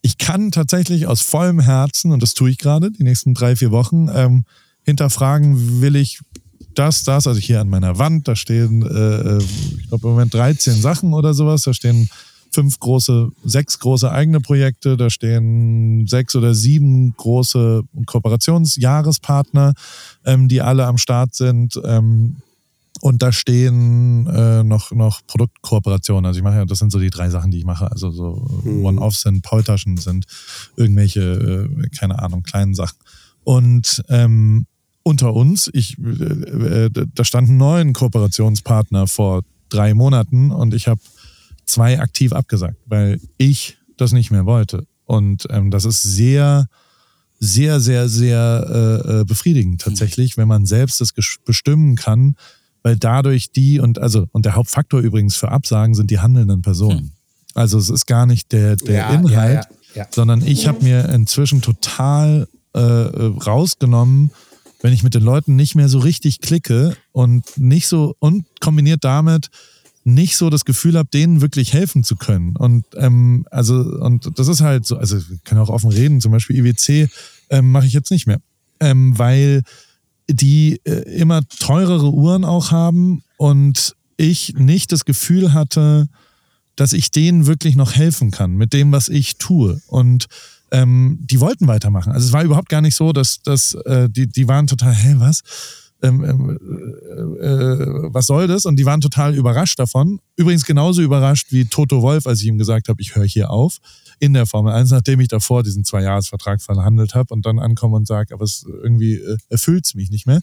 ich 0.02 0.16
kann 0.16 0.50
tatsächlich 0.50 1.06
aus 1.06 1.20
vollem 1.20 1.60
Herzen, 1.60 2.12
und 2.12 2.22
das 2.22 2.34
tue 2.34 2.50
ich 2.50 2.58
gerade, 2.58 2.90
die 2.90 3.02
nächsten 3.02 3.34
drei, 3.34 3.56
vier 3.56 3.70
Wochen, 3.70 4.08
ähm, 4.12 4.44
hinterfragen, 4.84 5.80
will 5.80 5.96
ich 5.96 6.20
das, 6.74 7.04
das, 7.04 7.26
also 7.26 7.40
hier 7.40 7.60
an 7.60 7.68
meiner 7.68 7.98
Wand, 7.98 8.28
da 8.28 8.36
stehen, 8.36 8.82
äh, 8.82 9.38
ich 9.38 9.88
glaube 9.88 10.08
im 10.08 10.14
Moment 10.14 10.34
13 10.34 10.80
Sachen 10.80 11.12
oder 11.14 11.34
sowas, 11.34 11.62
da 11.62 11.74
stehen 11.74 12.08
fünf 12.52 12.78
große, 12.80 13.30
sechs 13.44 13.78
große 13.78 14.10
eigene 14.10 14.40
Projekte, 14.40 14.96
da 14.96 15.10
stehen 15.10 16.06
sechs 16.06 16.34
oder 16.34 16.54
sieben 16.54 17.14
große 17.16 17.82
Kooperationsjahrespartner, 18.06 19.74
ähm, 20.24 20.48
die 20.48 20.60
alle 20.60 20.86
am 20.86 20.98
Start 20.98 21.34
sind. 21.34 21.80
Ähm, 21.84 22.36
und 23.00 23.22
da 23.22 23.32
stehen 23.32 24.26
äh, 24.26 24.62
noch, 24.62 24.90
noch 24.90 25.20
Produktkooperationen. 25.26 26.26
Also 26.26 26.38
ich 26.38 26.44
mache 26.44 26.56
ja, 26.56 26.64
das 26.66 26.80
sind 26.80 26.92
so 26.92 26.98
die 26.98 27.08
drei 27.08 27.30
Sachen, 27.30 27.50
die 27.50 27.58
ich 27.58 27.64
mache. 27.64 27.90
Also 27.90 28.10
so 28.10 28.46
mhm. 28.64 28.84
One-Off 28.84 29.16
sind, 29.16 29.42
Paultaschen 29.42 29.96
sind 29.96 30.26
irgendwelche, 30.76 31.68
äh, 31.70 31.88
keine 31.96 32.18
Ahnung, 32.18 32.42
kleinen 32.42 32.74
Sachen. 32.74 32.98
Und 33.44 34.02
ähm, 34.08 34.66
unter 35.02 35.34
uns, 35.34 35.70
ich, 35.72 35.96
äh, 35.98 36.86
äh, 36.86 36.90
da 37.14 37.24
standen 37.24 37.56
neun 37.56 37.92
Kooperationspartner 37.92 39.06
vor 39.06 39.42
drei 39.68 39.94
Monaten 39.94 40.50
und 40.50 40.74
ich 40.74 40.88
habe 40.88 41.00
zwei 41.64 42.00
aktiv 42.00 42.32
abgesagt, 42.32 42.76
weil 42.86 43.20
ich 43.36 43.78
das 43.96 44.12
nicht 44.12 44.30
mehr 44.30 44.46
wollte. 44.46 44.86
Und 45.04 45.46
ähm, 45.50 45.70
das 45.70 45.84
ist 45.84 46.02
sehr, 46.02 46.68
sehr, 47.38 47.80
sehr, 47.80 48.08
sehr 48.08 48.66
äh, 49.06 49.20
äh 49.20 49.24
befriedigend 49.24 49.80
tatsächlich, 49.80 50.36
wenn 50.36 50.48
man 50.48 50.66
selbst 50.66 51.00
das 51.00 51.12
bestimmen 51.44 51.96
kann, 51.96 52.36
weil 52.82 52.96
dadurch 52.96 53.50
die 53.50 53.80
und 53.80 53.98
also 53.98 54.26
und 54.32 54.44
der 54.44 54.54
Hauptfaktor 54.54 55.00
übrigens 55.00 55.36
für 55.36 55.50
Absagen 55.50 55.94
sind 55.94 56.10
die 56.10 56.20
handelnden 56.20 56.62
Personen. 56.62 56.98
Hm. 56.98 57.10
Also 57.54 57.78
es 57.78 57.90
ist 57.90 58.06
gar 58.06 58.26
nicht 58.26 58.52
der, 58.52 58.76
der 58.76 58.94
ja, 58.94 59.14
Inhalt, 59.14 59.66
ja, 59.94 60.02
ja, 60.02 60.08
sondern 60.10 60.42
ich 60.42 60.68
habe 60.68 60.84
mir 60.84 61.08
inzwischen 61.08 61.62
total 61.62 62.46
äh, 62.74 62.80
rausgenommen, 62.80 64.30
wenn 64.80 64.92
ich 64.92 65.02
mit 65.02 65.14
den 65.14 65.22
Leuten 65.22 65.56
nicht 65.56 65.74
mehr 65.74 65.88
so 65.88 65.98
richtig 65.98 66.40
klicke 66.40 66.96
und 67.12 67.44
nicht 67.56 67.86
so 67.86 68.14
und 68.18 68.46
kombiniert 68.60 69.04
damit 69.04 69.50
nicht 70.04 70.36
so 70.36 70.48
das 70.48 70.64
Gefühl 70.64 70.96
habe, 70.96 71.08
denen 71.12 71.42
wirklich 71.42 71.72
helfen 71.72 72.02
zu 72.02 72.16
können. 72.16 72.56
Und 72.56 72.86
ähm, 72.96 73.46
also 73.50 73.74
und 73.74 74.38
das 74.38 74.48
ist 74.48 74.62
halt 74.62 74.86
so, 74.86 74.96
also 74.96 75.18
ich 75.18 75.44
kann 75.44 75.58
auch 75.58 75.68
offen 75.68 75.90
reden, 75.90 76.20
zum 76.20 76.32
Beispiel 76.32 76.56
IWC 76.56 77.08
ähm, 77.50 77.70
mache 77.70 77.86
ich 77.86 77.92
jetzt 77.92 78.10
nicht 78.10 78.26
mehr, 78.26 78.40
ähm, 78.80 79.18
weil 79.18 79.62
die 80.28 80.80
äh, 80.84 81.02
immer 81.16 81.42
teurere 81.46 82.12
Uhren 82.12 82.44
auch 82.44 82.70
haben 82.70 83.22
und 83.36 83.94
ich 84.16 84.54
nicht 84.54 84.92
das 84.92 85.04
Gefühl 85.04 85.52
hatte, 85.52 86.08
dass 86.76 86.92
ich 86.92 87.10
denen 87.10 87.46
wirklich 87.46 87.76
noch 87.76 87.94
helfen 87.94 88.30
kann 88.30 88.56
mit 88.56 88.72
dem, 88.72 88.92
was 88.92 89.08
ich 89.08 89.36
tue. 89.36 89.82
Und 89.86 90.26
ähm, 90.70 91.18
die 91.20 91.40
wollten 91.40 91.66
weitermachen. 91.66 92.12
Also 92.12 92.26
es 92.26 92.32
war 92.32 92.44
überhaupt 92.44 92.68
gar 92.68 92.80
nicht 92.80 92.94
so, 92.94 93.12
dass, 93.12 93.42
dass 93.42 93.74
äh, 93.86 94.08
die, 94.08 94.26
die 94.26 94.48
waren 94.48 94.66
total, 94.66 94.94
hä, 94.94 95.14
was? 95.18 95.42
Ähm, 96.02 96.24
ähm, 96.24 96.58
äh, 97.40 97.46
äh, 97.46 98.08
was 98.12 98.26
soll 98.26 98.46
das? 98.46 98.64
Und 98.64 98.76
die 98.76 98.86
waren 98.86 99.00
total 99.00 99.34
überrascht 99.34 99.78
davon. 99.78 100.20
Übrigens 100.36 100.64
genauso 100.64 101.02
überrascht 101.02 101.48
wie 101.50 101.66
Toto 101.66 102.00
Wolf, 102.00 102.26
als 102.26 102.40
ich 102.40 102.46
ihm 102.46 102.56
gesagt 102.56 102.88
habe, 102.88 103.02
ich 103.02 103.14
höre 103.14 103.26
hier 103.26 103.50
auf 103.50 103.78
in 104.18 104.32
der 104.32 104.46
Formel 104.46 104.72
1, 104.72 104.90
nachdem 104.90 105.20
ich 105.20 105.28
davor 105.28 105.62
diesen 105.62 105.84
Zwei-Jahres-Vertrag 105.84 106.62
verhandelt 106.62 107.14
habe 107.14 107.34
und 107.34 107.44
dann 107.44 107.58
ankomme 107.58 107.96
und 107.96 108.06
sage, 108.06 108.32
aber 108.32 108.44
es 108.44 108.64
irgendwie 108.82 109.14
äh, 109.14 109.36
erfüllt 109.50 109.84
es 109.86 109.94
mich 109.94 110.10
nicht 110.10 110.26
mehr. 110.26 110.40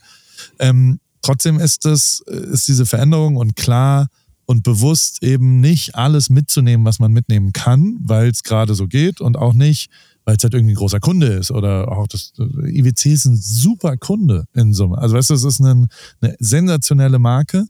Ähm, 0.60 1.00
trotzdem 1.22 1.60
ist 1.60 1.86
das, 1.86 2.24
äh, 2.28 2.36
ist 2.36 2.68
diese 2.68 2.86
Veränderung 2.86 3.36
und 3.36 3.56
klar, 3.56 4.08
und 4.48 4.64
bewusst 4.64 5.22
eben 5.24 5.60
nicht 5.60 5.96
alles 5.96 6.30
mitzunehmen, 6.30 6.86
was 6.86 7.00
man 7.00 7.12
mitnehmen 7.12 7.52
kann, 7.52 7.98
weil 8.00 8.30
es 8.30 8.44
gerade 8.44 8.76
so 8.76 8.88
geht 8.88 9.20
und 9.20 9.38
auch 9.38 9.54
nicht, 9.54 9.90
weil 10.28 10.36
es 10.36 10.44
halt 10.44 10.54
irgendwie 10.54 10.74
ein 10.74 10.78
großer 10.78 11.00
Kunde 11.00 11.28
ist 11.28 11.52
oder 11.52 11.90
auch 11.90 12.06
das 12.06 12.34
äh, 12.38 12.80
IWC 12.80 13.14
ist 13.14 13.26
ein 13.26 13.38
super 13.38 13.96
Kunde 13.96 14.46
in 14.54 14.74
Summe. 14.74 14.98
Also 14.98 15.16
weißt 15.16 15.30
du, 15.30 15.34
es 15.36 15.46
ist 15.46 15.62
eine, 15.62 15.88
eine 16.20 16.36
sensationelle 16.40 17.18
Marke. 17.18 17.66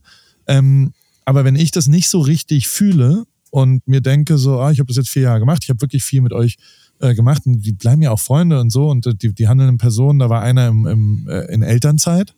Ähm, 0.48 0.92
aber 1.24 1.44
wenn 1.44 1.54
ich 1.54 1.70
das 1.70 1.86
nicht 1.86 2.08
so 2.08 2.18
richtig 2.18 2.66
fühle 2.66 3.22
und 3.52 3.86
mir 3.86 4.00
denke 4.00 4.38
so, 4.38 4.58
ah, 4.58 4.72
ich 4.72 4.80
habe 4.80 4.88
das 4.88 4.96
jetzt 4.96 5.08
vier 5.08 5.22
Jahre 5.22 5.38
gemacht, 5.38 5.60
ich 5.62 5.70
habe 5.70 5.80
wirklich 5.80 6.02
viel 6.02 6.20
mit 6.20 6.32
euch 6.32 6.56
äh, 6.98 7.14
gemacht 7.14 7.42
und 7.46 7.62
die 7.62 7.74
bleiben 7.74 8.02
ja 8.02 8.10
auch 8.10 8.18
Freunde 8.18 8.58
und 8.58 8.70
so 8.70 8.90
und 8.90 9.06
äh, 9.06 9.14
die, 9.14 9.32
die 9.32 9.46
handelnden 9.46 9.78
Personen, 9.78 10.18
da 10.18 10.28
war 10.28 10.42
einer 10.42 10.66
im, 10.66 10.84
im, 10.84 11.28
äh, 11.28 11.44
in 11.54 11.62
Elternzeit, 11.62 12.34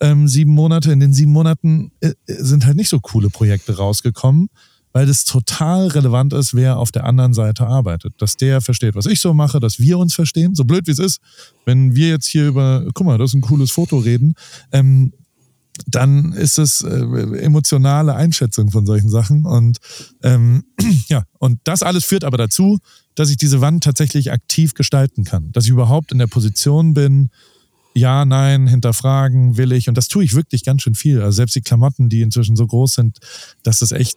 ähm, 0.00 0.28
sieben 0.28 0.52
Monate. 0.52 0.92
In 0.92 1.00
den 1.00 1.14
sieben 1.14 1.32
Monaten 1.32 1.90
äh, 2.00 2.12
sind 2.26 2.66
halt 2.66 2.76
nicht 2.76 2.90
so 2.90 3.00
coole 3.00 3.30
Projekte 3.30 3.78
rausgekommen 3.78 4.50
weil 4.94 5.08
es 5.08 5.24
total 5.24 5.88
relevant 5.88 6.32
ist, 6.32 6.54
wer 6.54 6.78
auf 6.78 6.92
der 6.92 7.04
anderen 7.04 7.34
Seite 7.34 7.66
arbeitet. 7.66 8.14
Dass 8.18 8.36
der 8.36 8.60
versteht, 8.60 8.94
was 8.94 9.06
ich 9.06 9.20
so 9.20 9.34
mache, 9.34 9.58
dass 9.58 9.80
wir 9.80 9.98
uns 9.98 10.14
verstehen, 10.14 10.54
so 10.54 10.64
blöd 10.64 10.86
wie 10.86 10.92
es 10.92 11.00
ist. 11.00 11.20
Wenn 11.66 11.96
wir 11.96 12.08
jetzt 12.08 12.28
hier 12.28 12.46
über, 12.46 12.86
guck 12.94 13.04
mal, 13.04 13.18
das 13.18 13.30
ist 13.30 13.34
ein 13.34 13.40
cooles 13.40 13.72
Foto 13.72 13.98
reden, 13.98 14.34
ähm, 14.70 15.12
dann 15.88 16.32
ist 16.32 16.58
es 16.58 16.82
äh, 16.82 17.00
emotionale 17.40 18.14
Einschätzung 18.14 18.70
von 18.70 18.86
solchen 18.86 19.10
Sachen. 19.10 19.44
Und 19.44 19.78
ähm, 20.22 20.62
ja, 21.08 21.24
und 21.40 21.58
das 21.64 21.82
alles 21.82 22.04
führt 22.04 22.22
aber 22.22 22.38
dazu, 22.38 22.78
dass 23.16 23.30
ich 23.30 23.36
diese 23.36 23.60
Wand 23.60 23.82
tatsächlich 23.82 24.30
aktiv 24.30 24.74
gestalten 24.74 25.24
kann. 25.24 25.50
Dass 25.50 25.64
ich 25.64 25.70
überhaupt 25.70 26.12
in 26.12 26.18
der 26.18 26.28
Position 26.28 26.94
bin, 26.94 27.30
ja, 27.94 28.24
nein, 28.24 28.68
hinterfragen, 28.68 29.56
will 29.56 29.72
ich. 29.72 29.88
Und 29.88 29.96
das 29.96 30.06
tue 30.06 30.22
ich 30.22 30.34
wirklich 30.34 30.64
ganz 30.64 30.82
schön 30.82 30.94
viel. 30.94 31.20
Also 31.20 31.32
selbst 31.32 31.56
die 31.56 31.62
Klamotten, 31.62 32.08
die 32.08 32.22
inzwischen 32.22 32.54
so 32.54 32.66
groß 32.66 32.92
sind, 32.92 33.18
dass 33.64 33.80
das 33.80 33.90
echt 33.90 34.16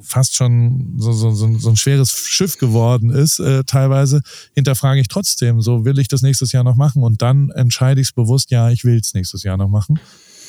fast 0.00 0.34
schon 0.34 0.94
so, 0.96 1.12
so, 1.12 1.30
so, 1.32 1.68
ein 1.68 1.76
schweres 1.76 2.10
Schiff 2.10 2.58
geworden 2.58 3.10
ist, 3.10 3.38
äh, 3.38 3.64
teilweise, 3.64 4.22
hinterfrage 4.54 5.00
ich 5.00 5.08
trotzdem, 5.08 5.60
so 5.60 5.84
will 5.84 5.98
ich 5.98 6.08
das 6.08 6.22
nächstes 6.22 6.52
Jahr 6.52 6.64
noch 6.64 6.76
machen 6.76 7.02
und 7.02 7.22
dann 7.22 7.50
entscheide 7.50 8.00
ich 8.00 8.08
es 8.08 8.12
bewusst, 8.12 8.50
ja, 8.50 8.70
ich 8.70 8.84
will 8.84 8.98
es 8.98 9.14
nächstes 9.14 9.42
Jahr 9.42 9.56
noch 9.56 9.68
machen. 9.68 9.98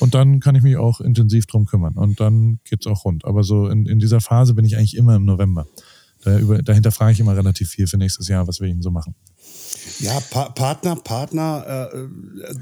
Und 0.00 0.14
dann 0.14 0.40
kann 0.40 0.54
ich 0.54 0.62
mich 0.62 0.78
auch 0.78 1.00
intensiv 1.00 1.44
drum 1.44 1.66
kümmern. 1.66 1.94
Und 1.94 2.20
dann 2.20 2.58
geht's 2.64 2.86
auch 2.86 3.04
rund. 3.04 3.26
Aber 3.26 3.42
so 3.42 3.68
in, 3.68 3.84
in 3.84 3.98
dieser 3.98 4.22
Phase 4.22 4.54
bin 4.54 4.64
ich 4.64 4.78
eigentlich 4.78 4.96
immer 4.96 5.14
im 5.14 5.26
November. 5.26 5.66
Da 6.22 6.38
über, 6.38 6.62
dahinter 6.62 6.90
frage 6.90 7.12
ich 7.12 7.20
immer 7.20 7.36
relativ 7.36 7.68
viel 7.68 7.86
für 7.86 7.98
nächstes 7.98 8.28
Jahr, 8.28 8.48
was 8.48 8.60
wir 8.60 8.68
ihn 8.68 8.80
so 8.80 8.90
machen. 8.90 9.14
Ja, 10.00 10.20
pa 10.20 10.50
Partner, 10.50 10.96
Partner, 10.96 11.90
äh, 11.92 12.08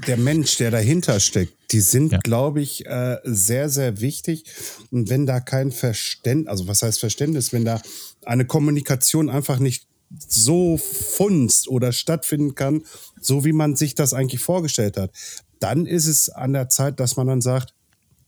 der 0.07 0.17
Mensch, 0.17 0.57
der 0.57 0.71
dahinter 0.71 1.19
steckt, 1.19 1.53
die 1.71 1.79
sind, 1.79 2.11
ja. 2.11 2.19
glaube 2.19 2.61
ich, 2.61 2.85
äh, 2.85 3.17
sehr, 3.23 3.69
sehr 3.69 4.01
wichtig. 4.01 4.45
Und 4.91 5.09
wenn 5.09 5.25
da 5.25 5.39
kein 5.39 5.71
Verständnis, 5.71 6.49
also 6.49 6.67
was 6.67 6.81
heißt 6.81 6.99
Verständnis, 6.99 7.53
wenn 7.53 7.65
da 7.65 7.81
eine 8.25 8.45
Kommunikation 8.45 9.29
einfach 9.29 9.59
nicht 9.59 9.87
so 10.17 10.77
funzt 10.77 11.67
oder 11.67 11.91
stattfinden 11.91 12.55
kann, 12.55 12.83
so 13.21 13.45
wie 13.45 13.53
man 13.53 13.75
sich 13.75 13.95
das 13.95 14.13
eigentlich 14.13 14.41
vorgestellt 14.41 14.97
hat, 14.97 15.11
dann 15.59 15.85
ist 15.85 16.07
es 16.07 16.29
an 16.29 16.53
der 16.53 16.69
Zeit, 16.69 16.99
dass 16.99 17.15
man 17.15 17.27
dann 17.27 17.41
sagt, 17.41 17.73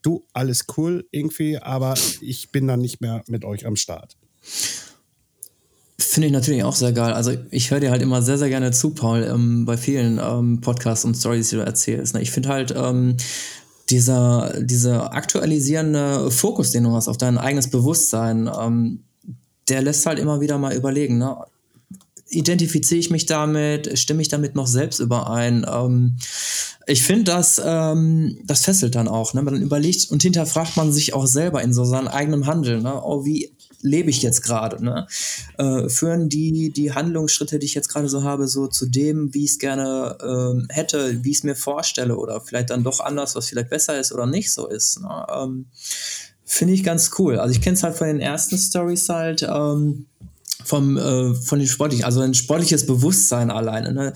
du, 0.02 0.26
alles 0.34 0.66
cool 0.78 1.08
irgendwie, 1.12 1.58
aber 1.58 1.96
ich 2.22 2.52
bin 2.52 2.68
dann 2.68 2.82
nicht 2.82 3.02
mehr 3.02 3.24
mit 3.28 3.46
euch 3.46 3.66
am 3.66 3.76
Start. 3.76 4.18
Finde 6.12 6.28
ich 6.28 6.34
natürlich 6.34 6.66
auch 6.66 6.76
sehr 6.76 6.92
geil. 6.92 7.14
Also 7.14 7.32
ich 7.52 7.72
höre 7.72 7.80
dir 7.80 7.90
halt 7.90 8.02
immer 8.02 8.22
sehr, 8.22 8.38
sehr 8.38 8.50
gerne 8.50 8.72
zu, 8.72 8.90
Paul, 8.90 9.24
ähm, 9.24 9.64
bei 9.64 9.78
vielen 9.78 10.20
ähm, 10.22 10.60
Podcasts 10.60 11.06
und 11.06 11.16
Stories, 11.16 11.48
die 11.48 11.56
du 11.56 11.62
erzählst. 11.62 12.14
Ne? 12.14 12.22
Ich 12.22 12.32
finde 12.32 12.50
halt 12.50 12.74
ähm, 12.76 13.16
dieser, 13.90 14.62
dieser 14.62 15.14
aktualisierende 15.14 16.30
Fokus, 16.30 16.72
den 16.72 16.84
du 16.84 16.92
hast 16.92 17.08
auf 17.08 17.18
dein 17.18 17.38
eigenes 17.38 17.70
Bewusstsein, 17.70 18.52
ähm, 18.54 19.06
der 19.70 19.84
lässt 19.84 20.06
halt 20.06 20.20
immer 20.20 20.42
wieder 20.42 20.58
mal 20.58 20.76
überlegen, 20.76 21.18
ne? 21.18 21.38
identifiziere 22.28 23.00
ich 23.00 23.10
mich 23.10 23.26
damit, 23.26 23.98
stimme 23.98 24.22
ich 24.22 24.28
damit 24.28 24.54
noch 24.54 24.68
selbst 24.68 25.00
überein. 25.00 25.66
Ähm, 25.66 26.18
ich 26.88 27.04
finde, 27.04 27.32
das, 27.32 27.62
ähm, 27.64 28.38
das 28.44 28.66
fesselt 28.66 28.96
dann 28.96 29.08
auch. 29.08 29.34
Ne? 29.34 29.44
Man 29.44 29.62
überlegt 29.62 30.12
und 30.12 30.22
hinterfragt 30.24 30.76
man 30.76 30.92
sich 30.92 31.14
auch 31.14 31.26
selber 31.26 31.62
in 31.62 31.74
so 31.74 31.86
seinem 31.86 32.10
eigenen 32.10 32.48
Handeln. 32.48 32.84
Ne? 32.84 33.02
Oh, 33.02 33.24
wie 33.24 33.54
lebe 33.84 34.10
ich 34.10 34.22
jetzt 34.22 34.42
gerade? 34.42 34.84
Ne? 34.84 35.08
Äh, 35.58 35.90
führen 35.90 36.30
die, 36.30 36.72
die 36.72 36.94
Handlungsschritte, 36.94 37.60
die 37.60 37.66
ich 37.66 37.74
jetzt 37.74 37.90
gerade 37.90 38.10
so 38.10 38.24
habe, 38.24 38.48
so 38.48 38.68
zu 38.68 38.86
dem, 38.86 39.34
wie 39.34 39.46
ich 39.46 39.52
es 39.52 39.60
gerne 39.60 40.18
ähm, 40.22 40.68
hätte, 40.70 41.24
wie 41.24 41.32
ich 41.32 41.38
es 41.38 41.44
mir 41.44 41.56
vorstelle 41.56 42.18
oder 42.18 42.42
vielleicht 42.42 42.70
dann 42.70 42.84
doch 42.84 43.00
anders, 43.00 43.36
was 43.36 43.50
vielleicht 43.50 43.70
besser 43.70 44.00
ist 44.00 44.12
oder 44.12 44.26
nicht 44.26 44.52
so 44.54 44.68
ist. 44.68 45.02
Ne? 45.02 45.26
Ähm, 45.34 45.66
Finde 46.46 46.74
ich 46.74 46.84
ganz 46.84 47.12
cool. 47.18 47.40
Also 47.40 47.54
ich 47.54 47.62
kenne 47.62 47.76
es 47.76 47.84
halt 47.84 47.96
von 47.96 48.08
den 48.08 48.20
ersten 48.20 48.58
Stories 48.58 49.08
halt. 49.08 49.42
Ähm, 49.44 50.08
vom, 50.64 50.98
äh, 50.98 51.34
von 51.36 51.60
den 51.60 51.68
sportlichen, 51.68 52.06
also 52.06 52.22
ein 52.22 52.34
sportliches 52.34 52.86
Bewusstsein 52.86 53.52
alleine. 53.52 53.94
Ne? 53.94 54.14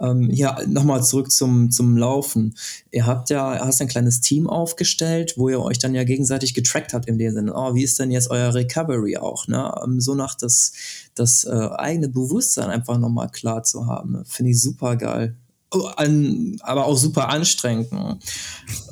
Ähm, 0.00 0.30
hier 0.30 0.56
nochmal 0.66 1.02
zurück 1.02 1.30
zum, 1.30 1.70
zum 1.70 1.96
Laufen. 1.96 2.54
Ihr 2.90 3.06
habt 3.06 3.30
ja, 3.30 3.58
hast 3.60 3.80
ein 3.80 3.88
kleines 3.88 4.20
Team 4.20 4.48
aufgestellt, 4.48 5.34
wo 5.36 5.48
ihr 5.48 5.60
euch 5.60 5.78
dann 5.78 5.94
ja 5.94 6.04
gegenseitig 6.04 6.54
getrackt 6.54 6.92
habt 6.92 7.08
in 7.08 7.18
dem 7.18 7.32
Sinne. 7.32 7.52
Oh, 7.54 7.74
wie 7.74 7.82
ist 7.82 7.98
denn 7.98 8.10
jetzt 8.10 8.30
euer 8.30 8.54
Recovery 8.54 9.16
auch? 9.16 9.46
Ne? 9.48 9.72
Ähm, 9.84 10.00
so 10.00 10.14
nach 10.14 10.34
das, 10.34 10.72
das 11.14 11.44
äh, 11.44 11.68
eigene 11.76 12.08
Bewusstsein 12.08 12.70
einfach 12.70 12.98
nochmal 12.98 13.28
klar 13.28 13.62
zu 13.62 13.86
haben. 13.86 14.12
Ne? 14.12 14.24
Finde 14.26 14.52
ich 14.52 14.60
super 14.60 14.96
geil. 14.96 15.36
Oh, 15.74 15.86
an, 15.96 16.58
aber 16.60 16.84
auch 16.84 16.98
super 16.98 17.30
anstrengend. 17.30 17.88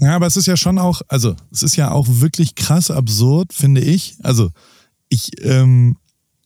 Ja, 0.00 0.16
aber 0.16 0.26
es 0.26 0.36
ist 0.36 0.46
ja 0.46 0.56
schon 0.56 0.78
auch, 0.78 1.02
also 1.08 1.36
es 1.52 1.62
ist 1.62 1.76
ja 1.76 1.90
auch 1.90 2.06
wirklich 2.08 2.54
krass 2.54 2.90
absurd, 2.90 3.52
finde 3.52 3.82
ich. 3.82 4.16
Also 4.22 4.50
ich, 5.10 5.44
ähm, 5.44 5.98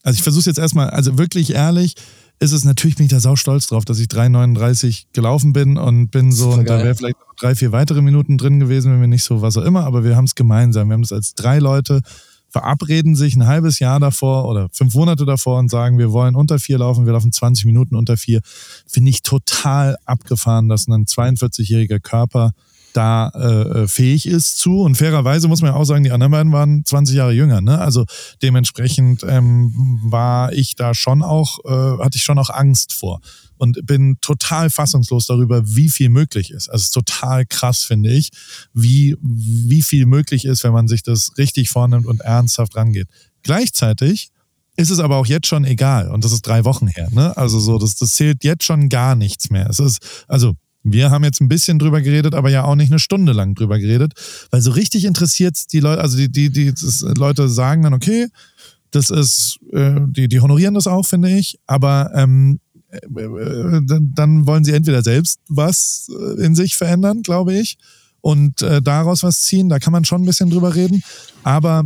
also 0.04 0.16
ich 0.16 0.22
versuche 0.22 0.40
es 0.40 0.46
jetzt 0.46 0.58
erstmal, 0.58 0.90
also 0.90 1.18
wirklich 1.18 1.54
ehrlich, 1.54 1.94
ist 2.38 2.52
es 2.52 2.64
natürlich, 2.64 2.96
bin 2.96 3.06
ich 3.06 3.12
da 3.12 3.20
sau 3.20 3.36
stolz 3.36 3.66
drauf, 3.66 3.84
dass 3.84 3.98
ich 3.98 4.08
3,39 4.08 5.04
gelaufen 5.12 5.52
bin 5.52 5.78
und 5.78 6.10
bin 6.10 6.30
so, 6.30 6.50
und 6.50 6.68
da 6.68 6.82
wäre 6.82 6.94
vielleicht 6.94 7.16
drei, 7.40 7.54
vier 7.54 7.72
weitere 7.72 8.02
Minuten 8.02 8.38
drin 8.38 8.60
gewesen, 8.60 8.92
wenn 8.92 9.00
wir 9.00 9.08
nicht 9.08 9.24
so, 9.24 9.40
was 9.40 9.56
auch 9.56 9.64
immer, 9.64 9.84
aber 9.84 10.04
wir 10.04 10.14
haben 10.14 10.24
es 10.24 10.34
gemeinsam. 10.34 10.88
Wir 10.88 10.94
haben 10.94 11.02
es 11.02 11.12
als 11.12 11.34
drei 11.34 11.58
Leute 11.58 12.02
verabreden 12.50 13.16
sich 13.16 13.34
ein 13.34 13.48
halbes 13.48 13.80
Jahr 13.80 13.98
davor 13.98 14.48
oder 14.48 14.68
fünf 14.70 14.94
Monate 14.94 15.24
davor 15.24 15.58
und 15.58 15.70
sagen, 15.70 15.98
wir 15.98 16.12
wollen 16.12 16.36
unter 16.36 16.60
vier 16.60 16.78
laufen, 16.78 17.04
wir 17.04 17.12
laufen 17.12 17.32
20 17.32 17.64
Minuten 17.64 17.96
unter 17.96 18.16
vier. 18.16 18.42
Finde 18.86 19.10
ich 19.10 19.22
total 19.22 19.96
abgefahren, 20.04 20.68
dass 20.68 20.86
ein 20.86 21.04
42-jähriger 21.04 21.98
Körper 21.98 22.52
da 22.96 23.28
äh, 23.34 23.82
äh, 23.82 23.88
fähig 23.88 24.26
ist 24.26 24.58
zu. 24.58 24.80
Und 24.80 24.96
fairerweise 24.96 25.48
muss 25.48 25.60
man 25.60 25.72
ja 25.72 25.76
auch 25.76 25.84
sagen, 25.84 26.04
die 26.04 26.12
anderen 26.12 26.32
beiden 26.32 26.52
waren 26.52 26.84
20 26.84 27.16
Jahre 27.16 27.32
jünger. 27.32 27.60
Ne? 27.60 27.78
Also 27.78 28.04
dementsprechend 28.42 29.24
ähm, 29.28 30.00
war 30.04 30.52
ich 30.52 30.76
da 30.76 30.94
schon 30.94 31.22
auch, 31.22 31.58
äh, 31.64 32.02
hatte 32.02 32.16
ich 32.16 32.22
schon 32.22 32.38
auch 32.38 32.50
Angst 32.50 32.92
vor. 32.92 33.20
Und 33.56 33.86
bin 33.86 34.18
total 34.20 34.70
fassungslos 34.70 35.26
darüber, 35.26 35.62
wie 35.64 35.88
viel 35.88 36.08
möglich 36.08 36.50
ist. 36.50 36.68
Also 36.68 36.82
es 36.82 36.86
ist 36.86 36.94
total 36.94 37.46
krass, 37.46 37.84
finde 37.84 38.12
ich, 38.12 38.30
wie, 38.72 39.16
wie 39.20 39.82
viel 39.82 40.06
möglich 40.06 40.44
ist, 40.44 40.64
wenn 40.64 40.72
man 40.72 40.88
sich 40.88 41.02
das 41.02 41.32
richtig 41.38 41.70
vornimmt 41.70 42.06
und 42.06 42.20
ernsthaft 42.20 42.76
rangeht. 42.76 43.08
Gleichzeitig 43.42 44.30
ist 44.76 44.90
es 44.90 44.98
aber 44.98 45.16
auch 45.16 45.26
jetzt 45.26 45.46
schon 45.46 45.64
egal. 45.64 46.10
Und 46.10 46.24
das 46.24 46.32
ist 46.32 46.42
drei 46.42 46.64
Wochen 46.64 46.88
her. 46.88 47.08
Ne? 47.12 47.36
Also 47.36 47.60
so, 47.60 47.78
das, 47.78 47.94
das 47.96 48.14
zählt 48.14 48.42
jetzt 48.44 48.64
schon 48.64 48.88
gar 48.88 49.14
nichts 49.14 49.50
mehr. 49.50 49.68
Es 49.68 49.78
ist, 49.78 50.24
also 50.26 50.54
wir 50.84 51.10
haben 51.10 51.24
jetzt 51.24 51.40
ein 51.40 51.48
bisschen 51.48 51.78
drüber 51.78 52.02
geredet, 52.02 52.34
aber 52.34 52.50
ja 52.50 52.64
auch 52.64 52.76
nicht 52.76 52.92
eine 52.92 52.98
Stunde 52.98 53.32
lang 53.32 53.54
drüber 53.54 53.78
geredet, 53.78 54.12
weil 54.50 54.60
so 54.60 54.70
richtig 54.70 55.04
interessiert 55.04 55.72
die 55.72 55.80
Leute, 55.80 56.00
also 56.00 56.16
die, 56.16 56.30
die, 56.30 56.50
die 56.50 56.72
Leute 57.16 57.48
sagen 57.48 57.82
dann, 57.82 57.94
okay, 57.94 58.28
das 58.90 59.10
ist, 59.10 59.58
äh, 59.72 59.96
die, 60.06 60.28
die 60.28 60.40
honorieren 60.40 60.74
das 60.74 60.86
auch, 60.86 61.04
finde 61.04 61.30
ich, 61.30 61.58
aber 61.66 62.12
ähm, 62.14 62.60
äh, 62.90 62.98
äh 62.98 63.80
dann 63.86 64.46
wollen 64.46 64.64
sie 64.64 64.72
entweder 64.72 65.02
selbst 65.02 65.40
was 65.48 66.08
äh, 66.10 66.44
in 66.44 66.54
sich 66.54 66.76
verändern, 66.76 67.22
glaube 67.22 67.54
ich, 67.54 67.78
und 68.24 68.62
äh, 68.62 68.80
daraus 68.80 69.22
was 69.22 69.42
ziehen. 69.42 69.68
Da 69.68 69.78
kann 69.78 69.92
man 69.92 70.06
schon 70.06 70.22
ein 70.22 70.24
bisschen 70.24 70.48
drüber 70.48 70.74
reden, 70.74 71.04
aber 71.42 71.84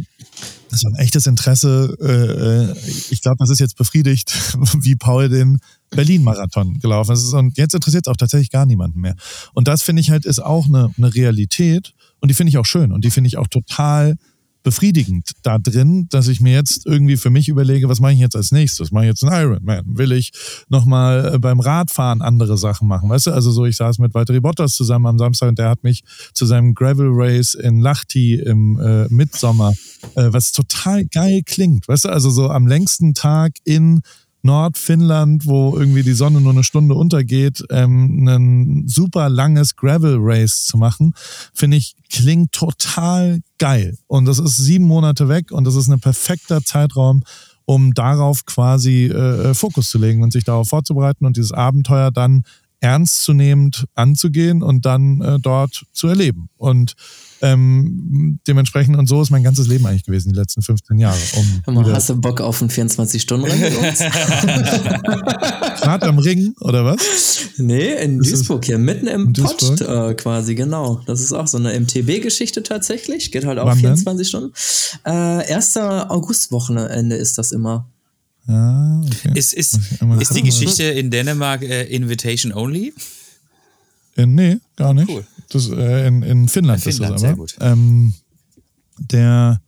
das 0.70 0.84
war 0.84 0.92
ein 0.92 1.00
echtes 1.00 1.26
Interesse. 1.26 1.96
Äh, 2.00 2.78
ich 3.10 3.22
glaube, 3.22 3.38
das 3.40 3.50
ist 3.50 3.58
jetzt 3.58 3.76
befriedigt, 3.76 4.32
wie 4.80 4.94
Paul 4.94 5.28
den 5.28 5.58
Berlin-Marathon 5.90 6.78
gelaufen 6.78 7.12
ist. 7.12 7.32
Und 7.32 7.58
jetzt 7.58 7.74
interessiert 7.74 8.06
es 8.06 8.10
auch 8.12 8.16
tatsächlich 8.16 8.52
gar 8.52 8.66
niemanden 8.66 9.00
mehr. 9.00 9.16
Und 9.52 9.66
das 9.66 9.82
finde 9.82 9.98
ich 9.98 10.10
halt 10.10 10.26
ist 10.26 10.38
auch 10.38 10.66
eine, 10.66 10.94
eine 10.96 11.12
Realität 11.12 11.92
und 12.20 12.28
die 12.28 12.34
finde 12.34 12.50
ich 12.50 12.58
auch 12.58 12.66
schön 12.66 12.92
und 12.92 13.04
die 13.04 13.10
finde 13.10 13.26
ich 13.26 13.36
auch 13.36 13.48
total 13.48 14.14
befriedigend 14.68 15.30
da 15.42 15.56
drin, 15.56 16.08
dass 16.10 16.28
ich 16.28 16.42
mir 16.42 16.52
jetzt 16.52 16.84
irgendwie 16.84 17.16
für 17.16 17.30
mich 17.30 17.48
überlege, 17.48 17.88
was 17.88 18.00
mache 18.00 18.12
ich 18.12 18.18
jetzt 18.18 18.36
als 18.36 18.52
nächstes? 18.52 18.92
Mache 18.92 19.04
ich 19.04 19.08
jetzt 19.08 19.24
einen 19.24 19.32
Ironman? 19.32 19.82
Will 19.86 20.12
ich 20.12 20.30
nochmal 20.68 21.36
äh, 21.36 21.38
beim 21.38 21.58
Radfahren 21.58 22.20
andere 22.20 22.58
Sachen 22.58 22.86
machen? 22.86 23.08
Weißt 23.08 23.28
du, 23.28 23.30
also 23.30 23.50
so, 23.50 23.64
ich 23.64 23.76
saß 23.76 23.98
mit 23.98 24.12
Valtteri 24.12 24.40
Bottas 24.40 24.72
zusammen 24.72 25.06
am 25.06 25.18
Samstag 25.18 25.48
und 25.48 25.58
der 25.58 25.70
hat 25.70 25.84
mich 25.84 26.04
zu 26.34 26.44
seinem 26.44 26.74
Gravel 26.74 27.08
Race 27.10 27.54
in 27.54 27.80
Lahti 27.80 28.34
im 28.34 28.78
äh, 28.78 29.08
Mitsommer, 29.08 29.72
äh, 30.16 30.28
was 30.32 30.52
total 30.52 31.06
geil 31.06 31.40
klingt, 31.46 31.88
weißt 31.88 32.04
du, 32.04 32.08
also 32.10 32.28
so 32.28 32.50
am 32.50 32.66
längsten 32.66 33.14
Tag 33.14 33.52
in 33.64 34.02
Nordfinnland, 34.42 35.46
wo 35.46 35.76
irgendwie 35.76 36.02
die 36.02 36.12
Sonne 36.12 36.40
nur 36.40 36.52
eine 36.52 36.64
Stunde 36.64 36.94
untergeht, 36.94 37.64
ähm, 37.70 38.26
ein 38.28 38.88
super 38.88 39.28
langes 39.28 39.76
Gravel 39.76 40.16
Race 40.20 40.64
zu 40.64 40.78
machen, 40.78 41.14
finde 41.52 41.76
ich, 41.76 41.96
klingt 42.10 42.52
total 42.52 43.40
geil. 43.58 43.98
Und 44.06 44.26
das 44.26 44.38
ist 44.38 44.56
sieben 44.56 44.86
Monate 44.86 45.28
weg 45.28 45.50
und 45.50 45.64
das 45.64 45.74
ist 45.74 45.88
ein 45.88 46.00
perfekter 46.00 46.62
Zeitraum, 46.62 47.22
um 47.64 47.92
darauf 47.94 48.46
quasi 48.46 49.06
äh, 49.06 49.54
Fokus 49.54 49.90
zu 49.90 49.98
legen 49.98 50.22
und 50.22 50.32
sich 50.32 50.44
darauf 50.44 50.68
vorzubereiten 50.68 51.26
und 51.26 51.36
dieses 51.36 51.52
Abenteuer 51.52 52.10
dann 52.10 52.44
ernstzunehmend 52.80 53.86
anzugehen 53.94 54.62
und 54.62 54.86
dann 54.86 55.20
äh, 55.20 55.38
dort 55.40 55.84
zu 55.92 56.08
erleben. 56.08 56.48
Und 56.56 56.94
ähm, 57.40 58.40
dementsprechend, 58.46 58.96
und 58.96 59.06
so 59.06 59.22
ist 59.22 59.30
mein 59.30 59.42
ganzes 59.42 59.68
Leben 59.68 59.86
eigentlich 59.86 60.04
gewesen, 60.04 60.32
die 60.32 60.38
letzten 60.38 60.62
15 60.62 60.98
Jahre. 60.98 61.16
Um 61.66 61.84
hast 61.86 62.08
du 62.08 62.16
Bock 62.20 62.40
auf 62.40 62.60
einen 62.60 62.70
24-Stunden-Rennen 62.70 63.60
mit 63.60 63.76
uns? 63.78 63.98
Grad 65.80 66.02
am 66.04 66.18
Ring, 66.18 66.54
oder 66.60 66.84
was? 66.84 67.40
nee, 67.56 67.92
in 68.02 68.20
ist- 68.20 68.30
Duisburg 68.32 68.64
hier, 68.64 68.78
mitten 68.78 69.06
im 69.06 69.32
Pott 69.32 69.80
äh, 69.80 70.14
quasi, 70.14 70.54
genau. 70.54 71.00
Das 71.06 71.20
ist 71.20 71.32
auch 71.32 71.46
so 71.46 71.58
eine 71.58 71.78
MTB-Geschichte 71.78 72.62
tatsächlich. 72.62 73.30
Geht 73.32 73.44
halt 73.44 73.58
auch 73.58 73.66
Wann 73.66 73.76
denn? 73.76 73.96
24 73.96 74.28
Stunden. 74.28 74.52
Äh, 75.04 75.10
1. 75.54 75.76
August-Wochenende 75.76 77.16
ist 77.16 77.38
das 77.38 77.52
immer. 77.52 77.88
Ja, 78.48 79.00
okay. 79.04 79.32
Ist, 79.34 79.52
ist, 79.52 79.78
ist 80.20 80.34
die. 80.34 80.42
Geschichte 80.42 80.84
in 80.84 81.10
Dänemark 81.10 81.62
äh, 81.62 81.84
Invitation 81.84 82.52
Only? 82.52 82.94
Äh, 84.16 84.24
nee, 84.26 84.56
gar 84.76 84.94
nicht. 84.94 85.08
Cool. 85.08 85.24
Das, 85.50 85.68
äh, 85.70 86.06
in, 86.06 86.22
in 86.22 86.48
Finnland, 86.48 86.84
In 86.84 86.92
Finnland, 86.92 86.92
ist 86.92 86.98
das 87.14 87.20
sehr 87.20 87.30
aber. 87.30 87.38
gut. 87.38 87.56
Ähm, 87.60 88.14
der, 88.98 89.60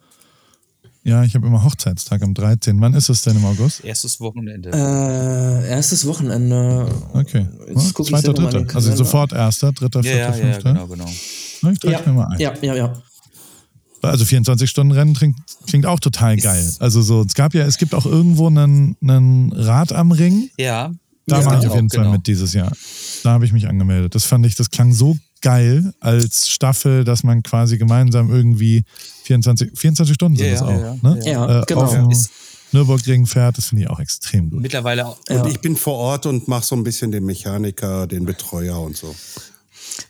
ja, 1.03 1.25
ich 1.25 1.35
habe 1.35 1.47
immer 1.47 1.65
Hochzeitstag 1.65 2.23
am 2.23 2.35
13. 2.35 2.81
Wann 2.81 2.95
ist 2.95 3.09
es 3.09 3.23
denn 3.23 3.37
im 3.37 3.45
August? 3.45 3.85
Erstes 3.85 4.21
Wochenende. 4.21 4.71
Äh, 4.71 5.69
erstes 5.71 6.07
Wochenende. 6.07 6.89
Okay. 7.15 7.47
Jetzt 7.69 7.99
Ja, 7.99 8.05
Zweiter, 8.05 8.35
dritter. 8.35 8.75
Also 8.77 8.95
sofort 8.95 9.33
erster, 9.33 9.73
dritter, 9.73 10.01
ja, 10.03 10.33
vierter, 10.33 10.39
ja, 10.39 10.47
ja, 10.47 10.53
fünfter. 10.53 10.73
genau, 10.75 10.87
genau. 10.87 11.11
Na, 11.63 11.73
ich 11.73 11.79
trage 11.79 12.11
mir 12.11 12.17
mal 12.17 12.27
ein. 12.27 12.39
Ja, 12.39 12.53
ja, 12.61 12.75
ja. 12.75 13.03
Also 14.03 14.25
24-Stunden-Rennen 14.25 15.15
klingt, 15.15 15.37
klingt 15.67 15.85
auch 15.85 16.01
total 16.01 16.37
geil. 16.37 16.73
Also 16.79 17.03
so, 17.03 17.23
es 17.23 17.35
gab 17.35 17.55
ja, 17.55 17.65
es 17.67 17.77
gibt 17.77 17.95
auch 17.95 18.07
irgendwo 18.07 18.47
einen, 18.47 18.97
einen 19.03 19.53
Rad 19.53 19.93
am 19.93 20.11
Ring. 20.11 20.49
Ja. 20.59 20.93
Da 21.27 21.39
ja, 21.39 21.45
mache 21.45 21.61
ich 21.61 21.69
auf 21.69 21.75
jeden 21.75 21.91
Fall 21.91 22.05
genau. 22.05 22.13
mit 22.13 22.27
dieses 22.27 22.55
Jahr. 22.55 22.73
Da 23.23 23.33
habe 23.33 23.45
ich 23.45 23.53
mich 23.53 23.69
angemeldet. 23.69 24.15
Das 24.15 24.25
fand 24.25 24.47
ich, 24.47 24.55
das 24.55 24.71
klang 24.71 24.93
so 24.93 25.17
geil 25.41 25.93
als 26.01 26.49
Staffel, 26.49 27.05
dass 27.05 27.23
man 27.23 27.43
quasi 27.43 27.79
gemeinsam 27.79 28.31
irgendwie 28.31 28.85
24, 29.25 29.71
24 29.79 30.15
Stunden 30.15 30.37
sind 30.39 30.47
Ja, 30.47 30.53
das 30.53 30.61
ja, 30.61 30.67
auch. 30.67 30.81
ja, 30.81 30.97
ne? 31.03 31.21
ja. 31.25 31.31
Ja, 31.59 31.65
genau. 31.65 31.83
Auf 31.83 31.93
dem 31.93 32.11
Nürburgring 32.73 33.27
fährt, 33.27 33.59
das 33.59 33.67
finde 33.67 33.85
ich 33.85 33.91
auch 33.91 33.99
extrem 33.99 34.51
gut. 34.51 34.61
Mittlerweile 34.61 35.07
auch. 35.07 35.19
Ja. 35.29 35.43
Und 35.43 35.51
ich 35.51 35.61
bin 35.61 35.77
vor 35.77 35.95
Ort 35.95 36.27
und 36.27 36.47
mache 36.47 36.65
so 36.65 36.77
ein 36.77 36.85
bisschen 36.85 37.11
den 37.11 37.25
Mechaniker, 37.25 38.07
den 38.07 38.25
Betreuer 38.25 38.81
und 38.81 38.97
so. 38.97 39.15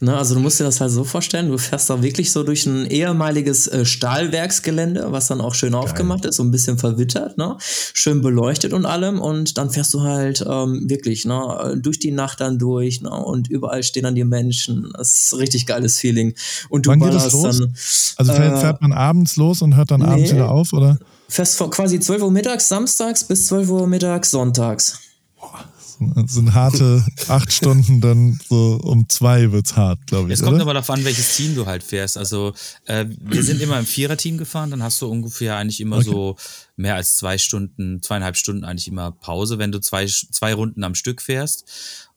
Ne, 0.00 0.16
also 0.16 0.34
du 0.34 0.40
musst 0.40 0.60
dir 0.60 0.64
das 0.64 0.80
halt 0.80 0.90
so 0.90 1.04
vorstellen, 1.04 1.48
du 1.48 1.58
fährst 1.58 1.90
da 1.90 2.02
wirklich 2.02 2.32
so 2.32 2.42
durch 2.42 2.66
ein 2.66 2.86
ehemaliges 2.86 3.66
äh, 3.66 3.84
Stahlwerksgelände, 3.84 5.12
was 5.12 5.26
dann 5.26 5.40
auch 5.40 5.54
schön 5.54 5.74
aufgemacht 5.74 6.24
ist, 6.24 6.36
so 6.36 6.42
ein 6.42 6.50
bisschen 6.50 6.78
verwittert, 6.78 7.38
ne? 7.38 7.56
schön 7.60 8.22
beleuchtet 8.22 8.72
und 8.72 8.86
allem 8.86 9.20
und 9.20 9.58
dann 9.58 9.70
fährst 9.70 9.92
du 9.94 10.02
halt 10.02 10.44
ähm, 10.48 10.88
wirklich 10.88 11.24
ne, 11.24 11.78
durch 11.82 11.98
die 11.98 12.12
Nacht 12.12 12.40
dann 12.40 12.58
durch 12.58 13.00
ne? 13.00 13.10
und 13.10 13.48
überall 13.48 13.82
stehen 13.82 14.04
dann 14.04 14.14
die 14.14 14.24
Menschen. 14.24 14.92
Das 14.96 15.12
ist 15.12 15.32
ein 15.32 15.38
richtig 15.38 15.66
geiles 15.66 15.98
Feeling. 15.98 16.34
Und 16.68 16.86
du 16.86 16.90
Wann 16.90 17.00
geht 17.00 17.14
das 17.14 17.32
los? 17.32 17.58
dann 17.58 17.74
Also 18.16 18.32
fährt, 18.32 18.56
äh, 18.56 18.60
fährt 18.60 18.80
man 18.82 18.92
abends 18.92 19.36
los 19.36 19.62
und 19.62 19.76
hört 19.76 19.90
dann 19.90 20.02
abends 20.02 20.30
nee. 20.30 20.36
wieder 20.36 20.50
auf, 20.50 20.72
oder? 20.72 20.98
fährst 21.30 21.56
von 21.56 21.70
quasi 21.70 22.00
12 22.00 22.22
Uhr 22.22 22.30
mittags 22.30 22.68
samstags 22.68 23.24
bis 23.24 23.46
12 23.46 23.70
Uhr 23.70 23.86
mittags 23.86 24.30
sonntags. 24.30 24.98
Das 26.00 26.32
sind 26.32 26.54
harte 26.54 27.04
acht 27.28 27.52
Stunden, 27.52 28.00
dann 28.00 28.38
so 28.48 28.80
um 28.82 29.08
zwei 29.08 29.52
wird's 29.52 29.76
hart, 29.76 30.06
glaube 30.06 30.28
ich. 30.28 30.34
Es 30.34 30.42
kommt 30.42 30.54
oder? 30.54 30.62
aber 30.62 30.74
darauf 30.74 30.90
an, 30.90 31.04
welches 31.04 31.36
Team 31.36 31.54
du 31.54 31.66
halt 31.66 31.82
fährst. 31.82 32.16
Also 32.16 32.54
äh, 32.86 33.04
wir 33.20 33.42
sind 33.42 33.60
immer 33.60 33.78
im 33.78 33.86
Viererteam 33.86 34.38
gefahren, 34.38 34.70
dann 34.70 34.82
hast 34.82 35.00
du 35.02 35.08
ungefähr 35.08 35.56
eigentlich 35.56 35.80
immer 35.80 36.02
so 36.02 36.36
mehr 36.76 36.94
als 36.94 37.16
zwei 37.16 37.38
Stunden, 37.38 38.02
zweieinhalb 38.02 38.36
Stunden 38.36 38.64
eigentlich 38.64 38.88
immer 38.88 39.12
Pause, 39.12 39.58
wenn 39.58 39.72
du 39.72 39.80
zwei, 39.80 40.06
zwei 40.06 40.54
Runden 40.54 40.82
am 40.84 40.94
Stück 40.94 41.20
fährst. 41.20 41.64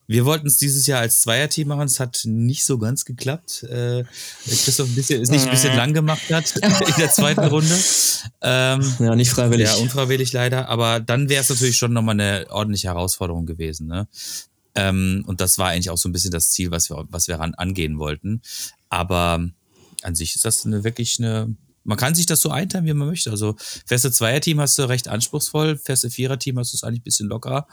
Wir 0.07 0.25
wollten 0.25 0.47
es 0.47 0.57
dieses 0.57 0.85
Jahr 0.85 0.99
als 0.99 1.21
Zweierteam 1.21 1.69
machen, 1.69 1.85
es 1.85 1.99
hat 1.99 2.21
nicht 2.25 2.65
so 2.65 2.77
ganz 2.77 3.05
geklappt. 3.05 3.63
Äh, 3.63 4.03
Christoph 4.45 4.89
ein 4.89 4.95
bisschen, 4.95 5.21
ist 5.21 5.31
nicht 5.31 5.45
ein 5.45 5.51
bisschen 5.51 5.75
lang 5.75 5.93
gemacht 5.93 6.29
hat 6.29 6.55
in 6.57 6.93
der 6.97 7.09
zweiten 7.09 7.45
Runde. 7.45 7.75
Ähm, 8.41 8.95
Ja, 8.99 9.15
nicht 9.15 9.31
freiwillig. 9.31 9.67
ja, 9.67 9.75
unfreiwillig 9.75 10.33
leider. 10.33 10.67
Aber 10.69 10.99
dann 10.99 11.29
wäre 11.29 11.41
es 11.41 11.49
natürlich 11.49 11.77
schon 11.77 11.93
nochmal 11.93 12.19
eine 12.19 12.45
ordentliche 12.49 12.89
Herausforderung 12.89 13.45
gewesen. 13.45 13.87
Ne? 13.87 14.07
Ähm, 14.75 15.23
und 15.27 15.39
das 15.39 15.57
war 15.57 15.69
eigentlich 15.69 15.89
auch 15.89 15.97
so 15.97 16.09
ein 16.09 16.11
bisschen 16.11 16.31
das 16.31 16.51
Ziel, 16.51 16.71
was 16.71 16.89
wir, 16.89 17.05
was 17.09 17.27
wir 17.27 17.35
ran, 17.35 17.53
angehen 17.53 17.97
wollten. 17.97 18.41
Aber 18.89 19.47
an 20.01 20.15
sich 20.15 20.35
ist 20.35 20.45
das 20.45 20.65
eine 20.65 20.83
wirklich 20.83 21.19
eine. 21.19 21.55
Man 21.85 21.97
kann 21.97 22.15
sich 22.15 22.25
das 22.25 22.39
so 22.41 22.49
einteilen, 22.49 22.85
wie 22.85 22.93
man 22.93 23.07
möchte. 23.07 23.29
Also 23.29 23.55
fährst 23.85 24.05
du 24.05 24.09
Zweierteam, 24.11 24.59
hast 24.61 24.77
du 24.79 24.83
recht 24.83 25.07
anspruchsruhsvoll, 25.07 25.77
fährst 25.77 26.03
du 26.05 26.09
Viererteam, 26.09 26.57
hast 26.59 26.71
du 26.73 26.77
es 26.77 26.83
eigentlich 26.83 27.01
ein 27.01 27.03
bisschen 27.03 27.27
lockerer. 27.27 27.67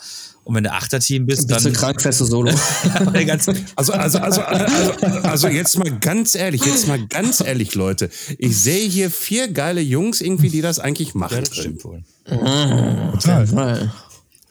Und 0.44 0.54
wenn 0.56 0.64
du 0.64 0.72
Achterteam 0.72 1.26
bist, 1.26 1.46
Bist 1.46 1.60
du 1.60 1.70
dann. 1.70 1.72
krank, 1.78 2.02
fährst 2.02 2.20
du 2.20 2.24
solo. 2.24 2.50
Der 3.14 3.24
ganze- 3.24 3.54
Also, 3.76 3.92
also, 3.92 4.18
also, 4.18 4.40
also, 4.42 4.92
also 5.22 5.48
jetzt 5.48 5.78
mal 5.78 5.96
ganz 6.00 6.34
ehrlich, 6.34 6.64
jetzt 6.64 6.88
mal 6.88 7.06
ganz 7.06 7.40
ehrlich, 7.40 7.74
Leute. 7.74 8.10
Ich 8.38 8.56
sehe 8.56 8.88
hier 8.88 9.10
vier 9.10 9.48
geile 9.52 9.80
Jungs 9.80 10.20
irgendwie, 10.20 10.50
die 10.50 10.60
das 10.60 10.78
eigentlich 10.80 11.14
machen 11.14 11.34
ja, 11.36 11.40
das 11.42 11.56
stimmt 11.56 11.84
wohl. 11.84 12.02
Total. 12.26 13.92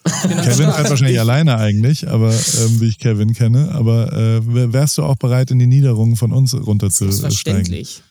Kevin 0.03 0.71
fährt 0.71 0.89
wahrscheinlich 0.89 1.19
alleine 1.19 1.57
eigentlich, 1.57 2.07
aber 2.07 2.31
ähm, 2.33 2.81
wie 2.81 2.87
ich 2.87 2.97
Kevin 2.99 3.33
kenne. 3.33 3.71
Aber 3.73 4.11
äh, 4.13 4.53
wär- 4.53 4.73
wärst 4.73 4.97
du 4.97 5.03
auch 5.03 5.17
bereit, 5.17 5.51
in 5.51 5.59
die 5.59 5.67
Niederungen 5.67 6.15
von 6.15 6.31
uns 6.31 6.53
runterzusteigen? 6.53 7.11
Selbstverständlich. 7.19 8.01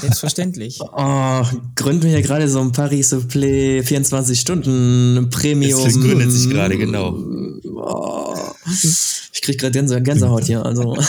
Selbstverständlich. 0.00 0.78
Oh, 0.80 1.42
gründen 1.74 2.02
wir 2.02 2.10
hier 2.10 2.22
gerade 2.22 2.48
so 2.48 2.60
ein 2.60 2.72
Paris-Soufflé 2.72 3.82
24 3.82 4.38
Stunden 4.40 5.28
Premium. 5.30 5.86
Es 5.86 5.94
gründet 6.00 6.30
sich 6.32 6.50
gerade, 6.50 6.76
genau. 6.76 7.16
Oh, 7.74 8.34
ich 8.70 9.40
krieg 9.42 9.58
gerade 9.58 9.72
Gänse 9.72 10.00
Gänsehaut 10.02 10.44
hier. 10.44 10.64
Also. 10.64 10.96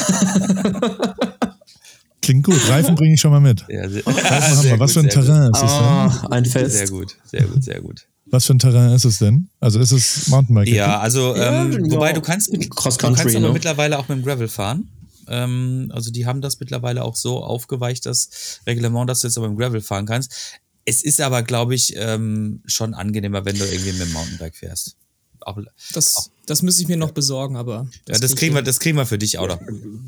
Klingt 2.21 2.45
gut. 2.45 2.69
Reifen 2.69 2.95
bringe 2.95 3.13
ich 3.15 3.21
schon 3.21 3.31
mal 3.31 3.39
mit. 3.39 3.65
Ja, 3.69 3.87
sehr, 3.89 4.05
Was, 4.05 4.23
haben 4.23 4.55
sehr 4.61 4.71
wir? 4.73 4.79
Was 4.79 4.93
gut, 4.93 5.01
für 5.03 5.07
ein 5.07 5.09
sehr 5.09 5.21
gut. 5.21 5.25
Terrain 5.25 5.51
ist 5.51 5.63
es 5.63 5.71
denn? 5.71 6.31
Ein 6.31 6.45
Sehr 6.45 6.69
Fest. 6.69 6.91
gut, 6.91 7.15
sehr 7.25 7.43
gut, 7.45 7.63
sehr 7.63 7.81
gut. 7.81 8.05
Was 8.31 8.45
für 8.45 8.53
ein 8.53 8.59
Terrain 8.59 8.91
ist 8.93 9.05
es 9.05 9.17
denn? 9.17 9.49
Also 9.59 9.79
ist 9.79 9.91
es 9.91 10.27
Mountainbike? 10.27 10.67
Ja, 10.67 10.99
also 10.99 11.35
Ja, 11.35 11.63
ähm, 11.63 11.85
ja. 11.85 11.91
wobei 11.95 12.13
du 12.13 12.21
kannst 12.21 12.51
mit, 12.51 12.69
Cross 12.69 12.97
du 12.97 13.05
kannst 13.07 13.21
Country, 13.23 13.37
aber 13.37 13.47
ne? 13.47 13.53
mittlerweile 13.53 13.97
auch 13.97 14.07
mit 14.07 14.19
dem 14.19 14.23
Gravel 14.25 14.47
fahren. 14.47 14.87
Ähm, 15.29 15.91
also 15.93 16.11
die 16.11 16.25
haben 16.25 16.41
das 16.41 16.59
mittlerweile 16.59 17.03
auch 17.03 17.15
so 17.15 17.43
aufgeweicht, 17.43 18.05
das 18.05 18.59
Reglement, 18.67 19.09
dass 19.09 19.21
du 19.21 19.27
jetzt 19.27 19.37
auch 19.37 19.43
mit 19.43 19.51
dem 19.51 19.57
Gravel 19.57 19.81
fahren 19.81 20.05
kannst. 20.05 20.59
Es 20.85 21.03
ist 21.03 21.21
aber, 21.21 21.43
glaube 21.43 21.75
ich, 21.75 21.93
ähm, 21.95 22.61
schon 22.65 22.93
angenehmer, 22.93 23.45
wenn 23.45 23.57
du 23.57 23.65
irgendwie 23.65 23.91
mit 23.91 24.01
dem 24.01 24.11
Mountainbike 24.13 24.55
fährst. 24.55 24.95
Auch, 25.41 25.57
Das, 25.93 26.31
das 26.47 26.61
müsste 26.63 26.81
ich 26.81 26.87
mir 26.89 26.97
noch 26.97 27.11
besorgen, 27.11 27.55
aber. 27.55 27.87
ja, 28.07 28.17
das 28.17 28.31
krieg 28.31 28.39
kriegen 28.39 28.53
wir, 28.55 28.59
hin. 28.59 28.65
das 28.65 28.79
kriegen 28.79 28.97
wir 28.97 29.05
für 29.05 29.17
dich 29.17 29.37
auch 29.37 29.47
noch. 29.47 29.59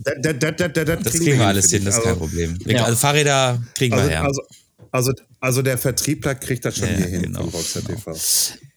Da, 0.03 0.11
da, 0.21 0.33
da, 0.33 0.51
da, 0.51 0.67
da, 0.83 0.95
Das 0.97 1.13
kriegen 1.13 1.37
wir 1.39 1.47
alles 1.47 1.69
hin, 1.69 1.85
das 1.85 1.97
ist 1.97 2.03
kein 2.03 2.17
Problem. 2.17 2.57
Wir- 2.65 2.75
Ja. 2.77 2.83
Also 2.85 2.97
Fahrräder 2.97 3.61
kriegen 3.75 3.95
wir 3.95 4.01
Also, 4.01 4.09
her. 4.11 4.23
also, 4.23 4.41
also, 4.91 5.13
also 5.39 5.61
der 5.61 5.77
Vertriebler 5.77 6.35
kriegt 6.35 6.65
das 6.65 6.77
schon 6.77 6.89
Ja, 6.89 6.95
hier 6.97 7.07
hin 7.07 7.21
genau, 7.21 7.47
TV. 7.47 8.13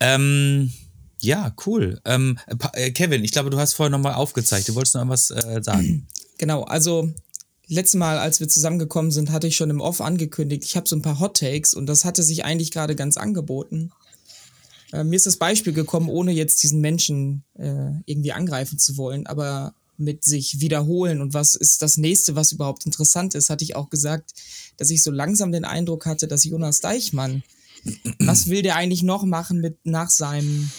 Ähm, 0.01 0.73
ja, 1.21 1.55
cool. 1.67 2.01
Ähm, 2.05 2.39
äh, 2.75 2.91
Kevin, 2.91 3.25
ich 3.25 3.33
glaube, 3.33 3.51
du 3.51 3.59
hast 3.59 3.73
vorher 3.73 3.91
nochmal 3.91 4.15
aufgezeigt. 4.15 4.69
Du 4.69 4.75
wolltest 4.75 4.95
noch 4.95 5.09
was 5.09 5.31
äh, 5.31 5.61
sagen. 5.63 6.07
Genau, 6.39 6.63
also 6.63 7.13
letztes 7.67 7.99
Mal, 7.99 8.19
als 8.19 8.41
wir 8.41 8.49
zusammengekommen 8.49 9.11
sind, 9.11 9.31
hatte 9.31 9.47
ich 9.47 9.57
schon 9.57 9.71
im 9.71 9.81
Off 9.81 10.01
angekündigt, 10.01 10.65
ich 10.65 10.77
habe 10.77 10.89
so 10.89 10.97
ein 10.97 11.03
paar 11.03 11.21
Hot 11.21 11.39
Takes 11.39 11.75
und 11.75 11.87
das 11.87 12.05
hatte 12.05 12.23
sich 12.23 12.45
eigentlich 12.45 12.71
gerade 12.71 12.97
ganz 12.97 13.17
angeboten. 13.17 13.91
Äh, 14.93 15.05
mir 15.05 15.17
ist 15.17 15.27
das 15.27 15.37
Beispiel 15.37 15.73
gekommen, 15.73 16.09
ohne 16.09 16.33
jetzt 16.33 16.63
diesen 16.63 16.81
Menschen 16.81 17.45
äh, 17.55 17.91
irgendwie 18.07 18.33
angreifen 18.33 18.79
zu 18.79 18.97
wollen, 18.97 19.27
aber 19.27 19.75
mit 19.97 20.25
sich 20.25 20.61
wiederholen 20.61 21.21
und 21.21 21.35
was 21.35 21.55
ist 21.55 21.81
das 21.81 21.97
nächste, 21.97 22.35
was 22.35 22.53
überhaupt 22.53 22.85
interessant 22.85 23.35
ist, 23.35 23.49
hatte 23.49 23.63
ich 23.63 23.77
auch 23.77 23.91
gesagt, 23.91 24.33
dass 24.77 24.91
ich 24.91 25.03
so 25.03 25.13
langsam 25.13 25.53
den 25.53 25.65
Eindruck 25.65 26.07
hatte, 26.07 26.27
dass 26.27 26.45
Jonas 26.45 26.81
Deichmann, 26.81 27.45
was 28.19 28.49
will 28.49 28.63
der 28.63 28.75
eigentlich 28.75 29.03
noch 29.03 29.25
machen 29.25 29.61
mit 29.61 29.79
nach 29.85 30.11
seinem 30.11 30.71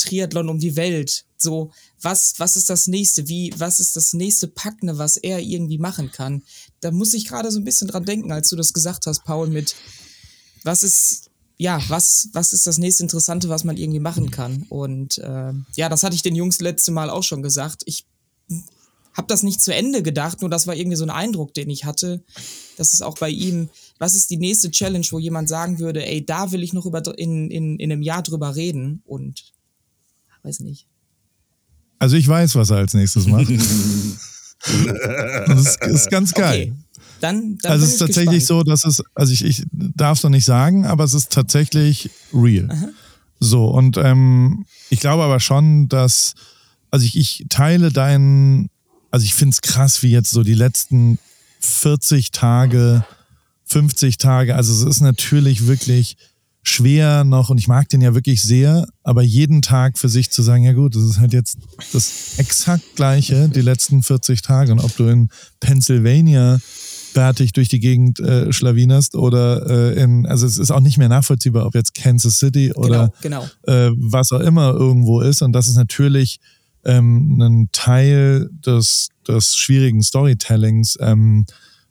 Triathlon 0.00 0.48
um 0.48 0.58
die 0.58 0.76
Welt. 0.76 1.24
So, 1.36 1.70
was, 2.02 2.34
was 2.38 2.56
ist 2.56 2.70
das 2.70 2.86
nächste? 2.86 3.28
Wie, 3.28 3.52
was 3.56 3.80
ist 3.80 3.96
das 3.96 4.12
nächste 4.12 4.48
Packende, 4.48 4.98
was 4.98 5.16
er 5.16 5.40
irgendwie 5.40 5.78
machen 5.78 6.10
kann? 6.12 6.42
Da 6.80 6.90
muss 6.90 7.14
ich 7.14 7.26
gerade 7.26 7.50
so 7.50 7.58
ein 7.58 7.64
bisschen 7.64 7.88
dran 7.88 8.04
denken, 8.04 8.32
als 8.32 8.48
du 8.48 8.56
das 8.56 8.72
gesagt 8.72 9.06
hast, 9.06 9.24
Paul, 9.24 9.48
mit 9.48 9.74
was 10.64 10.82
ist, 10.82 11.30
ja, 11.56 11.82
was, 11.88 12.28
was 12.32 12.52
ist 12.52 12.66
das 12.66 12.78
nächste 12.78 13.02
Interessante, 13.02 13.48
was 13.48 13.64
man 13.64 13.76
irgendwie 13.76 14.00
machen 14.00 14.30
kann? 14.30 14.66
Und 14.68 15.18
äh, 15.18 15.52
ja, 15.76 15.88
das 15.88 16.02
hatte 16.02 16.14
ich 16.14 16.22
den 16.22 16.36
Jungs 16.36 16.60
letzte 16.60 16.92
Mal 16.92 17.10
auch 17.10 17.22
schon 17.22 17.42
gesagt. 17.42 17.82
Ich 17.86 18.06
habe 19.14 19.26
das 19.26 19.42
nicht 19.42 19.60
zu 19.60 19.74
Ende 19.74 20.02
gedacht, 20.02 20.40
nur 20.40 20.50
das 20.50 20.66
war 20.66 20.74
irgendwie 20.74 20.96
so 20.96 21.04
ein 21.04 21.10
Eindruck, 21.10 21.52
den 21.54 21.68
ich 21.70 21.84
hatte. 21.84 22.22
Das 22.76 22.92
ist 22.92 23.02
auch 23.02 23.18
bei 23.18 23.28
ihm, 23.28 23.68
was 23.98 24.14
ist 24.14 24.30
die 24.30 24.36
nächste 24.36 24.70
Challenge, 24.70 25.06
wo 25.10 25.18
jemand 25.18 25.48
sagen 25.48 25.78
würde, 25.78 26.06
ey, 26.06 26.24
da 26.24 26.52
will 26.52 26.62
ich 26.62 26.72
noch 26.72 26.86
über, 26.86 27.02
in, 27.18 27.50
in, 27.50 27.78
in 27.78 27.92
einem 27.92 28.02
Jahr 28.02 28.22
drüber 28.22 28.56
reden 28.56 29.02
und 29.04 29.52
weiß 30.42 30.60
nicht. 30.60 30.86
Also 31.98 32.16
ich 32.16 32.26
weiß, 32.26 32.54
was 32.54 32.70
er 32.70 32.78
als 32.78 32.94
nächstes 32.94 33.26
macht. 33.26 33.50
das 35.46 35.60
ist, 35.60 35.84
ist 35.84 36.10
ganz 36.10 36.32
geil. 36.32 36.72
Okay. 36.72 36.74
Dann, 37.20 37.58
dann 37.58 37.72
Also 37.72 37.84
es 37.84 37.90
ist 37.90 38.00
ich 38.00 38.06
tatsächlich 38.06 38.40
gespannt. 38.40 38.66
so, 38.66 38.70
dass 38.70 38.84
es, 38.84 39.02
also 39.14 39.32
ich, 39.32 39.44
ich 39.44 39.64
darf 39.72 40.18
es 40.18 40.24
noch 40.24 40.30
nicht 40.30 40.46
sagen, 40.46 40.86
aber 40.86 41.04
es 41.04 41.12
ist 41.12 41.30
tatsächlich 41.30 42.10
real. 42.32 42.92
So, 43.38 43.66
und 43.66 43.98
ähm, 43.98 44.64
ich 44.88 45.00
glaube 45.00 45.22
aber 45.22 45.40
schon, 45.40 45.88
dass 45.88 46.34
also 46.90 47.06
ich, 47.06 47.16
ich 47.16 47.46
teile 47.48 47.92
deinen, 47.92 48.68
also 49.10 49.24
ich 49.24 49.34
finde 49.34 49.54
es 49.54 49.62
krass, 49.62 50.02
wie 50.02 50.10
jetzt 50.10 50.30
so 50.30 50.42
die 50.42 50.54
letzten 50.54 51.18
40 51.60 52.30
Tage, 52.32 53.04
50 53.66 54.18
Tage, 54.18 54.56
also 54.56 54.72
es 54.72 54.82
ist 54.82 55.00
natürlich 55.00 55.66
wirklich 55.66 56.16
schwer 56.62 57.24
noch 57.24 57.50
und 57.50 57.58
ich 57.58 57.68
mag 57.68 57.88
den 57.88 58.00
ja 58.00 58.14
wirklich 58.14 58.42
sehr, 58.42 58.86
aber 59.02 59.22
jeden 59.22 59.62
Tag 59.62 59.98
für 59.98 60.08
sich 60.08 60.30
zu 60.30 60.42
sagen, 60.42 60.64
ja 60.64 60.72
gut, 60.72 60.94
das 60.94 61.02
ist 61.02 61.18
halt 61.18 61.32
jetzt 61.32 61.58
das 61.92 62.34
exakt 62.36 62.96
gleiche 62.96 63.48
die 63.48 63.62
letzten 63.62 64.02
40 64.02 64.42
Tage 64.42 64.72
und 64.72 64.80
ob 64.80 64.94
du 64.96 65.06
in 65.06 65.30
Pennsylvania 65.60 66.60
bärtig 67.14 67.52
durch 67.52 67.68
die 67.68 67.80
Gegend 67.80 68.20
äh, 68.20 68.52
schlawinerst 68.52 69.14
oder 69.14 69.68
äh, 69.68 70.02
in, 70.02 70.26
also 70.26 70.46
es 70.46 70.58
ist 70.58 70.70
auch 70.70 70.80
nicht 70.80 70.98
mehr 70.98 71.08
nachvollziehbar, 71.08 71.66
ob 71.66 71.74
jetzt 71.74 71.94
Kansas 71.94 72.38
City 72.38 72.72
oder 72.74 73.12
genau, 73.20 73.48
genau. 73.64 73.88
Äh, 73.88 73.92
was 73.96 74.30
auch 74.30 74.40
immer 74.40 74.72
irgendwo 74.72 75.20
ist 75.20 75.42
und 75.42 75.52
das 75.52 75.66
ist 75.66 75.76
natürlich 75.76 76.40
ähm, 76.84 77.40
ein 77.40 77.68
Teil 77.72 78.50
des, 78.64 79.08
des 79.26 79.54
schwierigen 79.56 80.02
Storytellings, 80.02 80.98
ähm, 81.00 81.46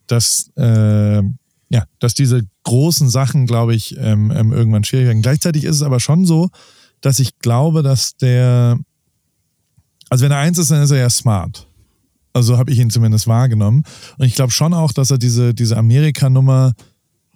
dass 0.08 0.52
äh, 0.56 1.22
ja, 1.70 1.84
dass 2.00 2.14
diese 2.14 2.42
großen 2.64 3.10
Sachen, 3.10 3.46
glaube 3.46 3.76
ich, 3.76 3.96
ähm, 3.98 4.32
ähm, 4.36 4.52
irgendwann 4.52 4.84
schwierig 4.84 5.08
werden. 5.08 5.22
Gleichzeitig 5.22 5.64
ist 5.64 5.78
es 5.78 5.84
aber 5.84 6.00
schon 6.00 6.26
so, 6.26 6.50
dass 7.02 7.20
ich 7.20 7.38
glaube, 7.40 7.84
dass 7.84 8.18
der, 8.18 8.80
also 10.10 10.26
wenn 10.26 10.32
er 10.32 10.40
eins 10.40 10.58
ist, 10.58 10.72
dann 10.72 10.82
ist 10.82 10.92
er 10.92 10.98
ja 10.98 11.10
smart. 11.10 11.68
Also 12.34 12.58
habe 12.58 12.72
ich 12.72 12.80
ihn 12.80 12.90
zumindest 12.90 13.28
wahrgenommen. 13.28 13.84
Und 14.18 14.26
ich 14.26 14.36
glaube 14.36 14.52
schon 14.52 14.74
auch, 14.74 14.92
dass 14.92 15.12
er 15.12 15.18
diese, 15.18 15.54
diese 15.54 15.78
Amerika-Nummer 15.78 16.74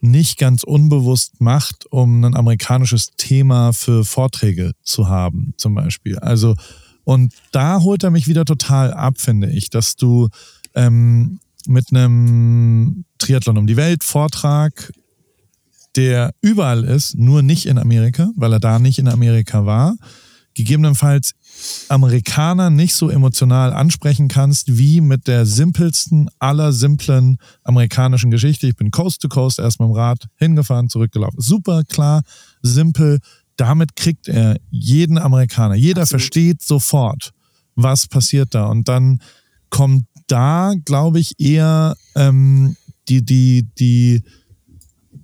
nicht 0.01 0.37
ganz 0.37 0.63
unbewusst 0.63 1.39
macht, 1.39 1.85
um 1.91 2.25
ein 2.25 2.35
amerikanisches 2.35 3.11
Thema 3.15 3.71
für 3.71 4.03
Vorträge 4.03 4.73
zu 4.83 5.07
haben, 5.07 5.53
zum 5.57 5.75
Beispiel. 5.75 6.19
Also, 6.19 6.55
und 7.05 7.33
da 7.51 7.81
holt 7.81 8.03
er 8.03 8.11
mich 8.11 8.27
wieder 8.27 8.43
total 8.43 8.93
ab, 8.93 9.15
finde 9.17 9.49
ich, 9.49 9.69
dass 9.69 9.95
du 9.95 10.27
ähm, 10.75 11.39
mit 11.67 11.91
einem 11.91 13.05
Triathlon 13.17 13.57
um 13.57 13.67
die 13.67 13.77
Welt 13.77 14.03
Vortrag, 14.03 14.91
der 15.95 16.33
überall 16.41 16.83
ist, 16.83 17.15
nur 17.15 17.41
nicht 17.41 17.65
in 17.65 17.77
Amerika, 17.77 18.31
weil 18.35 18.53
er 18.53 18.59
da 18.59 18.79
nicht 18.79 18.99
in 18.99 19.07
Amerika 19.07 19.65
war, 19.65 19.95
gegebenenfalls 20.55 21.33
Amerikaner 21.89 22.69
nicht 22.69 22.95
so 22.95 23.09
emotional 23.09 23.73
ansprechen 23.73 24.27
kannst, 24.27 24.77
wie 24.77 25.01
mit 25.01 25.27
der 25.27 25.45
simpelsten 25.45 26.29
aller 26.39 26.73
simplen 26.73 27.37
amerikanischen 27.63 28.31
Geschichte. 28.31 28.67
Ich 28.67 28.75
bin 28.75 28.91
Coast 28.91 29.21
to 29.21 29.29
Coast 29.29 29.59
erst 29.59 29.79
mit 29.79 29.89
dem 29.89 29.93
Rad 29.93 30.27
hingefahren, 30.35 30.89
zurückgelaufen. 30.89 31.39
Super 31.39 31.83
klar, 31.83 32.23
simpel. 32.61 33.19
Damit 33.55 33.95
kriegt 33.95 34.27
er 34.27 34.57
jeden 34.71 35.17
Amerikaner. 35.17 35.75
Jeder 35.75 36.01
Absolut. 36.01 36.21
versteht 36.21 36.61
sofort, 36.63 37.33
was 37.75 38.07
passiert 38.07 38.55
da. 38.55 38.65
Und 38.65 38.87
dann 38.87 39.19
kommt 39.69 40.05
da, 40.27 40.73
glaube 40.85 41.19
ich, 41.19 41.39
eher 41.39 41.95
ähm, 42.15 42.75
die, 43.07 43.23
die, 43.23 43.67
die, 43.77 44.23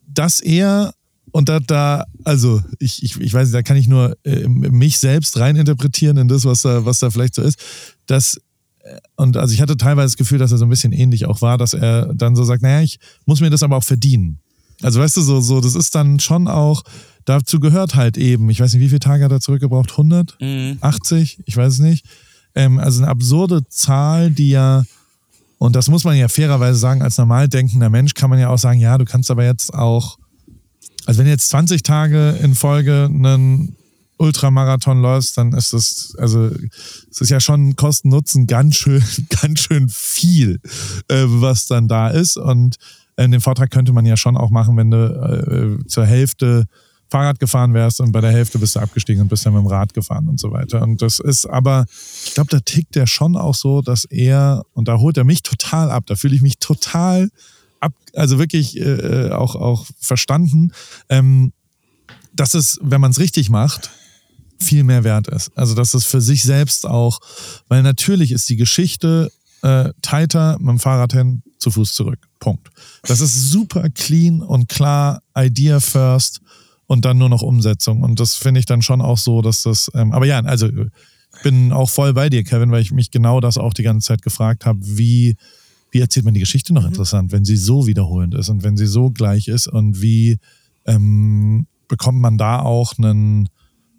das 0.07 0.39
eher 0.39 0.93
und 1.31 1.49
da, 1.49 1.59
da, 1.59 2.05
also 2.23 2.61
ich, 2.79 3.03
ich, 3.03 3.19
ich 3.19 3.33
weiß 3.33 3.47
nicht, 3.47 3.55
da 3.55 3.61
kann 3.61 3.77
ich 3.77 3.87
nur 3.87 4.17
äh, 4.23 4.47
mich 4.47 4.97
selbst 4.97 5.37
reininterpretieren 5.37 6.17
in 6.17 6.27
das, 6.27 6.45
was 6.45 6.63
da, 6.63 6.85
was 6.85 6.99
da 6.99 7.09
vielleicht 7.11 7.35
so 7.35 7.41
ist. 7.41 7.59
Das, 8.07 8.39
äh, 8.79 8.97
und 9.15 9.37
also 9.37 9.53
ich 9.53 9.61
hatte 9.61 9.77
teilweise 9.77 10.07
das 10.07 10.17
Gefühl, 10.17 10.39
dass 10.39 10.51
er 10.51 10.57
so 10.57 10.65
ein 10.65 10.69
bisschen 10.69 10.91
ähnlich 10.91 11.25
auch 11.25 11.41
war, 11.41 11.57
dass 11.57 11.73
er 11.73 12.13
dann 12.15 12.35
so 12.35 12.43
sagt, 12.43 12.63
naja, 12.63 12.81
ich 12.81 12.99
muss 13.25 13.41
mir 13.41 13.49
das 13.49 13.63
aber 13.63 13.77
auch 13.77 13.83
verdienen. 13.83 14.39
Also 14.81 14.99
weißt 14.99 15.17
du, 15.17 15.21
so, 15.21 15.41
so, 15.41 15.61
das 15.61 15.75
ist 15.75 15.93
dann 15.93 16.19
schon 16.19 16.47
auch, 16.47 16.83
dazu 17.25 17.59
gehört 17.59 17.95
halt 17.95 18.17
eben, 18.17 18.49
ich 18.49 18.59
weiß 18.59 18.73
nicht, 18.73 18.81
wie 18.81 18.89
viele 18.89 18.99
Tage 18.99 19.23
hat 19.25 19.31
er 19.31 19.41
zurückgebraucht? 19.41 19.91
100? 19.91 20.37
Mhm. 20.39 20.77
80? 20.81 21.39
Ich 21.45 21.57
weiß 21.57 21.73
es 21.73 21.79
nicht. 21.79 22.05
Ähm, 22.55 22.79
also 22.79 23.01
eine 23.01 23.11
absurde 23.11 23.67
Zahl, 23.69 24.31
die 24.31 24.49
ja 24.49 24.83
und 25.59 25.75
das 25.75 25.89
muss 25.89 26.05
man 26.05 26.15
ja 26.15 26.29
fairerweise 26.29 26.79
sagen, 26.79 27.01
als 27.01 27.17
normal 27.17 27.49
denkender 27.49 27.89
Mensch 27.89 28.13
kann 28.13 28.29
man 28.29 28.39
ja 28.39 28.49
auch 28.49 28.57
sagen, 28.57 28.79
ja, 28.79 28.97
du 28.97 29.03
kannst 29.03 29.29
aber 29.29 29.43
jetzt 29.43 29.73
auch, 29.73 30.17
also 31.05 31.19
wenn 31.19 31.25
du 31.25 31.31
jetzt 31.31 31.49
20 31.49 31.83
Tage 31.83 32.39
in 32.41 32.55
Folge 32.55 33.09
einen 33.13 33.75
Ultramarathon 34.17 35.01
läufst, 35.01 35.37
dann 35.37 35.51
ist 35.51 35.73
das, 35.73 36.13
also 36.17 36.49
es 37.11 37.21
ist 37.21 37.29
ja 37.29 37.41
schon 37.41 37.75
Kosten-Nutzen 37.75 38.47
ganz 38.47 38.77
schön, 38.77 39.03
ganz 39.41 39.59
schön 39.59 39.89
viel, 39.89 40.61
äh, 41.09 41.25
was 41.27 41.67
dann 41.67 41.89
da 41.89 42.07
ist. 42.09 42.37
Und 42.37 42.77
äh, 43.17 43.27
den 43.27 43.41
Vortrag 43.41 43.69
könnte 43.69 43.91
man 43.91 44.05
ja 44.05 44.15
schon 44.15 44.37
auch 44.37 44.51
machen, 44.51 44.77
wenn 44.77 44.91
du 44.91 45.79
äh, 45.81 45.87
zur 45.87 46.05
Hälfte 46.05 46.67
Fahrrad 47.09 47.39
gefahren 47.39 47.73
wärst 47.73 48.01
und 48.01 48.11
bei 48.11 48.21
der 48.21 48.31
Hälfte 48.31 48.59
bist 48.59 48.75
du 48.75 48.79
abgestiegen 48.79 49.21
und 49.21 49.29
bist 49.29 49.45
dann 49.45 49.53
mit 49.53 49.63
dem 49.63 49.67
Rad 49.67 49.93
gefahren 49.93 50.27
und 50.27 50.39
so 50.39 50.51
weiter. 50.51 50.81
Und 50.81 51.01
das 51.01 51.19
ist 51.19 51.45
aber, 51.45 51.85
ich 52.25 52.33
glaube, 52.33 52.49
da 52.51 52.59
tickt 52.59 52.95
er 52.95 53.07
schon 53.07 53.35
auch 53.35 53.55
so, 53.55 53.81
dass 53.81 54.05
er, 54.05 54.63
und 54.73 54.87
da 54.87 54.97
holt 54.97 55.17
er 55.17 55.23
mich 55.23 55.41
total 55.41 55.89
ab, 55.89 56.03
da 56.05 56.15
fühle 56.15 56.35
ich 56.35 56.41
mich 56.41 56.59
total 56.59 57.29
ab, 57.79 57.93
also 58.13 58.37
wirklich 58.37 58.77
äh, 58.79 59.31
auch, 59.31 59.55
auch 59.55 59.87
verstanden, 59.99 60.71
ähm, 61.09 61.51
dass 62.33 62.53
es, 62.53 62.79
wenn 62.81 63.01
man 63.01 63.11
es 63.11 63.19
richtig 63.19 63.49
macht, 63.49 63.89
viel 64.59 64.83
mehr 64.83 65.03
wert 65.03 65.27
ist. 65.27 65.51
Also 65.55 65.73
dass 65.73 65.93
es 65.93 66.05
für 66.05 66.21
sich 66.21 66.43
selbst 66.43 66.85
auch, 66.85 67.19
weil 67.69 67.81
natürlich 67.81 68.31
ist 68.31 68.49
die 68.49 68.57
Geschichte 68.57 69.31
äh, 69.61 69.91
tighter 70.01 70.57
mit 70.59 70.69
dem 70.69 70.79
Fahrrad 70.79 71.13
hin, 71.13 71.41
zu 71.57 71.71
Fuß 71.71 71.93
zurück. 71.93 72.19
Punkt. 72.39 72.69
Das 73.03 73.19
ist 73.19 73.49
super 73.49 73.89
clean 73.89 74.41
und 74.41 74.69
klar, 74.69 75.21
Idea 75.35 75.79
first 75.79 76.41
und 76.89 77.05
dann 77.05 77.19
nur 77.19 77.29
noch 77.29 77.43
Umsetzung. 77.43 78.01
Und 78.01 78.19
das 78.19 78.33
finde 78.33 78.59
ich 78.59 78.65
dann 78.65 78.81
schon 78.81 78.99
auch 78.99 79.19
so, 79.19 79.43
dass 79.43 79.61
das, 79.61 79.91
ähm, 79.93 80.11
aber 80.11 80.25
ja, 80.25 80.39
also 80.39 80.67
ich 80.67 81.43
bin 81.43 81.71
auch 81.71 81.87
voll 81.87 82.15
bei 82.15 82.29
dir, 82.31 82.43
Kevin, 82.43 82.71
weil 82.71 82.81
ich 82.81 82.91
mich 82.91 83.11
genau 83.11 83.39
das 83.39 83.59
auch 83.59 83.75
die 83.75 83.83
ganze 83.83 84.07
Zeit 84.07 84.23
gefragt 84.23 84.65
habe, 84.65 84.79
wie, 84.81 85.35
wie 85.91 85.99
erzählt 85.99 86.25
man 86.25 86.33
die 86.33 86.39
Geschichte 86.39 86.73
noch 86.73 86.81
mhm. 86.81 86.87
interessant, 86.87 87.31
wenn 87.31 87.45
sie 87.45 87.57
so 87.57 87.85
wiederholend 87.85 88.33
ist 88.33 88.49
und 88.49 88.63
wenn 88.63 88.75
sie 88.75 88.87
so 88.87 89.11
gleich 89.11 89.47
ist 89.47 89.67
und 89.67 90.01
wie 90.01 90.39
ähm, 90.87 91.67
bekommt 91.87 92.19
man 92.19 92.39
da 92.39 92.59
auch 92.59 92.97
einen, 92.97 93.49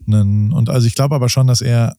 einen 0.09 0.53
und 0.53 0.69
also 0.69 0.89
ich 0.89 0.97
glaube 0.97 1.15
aber 1.15 1.29
schon, 1.29 1.47
dass 1.47 1.61
er 1.61 1.95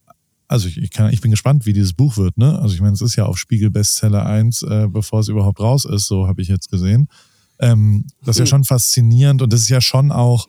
also 0.46 0.68
ich, 0.68 0.76
ich, 0.76 0.90
kann, 0.90 1.10
ich 1.10 1.22
bin 1.22 1.30
gespannt, 1.30 1.64
wie 1.64 1.72
dieses 1.72 1.94
Buch 1.94 2.18
wird, 2.18 2.36
ne? 2.36 2.58
Also 2.58 2.74
ich 2.74 2.82
meine, 2.82 2.92
es 2.92 3.00
ist 3.00 3.16
ja 3.16 3.24
auf 3.24 3.38
Spiegel 3.38 3.70
Bestseller 3.70 4.26
1, 4.26 4.62
äh, 4.64 4.88
bevor 4.90 5.20
es 5.20 5.28
überhaupt 5.28 5.60
raus 5.60 5.86
ist, 5.86 6.06
so 6.06 6.28
habe 6.28 6.42
ich 6.42 6.48
jetzt 6.48 6.70
gesehen. 6.70 7.08
Ähm, 7.60 8.04
das 8.22 8.36
ist 8.36 8.40
ja 8.40 8.46
schon 8.46 8.64
faszinierend 8.64 9.40
und 9.40 9.50
das 9.50 9.62
ist 9.62 9.70
ja 9.70 9.80
schon 9.80 10.12
auch, 10.12 10.46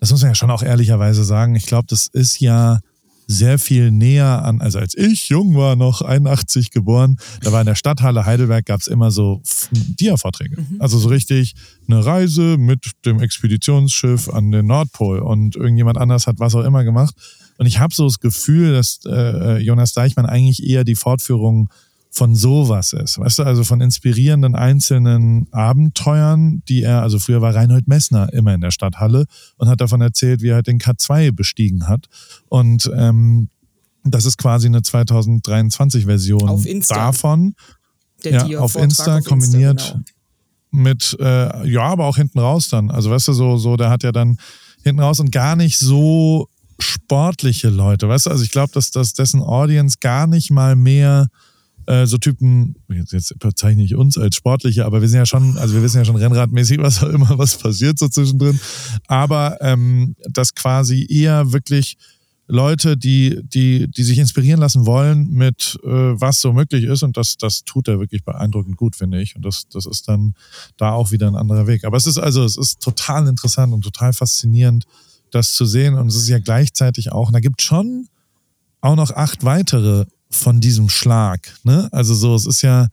das 0.00 0.10
muss 0.10 0.22
man 0.22 0.30
ja 0.30 0.34
schon 0.34 0.50
auch 0.50 0.62
ehrlicherweise 0.62 1.24
sagen, 1.24 1.54
ich 1.54 1.66
glaube, 1.66 1.86
das 1.88 2.06
ist 2.06 2.40
ja 2.40 2.80
sehr 3.30 3.60
viel 3.60 3.92
näher 3.92 4.44
an, 4.44 4.60
also 4.60 4.80
als 4.80 4.96
ich 4.96 5.28
jung 5.28 5.54
war, 5.54 5.76
noch 5.76 6.02
81 6.02 6.72
geboren, 6.72 7.16
da 7.42 7.52
war 7.52 7.60
in 7.60 7.66
der 7.66 7.76
Stadthalle 7.76 8.26
Heidelberg, 8.26 8.66
gab 8.66 8.80
es 8.80 8.88
immer 8.88 9.12
so 9.12 9.40
Dia-Vorträge. 9.70 10.60
Mhm. 10.60 10.80
Also 10.80 10.98
so 10.98 11.08
richtig 11.08 11.54
eine 11.86 12.04
Reise 12.04 12.56
mit 12.58 12.90
dem 13.04 13.20
Expeditionsschiff 13.20 14.28
an 14.28 14.50
den 14.50 14.66
Nordpol 14.66 15.20
und 15.20 15.54
irgendjemand 15.54 15.96
anders 15.96 16.26
hat 16.26 16.40
was 16.40 16.56
auch 16.56 16.64
immer 16.64 16.82
gemacht. 16.82 17.14
Und 17.58 17.66
ich 17.66 17.78
habe 17.78 17.94
so 17.94 18.04
das 18.04 18.18
Gefühl, 18.18 18.72
dass 18.72 18.98
äh, 19.06 19.58
Jonas 19.58 19.92
Deichmann 19.92 20.26
eigentlich 20.26 20.66
eher 20.66 20.82
die 20.82 20.96
Fortführung 20.96 21.68
von 22.10 22.34
sowas 22.34 22.92
ist. 22.92 23.18
Weißt 23.18 23.38
du, 23.38 23.44
also 23.44 23.62
von 23.62 23.80
inspirierenden 23.80 24.56
einzelnen 24.56 25.46
Abenteuern, 25.52 26.62
die 26.68 26.82
er, 26.82 27.02
also 27.02 27.20
früher 27.20 27.40
war 27.40 27.54
Reinhold 27.54 27.86
Messner 27.86 28.32
immer 28.32 28.52
in 28.52 28.60
der 28.60 28.72
Stadthalle 28.72 29.26
und 29.56 29.68
hat 29.68 29.80
davon 29.80 30.00
erzählt, 30.00 30.42
wie 30.42 30.48
er 30.48 30.56
halt 30.56 30.66
den 30.66 30.80
K2 30.80 31.30
bestiegen 31.30 31.86
hat. 31.86 32.06
Und 32.48 32.90
ähm, 32.96 33.48
das 34.02 34.24
ist 34.24 34.38
quasi 34.38 34.66
eine 34.66 34.80
2023-Version 34.80 36.64
davon. 36.88 37.54
Der 38.24 38.46
ja, 38.46 38.58
auf 38.58 38.74
Insta 38.74 39.18
auf 39.18 39.24
kombiniert 39.24 39.80
Insta, 39.80 39.92
genau. 39.92 40.82
mit, 40.82 41.16
äh, 41.20 41.68
ja, 41.68 41.82
aber 41.82 42.06
auch 42.06 42.16
hinten 42.16 42.40
raus 42.40 42.68
dann. 42.68 42.90
Also 42.90 43.10
weißt 43.10 43.28
du, 43.28 43.32
so, 43.34 43.56
so, 43.56 43.76
der 43.76 43.88
hat 43.88 44.02
ja 44.02 44.10
dann 44.10 44.36
hinten 44.82 45.00
raus 45.00 45.20
und 45.20 45.30
gar 45.30 45.54
nicht 45.54 45.78
so 45.78 46.48
sportliche 46.80 47.68
Leute, 47.68 48.08
weißt 48.08 48.26
du, 48.26 48.30
also 48.30 48.42
ich 48.42 48.50
glaube, 48.50 48.72
dass, 48.72 48.90
dass 48.90 49.12
dessen 49.12 49.42
Audience 49.42 49.98
gar 50.00 50.26
nicht 50.26 50.50
mal 50.50 50.76
mehr 50.76 51.28
äh, 51.86 52.06
so 52.06 52.18
Typen, 52.18 52.76
jetzt, 52.88 53.12
jetzt 53.12 53.38
bezeichne 53.38 53.82
ich 53.82 53.94
uns 53.94 54.18
als 54.18 54.36
Sportliche, 54.36 54.84
aber 54.84 55.00
wir 55.00 55.08
sind 55.08 55.18
ja 55.18 55.26
schon, 55.26 55.58
also 55.58 55.74
wir 55.74 55.82
wissen 55.82 55.98
ja 55.98 56.04
schon 56.04 56.16
rennradmäßig, 56.16 56.78
was 56.78 57.02
auch 57.02 57.08
immer, 57.08 57.38
was 57.38 57.56
passiert 57.56 57.98
so 57.98 58.08
zwischendrin. 58.08 58.58
Aber 59.06 59.58
ähm, 59.60 60.14
dass 60.30 60.54
quasi 60.54 61.06
eher 61.08 61.52
wirklich 61.52 61.96
Leute, 62.50 62.96
die, 62.96 63.40
die, 63.44 63.88
die 63.88 64.02
sich 64.02 64.18
inspirieren 64.18 64.60
lassen 64.60 64.84
wollen 64.84 65.30
mit 65.30 65.78
äh, 65.84 65.88
was 65.88 66.40
so 66.40 66.52
möglich 66.52 66.84
ist. 66.84 67.04
Und 67.04 67.16
das, 67.16 67.36
das 67.36 67.62
tut 67.62 67.86
er 67.86 68.00
wirklich 68.00 68.24
beeindruckend 68.24 68.76
gut, 68.76 68.96
finde 68.96 69.22
ich. 69.22 69.36
Und 69.36 69.44
das, 69.44 69.68
das 69.68 69.86
ist 69.86 70.08
dann 70.08 70.34
da 70.76 70.92
auch 70.92 71.12
wieder 71.12 71.28
ein 71.28 71.36
anderer 71.36 71.68
Weg. 71.68 71.84
Aber 71.84 71.96
es 71.96 72.06
ist 72.06 72.18
also, 72.18 72.44
es 72.44 72.56
ist 72.56 72.80
total 72.80 73.28
interessant 73.28 73.72
und 73.72 73.82
total 73.82 74.12
faszinierend, 74.12 74.84
das 75.30 75.52
zu 75.52 75.64
sehen. 75.64 75.94
Und 75.94 76.08
es 76.08 76.16
ist 76.16 76.28
ja 76.28 76.40
gleichzeitig 76.40 77.12
auch, 77.12 77.28
und 77.28 77.34
da 77.34 77.40
gibt 77.40 77.62
schon 77.62 78.08
auch 78.80 78.96
noch 78.96 79.12
acht 79.12 79.44
weitere 79.44 80.06
von 80.30 80.60
diesem 80.60 80.88
Schlag. 80.88 81.52
Ne? 81.64 81.88
Also 81.92 82.14
so, 82.14 82.34
es 82.34 82.46
ist 82.46 82.62
ja, 82.62 82.88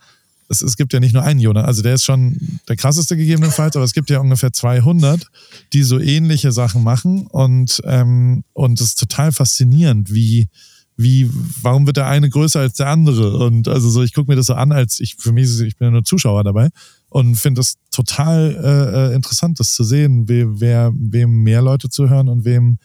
es, 0.50 0.62
es 0.62 0.78
gibt 0.78 0.94
ja 0.94 1.00
nicht 1.00 1.14
nur 1.14 1.24
einen 1.24 1.40
Jonas, 1.40 1.66
also 1.66 1.82
der 1.82 1.96
ist 1.96 2.06
schon 2.06 2.60
der 2.68 2.76
krasseste 2.76 3.16
gegebenenfalls, 3.16 3.76
aber 3.76 3.86
es 3.86 3.94
gibt 3.94 4.10
ja 4.10 4.20
ungefähr 4.20 4.52
200, 4.52 5.28
die 5.74 5.84
so 5.84 6.00
ähnliche 6.00 6.52
Sachen 6.52 6.84
machen 6.84 7.28
und, 7.28 7.82
ähm, 7.86 8.44
und 8.54 8.80
es 8.82 8.88
ist 8.88 9.00
total 9.00 9.32
faszinierend, 9.32 10.12
wie, 10.14 10.50
wie, 10.96 11.30
warum 11.62 11.86
wird 11.86 11.98
der 11.98 12.08
eine 12.08 12.30
größer 12.30 12.60
als 12.60 12.74
der 12.74 12.90
andere? 12.90 13.38
Und 13.38 13.68
also 13.68 13.90
so, 13.90 14.02
ich 14.02 14.14
gucke 14.14 14.32
mir 14.32 14.36
das 14.36 14.48
so 14.48 14.56
an, 14.56 14.72
als 14.72 15.00
ich, 15.00 15.16
für 15.16 15.32
mich 15.32 15.48
ich 15.62 15.78
bin 15.78 15.88
ja 15.88 15.92
nur 15.92 16.04
Zuschauer 16.04 16.44
dabei 16.44 16.70
und 17.10 17.36
finde 17.36 17.60
das 17.60 17.76
total 17.92 18.56
äh, 18.64 19.12
äh, 19.12 19.16
interessant, 19.16 19.60
das 19.60 19.74
zu 19.74 19.84
sehen, 19.84 20.28
we, 20.28 20.60
wer, 20.60 20.92
wem 20.96 21.44
mehr 21.44 21.62
Leute 21.62 21.90
zuhören 21.90 22.30
und 22.30 22.46
wem 22.46 22.80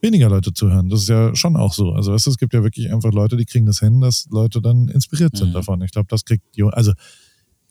weniger 0.00 0.28
Leute 0.28 0.52
zuhören. 0.52 0.88
Das 0.88 1.00
ist 1.02 1.08
ja 1.08 1.34
schon 1.34 1.56
auch 1.56 1.72
so. 1.72 1.92
Also 1.92 2.12
weißt 2.12 2.26
du, 2.26 2.30
es 2.30 2.38
gibt 2.38 2.52
ja 2.54 2.62
wirklich 2.62 2.92
einfach 2.92 3.12
Leute, 3.12 3.36
die 3.36 3.44
kriegen 3.46 3.66
das 3.66 3.78
hin, 3.80 4.00
dass 4.00 4.26
Leute 4.30 4.60
dann 4.60 4.88
inspiriert 4.88 5.36
sind 5.36 5.48
Mhm. 5.50 5.54
davon. 5.54 5.82
Ich 5.82 5.90
glaube, 5.92 6.06
das 6.10 6.24
kriegt 6.24 6.44
Jo- 6.54 6.68
also 6.68 6.92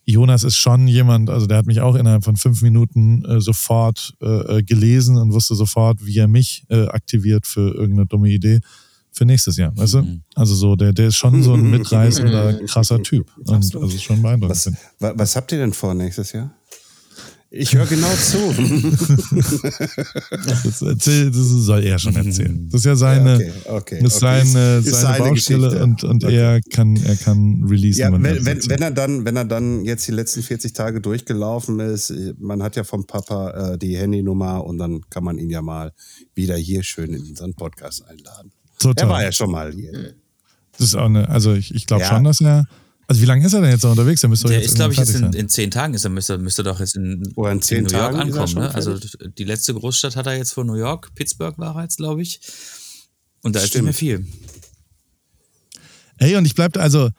Jonas 0.08 0.44
ist 0.44 0.58
schon 0.58 0.88
jemand, 0.88 1.30
also 1.32 1.48
der 1.48 1.58
hat 1.58 1.66
mich 1.66 1.82
auch 1.82 1.96
innerhalb 1.96 2.24
von 2.24 2.36
fünf 2.36 2.62
Minuten 2.62 3.26
äh, 3.26 3.42
sofort 3.42 4.14
äh, 4.22 4.58
äh, 4.58 4.64
gelesen 4.64 5.18
und 5.18 5.34
wusste 5.34 5.56
sofort, 5.56 6.06
wie 6.06 6.18
er 6.18 6.28
mich 6.28 6.64
äh, 6.70 6.86
aktiviert 6.88 7.48
für 7.48 7.74
irgendeine 7.74 8.06
dumme 8.06 8.30
Idee 8.30 8.60
für 9.12 9.26
nächstes 9.26 9.58
Jahr. 9.58 9.76
Weißt 9.76 9.96
du? 9.96 10.02
Mhm. 10.04 10.22
Also 10.36 10.54
so, 10.54 10.76
der, 10.76 10.94
der 10.94 11.08
ist 11.08 11.16
schon 11.16 11.42
so 11.42 11.54
ein 11.54 11.70
mitreißender, 11.72 12.66
krasser 12.66 13.02
Typ. 13.02 13.32
Und 13.38 13.50
Absolut. 13.50 13.86
also 13.86 13.96
ist 13.96 14.04
schon 14.04 14.22
beeindruckend. 14.22 14.78
Was, 15.00 15.18
was 15.18 15.36
habt 15.36 15.52
ihr 15.54 15.58
denn 15.58 15.74
vor 15.74 15.94
nächstes 15.96 16.34
Jahr? 16.34 16.54
Ich 17.58 17.74
höre 17.74 17.86
genau 17.86 18.12
zu. 18.16 18.38
Das, 20.66 20.82
erzähl, 20.82 21.32
das 21.32 21.38
soll 21.48 21.84
er 21.84 21.98
schon 22.00 22.16
erzählen. 22.16 22.68
Das 22.72 22.82
ist 22.82 22.86
ja 22.86 22.96
seine, 22.96 23.36
okay, 23.36 23.52
okay, 23.66 24.00
das 24.02 24.16
ist 24.16 24.24
okay. 24.24 24.44
seine, 24.46 24.78
Ist- 24.78 24.86
seine, 24.96 25.18
seine 25.18 25.30
Baustelle 25.30 25.84
und, 25.84 26.04
und 26.04 26.24
Okay. 26.24 26.36
er 26.36 26.62
kann, 26.62 26.96
er 26.98 27.16
kann 27.16 27.64
releasen. 27.68 28.02
Ja, 28.02 28.12
wenn, 28.12 28.46
wenn, 28.46 28.70
wenn 28.70 28.82
er 28.82 28.92
dann, 28.92 29.26
wenn 29.26 29.36
er 29.36 29.46
dann 29.46 29.86
jetzt 29.86 30.08
die 30.08 30.12
letzten 30.12 30.44
40 30.44 30.74
Tage 30.74 31.02
durchgelaufen 31.02 31.80
ist, 31.80 32.14
man 32.40 32.62
hat 32.62 32.76
ja 32.76 32.84
vom 32.84 33.06
Papa 33.08 33.74
äh, 33.74 33.78
die 33.78 33.98
Handynummer 33.98 34.64
und 34.66 34.78
dann 34.78 35.02
kann 35.10 35.24
man 35.24 35.38
ihn 35.38 35.50
ja 35.50 35.62
mal 35.62 35.94
wieder 36.34 36.56
hier 36.58 36.84
schön 36.84 37.14
in 37.14 37.22
unseren 37.22 37.54
Podcast 37.54 38.04
einladen. 38.08 38.52
Total. 38.80 39.06
Er 39.08 39.10
war 39.14 39.24
ja 39.24 39.32
schon 39.32 39.52
mal 39.52 39.72
hier. 39.74 40.14
Das 40.78 40.88
ist 40.88 40.96
auch 40.96 41.06
eine, 41.06 41.30
also 41.30 41.54
ich, 41.54 41.74
ich 41.74 41.86
glaube 41.88 42.04
Ja. 42.04 42.10
schon, 42.10 42.24
dass 42.26 42.42
er, 42.42 42.68
also 43.08 43.22
wie 43.22 43.26
lange 43.26 43.46
ist 43.46 43.54
er 43.54 43.62
denn 43.62 43.72
jetzt 43.72 43.84
noch 43.84 43.92
unterwegs? 43.92 44.22
Der 44.22 44.30
müsste 44.30 44.48
Der 44.48 44.58
jetzt 44.58 44.70
ist, 44.70 44.76
glaube 44.76 44.94
ich, 44.94 45.00
jetzt 45.00 45.16
in, 45.16 45.32
in 45.34 45.50
zehn 45.50 45.70
Tagen 45.70 45.94
ist 45.94 46.04
er, 46.04 46.10
müsste, 46.10 46.38
müsste 46.38 46.64
doch 46.64 46.80
jetzt 46.80 46.96
in, 46.96 47.32
Oder 47.36 47.52
in 47.52 47.62
zehn 47.62 47.84
New 47.84 47.92
York 47.92 48.14
Tagen 48.14 48.18
er 48.18 48.24
ankommen. 48.24 48.54
Ne? 48.56 48.74
Also 48.74 48.98
die 49.38 49.44
letzte 49.44 49.74
Großstadt 49.74 50.16
hat 50.16 50.26
er 50.26 50.38
jetzt 50.38 50.54
vor 50.54 50.64
New 50.64 50.76
York, 50.76 51.14
Pittsburgh 51.14 51.58
war 51.58 51.76
er 51.76 51.84
jetzt, 51.84 51.98
glaube 51.98 52.22
ich. 52.22 52.40
Und 53.42 53.56
da 53.56 53.60
ist 53.60 53.66
nicht 53.66 53.72
Stimmt. 53.72 53.86
mehr 53.86 53.94
viel. 53.94 54.26
Hey, 56.18 56.36
und 56.36 56.46
ich 56.46 56.56
bleib, 56.56 56.78
also 56.78 57.10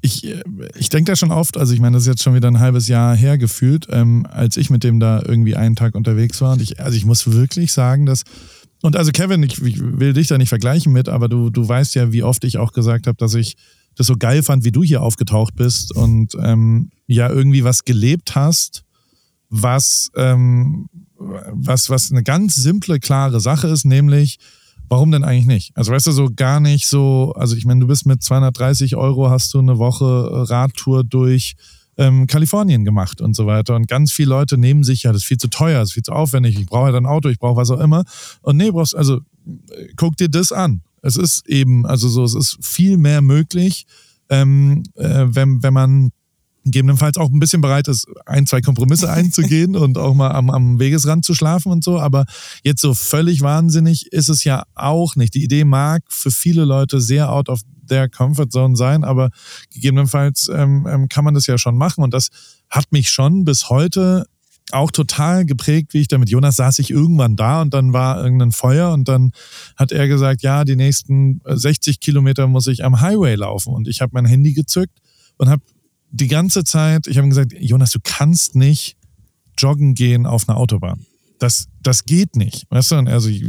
ich, 0.00 0.34
ich 0.74 0.88
denke 0.88 1.12
da 1.12 1.16
schon 1.16 1.32
oft, 1.32 1.56
also 1.56 1.74
ich 1.74 1.80
meine, 1.80 1.94
das 1.96 2.04
ist 2.04 2.08
jetzt 2.08 2.22
schon 2.22 2.34
wieder 2.34 2.48
ein 2.48 2.60
halbes 2.60 2.88
Jahr 2.88 3.16
her 3.16 3.38
gefühlt, 3.38 3.86
ähm, 3.90 4.26
als 4.30 4.56
ich 4.56 4.70
mit 4.70 4.84
dem 4.84 5.00
da 5.00 5.20
irgendwie 5.22 5.56
einen 5.56 5.76
Tag 5.76 5.94
unterwegs 5.94 6.40
war. 6.40 6.52
Und 6.52 6.62
ich, 6.62 6.80
also 6.80 6.96
ich 6.96 7.04
muss 7.04 7.30
wirklich 7.30 7.72
sagen, 7.72 8.06
dass, 8.06 8.22
und 8.82 8.96
also 8.96 9.10
Kevin, 9.10 9.42
ich, 9.42 9.60
ich 9.60 9.80
will 9.80 10.12
dich 10.12 10.28
da 10.28 10.38
nicht 10.38 10.48
vergleichen 10.48 10.92
mit, 10.92 11.08
aber 11.08 11.28
du, 11.28 11.50
du 11.50 11.66
weißt 11.66 11.94
ja, 11.96 12.12
wie 12.12 12.22
oft 12.22 12.44
ich 12.44 12.58
auch 12.58 12.72
gesagt 12.72 13.06
habe, 13.06 13.16
dass 13.16 13.34
ich 13.34 13.56
das 13.96 14.06
so 14.06 14.14
geil 14.16 14.42
fand, 14.42 14.64
wie 14.64 14.72
du 14.72 14.82
hier 14.82 15.02
aufgetaucht 15.02 15.56
bist 15.56 15.94
und 15.94 16.36
ähm, 16.40 16.90
ja 17.06 17.28
irgendwie 17.28 17.64
was 17.64 17.84
gelebt 17.84 18.34
hast, 18.34 18.84
was, 19.48 20.10
ähm, 20.16 20.88
was, 21.18 21.88
was 21.90 22.10
eine 22.10 22.22
ganz 22.22 22.54
simple, 22.54 23.00
klare 23.00 23.40
Sache 23.40 23.68
ist, 23.68 23.84
nämlich, 23.84 24.38
warum 24.88 25.10
denn 25.10 25.24
eigentlich 25.24 25.46
nicht? 25.46 25.76
Also 25.76 25.92
weißt 25.92 26.06
du, 26.08 26.12
so 26.12 26.28
gar 26.34 26.60
nicht 26.60 26.86
so, 26.86 27.32
also 27.36 27.56
ich 27.56 27.64
meine, 27.64 27.80
du 27.80 27.86
bist 27.86 28.06
mit 28.06 28.22
230 28.22 28.96
Euro, 28.96 29.30
hast 29.30 29.54
du 29.54 29.58
eine 29.58 29.78
Woche 29.78 30.48
Radtour 30.50 31.02
durch 31.04 31.54
ähm, 31.98 32.26
Kalifornien 32.26 32.84
gemacht 32.84 33.20
und 33.20 33.34
so 33.34 33.46
weiter. 33.46 33.74
Und 33.74 33.88
ganz 33.88 34.12
viele 34.12 34.30
Leute 34.30 34.58
nehmen 34.58 34.84
sich 34.84 35.04
ja, 35.04 35.12
das 35.12 35.22
ist 35.22 35.28
viel 35.28 35.38
zu 35.38 35.48
teuer, 35.48 35.80
das 35.80 35.88
ist 35.90 35.94
viel 35.94 36.02
zu 36.02 36.12
aufwendig, 36.12 36.58
ich 36.58 36.66
brauche 36.66 36.86
halt 36.86 36.96
ein 36.96 37.06
Auto, 37.06 37.28
ich 37.28 37.38
brauche 37.38 37.56
was 37.56 37.70
auch 37.70 37.80
immer. 37.80 38.04
Und 38.42 38.56
nee, 38.58 38.70
brauchst, 38.70 38.94
also 38.94 39.20
guck 39.96 40.16
dir 40.16 40.28
das 40.28 40.52
an. 40.52 40.82
Es 41.02 41.16
ist 41.16 41.46
eben, 41.48 41.86
also 41.86 42.08
so, 42.08 42.24
es 42.24 42.34
ist 42.34 42.58
viel 42.60 42.96
mehr 42.96 43.22
möglich, 43.22 43.86
ähm, 44.28 44.82
äh, 44.96 45.26
wenn, 45.28 45.62
wenn 45.62 45.72
man 45.72 46.10
gegebenenfalls 46.64 47.16
auch 47.16 47.30
ein 47.30 47.38
bisschen 47.38 47.60
bereit 47.60 47.86
ist, 47.86 48.08
ein, 48.26 48.46
zwei 48.46 48.60
Kompromisse 48.60 49.10
einzugehen 49.12 49.76
und 49.76 49.98
auch 49.98 50.14
mal 50.14 50.32
am, 50.32 50.50
am 50.50 50.78
Wegesrand 50.78 51.24
zu 51.24 51.32
schlafen 51.32 51.70
und 51.70 51.84
so. 51.84 52.00
Aber 52.00 52.26
jetzt 52.64 52.80
so 52.80 52.92
völlig 52.92 53.40
wahnsinnig 53.40 54.12
ist 54.12 54.28
es 54.28 54.44
ja 54.44 54.64
auch 54.74 55.14
nicht. 55.14 55.34
Die 55.34 55.44
Idee 55.44 55.64
mag 55.64 56.02
für 56.08 56.32
viele 56.32 56.64
Leute 56.64 57.00
sehr 57.00 57.30
out 57.32 57.48
of 57.48 57.60
their 57.88 58.08
comfort 58.08 58.50
zone 58.50 58.74
sein, 58.74 59.04
aber 59.04 59.30
gegebenenfalls 59.72 60.50
ähm, 60.52 60.86
ähm, 60.90 61.08
kann 61.08 61.24
man 61.24 61.34
das 61.34 61.46
ja 61.46 61.56
schon 61.56 61.78
machen. 61.78 62.02
Und 62.02 62.12
das 62.12 62.30
hat 62.68 62.90
mich 62.90 63.10
schon 63.10 63.44
bis 63.44 63.70
heute 63.70 64.26
auch 64.72 64.90
total 64.90 65.44
geprägt, 65.44 65.94
wie 65.94 66.00
ich 66.00 66.08
da 66.08 66.18
mit 66.18 66.28
Jonas 66.28 66.56
saß 66.56 66.78
ich 66.80 66.90
irgendwann 66.90 67.36
da 67.36 67.62
und 67.62 67.72
dann 67.72 67.92
war 67.92 68.22
irgendein 68.22 68.52
Feuer 68.52 68.92
und 68.92 69.08
dann 69.08 69.32
hat 69.76 69.92
er 69.92 70.08
gesagt, 70.08 70.42
ja, 70.42 70.64
die 70.64 70.76
nächsten 70.76 71.40
äh, 71.44 71.56
60 71.56 72.00
Kilometer 72.00 72.46
muss 72.46 72.66
ich 72.66 72.84
am 72.84 73.00
Highway 73.00 73.36
laufen 73.36 73.72
und 73.72 73.86
ich 73.88 74.00
habe 74.00 74.10
mein 74.14 74.26
Handy 74.26 74.52
gezückt 74.52 74.98
und 75.36 75.48
habe 75.48 75.62
die 76.10 76.28
ganze 76.28 76.64
Zeit, 76.64 77.06
ich 77.06 77.18
habe 77.18 77.28
gesagt, 77.28 77.52
Jonas, 77.58 77.90
du 77.90 78.00
kannst 78.02 78.56
nicht 78.56 78.96
joggen 79.58 79.94
gehen 79.94 80.26
auf 80.26 80.48
einer 80.48 80.58
Autobahn. 80.58 81.06
Das, 81.38 81.68
das 81.82 82.04
geht 82.04 82.36
nicht. 82.36 82.66
Weißt 82.70 82.92
du? 82.92 82.96
Also 82.96 83.28
ich, 83.28 83.44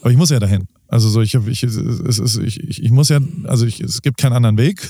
aber 0.00 0.10
ich 0.10 0.16
muss 0.16 0.30
ja 0.30 0.38
dahin. 0.38 0.66
Also 0.88 1.08
so, 1.08 1.20
ich, 1.20 1.34
hab, 1.34 1.46
ich, 1.48 1.62
es 1.62 1.76
ist, 1.76 2.36
ich, 2.38 2.60
ich, 2.60 2.90
muss 2.90 3.08
ja, 3.08 3.18
also 3.44 3.66
ich, 3.66 3.80
es 3.80 4.02
gibt 4.02 4.18
keinen 4.18 4.32
anderen 4.32 4.58
Weg. 4.58 4.88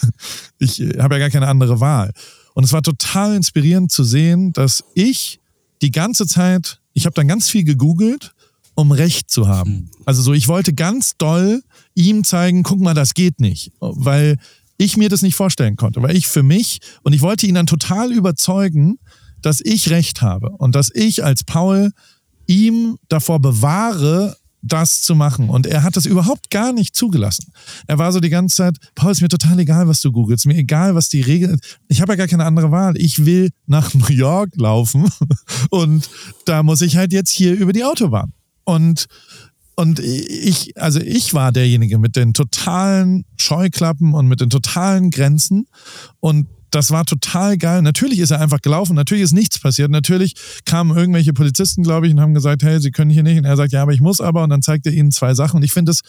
Ich 0.58 0.80
habe 0.98 1.16
ja 1.16 1.18
gar 1.18 1.30
keine 1.30 1.48
andere 1.48 1.80
Wahl. 1.80 2.12
Und 2.54 2.64
es 2.64 2.72
war 2.72 2.82
total 2.82 3.36
inspirierend 3.36 3.90
zu 3.90 4.04
sehen, 4.04 4.52
dass 4.54 4.84
ich 4.94 5.40
die 5.82 5.90
ganze 5.90 6.26
Zeit, 6.26 6.80
ich 6.92 7.06
habe 7.06 7.14
dann 7.14 7.28
ganz 7.28 7.48
viel 7.48 7.64
gegoogelt, 7.64 8.32
um 8.74 8.92
Recht 8.92 9.30
zu 9.30 9.48
haben. 9.48 9.90
Also 10.04 10.22
so, 10.22 10.32
ich 10.32 10.48
wollte 10.48 10.74
ganz 10.74 11.16
doll 11.16 11.62
ihm 11.94 12.24
zeigen, 12.24 12.62
guck 12.62 12.80
mal, 12.80 12.94
das 12.94 13.14
geht 13.14 13.40
nicht. 13.40 13.72
Weil 13.80 14.36
ich 14.76 14.96
mir 14.96 15.08
das 15.08 15.22
nicht 15.22 15.34
vorstellen 15.34 15.76
konnte. 15.76 16.02
Weil 16.02 16.16
ich 16.16 16.28
für 16.28 16.42
mich, 16.42 16.80
und 17.02 17.12
ich 17.12 17.22
wollte 17.22 17.46
ihn 17.46 17.54
dann 17.54 17.66
total 17.66 18.12
überzeugen, 18.12 18.98
dass 19.40 19.60
ich 19.60 19.90
Recht 19.90 20.22
habe 20.22 20.50
und 20.50 20.74
dass 20.74 20.90
ich 20.94 21.24
als 21.24 21.44
Paul 21.44 21.92
ihm 22.46 22.98
davor 23.08 23.40
bewahre, 23.40 24.36
das 24.66 25.02
zu 25.02 25.14
machen. 25.14 25.48
Und 25.48 25.66
er 25.66 25.82
hat 25.82 25.96
das 25.96 26.06
überhaupt 26.06 26.50
gar 26.50 26.72
nicht 26.72 26.94
zugelassen. 26.94 27.52
Er 27.86 27.98
war 27.98 28.12
so 28.12 28.20
die 28.20 28.28
ganze 28.28 28.56
Zeit, 28.56 28.76
Paul, 28.94 29.12
ist 29.12 29.22
mir 29.22 29.28
total 29.28 29.58
egal, 29.58 29.88
was 29.88 30.00
du 30.00 30.12
googelst, 30.12 30.46
mir 30.46 30.56
egal, 30.56 30.94
was 30.94 31.08
die 31.08 31.20
Regeln, 31.20 31.58
ich 31.88 32.00
habe 32.00 32.12
ja 32.12 32.16
gar 32.16 32.28
keine 32.28 32.44
andere 32.44 32.70
Wahl. 32.70 32.96
Ich 32.96 33.24
will 33.24 33.50
nach 33.66 33.94
New 33.94 34.12
York 34.12 34.50
laufen 34.56 35.10
und 35.70 36.08
da 36.44 36.62
muss 36.62 36.80
ich 36.80 36.96
halt 36.96 37.12
jetzt 37.12 37.30
hier 37.30 37.54
über 37.54 37.72
die 37.72 37.84
Autobahn. 37.84 38.32
Und 38.64 39.06
und 39.78 39.98
ich, 39.98 40.72
also 40.80 41.00
ich 41.00 41.34
war 41.34 41.52
derjenige 41.52 41.98
mit 41.98 42.16
den 42.16 42.32
totalen 42.32 43.26
Scheuklappen 43.36 44.14
und 44.14 44.26
mit 44.26 44.40
den 44.40 44.48
totalen 44.48 45.10
Grenzen. 45.10 45.66
Und 46.18 46.46
das 46.70 46.90
war 46.90 47.04
total 47.04 47.56
geil. 47.56 47.82
Natürlich 47.82 48.18
ist 48.18 48.30
er 48.30 48.40
einfach 48.40 48.60
gelaufen, 48.60 48.94
natürlich 48.94 49.24
ist 49.24 49.32
nichts 49.32 49.58
passiert. 49.58 49.90
Natürlich 49.90 50.34
kamen 50.64 50.96
irgendwelche 50.96 51.32
Polizisten, 51.32 51.82
glaube 51.82 52.06
ich, 52.06 52.12
und 52.12 52.20
haben 52.20 52.34
gesagt, 52.34 52.62
hey, 52.62 52.80
Sie 52.80 52.90
können 52.90 53.10
hier 53.10 53.22
nicht. 53.22 53.38
Und 53.38 53.44
er 53.44 53.56
sagt, 53.56 53.72
ja, 53.72 53.82
aber 53.82 53.92
ich 53.92 54.00
muss 54.00 54.20
aber. 54.20 54.42
Und 54.42 54.50
dann 54.50 54.62
zeigt 54.62 54.86
er 54.86 54.92
ihnen 54.92 55.10
zwei 55.10 55.34
Sachen. 55.34 55.58
Und 55.58 55.62
ich 55.62 55.72
finde 55.72 55.92
es 55.92 56.00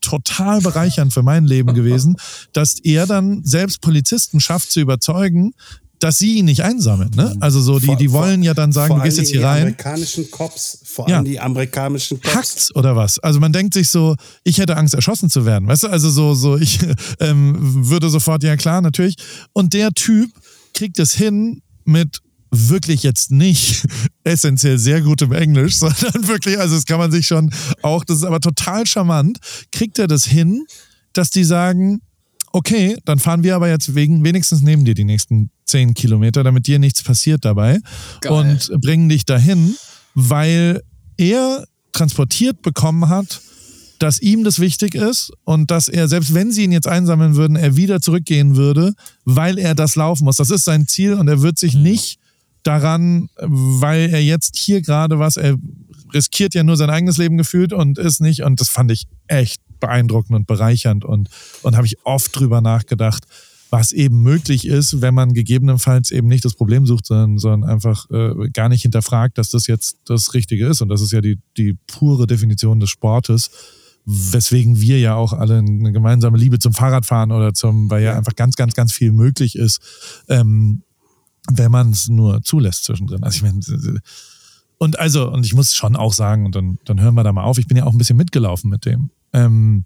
total 0.00 0.60
bereichernd 0.60 1.14
für 1.14 1.22
mein 1.22 1.44
Leben 1.44 1.74
gewesen, 1.74 2.16
dass 2.52 2.78
er 2.80 3.06
dann 3.06 3.42
selbst 3.44 3.80
Polizisten 3.80 4.40
schafft 4.40 4.70
zu 4.70 4.80
überzeugen, 4.80 5.54
dass 6.02 6.18
sie 6.18 6.38
ihn 6.38 6.46
nicht 6.46 6.64
einsammeln. 6.64 7.10
Ne? 7.14 7.36
Also 7.38 7.60
so, 7.60 7.78
die, 7.78 7.94
die 7.94 8.10
wollen 8.10 8.42
ja 8.42 8.54
dann 8.54 8.72
sagen, 8.72 8.88
vor 8.88 8.98
du 8.98 9.04
gehst 9.04 9.18
jetzt 9.18 9.30
hier 9.30 9.44
rein. 9.44 9.58
Die 9.58 9.62
amerikanischen 9.62 10.30
Cops, 10.32 10.80
vor 10.84 11.08
Ja. 11.08 11.16
allem 11.16 11.24
die 11.26 11.38
amerikanischen 11.38 12.20
Cops. 12.20 12.34
Hackt's 12.34 12.74
oder 12.74 12.96
was? 12.96 13.20
Also 13.20 13.38
man 13.38 13.52
denkt 13.52 13.72
sich 13.74 13.88
so, 13.88 14.16
ich 14.42 14.58
hätte 14.58 14.76
Angst, 14.76 14.94
erschossen 14.94 15.30
zu 15.30 15.44
werden. 15.46 15.68
Weißt 15.68 15.84
du, 15.84 15.88
also 15.88 16.10
so, 16.10 16.34
so, 16.34 16.56
ich 16.56 16.80
ähm, 17.20 17.88
würde 17.88 18.10
sofort, 18.10 18.42
ja 18.42 18.56
klar, 18.56 18.80
natürlich. 18.80 19.14
Und 19.52 19.74
der 19.74 19.92
Typ 19.92 20.30
kriegt 20.74 20.98
es 20.98 21.12
hin 21.12 21.62
mit 21.84 22.18
wirklich 22.50 23.04
jetzt 23.04 23.30
nicht 23.30 23.86
essentiell 24.24 24.78
sehr 24.78 25.02
gutem 25.02 25.30
Englisch, 25.30 25.76
sondern 25.78 26.26
wirklich, 26.26 26.58
also 26.58 26.74
das 26.74 26.84
kann 26.84 26.98
man 26.98 27.12
sich 27.12 27.28
schon 27.28 27.54
auch, 27.82 28.04
das 28.04 28.18
ist 28.18 28.24
aber 28.24 28.40
total 28.40 28.86
charmant, 28.86 29.38
kriegt 29.70 30.00
er 30.00 30.08
das 30.08 30.24
hin, 30.24 30.66
dass 31.12 31.30
die 31.30 31.44
sagen, 31.44 32.00
okay, 32.52 32.96
dann 33.04 33.18
fahren 33.18 33.42
wir 33.42 33.56
aber 33.56 33.68
jetzt 33.68 33.94
wegen, 33.94 34.24
wenigstens 34.24 34.62
neben 34.62 34.84
dir 34.84 34.94
die 34.94 35.04
nächsten 35.04 35.50
zehn 35.64 35.94
Kilometer, 35.94 36.44
damit 36.44 36.66
dir 36.66 36.78
nichts 36.78 37.02
passiert 37.02 37.44
dabei 37.44 37.78
Geil. 38.20 38.32
und 38.32 38.80
bringen 38.80 39.08
dich 39.08 39.24
dahin, 39.24 39.74
weil 40.14 40.82
er 41.16 41.64
transportiert 41.92 42.62
bekommen 42.62 43.08
hat, 43.08 43.40
dass 43.98 44.20
ihm 44.20 44.42
das 44.42 44.58
wichtig 44.58 44.94
ist 44.94 45.32
und 45.44 45.70
dass 45.70 45.88
er, 45.88 46.08
selbst 46.08 46.34
wenn 46.34 46.50
sie 46.50 46.64
ihn 46.64 46.72
jetzt 46.72 46.88
einsammeln 46.88 47.36
würden, 47.36 47.56
er 47.56 47.76
wieder 47.76 48.00
zurückgehen 48.00 48.56
würde, 48.56 48.94
weil 49.24 49.58
er 49.58 49.74
das 49.74 49.94
laufen 49.94 50.24
muss. 50.24 50.36
Das 50.36 50.50
ist 50.50 50.64
sein 50.64 50.88
Ziel 50.88 51.14
und 51.14 51.28
er 51.28 51.40
wird 51.40 51.58
sich 51.58 51.74
nicht 51.74 52.18
daran, 52.64 53.28
weil 53.38 54.10
er 54.10 54.22
jetzt 54.22 54.56
hier 54.56 54.82
gerade 54.82 55.18
was, 55.18 55.36
er 55.36 55.56
riskiert 56.12 56.54
ja 56.54 56.64
nur 56.64 56.76
sein 56.76 56.90
eigenes 56.90 57.16
Leben 57.16 57.38
gefühlt 57.38 57.72
und 57.72 57.98
ist 57.98 58.20
nicht, 58.20 58.42
und 58.42 58.60
das 58.60 58.68
fand 58.68 58.90
ich 58.90 59.06
echt 59.28 59.60
beeindruckend 59.82 60.34
und 60.34 60.46
bereichernd 60.46 61.04
und, 61.04 61.28
und 61.62 61.76
habe 61.76 61.86
ich 61.86 61.98
oft 62.04 62.34
drüber 62.34 62.62
nachgedacht, 62.62 63.24
was 63.68 63.92
eben 63.92 64.22
möglich 64.22 64.66
ist, 64.66 65.00
wenn 65.00 65.14
man 65.14 65.32
gegebenenfalls 65.32 66.10
eben 66.10 66.28
nicht 66.28 66.44
das 66.44 66.54
Problem 66.54 66.86
sucht, 66.86 67.06
sondern, 67.06 67.38
sondern 67.38 67.68
einfach 67.70 68.08
äh, 68.10 68.50
gar 68.52 68.68
nicht 68.68 68.82
hinterfragt, 68.82 69.38
dass 69.38 69.48
das 69.50 69.66
jetzt 69.66 69.96
das 70.04 70.34
Richtige 70.34 70.66
ist. 70.66 70.82
Und 70.82 70.88
das 70.88 71.00
ist 71.00 71.10
ja 71.10 71.20
die, 71.20 71.38
die 71.56 71.78
pure 71.86 72.26
Definition 72.26 72.80
des 72.80 72.90
Sportes, 72.90 73.50
weswegen 74.04 74.80
wir 74.80 74.98
ja 75.00 75.14
auch 75.14 75.32
alle 75.32 75.58
eine 75.58 75.90
gemeinsame 75.90 76.36
Liebe 76.36 76.58
zum 76.58 76.74
Fahrradfahren 76.74 77.32
oder 77.32 77.54
zum, 77.54 77.90
weil 77.90 78.02
ja, 78.02 78.16
einfach 78.16 78.34
ganz, 78.36 78.56
ganz, 78.56 78.74
ganz 78.74 78.92
viel 78.92 79.10
möglich 79.10 79.56
ist, 79.56 79.80
ähm, 80.28 80.82
wenn 81.50 81.70
man 81.70 81.90
es 81.90 82.08
nur 82.08 82.42
zulässt 82.42 82.84
zwischendrin. 82.84 83.24
Also 83.24 83.36
ich 83.36 83.42
meine, 83.42 84.00
und 84.76 84.98
also, 84.98 85.30
und 85.30 85.46
ich 85.46 85.54
muss 85.54 85.74
schon 85.74 85.96
auch 85.96 86.12
sagen, 86.12 86.44
und 86.44 86.56
dann, 86.56 86.78
dann 86.84 87.00
hören 87.00 87.14
wir 87.14 87.22
da 87.22 87.32
mal 87.32 87.44
auf, 87.44 87.56
ich 87.56 87.68
bin 87.68 87.76
ja 87.76 87.84
auch 87.84 87.92
ein 87.92 87.98
bisschen 87.98 88.16
mitgelaufen 88.16 88.68
mit 88.68 88.84
dem. 88.84 89.10
Ähm, 89.32 89.84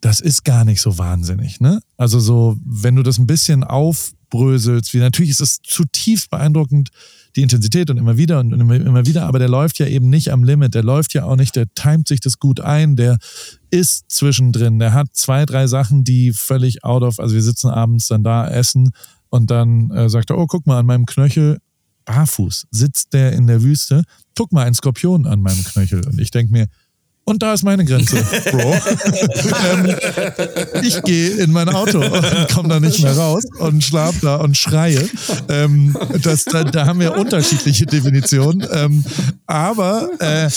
das 0.00 0.20
ist 0.20 0.44
gar 0.44 0.64
nicht 0.64 0.80
so 0.80 0.98
wahnsinnig, 0.98 1.60
ne? 1.60 1.80
Also 1.96 2.20
so, 2.20 2.56
wenn 2.64 2.96
du 2.96 3.02
das 3.02 3.18
ein 3.18 3.26
bisschen 3.26 3.64
aufbröselst, 3.64 4.94
wie 4.94 4.98
natürlich 4.98 5.30
ist 5.30 5.40
es 5.40 5.60
zutiefst 5.62 6.30
beeindruckend, 6.30 6.90
die 7.36 7.42
Intensität 7.42 7.90
und 7.90 7.98
immer 7.98 8.16
wieder 8.16 8.40
und 8.40 8.52
immer, 8.52 8.74
immer 8.74 9.06
wieder, 9.06 9.26
aber 9.26 9.38
der 9.38 9.48
läuft 9.48 9.78
ja 9.78 9.86
eben 9.86 10.08
nicht 10.08 10.32
am 10.32 10.42
Limit, 10.42 10.74
der 10.74 10.82
läuft 10.82 11.14
ja 11.14 11.24
auch 11.24 11.36
nicht, 11.36 11.54
der 11.54 11.72
timet 11.74 12.08
sich 12.08 12.20
das 12.20 12.38
gut 12.38 12.60
ein, 12.60 12.96
der 12.96 13.18
ist 13.70 14.10
zwischendrin, 14.10 14.78
der 14.78 14.94
hat 14.94 15.08
zwei, 15.12 15.46
drei 15.46 15.66
Sachen, 15.66 16.02
die 16.02 16.32
völlig 16.32 16.82
out 16.82 17.02
of, 17.02 17.20
also 17.20 17.34
wir 17.34 17.42
sitzen 17.42 17.68
abends 17.68 18.08
dann 18.08 18.24
da, 18.24 18.48
essen 18.48 18.90
und 19.28 19.50
dann 19.50 19.90
äh, 19.90 20.08
sagt 20.08 20.30
er, 20.30 20.38
oh, 20.38 20.46
guck 20.46 20.66
mal, 20.66 20.78
an 20.78 20.86
meinem 20.86 21.06
Knöchel, 21.06 21.58
barfuß, 22.04 22.66
sitzt 22.70 23.12
der 23.12 23.32
in 23.32 23.46
der 23.46 23.62
Wüste, 23.62 24.02
guck 24.36 24.52
mal, 24.52 24.66
ein 24.66 24.74
Skorpion 24.74 25.26
an 25.26 25.40
meinem 25.40 25.62
Knöchel 25.62 26.04
und 26.06 26.20
ich 26.20 26.30
denke 26.30 26.52
mir, 26.52 26.66
und 27.30 27.42
da 27.42 27.54
ist 27.54 27.62
meine 27.62 27.84
Grenze, 27.84 28.16
Bro. 28.50 28.74
ähm, 29.72 29.96
ich 30.82 31.00
gehe 31.02 31.30
in 31.36 31.52
mein 31.52 31.68
Auto 31.68 32.00
und 32.00 32.48
komme 32.52 32.68
da 32.68 32.80
nicht 32.80 33.02
mehr 33.02 33.16
raus 33.16 33.44
und 33.58 33.84
schlaf 33.84 34.16
da 34.20 34.36
und 34.36 34.56
schreie. 34.56 35.08
Ähm, 35.48 35.96
das, 36.22 36.44
da, 36.44 36.64
da, 36.64 36.86
haben 36.86 36.98
wir 36.98 37.16
unterschiedliche 37.16 37.86
Definitionen. 37.86 38.66
Ähm, 38.72 39.04
aber 39.46 40.10
äh, 40.18 40.50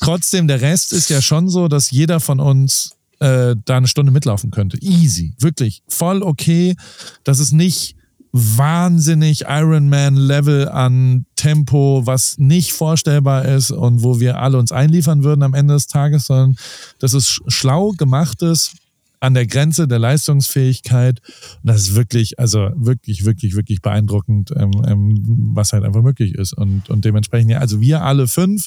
trotzdem, 0.00 0.48
der 0.48 0.60
Rest 0.60 0.92
ist 0.92 1.08
ja 1.08 1.22
schon 1.22 1.48
so, 1.48 1.68
dass 1.68 1.90
jeder 1.90 2.18
von 2.18 2.40
uns 2.40 2.96
äh, 3.20 3.54
da 3.64 3.76
eine 3.76 3.86
Stunde 3.86 4.10
mitlaufen 4.10 4.50
könnte. 4.50 4.76
Easy, 4.82 5.34
wirklich. 5.38 5.82
Voll 5.88 6.22
okay. 6.22 6.74
Das 7.22 7.38
ist 7.38 7.52
nicht 7.52 7.94
wahnsinnig 8.32 9.44
Ironman-Level 9.48 10.68
an 10.68 11.26
Tempo, 11.36 12.02
was 12.04 12.36
nicht 12.38 12.72
vorstellbar 12.72 13.44
ist 13.44 13.70
und 13.70 14.02
wo 14.02 14.20
wir 14.20 14.38
alle 14.38 14.58
uns 14.58 14.72
einliefern 14.72 15.24
würden 15.24 15.42
am 15.42 15.54
Ende 15.54 15.74
des 15.74 15.86
Tages, 15.86 16.26
sondern 16.26 16.56
das 16.98 17.14
ist 17.14 17.40
schlau 17.46 17.92
gemachtes 17.92 18.74
an 19.20 19.34
der 19.34 19.46
Grenze 19.46 19.88
der 19.88 19.98
Leistungsfähigkeit. 19.98 21.20
Und 21.62 21.68
das 21.68 21.82
ist 21.82 21.94
wirklich, 21.94 22.38
also 22.38 22.70
wirklich, 22.76 23.24
wirklich, 23.24 23.56
wirklich 23.56 23.80
beeindruckend, 23.80 24.52
ähm, 24.56 24.70
ähm, 24.86 25.52
was 25.54 25.72
halt 25.72 25.84
einfach 25.84 26.02
möglich 26.02 26.34
ist. 26.34 26.52
Und, 26.52 26.88
und 26.88 27.04
dementsprechend, 27.04 27.50
ja, 27.50 27.58
also 27.58 27.80
wir 27.80 28.02
alle 28.02 28.28
fünf 28.28 28.66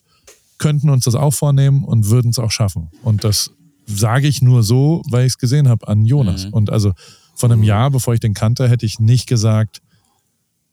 könnten 0.57 0.89
uns 0.89 1.05
das 1.05 1.15
auch 1.15 1.33
vornehmen 1.33 1.83
und 1.83 2.09
würden 2.09 2.31
es 2.31 2.39
auch 2.39 2.51
schaffen. 2.51 2.89
Und 3.01 3.23
das 3.23 3.51
sage 3.85 4.27
ich 4.27 4.41
nur 4.41 4.63
so, 4.63 5.01
weil 5.09 5.25
ich 5.25 5.33
es 5.33 5.37
gesehen 5.37 5.67
habe 5.67 5.87
an 5.87 6.05
Jonas. 6.05 6.45
Mhm. 6.45 6.53
Und 6.53 6.69
also 6.69 6.93
von 7.35 7.51
einem 7.51 7.63
Jahr, 7.63 7.91
bevor 7.91 8.13
ich 8.13 8.19
den 8.19 8.33
kannte, 8.33 8.69
hätte 8.69 8.85
ich 8.85 8.99
nicht 8.99 9.27
gesagt, 9.27 9.81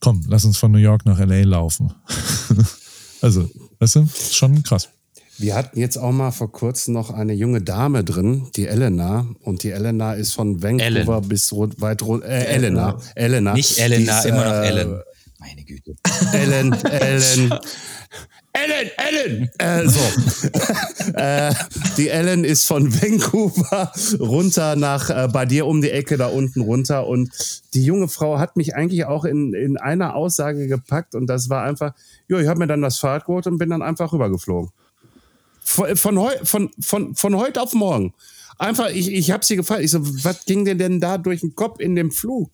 komm, 0.01 0.25
lass 0.29 0.45
uns 0.45 0.59
von 0.59 0.73
New 0.73 0.79
York 0.79 1.07
nach 1.07 1.19
LA 1.19 1.43
laufen. 1.43 1.93
also, 3.21 3.49
weißt 3.79 3.97
du, 3.97 4.09
schon 4.31 4.63
krass. 4.63 4.89
Wir 5.41 5.55
hatten 5.55 5.79
jetzt 5.79 5.97
auch 5.97 6.11
mal 6.11 6.33
vor 6.33 6.51
kurzem 6.51 6.95
noch 6.95 7.11
eine 7.11 7.33
junge 7.33 7.63
Dame 7.63 8.03
drin, 8.03 8.49
die 8.57 8.67
Elena. 8.67 9.25
Und 9.43 9.63
die 9.63 9.71
Elena 9.71 10.15
ist 10.15 10.35
von 10.35 10.63
Vancouver 10.63 11.19
Ellen. 11.19 11.29
bis 11.29 11.53
weit 11.53 12.03
runter. 12.03 12.27
Äh, 12.27 12.47
Elena. 12.47 12.99
Elena. 13.15 13.55
Nicht 13.55 13.79
Elena, 13.79 14.19
ist, 14.19 14.27
immer 14.27 14.45
noch 14.45 14.53
äh, 14.53 14.69
Ellen. 14.69 15.01
Meine 15.39 15.63
Güte. 15.63 15.95
Ellen, 16.33 16.73
Ellen. 16.85 17.55
Ellen, 18.59 18.91
Ellen! 18.97 19.51
Äh, 19.59 19.89
so. 19.89 21.13
äh, 21.15 21.55
die 21.97 22.09
Ellen 22.09 22.45
ist 22.45 22.67
von 22.67 22.93
Vancouver 22.93 23.93
runter 24.19 24.75
nach 24.77 25.11
äh, 25.11 25.29
bei 25.29 25.47
dir 25.47 25.67
um 25.67 25.81
die 25.81 25.91
Ecke 25.91 26.17
da 26.17 26.27
unten 26.27 26.63
runter. 26.63 27.07
Und 27.07 27.31
die 27.75 27.85
junge 27.85 28.09
Frau 28.09 28.39
hat 28.39 28.57
mich 28.57 28.75
eigentlich 28.75 29.05
auch 29.05 29.25
in, 29.25 29.55
in 29.55 29.77
einer 29.77 30.15
Aussage 30.17 30.67
gepackt. 30.67 31.15
Und 31.15 31.27
das 31.27 31.49
war 31.49 31.63
einfach, 31.63 31.95
ja, 32.29 32.39
ich 32.39 32.49
habe 32.49 32.59
mir 32.59 32.67
dann 32.67 32.83
das 32.83 32.99
Fahrrad 32.99 33.27
geholt 33.27 33.47
und 33.47 33.59
bin 33.59 33.71
dann 33.71 33.83
einfach 33.83 34.13
rübergeflogen. 34.13 34.71
Von, 35.61 35.97
von, 35.97 36.19
von, 36.43 36.71
von, 36.81 37.15
von 37.15 37.37
heute 37.37 37.63
auf 37.63 37.75
morgen. 37.75 38.15
Einfach, 38.59 38.91
ich, 38.91 39.13
ich 39.13 39.31
habe 39.31 39.45
sie 39.45 39.57
gefragt. 39.57 39.83
Ich 39.83 39.93
so, 39.93 40.01
was 40.25 40.45
ging 40.47 40.65
dir 40.65 40.75
denn 40.75 41.01
da 41.01 41.19
durch 41.19 41.41
den 41.41 41.55
Kopf 41.55 41.79
in 41.79 41.95
dem 41.95 42.11
Flug? 42.11 42.51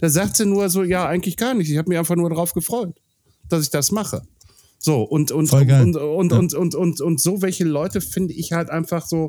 Da 0.00 0.08
sagt 0.08 0.36
sie 0.36 0.46
nur 0.46 0.68
so, 0.68 0.82
ja, 0.82 1.06
eigentlich 1.06 1.36
gar 1.36 1.54
nicht. 1.54 1.70
Ich 1.70 1.78
habe 1.78 1.88
mich 1.88 1.98
einfach 1.98 2.16
nur 2.16 2.28
darauf 2.28 2.52
gefreut, 2.52 2.94
dass 3.48 3.62
ich 3.62 3.70
das 3.70 3.90
mache. 3.90 4.22
So, 4.82 5.02
und, 5.02 5.30
und, 5.30 5.52
und, 5.52 5.70
und, 5.70 5.96
und, 5.96 6.30
ja. 6.32 6.38
und, 6.38 6.54
und, 6.54 6.74
und, 6.74 7.00
und, 7.02 7.20
so 7.20 7.42
welche 7.42 7.64
Leute 7.64 8.00
finde 8.00 8.32
ich 8.32 8.52
halt 8.52 8.70
einfach 8.70 9.06
so, 9.06 9.28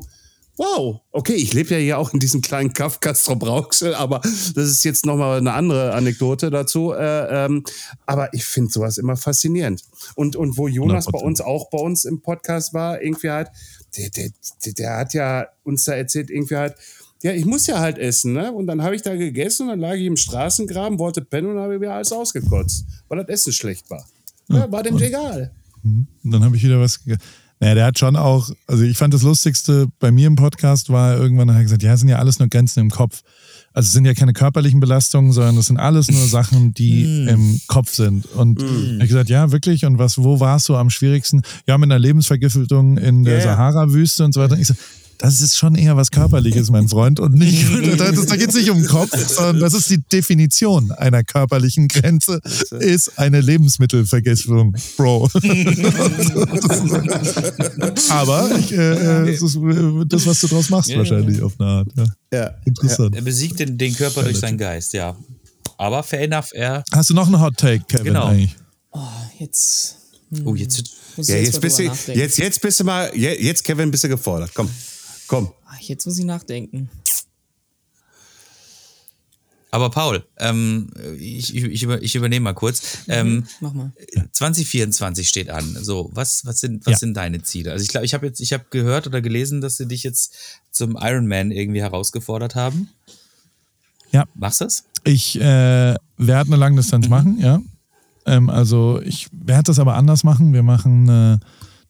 wow, 0.55 1.01
okay, 1.11 1.33
ich 1.33 1.53
lebe 1.53 1.71
ja 1.71 1.77
hier 1.77 1.97
auch 1.97 2.13
in 2.13 2.21
diesem 2.21 2.41
kleinen 2.41 2.71
Kaff 2.71 3.01
Castro 3.01 3.35
Brauxel, 3.35 3.93
aber 3.93 4.19
das 4.19 4.55
ist 4.55 4.85
jetzt 4.85 5.05
nochmal 5.05 5.39
eine 5.39 5.51
andere 5.51 5.93
Anekdote 5.93 6.51
dazu. 6.51 6.93
Äh, 6.93 7.45
ähm, 7.45 7.65
aber 8.05 8.33
ich 8.33 8.45
finde 8.45 8.71
sowas 8.71 8.97
immer 8.97 9.17
faszinierend. 9.17 9.83
Und, 10.15 10.37
und 10.37 10.57
wo 10.57 10.69
Jonas 10.69 11.07
bei 11.07 11.19
uns 11.19 11.41
auch 11.41 11.69
bei 11.69 11.79
uns 11.79 12.05
im 12.05 12.21
Podcast 12.21 12.73
war, 12.73 13.01
irgendwie 13.01 13.29
halt, 13.29 13.49
der, 13.97 14.09
der, 14.09 14.29
der, 14.65 14.73
der 14.73 14.97
hat 14.97 15.13
ja 15.13 15.47
uns 15.63 15.83
da 15.83 15.95
erzählt, 15.95 16.29
irgendwie 16.29 16.55
halt, 16.55 16.75
ja, 17.23 17.33
ich 17.33 17.45
muss 17.45 17.67
ja 17.67 17.79
halt 17.79 17.97
essen, 17.97 18.33
ne? 18.33 18.51
Und 18.53 18.67
dann 18.67 18.81
habe 18.81 18.95
ich 18.95 19.01
da 19.01 19.15
gegessen 19.15 19.63
und 19.63 19.69
dann 19.69 19.79
lag 19.79 19.95
ich 19.95 20.05
im 20.05 20.17
Straßengraben, 20.17 20.97
wollte 20.97 21.21
pennen 21.21 21.51
und 21.51 21.59
habe 21.59 21.77
mir 21.77 21.93
alles 21.93 22.11
ausgekotzt, 22.11 22.85
weil 23.09 23.19
das 23.19 23.27
Essen 23.27 23.53
schlecht 23.53 23.89
war. 23.89 24.05
Ja, 24.53 24.71
war 24.71 24.83
dem 24.83 24.97
egal. 24.97 25.51
Und 25.83 26.07
dann 26.23 26.43
habe 26.43 26.55
ich 26.55 26.63
wieder 26.63 26.79
was. 26.79 26.99
Naja, 27.59 27.75
der 27.75 27.85
hat 27.85 27.99
schon 27.99 28.15
auch, 28.15 28.49
also 28.65 28.83
ich 28.83 28.97
fand 28.97 29.13
das 29.13 29.21
Lustigste 29.21 29.87
bei 29.99 30.11
mir 30.11 30.25
im 30.25 30.35
Podcast 30.35 30.89
war, 30.89 31.15
irgendwann 31.15 31.51
hat 31.51 31.57
er 31.57 31.63
gesagt, 31.63 31.83
ja, 31.83 31.93
es 31.93 31.99
sind 31.99 32.09
ja 32.09 32.17
alles 32.17 32.39
nur 32.39 32.47
Grenzen 32.47 32.79
im 32.79 32.89
Kopf. 32.89 33.21
Also 33.71 33.85
es 33.85 33.93
sind 33.93 34.05
ja 34.05 34.15
keine 34.15 34.33
körperlichen 34.33 34.79
Belastungen, 34.79 35.31
sondern 35.31 35.55
das 35.57 35.67
sind 35.67 35.77
alles 35.77 36.09
nur 36.09 36.25
Sachen, 36.27 36.73
die 36.73 37.03
mm. 37.03 37.27
im 37.27 37.61
Kopf 37.67 37.93
sind. 37.93 38.25
Und 38.25 38.59
mm. 38.59 38.99
ich 38.99 39.07
gesagt, 39.07 39.29
ja, 39.29 39.51
wirklich. 39.51 39.85
Und 39.85 39.99
was, 39.99 40.17
wo 40.17 40.39
warst 40.39 40.69
du 40.69 40.75
am 40.75 40.89
schwierigsten? 40.89 41.43
Ja, 41.67 41.77
mit 41.77 41.91
einer 41.91 41.99
Lebensvergiftung 41.99 42.97
in 42.97 43.23
der 43.23 43.35
yeah. 43.35 43.43
Sahara-Wüste 43.43 44.25
und 44.25 44.33
so 44.33 44.41
weiter. 44.41 44.55
Und 44.55 44.61
ich 44.61 44.67
so, 44.67 44.73
das 45.21 45.39
ist 45.39 45.55
schon 45.55 45.75
eher 45.75 45.95
was 45.95 46.09
Körperliches, 46.09 46.71
mein 46.71 46.89
Freund. 46.89 47.19
Und 47.19 47.35
nicht, 47.35 47.67
das, 47.99 48.25
da 48.25 48.35
geht 48.35 48.49
es 48.49 48.55
nicht 48.55 48.71
um 48.71 48.79
den 48.79 48.87
Kopf, 48.87 49.15
sondern 49.15 49.59
das 49.59 49.75
ist 49.75 49.89
die 49.91 49.99
Definition 49.99 50.91
einer 50.91 51.23
körperlichen 51.23 51.87
Grenze, 51.87 52.41
ist 52.79 53.19
eine 53.19 53.39
Lebensmittelvergiftung, 53.39 54.75
Bro. 54.97 55.29
Aber 58.09 58.49
ich, 58.57 58.71
äh, 58.71 59.27
äh, 59.27 59.31
ist 59.31 59.43
äh, 59.55 60.05
das, 60.07 60.25
was 60.25 60.39
du 60.41 60.47
draus 60.47 60.71
machst, 60.71 60.89
ja, 60.89 60.97
wahrscheinlich 60.97 61.37
ja. 61.37 61.43
auf 61.43 61.53
eine 61.59 61.69
Art. 61.69 61.87
Ja. 61.95 62.05
ja. 62.33 62.49
Interessant. 62.65 63.15
Er 63.15 63.21
besiegt 63.21 63.59
den, 63.59 63.77
den 63.77 63.93
Körper 63.93 64.23
durch 64.23 64.39
seinen 64.39 64.57
Geist, 64.57 64.93
ja. 64.93 65.15
Aber 65.77 66.01
fair 66.01 66.21
enough, 66.21 66.49
er. 66.53 66.83
Hast 66.91 67.11
du 67.11 67.13
noch 67.13 67.27
einen 67.27 67.39
Hot 67.39 67.57
Take, 67.57 67.83
Kevin? 67.87 68.05
Genau. 68.05 68.25
Eigentlich? 68.27 68.55
Oh, 68.91 68.99
jetzt. 69.37 69.97
Oh, 70.45 70.55
jetzt. 70.55 70.83
Ja, 71.17 71.35
jetzt, 71.35 71.61
bist 71.61 71.77
du, 71.77 71.83
jetzt, 71.83 72.37
jetzt 72.39 72.61
bist 72.61 72.79
du 72.79 72.85
mal, 72.85 73.11
jetzt, 73.15 73.63
Kevin, 73.63 73.91
bist 73.91 74.03
du 74.03 74.07
gefordert. 74.07 74.49
Komm. 74.55 74.69
Komm. 75.31 75.53
Ah, 75.65 75.77
jetzt 75.79 76.05
muss 76.05 76.19
ich 76.19 76.25
nachdenken. 76.25 76.89
Aber 79.71 79.89
Paul, 79.89 80.25
ähm, 80.37 80.89
ich, 81.17 81.55
ich, 81.55 81.83
über, 81.83 82.03
ich 82.03 82.15
übernehme 82.15 82.43
mal 82.43 82.53
kurz. 82.53 83.07
Mhm, 83.07 83.13
ähm, 83.13 83.47
Mach 83.61 83.71
mal. 83.71 83.93
2024 84.33 85.29
steht 85.29 85.49
an. 85.49 85.77
So, 85.79 86.09
was, 86.13 86.45
was 86.45 86.59
sind, 86.59 86.85
was 86.85 86.91
ja. 86.91 86.97
sind 86.97 87.13
deine 87.15 87.41
Ziele? 87.43 87.71
Also 87.71 87.81
ich 87.81 87.87
glaube, 87.87 88.05
ich 88.05 88.13
habe 88.13 88.25
jetzt, 88.25 88.41
ich 88.41 88.51
habe 88.51 88.65
gehört 88.71 89.07
oder 89.07 89.21
gelesen, 89.21 89.61
dass 89.61 89.77
sie 89.77 89.87
dich 89.87 90.03
jetzt 90.03 90.35
zum 90.69 90.97
Ironman 90.99 91.51
irgendwie 91.51 91.79
herausgefordert 91.79 92.55
haben. 92.55 92.89
Ja. 94.11 94.25
Machst 94.35 94.59
du 94.59 94.65
das? 94.65 94.83
Ich 95.05 95.37
äh, 95.37 95.95
werde 96.17 96.47
eine 96.47 96.57
Langdistanz 96.57 97.05
mhm. 97.05 97.09
machen, 97.09 97.39
ja. 97.39 97.61
Ähm, 98.25 98.49
also 98.49 98.99
ich 99.01 99.29
werde 99.31 99.63
das 99.63 99.79
aber 99.79 99.95
anders 99.95 100.25
machen. 100.25 100.51
Wir 100.51 100.63
machen 100.63 101.09
eine 101.09 101.39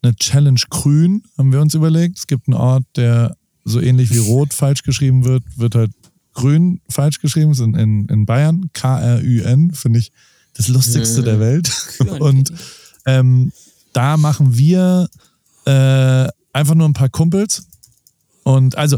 eine 0.01 0.15
Challenge 0.15 0.59
Grün, 0.69 1.23
haben 1.37 1.51
wir 1.51 1.61
uns 1.61 1.73
überlegt. 1.73 2.17
Es 2.17 2.27
gibt 2.27 2.47
einen 2.47 2.57
Ort, 2.57 2.83
der 2.95 3.35
so 3.63 3.79
ähnlich 3.79 4.11
wie 4.11 4.17
Rot 4.17 4.53
falsch 4.53 4.83
geschrieben 4.83 5.25
wird, 5.25 5.43
wird 5.55 5.75
halt 5.75 5.91
Grün 6.33 6.81
falsch 6.89 7.19
geschrieben, 7.19 7.53
sind 7.53 7.75
in, 7.75 8.07
in 8.07 8.25
Bayern, 8.25 8.69
K-R-Ü-N, 8.73 9.73
finde 9.73 9.99
ich 9.99 10.11
das 10.53 10.67
Lustigste 10.67 11.23
der 11.23 11.39
Welt. 11.39 11.71
Und 12.19 12.51
ähm, 13.05 13.51
da 13.93 14.17
machen 14.17 14.57
wir 14.57 15.09
äh, 15.65 16.27
einfach 16.53 16.75
nur 16.75 16.87
ein 16.87 16.93
paar 16.93 17.09
Kumpels. 17.09 17.67
Und 18.43 18.77
also, 18.77 18.97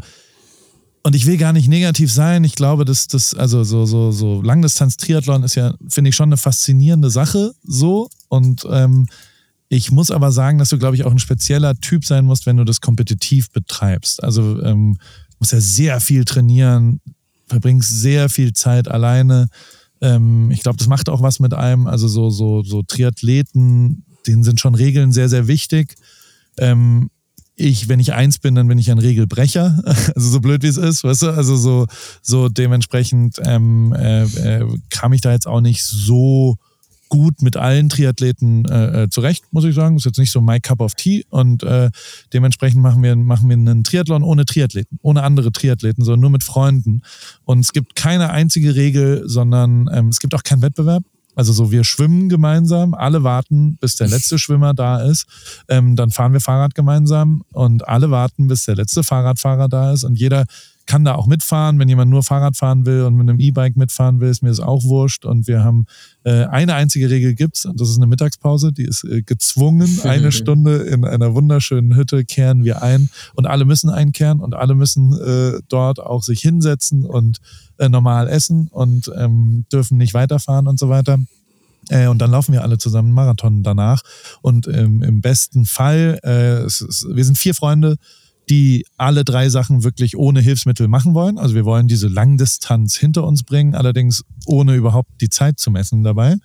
und 1.03 1.15
ich 1.15 1.25
will 1.25 1.38
gar 1.38 1.53
nicht 1.53 1.67
negativ 1.67 2.11
sein. 2.11 2.43
Ich 2.43 2.55
glaube, 2.55 2.85
dass 2.85 3.07
das, 3.07 3.34
also 3.34 3.63
so, 3.63 3.85
so, 3.85 4.11
so 4.11 4.41
Langdistanz-Triathlon 4.41 5.43
ist 5.43 5.55
ja, 5.55 5.73
finde 5.89 6.09
ich, 6.09 6.15
schon 6.15 6.30
eine 6.30 6.38
faszinierende 6.38 7.09
Sache 7.09 7.53
so. 7.63 8.09
Und 8.30 8.65
ähm, 8.69 9.07
ich 9.73 9.91
muss 9.91 10.11
aber 10.11 10.31
sagen, 10.31 10.59
dass 10.59 10.69
du, 10.69 10.77
glaube 10.77 10.95
ich, 10.95 11.03
auch 11.03 11.11
ein 11.11 11.19
spezieller 11.19 11.73
Typ 11.75 12.05
sein 12.05 12.25
musst, 12.25 12.45
wenn 12.45 12.57
du 12.57 12.63
das 12.63 12.79
kompetitiv 12.79 13.49
betreibst. 13.49 14.23
Also 14.23 14.61
ähm, 14.61 14.97
musst 15.39 15.51
ja 15.51 15.59
sehr 15.59 15.99
viel 15.99 16.25
trainieren, 16.25 17.01
verbringst 17.47 17.89
sehr 17.89 18.29
viel 18.29 18.53
Zeit 18.53 18.87
alleine. 18.87 19.49
Ähm, 19.99 20.51
ich 20.51 20.61
glaube, 20.61 20.77
das 20.77 20.87
macht 20.87 21.09
auch 21.09 21.23
was 21.23 21.39
mit 21.39 21.55
einem. 21.55 21.87
Also 21.87 22.07
so, 22.07 22.29
so, 22.29 22.61
so 22.61 22.83
Triathleten, 22.83 24.05
denen 24.27 24.43
sind 24.43 24.59
schon 24.59 24.75
Regeln 24.75 25.11
sehr, 25.11 25.27
sehr 25.27 25.47
wichtig. 25.47 25.95
Ähm, 26.57 27.09
ich, 27.55 27.89
wenn 27.89 27.99
ich 27.99 28.13
eins 28.13 28.37
bin, 28.37 28.53
dann 28.53 28.67
bin 28.67 28.77
ich 28.77 28.91
ein 28.91 28.99
Regelbrecher. 28.99 29.81
Also 30.15 30.29
so 30.29 30.39
blöd 30.39 30.61
wie 30.61 30.67
es 30.67 30.77
ist, 30.77 31.03
weißt 31.03 31.23
du? 31.23 31.29
Also 31.31 31.55
so, 31.55 31.87
so 32.21 32.47
dementsprechend 32.47 33.37
ähm, 33.43 33.91
äh, 33.97 34.23
äh, 34.23 34.67
kam 34.91 35.13
ich 35.13 35.21
da 35.21 35.31
jetzt 35.31 35.47
auch 35.47 35.61
nicht 35.61 35.83
so 35.83 36.57
gut 37.14 37.44
mit 37.44 37.57
allen 37.57 37.90
Triathleten 37.90 38.65
äh, 38.65 39.03
äh, 39.03 39.10
zurecht, 39.10 39.44
muss 39.52 39.65
ich 39.65 39.76
sagen. 39.76 39.98
Ist 39.98 40.06
jetzt 40.06 40.18
nicht 40.18 40.31
so 40.31 40.41
my 40.41 40.60
cup 40.60 40.81
of 40.81 40.95
tea 40.95 41.23
und 41.30 41.61
äh, 41.61 41.91
dementsprechend 42.34 42.81
machen 42.81 43.03
wir, 43.03 43.15
machen 43.15 43.48
wir 43.49 43.56
einen 43.56 43.84
Triathlon 43.84 44.23
ohne 44.23 44.45
Triathleten, 44.45 44.98
ohne 45.03 45.22
andere 45.22 45.52
Triathleten, 45.52 46.03
sondern 46.03 46.22
nur 46.22 46.31
mit 46.31 46.44
Freunden. 46.44 47.03
Und 47.45 47.60
es 47.60 47.72
gibt 47.72 47.95
keine 47.95 48.31
einzige 48.31 48.73
Regel, 48.73 49.30
sondern 49.30 49.88
ähm, 49.94 50.07
es 50.07 50.19
gibt 50.19 50.34
auch 50.34 50.41
keinen 50.41 50.64
Wettbewerb. 50.64 51.03
Also 51.35 51.53
so, 51.53 51.72
wir 51.72 51.84
schwimmen 51.84 52.30
gemeinsam, 52.30 52.95
alle 52.95 53.22
warten, 53.22 53.77
bis 53.80 53.95
der 53.95 54.07
letzte 54.07 54.40
Schwimmer 54.40 54.73
da 54.73 55.03
ist. 55.03 55.27
Ähm, 55.68 55.95
dann 55.95 56.10
fahren 56.10 56.34
wir 56.34 56.40
Fahrrad 56.40 56.73
gemeinsam 56.73 57.44
und 57.52 57.88
alle 57.88 58.10
warten, 58.10 58.48
bis 58.48 58.65
der 58.65 58.76
letzte 58.76 59.03
Fahrradfahrer 59.03 59.69
da 59.69 59.94
ist. 59.94 60.03
Und 60.03 60.15
jeder 60.18 60.45
kann 60.85 61.05
da 61.05 61.15
auch 61.15 61.27
mitfahren. 61.27 61.80
Wenn 61.80 61.88
jemand 61.88 62.11
nur 62.11 62.23
Fahrrad 62.23 62.57
fahren 62.57 62.85
will 62.85 63.03
und 63.03 63.15
mit 63.15 63.30
einem 63.30 63.39
E-Bike 63.39 63.77
mitfahren 63.77 64.19
will, 64.19 64.30
ist 64.30 64.43
mir 64.43 64.49
das 64.49 64.60
auch 64.60 64.84
wurscht. 64.84 65.26
Und 65.26 65.47
wir 65.47 65.64
haben 65.64 65.85
äh, 66.23 66.45
eine 66.45 66.76
einzige 66.76 67.10
Regel 67.10 67.35
gibt's 67.35 67.65
und 67.65 67.80
das 67.80 67.89
ist 67.89 67.97
eine 67.97 68.07
Mittagspause. 68.07 68.73
Die 68.73 68.84
ist 68.84 69.03
äh, 69.03 69.22
gezwungen. 69.22 69.99
Eine 70.03 70.31
Stunde 70.31 70.77
in 70.77 71.05
einer 71.05 71.34
wunderschönen 71.34 71.95
Hütte 71.95 72.26
kehren 72.26 72.64
wir 72.64 72.81
ein 72.81 73.10
und 73.35 73.47
alle 73.47 73.65
müssen 73.65 73.89
einkehren 73.89 74.39
und 74.39 74.53
alle 74.53 74.76
müssen 74.76 75.14
äh, 75.14 75.60
dort 75.69 75.99
auch 75.99 76.23
sich 76.23 76.41
hinsetzen 76.41 77.05
und 77.05 77.39
äh, 77.77 77.89
normal 77.89 78.27
essen 78.27 78.68
und 78.69 79.11
ähm, 79.18 79.65
dürfen 79.72 79.97
nicht 79.97 80.14
weiterfahren 80.14 80.68
und 80.68 80.80
so 80.80 80.89
weiter. 80.89 81.18
Äh, 81.89 82.07
und 82.07 82.19
dann 82.19 82.31
laufen 82.31 82.53
wir 82.53 82.64
alle 82.64 82.77
zusammen 82.77 83.11
Marathon 83.11 83.64
danach. 83.64 84.01
Und 84.41 84.68
ähm, 84.68 85.01
im 85.03 85.22
besten 85.22 85.65
Fall, 85.65 86.19
äh, 86.23 86.64
es 86.64 86.81
ist, 86.81 87.07
wir 87.10 87.26
sind 87.26 87.38
vier 87.38 87.53
Freunde, 87.53 87.97
die 88.49 88.86
alle 88.98 89.24
drei 89.24 89.49
Sachen 89.49 89.84
wirklich 89.84 90.18
ohne 90.18 90.41
Hilfsmittel 90.41 90.88
machen 90.88 91.14
wollen. 91.14 91.38
Also 91.38 91.56
wir 91.56 91.65
wollen 91.65 91.88
diese 91.88 92.07
Langdistanz 92.07 92.95
hinter 92.95 93.26
uns 93.26 93.44
bringen, 93.44 93.76
allerdings 93.76 94.24
ohne 94.45 94.76
überhaupt 94.76 95.10
die 95.22 95.30
Zeit 95.30 95.60
zu 95.60 95.72
messen 95.72 96.03
dabei. 96.03 96.36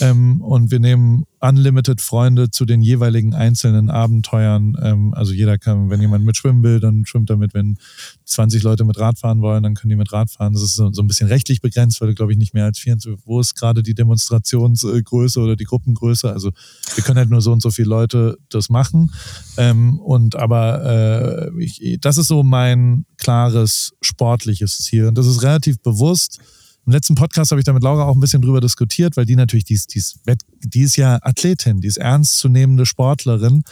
Ähm, 0.00 0.40
und 0.40 0.70
wir 0.70 0.80
nehmen 0.80 1.24
unlimited 1.42 2.00
Freunde 2.00 2.50
zu 2.50 2.64
den 2.64 2.80
jeweiligen 2.80 3.34
einzelnen 3.34 3.90
Abenteuern. 3.90 4.76
Ähm, 4.80 5.12
also 5.12 5.32
jeder 5.32 5.58
kann, 5.58 5.90
wenn 5.90 6.00
jemand 6.00 6.24
mit 6.24 6.36
schwimmen 6.36 6.62
will, 6.62 6.78
dann 6.78 7.04
schwimmt 7.04 7.28
er 7.30 7.36
mit. 7.36 7.52
Wenn 7.52 7.78
20 8.24 8.62
Leute 8.62 8.84
mit 8.84 8.98
Rad 8.98 9.18
fahren 9.18 9.42
wollen, 9.42 9.62
dann 9.62 9.74
können 9.74 9.90
die 9.90 9.96
mit 9.96 10.12
Rad 10.12 10.30
fahren. 10.30 10.52
Das 10.52 10.62
ist 10.62 10.76
so, 10.76 10.92
so 10.92 11.02
ein 11.02 11.08
bisschen 11.08 11.28
rechtlich 11.28 11.60
begrenzt, 11.60 12.00
weil 12.00 12.14
glaube 12.14 12.32
ich 12.32 12.38
nicht 12.38 12.54
mehr 12.54 12.64
als 12.64 12.78
24. 12.78 13.26
Wo 13.26 13.40
ist 13.40 13.56
gerade 13.56 13.82
die 13.82 13.94
Demonstrationsgröße 13.94 15.40
oder 15.40 15.56
die 15.56 15.64
Gruppengröße? 15.64 16.32
Also 16.32 16.52
wir 16.94 17.02
können 17.02 17.18
halt 17.18 17.30
nur 17.30 17.42
so 17.42 17.52
und 17.52 17.60
so 17.60 17.70
viele 17.70 17.88
Leute 17.88 18.38
das 18.48 18.70
machen. 18.70 19.12
Ähm, 19.56 19.98
und 19.98 20.36
aber 20.36 21.50
äh, 21.56 21.62
ich, 21.62 21.98
das 22.00 22.18
ist 22.18 22.28
so 22.28 22.44
mein 22.44 23.04
klares 23.18 23.94
sportliches 24.00 24.78
Ziel. 24.78 25.06
Und 25.06 25.18
das 25.18 25.26
ist 25.26 25.42
relativ 25.42 25.82
bewusst 25.82 26.40
im 26.86 26.92
letzten 26.92 27.14
Podcast 27.14 27.50
habe 27.50 27.60
ich 27.60 27.64
da 27.64 27.72
mit 27.72 27.82
Laura 27.82 28.04
auch 28.04 28.14
ein 28.14 28.20
bisschen 28.20 28.42
drüber 28.42 28.60
diskutiert, 28.60 29.16
weil 29.16 29.24
die 29.24 29.36
natürlich, 29.36 29.64
die 29.64 29.74
ist, 29.74 29.94
die 29.94 29.98
ist, 29.98 30.18
die 30.60 30.80
ist 30.80 30.96
ja 30.96 31.18
Athletin, 31.22 31.80
die 31.80 31.88
ist 31.88 31.96
ernstzunehmende 31.96 32.86
Sportlerin. 32.86 33.62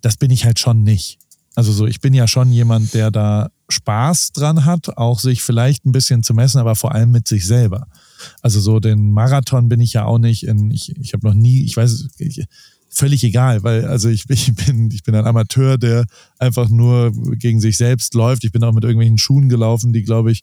Das 0.00 0.16
bin 0.16 0.30
ich 0.30 0.44
halt 0.44 0.58
schon 0.58 0.82
nicht. 0.82 1.18
Also 1.54 1.72
so, 1.72 1.86
ich 1.86 2.00
bin 2.00 2.14
ja 2.14 2.26
schon 2.26 2.50
jemand, 2.50 2.94
der 2.94 3.10
da 3.10 3.50
Spaß 3.68 4.32
dran 4.32 4.64
hat, 4.64 4.96
auch 4.96 5.18
sich 5.18 5.42
vielleicht 5.42 5.84
ein 5.84 5.92
bisschen 5.92 6.22
zu 6.22 6.34
messen, 6.34 6.58
aber 6.58 6.76
vor 6.76 6.94
allem 6.94 7.10
mit 7.10 7.28
sich 7.28 7.46
selber. 7.46 7.88
Also 8.40 8.60
so 8.60 8.80
den 8.80 9.10
Marathon 9.10 9.68
bin 9.68 9.80
ich 9.80 9.92
ja 9.92 10.04
auch 10.04 10.18
nicht 10.18 10.46
in, 10.46 10.70
ich, 10.70 10.96
ich 10.96 11.12
habe 11.12 11.26
noch 11.26 11.34
nie, 11.34 11.64
ich 11.64 11.76
weiß, 11.76 12.08
ich, 12.18 12.46
völlig 12.88 13.24
egal, 13.24 13.62
weil 13.64 13.86
also 13.86 14.08
ich, 14.08 14.24
ich 14.28 14.54
bin 14.54 14.90
ich 14.92 15.02
bin 15.02 15.14
ein 15.14 15.26
Amateur, 15.26 15.78
der 15.78 16.06
einfach 16.38 16.68
nur 16.68 17.12
gegen 17.36 17.60
sich 17.60 17.76
selbst 17.76 18.14
läuft. 18.14 18.44
Ich 18.44 18.52
bin 18.52 18.62
auch 18.64 18.72
mit 18.72 18.84
irgendwelchen 18.84 19.18
Schuhen 19.18 19.48
gelaufen, 19.48 19.92
die 19.92 20.02
glaube 20.02 20.30
ich 20.32 20.42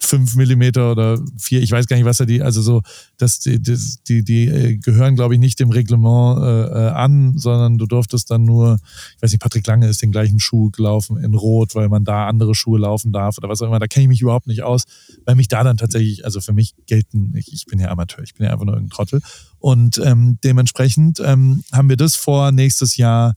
fünf 0.00 0.36
Millimeter 0.36 0.92
oder 0.92 1.18
vier, 1.36 1.60
ich 1.60 1.70
weiß 1.70 1.86
gar 1.86 1.96
nicht, 1.96 2.04
was 2.04 2.18
da 2.18 2.24
die, 2.24 2.42
also 2.42 2.62
so, 2.62 2.82
dass 3.18 3.40
die, 3.40 3.60
die, 3.60 4.24
die 4.24 4.46
äh, 4.46 4.76
gehören, 4.76 5.16
glaube 5.16 5.34
ich, 5.34 5.40
nicht 5.40 5.58
dem 5.60 5.70
Reglement 5.70 6.38
äh, 6.38 6.64
äh, 6.86 6.88
an, 6.90 7.38
sondern 7.38 7.78
du 7.78 7.86
durftest 7.86 8.30
dann 8.30 8.44
nur, 8.44 8.78
ich 9.16 9.22
weiß 9.22 9.32
nicht, 9.32 9.42
Patrick 9.42 9.66
Lange 9.66 9.88
ist 9.88 10.02
den 10.02 10.12
gleichen 10.12 10.40
Schuh 10.40 10.70
gelaufen 10.70 11.16
in 11.16 11.34
Rot, 11.34 11.74
weil 11.74 11.88
man 11.88 12.04
da 12.04 12.26
andere 12.26 12.54
Schuhe 12.54 12.78
laufen 12.78 13.12
darf 13.12 13.38
oder 13.38 13.48
was 13.48 13.60
auch 13.62 13.66
immer. 13.66 13.78
Da 13.78 13.86
kenne 13.86 14.04
ich 14.04 14.08
mich 14.08 14.22
überhaupt 14.22 14.46
nicht 14.46 14.62
aus, 14.62 14.84
weil 15.24 15.34
mich 15.34 15.48
da 15.48 15.64
dann 15.64 15.76
tatsächlich, 15.76 16.24
also 16.24 16.40
für 16.40 16.52
mich 16.52 16.74
gelten, 16.86 17.34
ich, 17.36 17.52
ich 17.52 17.66
bin 17.66 17.80
ja 17.80 17.88
Amateur, 17.90 18.22
ich 18.22 18.34
bin 18.34 18.46
ja 18.46 18.52
einfach 18.52 18.66
nur 18.66 18.76
ein 18.76 18.90
Trottel. 18.90 19.20
Und 19.58 20.00
ähm, 20.04 20.38
dementsprechend 20.44 21.20
ähm, 21.24 21.64
haben 21.72 21.88
wir 21.88 21.96
das 21.96 22.16
vor, 22.16 22.52
nächstes 22.52 22.96
Jahr 22.96 23.34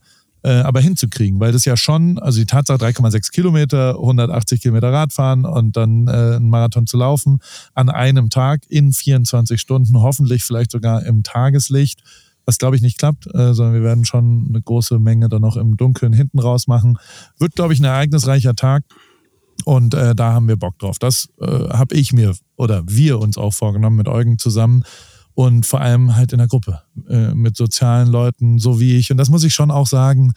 aber 0.48 0.80
hinzukriegen, 0.80 1.40
weil 1.40 1.52
das 1.52 1.64
ja 1.64 1.76
schon, 1.76 2.18
also 2.18 2.38
die 2.38 2.46
Tatsache 2.46 2.78
3,6 2.78 3.32
Kilometer, 3.32 3.94
180 3.96 4.60
Kilometer 4.60 4.92
Radfahren 4.92 5.44
und 5.44 5.76
dann 5.76 6.08
äh, 6.08 6.36
einen 6.36 6.50
Marathon 6.50 6.86
zu 6.86 6.96
laufen 6.96 7.40
an 7.74 7.88
einem 7.88 8.30
Tag 8.30 8.62
in 8.68 8.92
24 8.92 9.60
Stunden, 9.60 10.00
hoffentlich 10.00 10.44
vielleicht 10.44 10.70
sogar 10.70 11.04
im 11.04 11.22
Tageslicht, 11.22 12.02
was 12.44 12.58
glaube 12.58 12.76
ich 12.76 12.82
nicht 12.82 12.98
klappt, 12.98 13.26
äh, 13.34 13.54
sondern 13.54 13.74
wir 13.74 13.82
werden 13.82 14.04
schon 14.04 14.46
eine 14.48 14.62
große 14.62 14.98
Menge 14.98 15.28
dann 15.28 15.42
noch 15.42 15.56
im 15.56 15.76
Dunkeln 15.76 16.12
hinten 16.12 16.38
raus 16.38 16.68
machen. 16.68 16.98
Wird, 17.38 17.54
glaube 17.56 17.74
ich, 17.74 17.80
ein 17.80 17.84
ereignisreicher 17.84 18.54
Tag. 18.54 18.84
Und 19.64 19.94
äh, 19.94 20.14
da 20.14 20.32
haben 20.32 20.48
wir 20.48 20.56
Bock 20.56 20.78
drauf. 20.78 20.98
Das 20.98 21.28
äh, 21.40 21.46
habe 21.46 21.96
ich 21.96 22.12
mir 22.12 22.34
oder 22.56 22.84
wir 22.86 23.18
uns 23.18 23.38
auch 23.38 23.54
vorgenommen 23.54 23.96
mit 23.96 24.06
Eugen 24.06 24.38
zusammen 24.38 24.84
und 25.36 25.66
vor 25.66 25.82
allem 25.82 26.16
halt 26.16 26.32
in 26.32 26.38
der 26.38 26.48
Gruppe 26.48 26.80
äh, 27.10 27.34
mit 27.34 27.58
sozialen 27.58 28.08
Leuten, 28.08 28.58
so 28.58 28.80
wie 28.80 28.96
ich. 28.96 29.10
Und 29.10 29.18
das 29.18 29.28
muss 29.28 29.44
ich 29.44 29.54
schon 29.54 29.70
auch 29.70 29.86
sagen, 29.86 30.32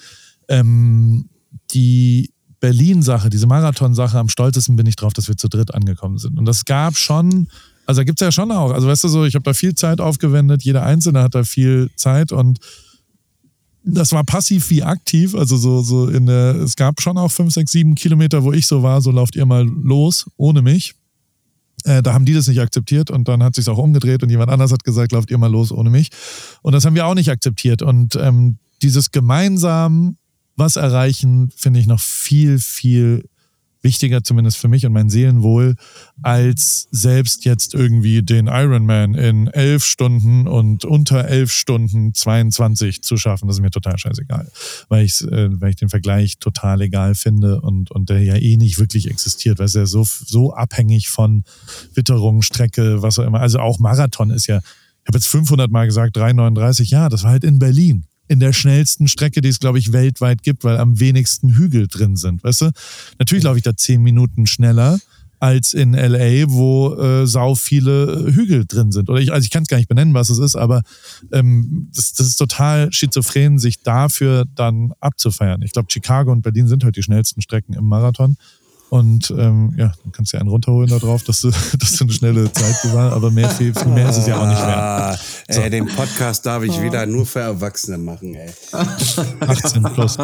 ähm, 0.50 1.30
die 1.72 2.34
Berlin-Sache, 2.60 3.30
diese 3.30 3.48
Marathon-Sache, 3.48 4.20
am 4.20 4.28
stolzesten 4.28 4.76
bin 4.76 4.86
ich 4.88 4.98
drauf, 4.98 5.14
dass 5.14 5.30
wir 5.30 5.38
zu 5.38 5.48
dritt 5.48 5.74
angekommen 5.74 6.18
sind. 6.18 6.38
Und 6.38 6.44
das 6.44 6.66
gab 6.66 6.98
schon, 6.98 7.48
also 7.86 8.02
da 8.02 8.04
gibt 8.04 8.20
es 8.20 8.26
ja 8.26 8.34
schon 8.34 8.52
auch, 8.52 8.72
also 8.72 8.90
weißt 8.90 9.06
du 9.06 9.08
so, 9.08 9.24
ich 9.24 9.36
habe 9.36 9.44
da 9.44 9.54
viel 9.54 9.74
Zeit 9.74 10.02
aufgewendet, 10.02 10.64
jeder 10.64 10.84
Einzelne 10.84 11.24
hat 11.24 11.34
da 11.34 11.46
viel 11.46 11.90
Zeit 11.96 12.34
und 12.34 12.60
das 13.86 14.12
war 14.12 14.26
passiv 14.26 14.70
wie 14.70 14.84
aktiv, 14.84 15.34
also 15.34 15.56
so, 15.56 15.82
so 15.82 16.10
in 16.10 16.26
der, 16.26 16.56
es 16.56 16.76
gab 16.76 17.02
schon 17.02 17.18
auch 17.18 17.32
fünf, 17.32 17.54
sechs, 17.54 17.72
sieben 17.72 17.96
Kilometer, 17.96 18.44
wo 18.44 18.52
ich 18.52 18.68
so 18.68 18.84
war, 18.84 19.00
so 19.02 19.12
lauft 19.12 19.38
ihr 19.38 19.46
mal 19.46 19.64
los, 19.66 20.30
ohne 20.36 20.62
mich. 20.62 20.96
Äh, 21.86 22.02
da 22.04 22.14
haben 22.14 22.26
die 22.26 22.34
das 22.34 22.48
nicht 22.48 22.60
akzeptiert 22.60 23.12
und 23.12 23.28
dann 23.28 23.44
hat 23.44 23.56
sich 23.56 23.68
auch 23.70 23.78
umgedreht 23.78 24.24
und 24.24 24.30
jemand 24.30 24.52
anders 24.52 24.72
hat 24.72 24.84
gesagt, 24.84 25.12
lauft 25.12 25.32
ihr 25.32 25.38
mal 25.38 25.52
los 25.52 25.72
ohne 25.72 25.90
mich. 25.90 26.10
Und 26.62 26.74
das 26.74 26.86
haben 26.86 26.96
wir 26.96 27.06
auch 27.06 27.16
nicht 27.16 27.30
akzeptiert. 27.30 27.82
Und 27.82 28.16
ähm, 28.16 28.58
dieses 28.82 29.12
gemeinsam 29.12 30.18
was 30.56 30.76
erreichen, 30.76 31.52
finde 31.56 31.80
ich 31.80 31.88
noch 31.88 32.00
viel, 32.00 32.60
viel 32.60 33.30
wichtiger, 33.82 34.24
zumindest 34.24 34.58
für 34.58 34.68
mich 34.68 34.86
und 34.86 34.94
mein 34.94 35.10
Seelenwohl, 35.10 35.76
als 36.22 36.88
selbst 36.92 37.46
jetzt 37.46 37.74
irgendwie 37.74 38.22
den 38.22 38.48
Ironman 38.48 39.14
in 39.14 39.48
elf 39.48 39.84
Stunden 39.86 40.48
und 40.48 40.86
unter 40.86 41.26
elf 41.26 41.52
Stunden 41.52 42.14
22 42.14 43.02
zu 43.04 43.18
schaffen. 43.18 43.48
Das 43.48 43.58
ist 43.58 43.62
mir 43.62 43.72
total 43.72 43.98
scheißegal, 43.98 44.52
weil 44.90 45.06
ich, 45.06 45.22
äh, 45.22 45.50
weil 45.62 45.72
ich 45.72 45.78
den 45.78 45.90
Vergleich 45.90 46.40
total 46.40 46.82
egal 46.82 47.16
finde 47.16 47.62
und, 47.62 47.92
und 47.92 48.10
der 48.10 48.22
ja 48.22 48.36
eh 48.36 48.58
nicht 48.58 48.80
wirklich 48.80 49.10
existiert, 49.10 49.60
weil 49.60 49.66
es 49.66 49.74
ja 49.74 49.86
so, 49.86 50.04
so 50.04 50.54
abhängig 50.54 51.10
von 51.10 51.44
Witterung, 51.94 52.42
Strecke, 52.42 53.02
was 53.02 53.18
auch 53.20 53.26
immer. 53.26 53.40
Also 53.40 53.60
auch 53.60 53.80
Marathon 53.80 54.32
ist 54.32 54.48
ja, 54.48 54.58
ich 54.58 55.08
habe 55.08 55.18
jetzt 55.18 55.28
500 55.28 55.72
Mal 55.72 55.86
gesagt, 55.86 56.18
3,39, 56.18 56.90
ja, 56.90 57.10
das 57.10 57.24
war 57.24 57.32
halt 57.32 57.44
in 57.44 57.60
Berlin 57.60 58.06
in 58.30 58.40
der 58.40 58.54
schnellsten 58.54 59.08
Strecke, 59.08 59.42
die 59.42 59.50
es, 59.50 59.60
glaube 59.60 59.80
ich, 59.80 59.92
weltweit 59.92 60.44
gibt, 60.44 60.64
weil 60.64 60.78
am 60.78 61.00
wenigsten 61.00 61.56
Hügel 61.56 61.88
drin 61.88 62.16
sind. 62.16 62.44
Weißt 62.44 62.62
du? 62.62 62.72
Natürlich 63.18 63.44
laufe 63.44 63.58
ich 63.58 63.64
da 63.64 63.76
zehn 63.76 64.02
Minuten 64.02 64.46
schneller 64.46 65.00
als 65.40 65.74
in 65.74 65.94
LA, 65.94 66.50
wo 66.50 66.96
äh, 66.96 67.26
sau 67.26 67.56
viele 67.56 68.32
Hügel 68.34 68.66
drin 68.66 68.92
sind. 68.92 69.10
Oder 69.10 69.20
ich, 69.20 69.32
also 69.32 69.44
ich 69.44 69.52
kann 69.52 69.64
es 69.64 69.70
gar 69.70 69.78
nicht 69.78 69.88
benennen, 69.88 70.14
was 70.14 70.30
es 70.30 70.38
ist, 70.38 70.56
aber 70.56 70.84
ähm, 71.32 71.90
das, 71.94 72.14
das 72.14 72.28
ist 72.28 72.36
total 72.36 72.92
schizophren, 72.92 73.58
sich 73.58 73.82
dafür 73.82 74.46
dann 74.56 74.94
abzufeiern. 75.00 75.62
Ich 75.62 75.72
glaube, 75.72 75.88
Chicago 75.90 76.32
und 76.32 76.42
Berlin 76.42 76.68
sind 76.68 76.84
halt 76.84 76.98
die 76.98 77.04
schnellsten 77.04 77.42
Strecken 77.42 77.74
im 77.74 77.86
Marathon. 77.86 78.38
Und 78.90 79.30
ähm, 79.32 79.74
ja, 79.78 79.92
dann 80.04 80.12
kannst 80.12 80.34
du 80.34 80.38
ja 80.38 80.42
einen 80.42 80.50
runterholen 80.50 80.90
da 80.90 80.98
drauf, 80.98 81.24
dass 81.24 81.42
du, 81.42 81.52
dass 81.80 81.94
du 81.94 82.06
eine 82.06 82.14
schnelle 82.14 82.52
Zeit 82.52 82.82
bewahrst, 82.82 83.16
aber 83.16 83.30
mehr, 83.30 83.50
viel, 83.50 83.74
viel 83.74 83.92
mehr 83.92 84.10
ist 84.10 84.18
es 84.18 84.28
ja 84.28 84.38
auch 84.42 84.48
nicht 84.48 84.66
mehr. 84.66 84.78
Ah, 84.78 85.20
so. 85.48 85.62
Ey, 85.62 85.70
den 85.70 85.86
Podcast 85.86 86.46
darf 86.46 86.64
ich 86.64 86.82
wieder 86.82 87.06
nur 87.06 87.26
für 87.26 87.40
Erwachsene 87.42 87.98
machen, 87.98 88.34
ey. 88.34 88.50
18 89.42 89.84
plus. 89.84 90.18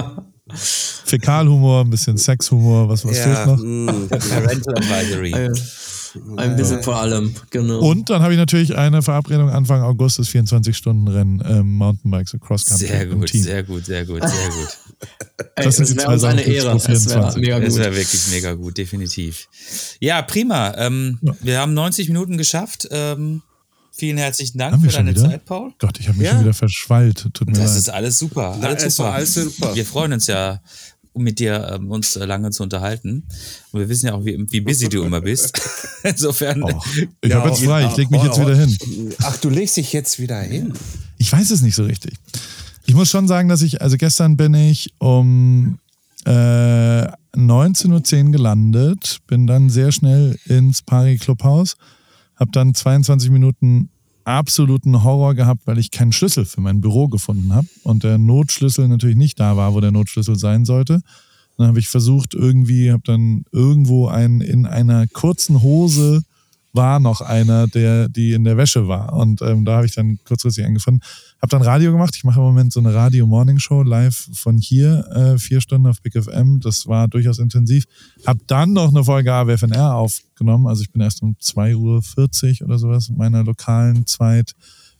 Fäkalhumor, 1.05 1.81
ein 1.81 1.89
bisschen 1.89 2.17
Sexhumor, 2.17 2.89
was, 2.89 3.05
was 3.05 3.17
ja, 3.17 3.23
fehlt 3.23 3.47
noch? 3.47 3.63
Mm, 3.63 4.07
Parental 4.09 4.75
Advisory. 4.75 5.51
Ein 6.37 6.55
bisschen 6.55 6.81
vor 6.83 6.97
allem, 6.97 7.33
genau. 7.49 7.79
Und 7.79 8.09
dann 8.09 8.21
habe 8.21 8.33
ich 8.33 8.39
natürlich 8.39 8.75
eine 8.75 9.01
Verabredung 9.01 9.49
Anfang 9.49 9.81
August, 9.81 10.19
das 10.19 10.29
24-Stunden-Rennen 10.29 11.43
ähm, 11.47 11.75
Mountainbikes 11.75 12.33
und 12.33 12.41
Cross 12.41 12.65
Country. 12.65 12.87
Sehr 12.87 13.05
gut, 13.07 13.29
sehr 13.29 13.63
gut, 13.63 13.85
sehr 13.85 14.05
gut, 14.05 14.21
sehr 14.27 14.49
gut. 14.49 14.77
das 15.55 15.65
Ey, 15.65 15.71
sind 15.85 15.89
die 15.89 16.03
zwei 16.03 16.17
Sachen. 16.17 16.39
Eine 16.39 16.43
Ehre. 16.43 16.73
Das 16.73 16.87
wäre 16.87 17.75
wär 17.75 17.95
wirklich 17.95 18.27
mega 18.31 18.53
gut, 18.53 18.77
definitiv. 18.77 19.47
Ja, 19.99 20.21
prima. 20.21 20.73
Ähm, 20.77 21.19
ja. 21.21 21.35
Wir 21.41 21.59
haben 21.59 21.73
90 21.73 22.07
Minuten 22.07 22.37
geschafft. 22.37 22.87
Ähm, 22.91 23.41
vielen 23.91 24.17
herzlichen 24.17 24.57
Dank 24.57 24.81
für 24.81 24.87
deine 24.87 25.11
wieder? 25.11 25.29
Zeit, 25.29 25.45
Paul. 25.45 25.73
Gott, 25.79 25.99
ich 25.99 26.07
habe 26.07 26.17
mich 26.17 26.27
ja. 26.27 26.33
schon 26.33 26.41
wieder 26.41 26.53
verschwallt. 26.53 27.29
Tut 27.33 27.47
mir 27.47 27.53
das 27.53 27.71
leid. 27.71 27.77
ist 27.77 27.89
alles 27.89 28.19
super. 28.19 28.57
Alles, 28.61 28.95
super. 28.95 29.13
alles 29.13 29.33
super. 29.33 29.75
Wir 29.75 29.85
freuen 29.85 30.13
uns 30.13 30.27
ja 30.27 30.61
um 31.15 31.23
mit 31.23 31.39
dir 31.39 31.71
ähm, 31.73 31.89
uns 31.89 32.17
äh, 32.17 32.25
lange 32.25 32.51
zu 32.51 32.61
unterhalten. 32.61 33.23
Und 33.71 33.79
wir 33.79 33.89
wissen 33.89 34.07
ja 34.07 34.13
auch, 34.13 34.25
wie, 34.25 34.37
wie 34.51 34.59
busy 34.59 34.89
du 34.89 35.03
immer 35.03 35.21
bist. 35.21 35.57
Insofern. 36.03 36.61
Oh, 36.61 36.81
ich 37.21 37.33
habe 37.33 37.49
jetzt 37.49 37.63
frei, 37.63 37.87
ich 37.89 37.95
leg 37.95 38.11
mich 38.11 38.21
jetzt 38.21 38.39
wieder 38.39 38.55
hin. 38.55 38.77
Ach, 39.23 39.37
du 39.37 39.49
legst 39.49 39.77
dich 39.77 39.93
jetzt 39.93 40.19
wieder 40.19 40.39
hin. 40.41 40.73
Ich 41.17 41.31
weiß 41.31 41.51
es 41.51 41.61
nicht 41.61 41.75
so 41.75 41.85
richtig. 41.85 42.15
Ich 42.85 42.93
muss 42.93 43.09
schon 43.09 43.29
sagen, 43.29 43.47
dass 43.47 43.61
ich, 43.61 43.81
also 43.81 43.95
gestern 43.95 44.35
bin 44.35 44.53
ich 44.53 44.93
um 44.99 45.79
äh, 46.25 46.31
19.10 46.31 48.25
Uhr 48.25 48.31
gelandet, 48.31 49.19
bin 49.25 49.47
dann 49.47 49.69
sehr 49.69 49.93
schnell 49.93 50.37
ins 50.45 50.81
Paris 50.81 51.21
Clubhaus, 51.21 51.77
habe 52.35 52.51
dann 52.51 52.75
22 52.75 53.29
Minuten 53.29 53.89
absoluten 54.25 55.03
Horror 55.03 55.35
gehabt, 55.35 55.61
weil 55.65 55.77
ich 55.77 55.91
keinen 55.91 56.11
Schlüssel 56.11 56.45
für 56.45 56.61
mein 56.61 56.81
Büro 56.81 57.07
gefunden 57.07 57.53
habe 57.53 57.67
und 57.83 58.03
der 58.03 58.17
Notschlüssel 58.17 58.87
natürlich 58.87 59.15
nicht 59.15 59.39
da 59.39 59.55
war, 59.55 59.73
wo 59.73 59.79
der 59.79 59.91
Notschlüssel 59.91 60.37
sein 60.37 60.65
sollte. 60.65 61.01
Dann 61.57 61.67
habe 61.67 61.79
ich 61.79 61.87
versucht, 61.87 62.33
irgendwie, 62.33 62.91
habe 62.91 63.03
dann 63.05 63.45
irgendwo 63.51 64.07
einen 64.07 64.41
in 64.41 64.65
einer 64.65 65.07
kurzen 65.07 65.61
Hose 65.61 66.23
war 66.75 66.99
noch 66.99 67.21
einer, 67.21 67.67
der 67.67 68.09
die 68.09 68.33
in 68.33 68.43
der 68.43 68.57
Wäsche 68.57 68.87
war. 68.87 69.13
Und 69.13 69.41
ähm, 69.41 69.65
da 69.65 69.77
habe 69.77 69.85
ich 69.85 69.95
dann 69.95 70.19
kurzfristig 70.25 70.65
angefangen. 70.65 71.01
Habe 71.41 71.49
dann 71.49 71.61
Radio 71.61 71.91
gemacht. 71.91 72.15
Ich 72.15 72.23
mache 72.23 72.39
im 72.39 72.45
Moment 72.45 72.73
so 72.73 72.79
eine 72.79 72.93
Radio-Morning-Show 72.93 73.83
live 73.83 74.29
von 74.33 74.57
hier, 74.57 75.07
äh, 75.11 75.37
vier 75.37 75.61
Stunden 75.61 75.87
auf 75.87 76.01
Big 76.01 76.13
FM. 76.13 76.59
Das 76.59 76.87
war 76.87 77.07
durchaus 77.07 77.39
intensiv. 77.39 77.85
Habe 78.25 78.39
dann 78.47 78.73
noch 78.73 78.89
eine 78.89 79.03
Folge 79.03 79.33
AWFNR 79.33 79.95
aufgenommen. 79.95 80.67
Also 80.67 80.81
ich 80.83 80.91
bin 80.91 81.01
erst 81.01 81.21
um 81.21 81.35
2.40 81.41 82.61
Uhr 82.61 82.67
oder 82.67 82.77
sowas 82.77 83.09
meiner 83.09 83.43
lokalen 83.43 84.05
Zeit 84.05 84.53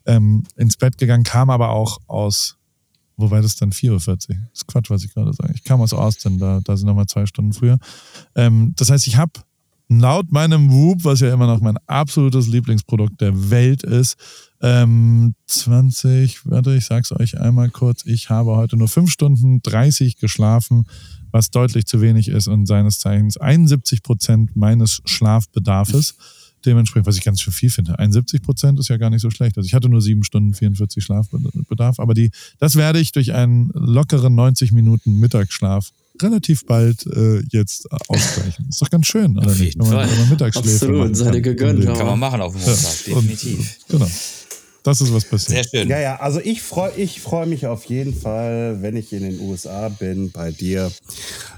ähm, 0.06 0.44
ins 0.56 0.78
Bett 0.78 0.98
gegangen, 0.98 1.24
kam 1.24 1.50
aber 1.50 1.70
auch 1.70 1.98
aus 2.08 2.58
Wobei 3.18 3.42
das 3.42 3.56
dann 3.56 3.72
4.40 3.72 3.92
Uhr. 3.92 3.98
Das 4.06 4.28
ist 4.54 4.68
Quatsch, 4.68 4.90
was 4.90 5.04
ich 5.04 5.14
gerade 5.14 5.32
sage. 5.34 5.54
Ich 5.56 5.64
kam 5.64 5.82
aus 5.82 5.94
Austin, 5.94 6.38
da, 6.38 6.60
da 6.64 6.76
sind 6.76 6.88
nochmal 6.88 7.06
zwei 7.06 7.26
Stunden 7.26 7.54
früher. 7.54 7.80
Ähm, 8.36 8.74
das 8.76 8.90
heißt, 8.90 9.08
ich 9.08 9.16
habe 9.16 9.32
laut 9.88 10.32
meinem 10.32 10.72
Whoop, 10.72 11.03
was 11.03 11.20
ja 11.20 11.34
immer 11.34 11.48
noch 11.48 11.62
mein 11.62 11.78
absolutes 11.88 12.48
Lieblingsprodukt 12.48 13.22
der 13.22 13.49
Welt 13.49 13.84
ist, 13.84 14.16
ähm, 14.62 15.36
20, 15.48 16.45
warte, 16.45 16.76
ich 16.76 16.86
sag's 16.86 17.12
euch 17.12 17.40
einmal 17.40 17.70
kurz, 17.70 18.06
ich 18.06 18.30
habe 18.30 18.56
heute 18.56 18.78
nur 18.78 18.88
5 18.88 19.12
Stunden 19.12 19.62
30 19.62 20.18
geschlafen, 20.18 20.86
was 21.32 21.52
deutlich 21.52 21.86
zu 21.86 22.02
wenig 22.02 22.30
ist 22.30 22.48
und 22.48 22.66
seines 22.66 22.99
Zeichens 22.99 23.38
71 23.38 24.02
Prozent 24.02 24.56
meines 24.56 25.02
Schlafbedarfes. 25.06 26.16
Dementsprechend, 26.66 27.06
was 27.06 27.18
ich 27.18 27.24
ganz 27.24 27.41
schön 27.41 27.53
viel 27.53 27.70
finde. 27.70 27.99
71 27.99 28.41
Prozent 28.41 28.80
ist 28.80 28.88
ja 28.88 28.98
gar 28.98 29.12
nicht 29.12 29.22
so 29.22 29.30
schlecht. 29.30 29.56
Also 29.57 29.68
ich 29.68 29.76
hatte 29.76 29.88
nur 29.88 30.02
7 30.02 30.24
Stunden 30.24 30.56
44 30.56 31.03
Schlafbedarf, 31.03 31.99
aber 31.99 32.16
die, 32.16 32.32
das 32.57 32.76
werde 32.76 32.99
ich 32.99 33.12
durch 33.12 33.34
einen 33.34 33.70
lockeren 33.74 34.34
90 34.34 34.72
Minuten 34.72 35.20
Mittagsschlaf 35.20 35.91
relativ 36.22 36.66
bald 36.66 37.06
äh, 37.08 37.42
jetzt 37.52 37.92
ausgleichen. 38.08 38.68
Ist 38.70 38.82
doch 38.82 38.90
ganz 38.90 39.08
schön, 39.08 39.38
oder 39.38 39.54
nicht? 39.54 39.78
Wenn 39.78 39.88
man, 39.90 40.10
wenn 40.10 40.20
man 40.20 40.30
Mittagsschläft. 40.30 40.84
Absolut, 40.84 41.16
seid 41.16 41.36
ihr 41.36 41.42
gegönnt. 41.42 41.84
Ja. 41.84 41.92
Ja. 41.92 41.98
Kann 41.98 42.08
man 42.08 42.20
machen 42.20 42.42
auf 42.42 42.54
dem 42.54 42.62
Montag, 42.62 43.08
Und, 43.08 43.30
definitiv. 43.30 43.78
genau. 43.88 44.08
Das 44.84 45.02
ist 45.02 45.12
was 45.12 45.26
passiert. 45.26 45.68
Sehr 45.72 45.80
schön. 45.82 45.90
Ja, 45.90 46.00
ja, 46.00 46.18
also 46.18 46.40
ich 46.40 46.62
freue 46.62 46.94
ich 46.96 47.20
freu 47.20 47.48
mich 47.48 47.66
auf 47.66 47.86
jeden 47.86 48.14
Fall, 48.14 48.84
wenn 48.84 48.96
ich 48.96 49.12
in 49.14 49.24
den 49.24 49.40
USA 49.40 49.90
bin, 49.90 50.30
bei 50.30 50.52
dir 50.52 50.92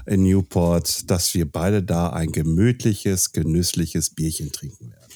in 0.06 0.22
Newport, 0.22 1.10
dass 1.10 1.34
wir 1.34 1.44
beide 1.44 1.82
da 1.82 2.08
ein 2.08 2.32
gemütliches, 2.32 3.32
genüssliches 3.32 4.08
Bierchen 4.08 4.50
trinken 4.50 4.92
werden. 4.92 5.12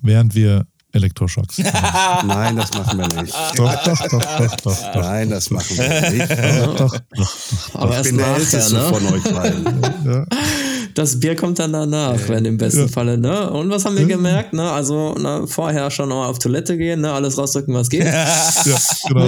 Während 0.00 0.34
wir 0.34 0.66
Elektroschocks. 0.94 1.58
Nein, 2.26 2.56
das 2.56 2.72
machen 2.74 2.98
wir 2.98 3.22
nicht. 3.22 3.34
doch, 3.56 3.74
doch, 3.84 4.08
doch, 4.08 4.08
doch, 4.08 4.56
doch, 4.56 4.92
doch. 4.92 4.94
Nein, 5.02 5.30
das 5.30 5.50
machen 5.50 5.76
wir 5.76 6.10
nicht. 6.10 6.30
doch, 6.80 6.96
doch. 7.16 7.34
Aber 7.74 7.90
Ich 7.90 7.96
erst 7.96 8.04
bin 8.10 8.18
der 8.18 8.26
nachher, 8.26 8.38
Älteste 8.40 8.74
ne? 8.74 8.80
von 8.82 9.06
euch 9.12 9.22
beiden. 9.24 9.64
Ja. 10.04 10.26
Das 10.94 11.18
Bier 11.18 11.34
kommt 11.34 11.58
dann 11.58 11.72
danach, 11.72 12.16
wenn 12.28 12.44
im 12.44 12.56
besten 12.58 12.82
Ja. 12.82 12.88
Falle, 12.88 13.16
ne? 13.18 13.50
Und 13.50 13.68
was 13.70 13.84
haben 13.84 13.96
wir 13.96 14.02
Ja. 14.02 14.08
gemerkt, 14.08 14.52
ne? 14.52 14.70
Also, 14.70 15.14
ne, 15.14 15.44
vorher 15.48 15.90
schon 15.90 16.08
mal 16.10 16.26
auf 16.28 16.38
Toilette 16.38 16.76
gehen, 16.78 17.00
ne? 17.00 17.10
Alles 17.12 17.36
rausdrücken, 17.36 17.74
was 17.74 17.88
geht. 17.88 18.04
Ja, 18.04 18.26
genau. 19.08 19.26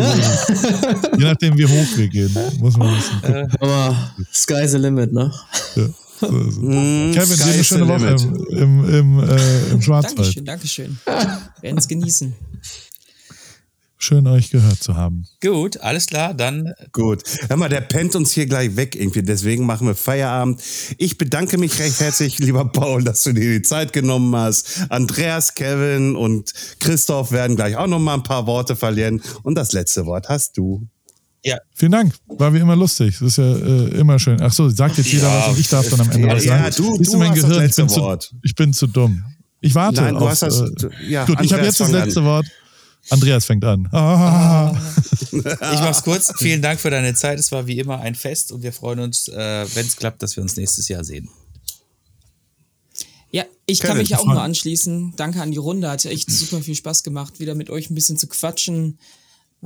Je 1.19 1.25
nachdem, 1.25 1.57
wie 1.59 1.65
hoch 1.67 1.97
wir 1.97 2.09
gehen, 2.09 2.37
muss 2.61 2.77
man 2.77 2.95
wissen. 2.97 3.21
gucken. 3.23 3.53
Aber 3.61 3.97
sky's 4.33 4.73
the 4.73 4.79
limit, 4.79 5.13
ne? 5.13 5.33
Ja, 5.75 5.85
so. 6.21 6.29
Mm, 6.29 7.13
Kevin, 7.13 7.37
dir 7.37 7.45
eine 7.45 7.65
schöne 7.65 7.89
Woche 7.89 8.17
im, 8.51 8.85
im, 8.85 8.95
im, 8.95 9.29
äh, 9.29 9.71
im 9.71 9.83
Schwarzwald. 9.83 10.19
Dankeschön, 10.19 10.45
Dankeschön. 10.45 10.99
Werden 11.61 11.79
es 11.79 11.89
genießen. 11.89 12.35
Schön, 13.99 14.27
euch 14.27 14.51
gehört 14.51 14.83
zu 14.83 14.95
haben. 14.95 15.25
Gut, 15.43 15.81
alles 15.81 16.07
klar, 16.07 16.35
dann 16.35 16.75
Gut. 16.93 17.23
Hör 17.49 17.57
mal, 17.57 17.71
der 17.71 17.81
pennt 17.81 18.15
uns 18.15 18.31
hier 18.31 18.47
gleich 18.47 18.77
weg 18.77 18.95
irgendwie. 18.95 19.23
Deswegen 19.23 19.65
machen 19.65 19.87
wir 19.87 19.95
Feierabend. 19.95 20.63
Ich 20.99 21.17
bedanke 21.17 21.57
mich 21.57 21.79
recht 21.79 21.99
herzlich, 21.99 22.39
lieber 22.39 22.67
Paul, 22.67 23.03
dass 23.03 23.23
du 23.23 23.33
dir 23.33 23.51
die 23.51 23.63
Zeit 23.63 23.95
genommen 23.95 24.37
hast. 24.37 24.87
Andreas, 24.91 25.55
Kevin 25.55 26.15
und 26.15 26.53
Christoph 26.79 27.33
werden 27.33 27.57
gleich 27.57 27.77
auch 27.77 27.87
noch 27.87 27.99
mal 27.99 28.15
ein 28.15 28.23
paar 28.23 28.47
Worte 28.47 28.77
verlieren. 28.77 29.23
Und 29.43 29.57
das 29.57 29.73
letzte 29.73 30.05
Wort 30.05 30.29
hast 30.29 30.59
du. 30.59 30.87
Vielen 31.75 31.93
Dank. 31.93 32.15
War 32.27 32.53
wie 32.55 32.59
immer 32.59 32.77
lustig. 32.77 33.19
Das 33.21 33.29
ist 33.29 33.37
ja 33.39 33.57
äh, 33.57 33.89
immer 33.99 34.19
schön. 34.19 34.41
Ach 34.41 34.53
so, 34.53 34.69
sagt 34.69 34.99
jetzt 34.99 35.13
jeder 35.13 35.29
was 35.29 35.49
und 35.49 35.59
ich 35.61 35.69
darf 35.69 35.89
dann 35.89 36.01
am 36.01 36.11
Ende 36.11 36.29
ja, 36.29 36.35
was 36.35 36.45
ja, 36.45 36.59
sagen. 36.71 36.75
du- 36.77 36.97
Siehst 36.99 37.13
du 37.13 37.19
mein 37.19 37.31
hast 37.31 37.39
das 37.39 37.45
Gehirn, 37.49 37.63
letzte 37.63 37.83
ich 37.83 37.89
bin 37.89 37.97
Wort. 38.03 38.23
Zu, 38.23 38.35
ich 38.43 38.55
bin 38.55 38.73
zu 38.73 38.87
dumm. 38.87 39.25
Ich 39.61 39.75
warte 39.75 40.01
Nein, 40.03 40.15
du 40.15 40.21
auf, 40.21 40.31
hast 40.31 40.43
das- 40.43 40.61
äh, 40.61 40.89
ja, 41.09 41.25
gut, 41.25 41.41
ich 41.43 41.53
habe 41.53 41.63
Andreas, 41.63 41.67
jetzt 41.67 41.81
das 41.81 41.87
fang 41.89 41.97
an. 41.97 42.05
letzte 42.05 42.25
Wort. 42.25 42.47
Andreas 43.11 43.45
fängt 43.45 43.65
an. 43.65 43.89
Ah. 43.93 44.75
Ich 45.33 45.43
mach's 45.81 46.03
kurz. 46.03 46.33
Vielen 46.39 46.63
Dank 46.63 46.81
für 46.81 46.89
deine 46.91 47.13
Zeit. 47.15 47.39
Es 47.39 47.53
war 47.53 47.67
wie 47.67 47.79
immer 47.79 48.01
ein 48.01 48.15
Fest 48.15 48.53
und 48.53 48.63
wir 48.63 48.73
freuen 48.73 49.01
uns, 49.01 49.29
äh, 49.29 49.67
wenn 49.75 49.87
es 49.87 49.97
klappt, 49.97 50.23
dass 50.23 50.35
wir 50.37 50.43
uns 50.43 50.57
nächstes 50.57 50.89
Jahr 50.89 51.05
sehen. 51.05 51.29
Ja, 53.31 53.45
ich 53.67 53.81
kann 53.81 53.99
mich 53.99 54.15
auch 54.17 54.25
voll. 54.25 54.35
nur 54.35 54.43
anschließen. 54.43 55.15
Danke 55.17 55.43
an 55.43 55.51
die 55.51 55.57
Runde. 55.59 55.91
Hat 55.91 56.05
echt 56.07 56.31
super 56.31 56.63
viel 56.63 56.75
Spaß 56.75 57.03
gemacht, 57.03 57.39
wieder 57.39 57.55
mit 57.55 57.71
euch 57.71 57.91
ein 57.91 57.95
bisschen 57.95 58.17
zu 58.17 58.29
quatschen, 58.29 58.99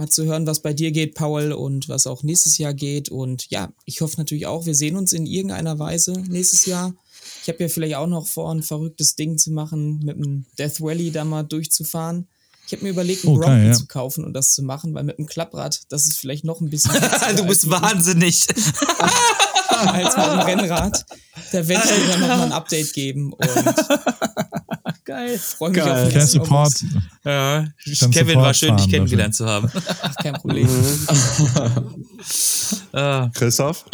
mal 0.00 0.08
zu 0.08 0.24
hören, 0.24 0.46
was 0.46 0.60
bei 0.60 0.72
dir 0.72 0.92
geht, 0.92 1.14
Paul, 1.14 1.52
und 1.52 1.88
was 1.88 2.06
auch 2.06 2.22
nächstes 2.22 2.56
Jahr 2.56 2.72
geht. 2.72 3.10
Und 3.10 3.50
ja, 3.50 3.70
ich 3.84 4.00
hoffe 4.00 4.16
natürlich 4.16 4.46
auch, 4.46 4.64
wir 4.64 4.74
sehen 4.74 4.96
uns 4.96 5.12
in 5.12 5.26
irgendeiner 5.26 5.78
Weise 5.78 6.12
nächstes 6.28 6.64
Jahr. 6.64 6.94
Ich 7.42 7.48
habe 7.48 7.62
ja 7.62 7.68
vielleicht 7.68 7.96
auch 7.96 8.06
noch 8.06 8.26
vor, 8.26 8.50
ein 8.50 8.62
verrücktes 8.62 9.14
Ding 9.14 9.36
zu 9.36 9.52
machen, 9.52 10.00
mit 10.02 10.16
dem 10.16 10.46
Death 10.58 10.80
Valley 10.80 11.10
da 11.10 11.24
mal 11.24 11.42
durchzufahren. 11.42 12.26
Ich 12.70 12.76
habe 12.76 12.84
mir 12.84 12.90
überlegt, 12.90 13.24
einen 13.24 13.34
Oh, 13.34 13.40
Bronco 13.40 13.66
ja. 13.66 13.72
zu 13.72 13.86
kaufen 13.86 14.24
und 14.24 14.32
das 14.32 14.52
zu 14.52 14.62
machen, 14.62 14.94
weil 14.94 15.02
mit 15.02 15.18
dem 15.18 15.26
Klapprad, 15.26 15.80
das 15.88 16.06
ist 16.06 16.18
vielleicht 16.18 16.44
noch 16.44 16.60
ein 16.60 16.70
bisschen 16.70 16.92
du 17.36 17.44
bist 17.44 17.68
wahnsinnig. 17.68 18.46
als 19.68 20.16
mit 20.16 20.26
dem 20.26 20.38
Rennrad. 20.38 21.04
Da 21.50 21.66
werde 21.66 21.82
ich 21.88 21.96
dir 21.96 22.10
dann 22.12 22.20
nochmal 22.20 22.42
ein 22.42 22.52
Update 22.52 22.92
geben 22.92 23.32
und 23.32 23.48
Geil. 25.04 25.36
freue 25.38 25.70
mich 25.70 25.78
Geil. 25.80 26.06
auf 26.06 26.12
Kein 26.12 26.20
das 26.20 26.30
Support. 26.30 26.72
Ja, 27.24 27.64
Kevin, 28.12 28.36
war 28.38 28.54
Support 28.54 28.56
schön, 28.56 28.76
dich 28.76 28.88
kennengelernt 28.88 29.34
zu 29.34 29.46
haben. 29.46 29.68
Kein 30.22 30.34
Problem. 30.34 30.68
Ah, 32.92 33.30
Christoph? 33.34 33.84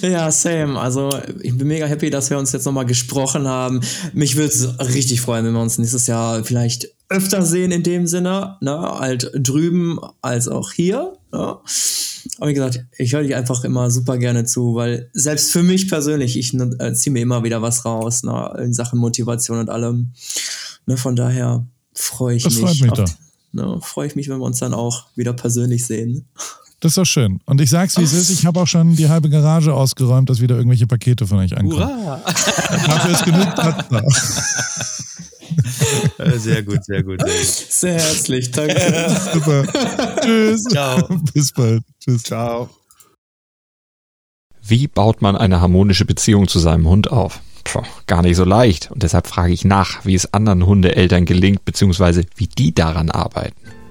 Ja, 0.00 0.30
same. 0.30 0.80
Also 0.80 1.10
ich 1.42 1.56
bin 1.58 1.66
mega 1.68 1.84
happy, 1.84 2.08
dass 2.08 2.30
wir 2.30 2.38
uns 2.38 2.52
jetzt 2.52 2.64
nochmal 2.64 2.86
gesprochen 2.86 3.46
haben. 3.46 3.80
Mich 4.14 4.36
würde 4.36 4.54
es 4.54 4.78
richtig 4.94 5.20
freuen, 5.20 5.44
wenn 5.44 5.52
wir 5.52 5.60
uns 5.60 5.76
nächstes 5.76 6.06
Jahr 6.06 6.42
vielleicht 6.44 6.88
öfter 7.08 7.42
sehen 7.42 7.70
in 7.70 7.82
dem 7.82 8.06
Sinne, 8.06 8.56
ne? 8.60 8.80
Halt 8.80 9.30
drüben 9.34 9.98
als 10.22 10.48
auch 10.48 10.72
hier. 10.72 11.12
Ne? 11.32 11.56
Aber 12.38 12.48
wie 12.48 12.54
gesagt, 12.54 12.84
ich 12.98 13.12
höre 13.12 13.22
dich 13.22 13.34
einfach 13.34 13.62
immer 13.64 13.90
super 13.90 14.18
gerne 14.18 14.44
zu, 14.44 14.74
weil 14.74 15.10
selbst 15.12 15.52
für 15.52 15.62
mich 15.62 15.88
persönlich, 15.88 16.36
ich 16.36 16.52
äh, 16.54 16.92
ziehe 16.94 17.12
mir 17.12 17.20
immer 17.20 17.44
wieder 17.44 17.62
was 17.62 17.84
raus, 17.84 18.22
ne? 18.22 18.56
in 18.62 18.72
Sachen 18.74 18.98
Motivation 18.98 19.58
und 19.58 19.70
allem. 19.70 20.12
Ne? 20.86 20.96
Von 20.96 21.14
daher 21.16 21.66
freue 21.94 22.36
ich 22.36 22.42
Das 22.42 22.54
mich. 22.56 22.62
freut 22.62 22.80
mich 22.80 22.92
doch. 22.92 23.08
Ne? 23.52 23.78
Freue 23.82 24.06
ich 24.08 24.16
mich, 24.16 24.28
wenn 24.28 24.38
wir 24.38 24.44
uns 24.44 24.58
dann 24.58 24.74
auch 24.74 25.06
wieder 25.14 25.32
persönlich 25.32 25.86
sehen. 25.86 26.26
Das 26.80 26.90
ist 26.90 26.98
doch 26.98 27.04
schön. 27.06 27.40
Und 27.46 27.60
ich 27.60 27.70
sag's, 27.70 27.96
wie 27.96 28.02
es 28.02 28.12
ist. 28.12 28.28
Ich 28.30 28.44
habe 28.44 28.60
auch 28.60 28.66
schon 28.66 28.96
die 28.96 29.08
halbe 29.08 29.30
Garage 29.30 29.72
ausgeräumt, 29.72 30.28
dass 30.28 30.40
wieder 30.40 30.56
irgendwelche 30.56 30.86
Pakete 30.86 31.26
von 31.26 31.38
euch 31.38 31.56
ankommen. 31.56 31.80
hurra. 31.80 32.20
Dafür 32.26 33.10
ist 33.12 33.24
genug 33.24 33.54
Platz 33.54 33.84
da. 33.90 34.02
Äh, 36.18 36.38
Sehr 36.38 36.62
gut, 36.62 36.84
sehr 36.84 37.02
gut. 37.02 37.20
Sehr 37.22 37.30
gut. 37.30 37.46
Sehr 37.46 37.92
herzlich, 37.94 38.50
danke. 38.50 39.16
Super. 39.32 39.64
Tschüss. 40.20 40.64
Ciao. 40.64 41.08
Bis 41.34 41.52
bald. 41.52 41.82
Tschüss. 42.00 42.22
Ciao. 42.24 42.68
Wie 44.62 44.88
baut 44.88 45.22
man 45.22 45.36
eine 45.36 45.60
harmonische 45.60 46.04
Beziehung 46.04 46.48
zu 46.48 46.58
seinem 46.58 46.88
Hund 46.88 47.10
auf? 47.10 47.40
Puh, 47.64 47.82
gar 48.06 48.22
nicht 48.22 48.36
so 48.36 48.44
leicht. 48.44 48.90
Und 48.90 49.02
deshalb 49.02 49.26
frage 49.26 49.52
ich 49.52 49.64
nach, 49.64 50.04
wie 50.04 50.14
es 50.14 50.32
anderen 50.34 50.66
Hundeeltern 50.66 51.24
gelingt, 51.24 51.64
beziehungsweise 51.64 52.24
wie 52.36 52.48
die 52.48 52.74
daran 52.74 53.10
arbeiten. 53.10 53.65